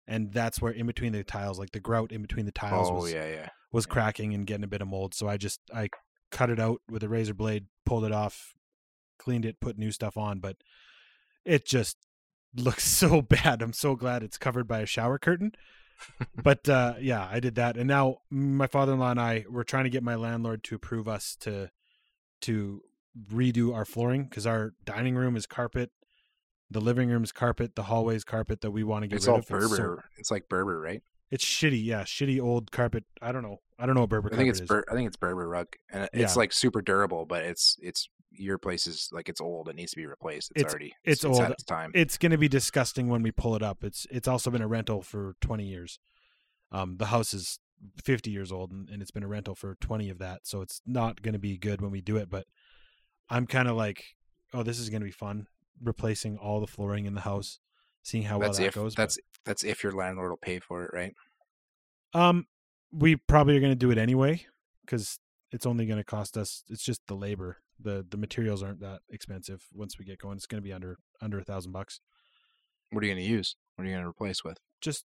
and 0.07 0.33
that's 0.33 0.61
where 0.61 0.73
in 0.73 0.87
between 0.87 1.13
the 1.13 1.25
tiles, 1.25 1.59
like 1.59 1.73
the 1.73 1.81
grout 1.81 2.13
in 2.13 2.23
between 2.23 2.47
the 2.47 2.53
tiles, 2.53 2.89
Oh 2.91 2.95
was 2.95 3.13
yeah, 3.13 3.27
yeah. 3.29 3.49
was 3.73 3.87
yeah. 3.87 3.93
cracking 3.93 4.35
and 4.35 4.47
getting 4.47 4.65
a 4.65 4.69
bit 4.69 4.83
of 4.83 4.89
mold. 4.89 5.15
So 5.15 5.29
I 5.29 5.37
just 5.37 5.61
I 5.75 5.89
cut 6.31 6.51
it 6.51 6.61
out 6.61 6.81
with 6.89 7.03
a 7.03 7.09
razor 7.09 7.35
blade, 7.35 7.67
pulled 7.85 8.05
it 8.05 8.13
off, 8.13 8.55
cleaned 9.19 9.45
it, 9.45 9.61
put 9.61 9.79
new 9.79 9.91
stuff 9.93 10.17
on, 10.17 10.39
but 10.41 10.57
it 11.45 11.67
just 11.67 11.97
looks 12.55 12.85
so 12.89 13.23
bad. 13.23 13.63
I'm 13.63 13.73
so 13.73 13.95
glad 13.97 14.23
it's 14.23 14.39
covered 14.39 14.69
by 14.69 14.81
a 14.81 14.87
shower 14.87 15.19
curtain. 15.19 15.53
but 16.43 16.69
uh 16.69 16.95
yeah, 17.01 17.27
I 17.31 17.41
did 17.41 17.55
that. 17.55 17.77
And 17.77 17.89
now 17.89 18.19
my 18.31 18.67
father-in-law 18.67 19.13
and 19.13 19.21
I 19.21 19.45
were 19.49 19.65
trying 19.65 19.85
to 19.85 19.91
get 19.91 20.03
my 20.03 20.15
landlord 20.15 20.63
to 20.65 20.75
approve 20.75 21.09
us 21.09 21.37
to 21.41 21.71
to 22.43 22.83
redo 23.33 23.75
our 23.75 23.87
flooring 23.87 24.29
cuz 24.29 24.47
our 24.47 24.75
dining 24.85 25.15
room 25.15 25.37
is 25.37 25.47
carpet, 25.47 25.91
the 26.71 26.81
living 26.81 27.09
room's 27.09 27.33
carpet, 27.33 27.75
the 27.77 27.85
hallway's 27.85 28.25
carpet 28.25 28.61
that 28.63 28.71
we 28.71 28.83
want 28.85 29.03
to 29.03 29.09
get 29.09 29.17
It's 29.17 29.27
rid 29.27 29.33
all 29.33 29.39
of. 29.39 29.43
It's 29.51 29.51
so- 29.51 29.69
Berber. 29.83 30.05
It's 30.19 30.31
like 30.31 30.49
Berber, 30.49 30.81
right? 30.81 31.03
it's 31.29 31.45
shitty, 31.45 31.85
yeah, 31.85 32.03
shitty 32.05 32.41
old 32.41 32.71
carpet. 32.71 33.05
I 33.21 33.33
don't 33.33 33.43
know. 33.43 33.57
I 33.81 33.85
don't 33.87 33.95
know 33.97 34.03
what 34.03 34.11
Berber 34.11 34.29
I 34.33 34.37
think 34.37 34.49
carpet 34.49 34.51
it's 34.51 34.61
is. 34.61 34.69
Ber- 34.69 34.85
I 34.91 34.95
think 34.95 35.09
it's 35.09 35.17
Berber 35.17 35.49
rug, 35.49 35.67
and 35.93 36.09
it's 36.13 36.35
Yeah. 36.35 36.39
like 36.39 36.53
super 36.53 36.81
durable, 36.83 37.27
but 37.27 37.43
it's 37.45 37.77
it's 37.83 38.09
your 38.31 38.59
place 38.59 38.87
is 38.87 39.09
like 39.13 39.29
it's 39.29 39.41
old. 39.41 39.69
It 39.69 39.75
needs 39.77 39.91
to 39.93 39.97
be 39.97 40.07
replaced. 40.07 40.53
It's, 40.53 40.61
It's- 40.61 40.73
already 40.73 40.95
it's 41.05 41.25
it's 41.25 41.41
old. 41.41 41.51
its 41.51 41.65
time. 41.65 41.91
it's 41.95 42.17
going 42.19 42.31
to 42.33 42.39
be 42.39 42.49
disgusting 42.49 43.09
when 43.09 43.23
we 43.23 43.33
pull 43.33 43.57
it 43.57 43.63
up. 43.63 43.83
It's 43.83 44.07
it's 44.11 44.29
also 44.29 44.51
been 44.51 44.63
a 44.63 44.69
rental 44.69 45.03
for 45.03 45.35
20 45.41 45.65
years. 45.67 45.99
Um, 46.71 46.97
the 46.99 47.07
house 47.07 47.33
is 47.35 47.59
50 48.05 48.31
years 48.31 48.51
old 48.53 48.71
and, 48.71 48.89
and 48.89 49.03
it's 49.03 49.11
been 49.11 49.23
a 49.25 49.29
rental 49.29 49.55
for 49.55 49.75
20 49.81 50.09
of 50.11 50.19
that, 50.19 50.47
so 50.47 50.61
it's 50.63 50.81
not 50.87 51.23
going 51.23 51.33
to 51.35 51.39
be 51.41 51.59
good 51.59 51.81
when 51.81 51.91
we 51.91 52.01
do 52.01 52.17
it. 52.17 52.29
But 52.31 52.47
I'm 53.29 53.47
kind 53.47 53.69
of 53.69 53.77
like, 53.77 54.05
oh, 54.55 54.63
this 54.63 54.79
is 54.79 54.91
going 54.91 55.01
to 55.01 55.07
be 55.07 55.11
fun, 55.13 55.47
replacing 55.83 56.37
all 56.39 56.61
the 56.61 56.67
flooring 56.67 57.07
in 57.07 57.15
the 57.15 57.21
house, 57.23 57.59
seeing 58.03 58.25
how 58.25 58.39
well 58.39 58.49
that's 58.49 58.59
that 58.59 58.67
if 58.67 58.75
goes. 58.75 58.95
that's 58.95 59.19
that's 59.45 59.65
if 59.65 59.83
your 59.83 59.93
landlord 59.93 60.31
will 60.31 60.37
pay 60.39 60.59
for 60.59 60.85
it, 60.85 60.91
right? 60.93 61.15
um, 62.15 62.47
we 62.93 63.17
probably 63.17 63.57
are 63.57 63.61
going 63.61 63.73
to 63.73 63.77
do 63.77 63.91
it 63.91 63.99
anyway 63.99 64.47
because 64.85 65.19
it's 65.53 65.67
only 65.67 65.87
going 65.87 65.99
to 65.99 66.05
cost 66.05 66.37
us. 66.37 66.63
It's 66.69 66.85
just 66.85 67.03
the 67.09 67.15
labor. 67.15 67.59
the 67.79 68.05
The 68.09 68.17
materials 68.17 68.63
aren't 68.63 68.81
that 68.81 69.01
expensive. 69.11 69.63
Once 69.73 69.99
we 69.99 70.05
get 70.05 70.19
going, 70.19 70.37
it's 70.37 70.47
going 70.47 70.63
to 70.63 70.67
be 70.67 70.73
under 70.73 70.97
under 71.21 71.39
a 71.39 71.45
thousand 71.45 71.73
bucks. 71.73 72.01
What 72.91 73.03
are 73.03 73.07
you 73.07 73.13
going 73.15 73.25
to 73.25 73.31
use? 73.31 73.57
What 73.75 73.85
are 73.85 73.89
you 73.89 73.95
going 73.95 74.05
to 74.05 74.11
replace 74.11 74.43
with? 74.45 74.59
just 74.81 75.05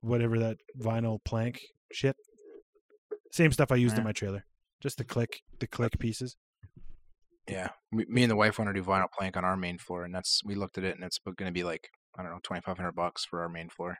whatever 0.00 0.38
that 0.38 0.56
vinyl 0.78 1.18
plank 1.24 1.60
shit. 1.92 2.16
Same 3.32 3.52
stuff 3.52 3.70
I 3.70 3.76
used 3.76 3.98
in 3.98 4.04
my 4.04 4.12
trailer. 4.12 4.44
Just 4.80 4.98
the 4.98 5.04
click, 5.04 5.40
the 5.58 5.66
click 5.66 5.98
pieces. 5.98 6.36
Yeah, 7.52 7.68
me, 7.92 8.22
and 8.22 8.30
the 8.30 8.36
wife 8.36 8.58
want 8.58 8.68
to 8.68 8.72
do 8.74 8.82
vinyl 8.82 9.06
plank 9.16 9.36
on 9.36 9.44
our 9.44 9.56
main 9.56 9.78
floor, 9.78 10.04
and 10.04 10.14
that's 10.14 10.40
we 10.44 10.54
looked 10.54 10.78
at 10.78 10.84
it, 10.84 10.94
and 10.96 11.04
it's 11.04 11.18
going 11.18 11.48
to 11.48 11.52
be 11.52 11.64
like 11.64 11.88
I 12.18 12.22
don't 12.22 12.32
know 12.32 12.40
twenty 12.42 12.62
five 12.62 12.76
hundred 12.76 12.92
bucks 12.92 13.24
for 13.24 13.42
our 13.42 13.48
main 13.48 13.68
floor. 13.68 13.98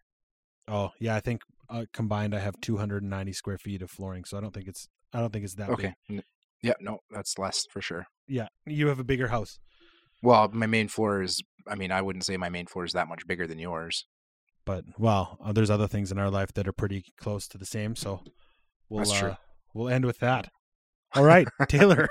Oh 0.68 0.90
yeah, 1.00 1.16
I 1.16 1.20
think 1.20 1.42
uh, 1.68 1.84
combined 1.92 2.34
I 2.34 2.40
have 2.40 2.60
290 2.60 3.32
square 3.32 3.58
feet 3.58 3.82
of 3.82 3.90
flooring, 3.90 4.24
so 4.24 4.36
I 4.36 4.40
don't 4.40 4.52
think 4.54 4.68
it's 4.68 4.88
I 5.12 5.20
don't 5.20 5.32
think 5.32 5.44
it's 5.44 5.54
that 5.54 5.70
Okay. 5.70 5.94
big. 6.08 6.22
Yeah, 6.62 6.74
no, 6.80 6.98
that's 7.10 7.38
less 7.38 7.66
for 7.70 7.80
sure. 7.80 8.04
Yeah, 8.28 8.48
you 8.66 8.88
have 8.88 8.98
a 9.00 9.04
bigger 9.04 9.28
house. 9.28 9.58
Well, 10.22 10.48
my 10.52 10.66
main 10.66 10.88
floor 10.88 11.22
is. 11.22 11.40
I 11.66 11.74
mean, 11.74 11.90
I 11.92 12.02
wouldn't 12.02 12.24
say 12.24 12.36
my 12.36 12.48
main 12.50 12.66
floor 12.66 12.84
is 12.84 12.92
that 12.92 13.08
much 13.08 13.26
bigger 13.26 13.46
than 13.46 13.58
yours. 13.58 14.06
but 14.66 14.84
well, 14.98 15.38
uh, 15.42 15.52
there's 15.52 15.70
other 15.70 15.88
things 15.88 16.12
in 16.12 16.18
our 16.18 16.30
life 16.30 16.52
that 16.54 16.68
are 16.68 16.72
pretty 16.72 17.04
close 17.18 17.48
to 17.48 17.58
the 17.58 17.66
same. 17.66 17.96
So 17.96 18.22
we'll 18.88 19.04
That's 19.06 19.18
true. 19.18 19.30
uh, 19.30 19.36
we'll 19.74 19.88
end 19.88 20.04
with 20.04 20.18
that. 20.18 20.48
All 21.14 21.24
right, 21.24 21.48
Taylor. 21.68 22.08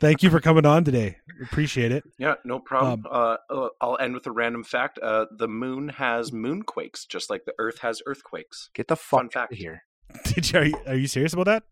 thank 0.00 0.22
you 0.22 0.30
for 0.30 0.40
coming 0.40 0.64
on 0.66 0.84
today. 0.84 1.16
Appreciate 1.42 1.92
it. 1.92 2.04
Yeah, 2.18 2.34
no 2.44 2.58
problem. 2.58 3.04
Um, 3.06 3.12
uh, 3.12 3.36
uh, 3.50 3.68
I'll 3.80 3.98
end 3.98 4.14
with 4.14 4.26
a 4.26 4.30
random 4.32 4.64
fact. 4.64 4.98
Uh, 5.00 5.26
the 5.36 5.48
moon 5.48 5.90
has 5.90 6.30
moonquakes, 6.30 7.06
just 7.08 7.28
like 7.30 7.44
the 7.44 7.54
Earth 7.58 7.78
has 7.80 8.00
earthquakes. 8.06 8.70
Get 8.74 8.88
the 8.88 8.96
Fun 8.96 9.28
fact. 9.28 9.54
here. 9.54 9.82
Did 10.24 10.50
you 10.52 10.58
are, 10.58 10.64
you 10.64 10.74
are 10.86 10.94
you 10.96 11.06
serious 11.06 11.32
about 11.34 11.46
that? 11.46 11.62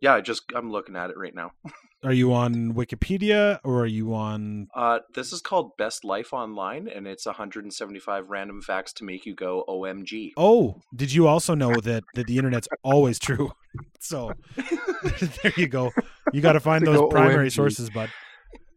Yeah, 0.00 0.14
I 0.14 0.20
just 0.20 0.42
I'm 0.54 0.70
looking 0.70 0.96
at 0.96 1.10
it 1.10 1.16
right 1.18 1.34
now. 1.34 1.52
Are 2.04 2.12
you 2.12 2.32
on 2.34 2.72
Wikipedia 2.74 3.60
or 3.62 3.82
are 3.82 3.86
you 3.86 4.12
on? 4.12 4.66
Uh, 4.74 4.98
this 5.14 5.32
is 5.32 5.40
called 5.40 5.76
Best 5.76 6.04
Life 6.04 6.32
Online, 6.32 6.88
and 6.88 7.06
it's 7.06 7.26
175 7.26 8.28
random 8.28 8.60
facts 8.60 8.92
to 8.94 9.04
make 9.04 9.24
you 9.24 9.34
go 9.36 9.64
OMG. 9.68 10.32
Oh, 10.36 10.80
did 10.96 11.12
you 11.12 11.28
also 11.28 11.54
know 11.54 11.72
that 11.82 12.02
that 12.14 12.26
the 12.26 12.38
internet's 12.38 12.68
always 12.82 13.18
true? 13.18 13.52
So 14.00 14.32
there 15.42 15.52
you 15.56 15.66
go. 15.68 15.92
You 16.32 16.40
got 16.42 16.52
to 16.54 16.60
find 16.60 16.84
those 16.86 16.98
Go 16.98 17.06
primary 17.08 17.48
OMG. 17.48 17.52
sources, 17.54 17.88
bud. 17.88 18.10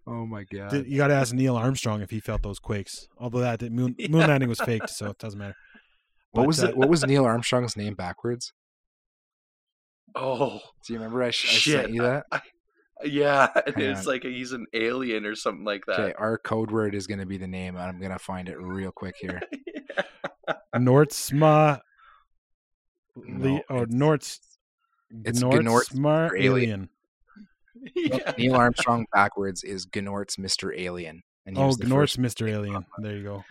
Oh 0.07 0.25
my 0.27 0.43
god. 0.43 0.69
Th- 0.69 0.85
You 0.85 0.97
got 0.97 1.07
to 1.07 1.15
ask 1.15 1.33
Neil 1.33 1.55
Armstrong 1.57 2.01
if 2.01 2.11
he 2.11 2.19
felt 2.21 2.43
those 2.43 2.59
quakes. 2.59 3.07
Although 3.17 3.39
that 3.39 3.59
the 3.59 3.69
moon 3.71 3.95
moon 4.07 4.27
landing 4.27 4.47
was 4.47 4.59
faked, 4.61 4.91
so 4.91 5.07
it 5.09 5.17
doesn't 5.17 5.39
matter. 5.39 5.55
what 6.31 6.43
But, 6.43 6.47
was 6.47 6.63
uh, 6.63 6.67
it? 6.67 6.77
What 6.77 6.89
was 6.89 7.03
Neil 7.05 7.25
Armstrong's 7.25 7.75
name 7.75 7.95
backwards? 7.95 8.53
Oh, 10.15 10.59
Do 10.85 10.93
you 10.93 10.99
remember? 10.99 11.23
I, 11.23 11.31
sh- 11.31 11.67
I 11.67 11.71
sent 11.81 11.93
you 11.93 12.03
that. 12.03 12.25
Yeah, 13.03 13.49
and 13.65 13.75
Hang 13.75 13.85
it's 13.91 14.01
on. 14.01 14.05
like 14.13 14.23
he's 14.23 14.51
an 14.51 14.65
alien 14.73 15.25
or 15.25 15.35
something 15.35 15.65
like 15.65 15.85
that. 15.87 15.99
Okay, 15.99 16.13
our 16.13 16.37
code 16.37 16.71
word 16.71 16.95
is 16.95 17.07
going 17.07 17.19
to 17.19 17.25
be 17.25 17.37
the 17.37 17.47
name, 17.47 17.75
and 17.75 17.83
I'm 17.85 17.99
going 17.99 18.11
to 18.11 18.19
find 18.19 18.47
it 18.49 18.57
real 18.59 18.91
quick 18.91 19.15
here. 19.19 19.41
Nortsma 20.75 21.79
Le- 23.15 23.61
oh, 23.69 23.85
Nort's. 23.89 24.39
it's 25.23 25.39
Gnort's 25.39 25.63
Gnort's 25.63 25.89
Smart 25.89 26.33
Alien. 26.37 26.89
Alien. 27.75 27.91
yeah. 27.95 28.33
Neil 28.37 28.55
Armstrong 28.55 29.05
backwards 29.13 29.63
is 29.63 29.87
Gnort's 29.95 30.35
Mr. 30.37 30.77
Alien. 30.77 31.23
And 31.45 31.57
Oh, 31.57 31.73
Gnort's 31.79 32.17
Mr. 32.17 32.49
Alien. 32.49 32.85
There 32.99 33.15
you 33.15 33.23
go. 33.23 33.43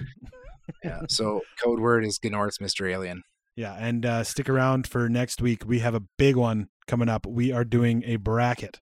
Yeah. 0.82 1.02
So 1.08 1.40
code 1.62 1.78
word 1.78 2.04
is 2.04 2.18
Gnort's 2.22 2.58
Mr. 2.58 2.90
Alien. 2.90 3.22
Yeah, 3.56 3.74
and 3.74 4.04
uh, 4.04 4.24
stick 4.24 4.48
around 4.48 4.86
for 4.88 5.08
next 5.08 5.40
week. 5.40 5.62
We 5.64 5.78
have 5.78 5.94
a 5.94 6.02
big 6.18 6.34
one 6.34 6.68
coming 6.88 7.08
up. 7.08 7.24
We 7.24 7.52
are 7.52 7.64
doing 7.64 8.02
a 8.04 8.16
bracket, 8.16 8.80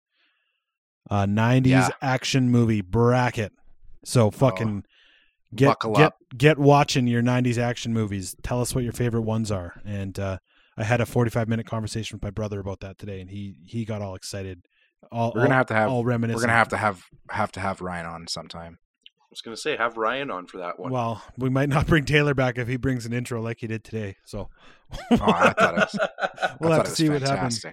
a 1.09 1.25
'90s 1.25 1.67
Yeah. 1.67 1.89
action 2.01 2.49
movie 2.49 2.81
bracket. 2.81 3.51
So 4.05 4.31
fucking 4.31 4.85
get 5.55 5.75
get 5.81 6.01
up. 6.01 6.17
get 6.37 6.57
watching 6.59 7.07
your 7.07 7.21
'90s 7.21 7.57
action 7.57 7.93
movies. 7.93 8.35
Tell 8.43 8.61
us 8.61 8.73
what 8.75 8.83
your 8.83 8.93
favorite 8.93 9.21
ones 9.23 9.51
are. 9.51 9.81
And 9.85 10.17
uh, 10.19 10.37
I 10.77 10.83
had 10.83 11.01
a 11.01 11.05
45 11.05 11.47
minute 11.47 11.65
conversation 11.65 12.15
with 12.15 12.23
my 12.23 12.29
brother 12.29 12.59
about 12.59 12.79
that 12.81 12.97
today, 12.97 13.19
and 13.21 13.29
he 13.29 13.55
he 13.65 13.85
got 13.85 14.01
all 14.01 14.15
excited. 14.15 14.61
All 15.11 15.31
We're 15.33 15.41
gonna 15.43 15.53
all- 15.53 15.57
have 15.57 15.65
to 15.67 15.73
have 15.73 15.89
all 15.89 16.03
we're 16.03 16.17
gonna 16.17 16.47
have 16.53 16.69
to 16.69 16.77
have 16.77 17.03
have 17.31 17.51
to 17.53 17.59
have 17.59 17.81
Ryan 17.81 18.05
on 18.05 18.27
sometime. 18.27 18.77
I 19.21 19.25
was 19.31 19.41
gonna 19.41 19.57
say 19.57 19.75
have 19.77 19.97
Ryan 19.97 20.31
on 20.31 20.47
for 20.47 20.57
that 20.59 20.79
one. 20.79 20.91
Well, 20.91 21.21
we 21.37 21.49
might 21.49 21.69
not 21.69 21.85
bring 21.87 22.03
Taylor 22.05 22.33
back 22.33 22.57
if 22.57 22.67
he 22.67 22.77
brings 22.77 23.05
an 23.05 23.13
intro 23.13 23.41
like 23.41 23.59
he 23.59 23.67
did 23.67 23.83
today. 23.83 24.15
So 24.25 24.49
Oh, 25.11 25.17
I 25.21 25.53
thought 25.53 25.73
it 25.73 25.77
was, 25.77 25.99
we'll 26.59 26.71
I 26.71 26.77
have 26.77 26.85
thought 26.85 26.85
to 26.85 26.89
it 26.89 26.89
was 26.89 26.97
see 26.97 27.09
what 27.09 27.21
happens. 27.21 27.63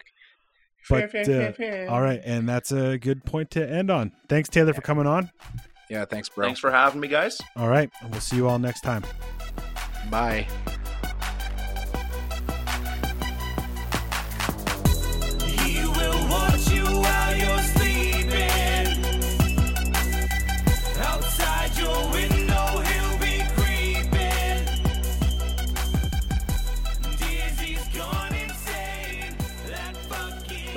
Fantastic. 0.87 1.57
But 1.57 1.89
uh, 1.89 1.93
all 1.93 2.01
right, 2.01 2.20
and 2.24 2.49
that's 2.49 2.72
a 2.72 2.99
good 2.99 3.24
point 3.24 3.51
to 3.53 3.68
end 3.68 3.91
on. 3.91 4.12
Thanks, 4.28 4.49
Taylor, 4.49 4.72
for 4.72 4.82
coming 4.82 5.07
on. 5.07 5.30
Yeah, 5.89 6.05
thanks, 6.05 6.28
bro. 6.28 6.47
Thanks 6.47 6.61
for 6.61 6.70
having 6.70 7.01
me, 7.01 7.09
guys. 7.09 7.41
All 7.57 7.68
right, 7.68 7.91
and 8.01 8.11
we'll 8.11 8.20
see 8.20 8.37
you 8.37 8.49
all 8.49 8.59
next 8.59 8.80
time. 8.80 9.05
Bye. 10.11 10.47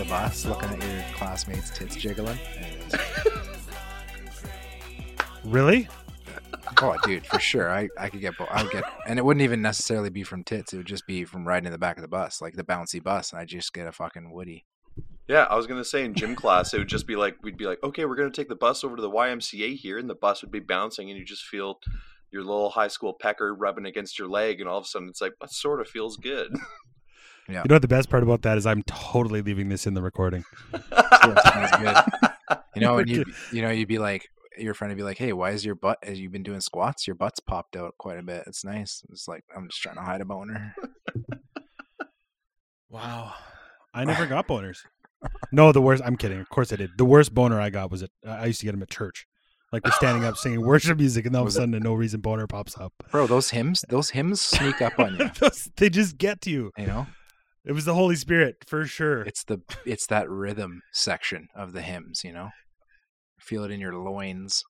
Fucking 0.09 0.29
The 0.29 0.29
bus 0.29 0.45
looking 0.45 0.69
at 0.69 0.81
your 0.81 1.03
classmates' 1.15 1.69
tits 1.69 1.95
jiggling. 1.95 2.39
Really? 5.45 5.87
Oh, 6.81 6.95
dude, 7.03 7.25
for 7.25 7.39
sure. 7.39 7.71
I, 7.71 7.87
I 7.97 8.09
could 8.09 8.19
get. 8.19 8.33
I 8.51 8.61
would 8.61 8.71
get, 8.71 8.83
and 9.07 9.17
it 9.17 9.23
wouldn't 9.23 9.41
even 9.41 9.61
necessarily 9.61 10.09
be 10.09 10.21
from 10.21 10.43
tits. 10.43 10.73
It 10.73 10.77
would 10.77 10.85
just 10.85 11.07
be 11.07 11.23
from 11.23 11.47
riding 11.47 11.65
in 11.65 11.71
the 11.71 11.77
back 11.77 11.97
of 11.97 12.01
the 12.01 12.09
bus, 12.09 12.41
like 12.41 12.55
the 12.55 12.63
bouncy 12.63 13.01
bus, 13.01 13.31
and 13.31 13.39
I 13.39 13.45
just 13.45 13.73
get 13.73 13.87
a 13.87 13.91
fucking 13.91 14.31
Woody. 14.31 14.65
Yeah, 15.29 15.47
I 15.49 15.55
was 15.55 15.65
gonna 15.65 15.85
say 15.85 16.03
in 16.03 16.13
gym 16.13 16.35
class 16.35 16.73
it 16.73 16.77
would 16.77 16.89
just 16.89 17.07
be 17.07 17.15
like 17.15 17.37
we'd 17.41 17.57
be 17.57 17.65
like, 17.65 17.81
okay, 17.83 18.03
we're 18.05 18.17
gonna 18.17 18.29
take 18.29 18.49
the 18.49 18.55
bus 18.55 18.83
over 18.83 18.97
to 18.97 19.01
the 19.01 19.09
YMCA 19.09 19.75
here, 19.77 19.97
and 19.97 20.09
the 20.09 20.15
bus 20.15 20.41
would 20.41 20.51
be 20.51 20.59
bouncing, 20.59 21.09
and 21.09 21.17
you 21.17 21.25
just 21.25 21.45
feel 21.45 21.79
your 22.31 22.43
little 22.43 22.69
high 22.69 22.89
school 22.89 23.13
pecker 23.13 23.55
rubbing 23.55 23.85
against 23.85 24.19
your 24.19 24.27
leg, 24.27 24.59
and 24.59 24.69
all 24.69 24.77
of 24.77 24.83
a 24.83 24.87
sudden 24.87 25.07
it's 25.07 25.21
like 25.21 25.33
that 25.39 25.53
sort 25.53 25.79
of 25.79 25.87
feels 25.87 26.17
good. 26.17 26.53
You 27.49 27.55
know 27.67 27.75
what 27.75 27.81
the 27.81 27.87
best 27.87 28.09
part 28.09 28.23
about 28.23 28.43
that 28.43 28.57
is? 28.57 28.65
I'm 28.65 28.83
totally 28.83 29.41
leaving 29.41 29.69
this 29.69 29.87
in 29.87 29.93
the 29.95 30.01
recording. 30.01 30.43
sounds 31.21 31.71
good. 31.79 31.95
You 32.75 32.81
know, 32.81 32.97
and 32.99 33.09
you 33.09 33.25
you 33.51 33.61
know, 33.61 33.69
you'd 33.71 33.87
be 33.87 33.97
like, 33.97 34.27
your 34.57 34.73
friend 34.73 34.89
would 34.91 34.97
be 34.97 35.03
like, 35.03 35.17
"Hey, 35.17 35.33
why 35.33 35.51
is 35.51 35.65
your 35.65 35.75
butt? 35.75 35.97
As 36.01 36.19
you've 36.19 36.31
been 36.31 36.43
doing 36.43 36.61
squats, 36.61 37.05
your 37.07 37.15
butt's 37.15 37.39
popped 37.39 37.75
out 37.75 37.95
quite 37.97 38.17
a 38.19 38.23
bit. 38.23 38.43
It's 38.47 38.63
nice." 38.63 39.03
It's 39.09 39.27
like 39.27 39.43
I'm 39.55 39.67
just 39.67 39.81
trying 39.81 39.95
to 39.95 40.01
hide 40.01 40.21
a 40.21 40.25
boner. 40.25 40.75
Wow, 42.89 43.33
I 43.93 44.03
never 44.05 44.25
got 44.25 44.47
boners. 44.47 44.79
No, 45.51 45.71
the 45.71 45.81
worst. 45.81 46.01
I'm 46.05 46.15
kidding. 46.15 46.39
Of 46.39 46.49
course 46.49 46.73
I 46.73 46.75
did. 46.75 46.91
The 46.97 47.05
worst 47.05 47.33
boner 47.33 47.59
I 47.59 47.69
got 47.69 47.91
was 47.91 48.03
at. 48.03 48.09
I 48.27 48.45
used 48.47 48.59
to 48.61 48.65
get 48.65 48.71
them 48.71 48.81
at 48.81 48.89
church. 48.89 49.27
Like 49.71 49.85
we're 49.85 49.91
standing 49.91 50.23
up 50.25 50.37
singing 50.37 50.65
worship 50.65 50.97
music, 50.97 51.25
and 51.27 51.35
all 51.35 51.43
of 51.43 51.47
a 51.49 51.51
sudden, 51.51 51.73
a 51.75 51.79
no 51.79 51.93
reason 51.93 52.21
boner 52.21 52.47
pops 52.47 52.75
up. 52.77 52.93
Bro, 53.11 53.27
those 53.27 53.51
hymns, 53.51 53.85
those 53.89 54.09
hymns 54.11 54.41
sneak 54.41 54.81
up 54.81 54.97
on 54.97 55.17
you. 55.17 55.29
Those- 55.39 55.69
they 55.77 55.89
just 55.89 56.17
get 56.17 56.41
to 56.41 56.49
you. 56.49 56.71
You 56.77 56.87
know, 56.87 57.07
It 57.69 57.73
was 57.73 57.85
the 57.85 57.93
Holy 57.93 58.15
Spirit 58.15 58.65
for 58.65 58.83
sure. 58.87 59.21
it's 59.21 59.43
the 59.43 59.61
it's 59.85 60.07
that 60.07 60.27
rhythm 60.27 60.81
section 60.91 61.49
of 61.53 61.71
the 61.71 61.83
hymns. 61.83 62.23
You 62.23 62.33
know, 62.33 62.49
feel 63.39 63.63
it 63.63 63.69
in 63.69 63.79
your 63.79 63.93
loins. 63.93 64.63